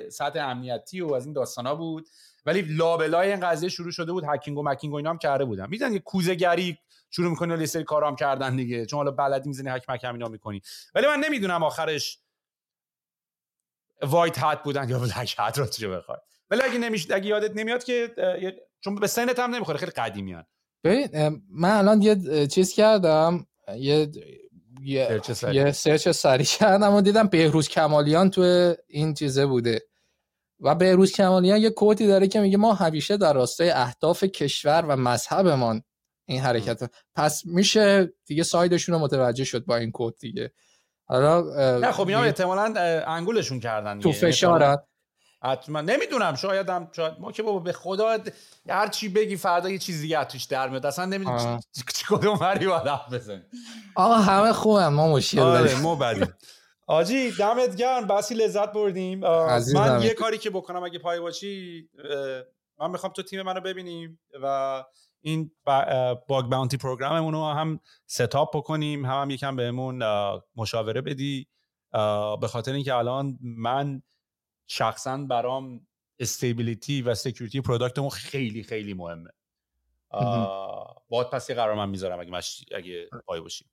سطح 0.09 0.39
امنیتی 0.39 1.01
و 1.01 1.13
از 1.13 1.25
این 1.25 1.35
ها 1.65 1.75
بود. 1.75 2.07
ولی 2.45 2.61
لابلای 2.61 3.31
این 3.31 3.39
قضیه 3.39 3.69
شروع 3.69 3.91
شده 3.91 4.11
بود 4.11 4.23
hacking 4.27 4.57
و 4.57 4.63
مکینگ 4.63 4.93
و 4.93 4.97
اینا 4.97 5.09
هم 5.09 5.17
کرده 5.17 5.45
بودن. 5.45 5.69
می‌دونن 5.69 5.93
یه 5.93 5.99
کوزه 5.99 6.77
شروع 7.09 7.29
می‌کنی 7.29 7.53
و 7.53 7.65
سری 7.65 7.83
کارام 7.83 8.15
کردن 8.15 8.55
دیگه. 8.55 8.85
چون 8.85 8.97
حالا 8.97 9.11
بلدی 9.11 9.49
می‌زنی 9.49 9.69
هک 9.69 9.89
مک 9.89 10.05
اینا 10.05 10.27
می‌کنی. 10.27 10.61
ولی 10.95 11.07
من 11.07 11.19
نمی‌دونم 11.19 11.63
آخرش 11.63 12.19
white 14.01 14.39
hat 14.39 14.63
بودن 14.63 14.89
یا 14.89 14.99
black 14.99 15.35
hat 15.39 15.57
رو 15.57 15.65
چه 15.65 15.87
بخوای. 15.87 16.17
ولی 16.49 16.61
اگه 16.61 16.77
نمیشه 16.77 17.15
اگه 17.15 17.27
یادت 17.27 17.55
نمیاد 17.55 17.83
که 17.83 18.15
چون 18.79 18.95
به 18.95 19.07
سنت 19.07 19.39
نمی‌خوره 19.39 19.77
خیلی 19.77 19.91
قدیمیان. 19.91 20.45
ببین 20.83 21.41
من 21.49 21.71
الان 21.77 22.01
یه 22.01 22.47
چیز 22.47 22.73
کردم 22.73 23.47
یه 23.77 24.11
یه 24.83 25.21
سرچ 25.23 25.43
یه 25.53 25.71
سرچ 25.71 26.09
سری 26.09 26.43
کردم 26.43 26.93
و 26.93 27.01
دیدم 27.01 27.27
بهروز 27.27 27.67
کمالیان 27.67 28.29
تو 28.29 28.73
این 28.87 29.13
چیزه 29.13 29.45
بوده. 29.45 29.81
و 30.59 30.75
بهروز 30.75 31.11
کمالیان 31.11 31.59
یه 31.59 31.69
کوتی 31.69 32.07
داره 32.07 32.27
که 32.27 32.39
میگه 32.39 32.57
ما 32.57 32.73
همیشه 32.73 33.17
در 33.17 33.33
راستای 33.33 33.69
اهداف 33.69 34.23
کشور 34.23 34.85
و 34.87 34.95
مذهبمان 34.95 35.83
این 36.25 36.41
حرکت 36.41 36.91
پس 37.15 37.41
میشه 37.45 38.13
دیگه 38.25 38.43
سایدشون 38.43 38.95
رو 38.95 39.01
متوجه 39.01 39.43
شد 39.43 39.65
با 39.65 39.77
این 39.77 39.91
کوت 39.91 40.19
دیگه. 40.19 40.51
حالا 41.05 41.41
نه 41.79 41.91
خب 41.91 42.07
اینا 42.07 42.21
احتمالا 42.21 42.73
انگولشون 43.07 43.59
کردن 43.59 43.99
تو 43.99 44.11
فشارن. 44.11 44.77
حتما. 45.43 45.81
نمی‌دونم 45.81 46.35
شاید 46.35 46.69
هم 46.69 46.89
شاید 46.95 47.13
ما 47.19 47.31
که 47.31 47.43
بابا 47.43 47.59
به 47.59 47.73
خدا 47.73 48.17
هر 48.69 48.87
چی 48.87 49.09
بگی 49.09 49.37
فردا 49.37 49.69
یه 49.69 49.77
چیز 49.77 50.01
دیگه 50.01 50.23
توش 50.23 50.43
در 50.43 50.69
میاد. 50.69 50.85
اصلا 50.85 51.05
نمی‌دونم 51.05 51.59
چی 51.95 52.05
کدوم 52.09 52.37
وری 52.41 52.67
باید 52.67 52.87
حرف 52.87 53.13
بزنیم. 53.13 53.45
آقا 53.95 54.15
همه 54.15 54.53
خوبه 54.53 54.89
ما 54.89 55.07
مشکل 55.07 55.39
آره، 55.39 55.81
ما 55.81 55.95
بدیم. 55.95 56.33
آجی 56.87 57.31
دمت 57.31 57.75
گرم. 57.75 58.07
بسی 58.07 58.35
لذت 58.35 58.71
بردیم. 58.71 59.19
من 59.73 60.01
یه 60.03 60.13
کاری 60.13 60.37
که 60.37 60.49
بکنم 60.49 60.83
اگه 60.83 60.99
پای 60.99 61.19
باشی 61.19 61.89
من 62.79 62.91
می‌خوام 62.91 63.13
تو 63.13 63.23
تیم 63.23 63.41
منو 63.41 63.61
ببینیم 63.61 64.19
و 64.43 64.83
این 65.21 65.51
bug 66.27 66.45
bounty 66.45 66.77
program 66.77 67.16
مون 67.16 67.33
رو 67.33 67.45
هم 67.45 67.79
setup 68.05 68.57
بکنیم 68.57 69.05
هم, 69.05 69.21
هم 69.21 69.29
یکم 69.29 69.55
بهمون 69.55 70.03
مشاوره 70.55 71.01
بدی. 71.01 71.47
به 72.41 72.47
خاطر 72.47 72.73
اینکه 72.73 72.95
الان 72.95 73.37
من 73.41 74.01
شخصا 74.67 75.17
برام 75.17 75.87
stability 76.19 77.01
و 77.01 77.15
security 77.15 77.61
product 77.61 77.95
مون 77.95 78.09
خیلی 78.09 78.63
خیلی 78.63 78.93
مهمه. 78.93 79.29
باد 81.09 81.29
پس 81.31 81.49
یه 81.49 81.55
قرار 81.55 81.75
من 81.75 81.89
می‌ذارم 81.89 82.19
اگه 82.19 82.31
مش... 82.31 82.65
اگه 82.75 83.09
پای 83.25 83.41
باشی. 83.41 83.65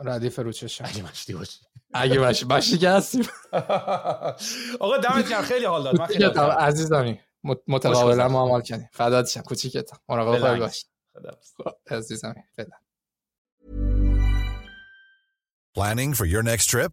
ردیف 0.00 0.38
رو 0.38 0.52
چشم 0.52 0.84
اگه 0.84 1.02
مشتی 1.02 1.34
باشی. 1.34 1.60
اگه 1.94 2.18
مشتی 2.20 2.46
مشتی 2.46 2.78
که 2.78 2.90
هستیم. 2.90 3.24
آقا 4.80 4.96
دمت 4.96 5.28
گرم. 5.30 5.42
خیلی 5.42 5.64
حال 5.64 5.84
داد. 5.84 5.98
من 5.98 6.06
خیلی 6.06 6.24
عزیزمی 6.68 7.20
متقابلا 7.68 8.28
معامل 8.28 8.60
کنیم 8.60 8.88
فدات 8.92 9.28
شم. 9.28 9.40
کوچیکتم. 9.40 9.96
مراقب 10.08 10.38
خودت 10.40 10.58
باش. 10.58 10.84
عزیزم 11.90 12.34
فعلا 12.56 12.76
Planning 15.76 16.14
for 16.14 16.24
your 16.24 16.42
next 16.42 16.66
trip? 16.66 16.92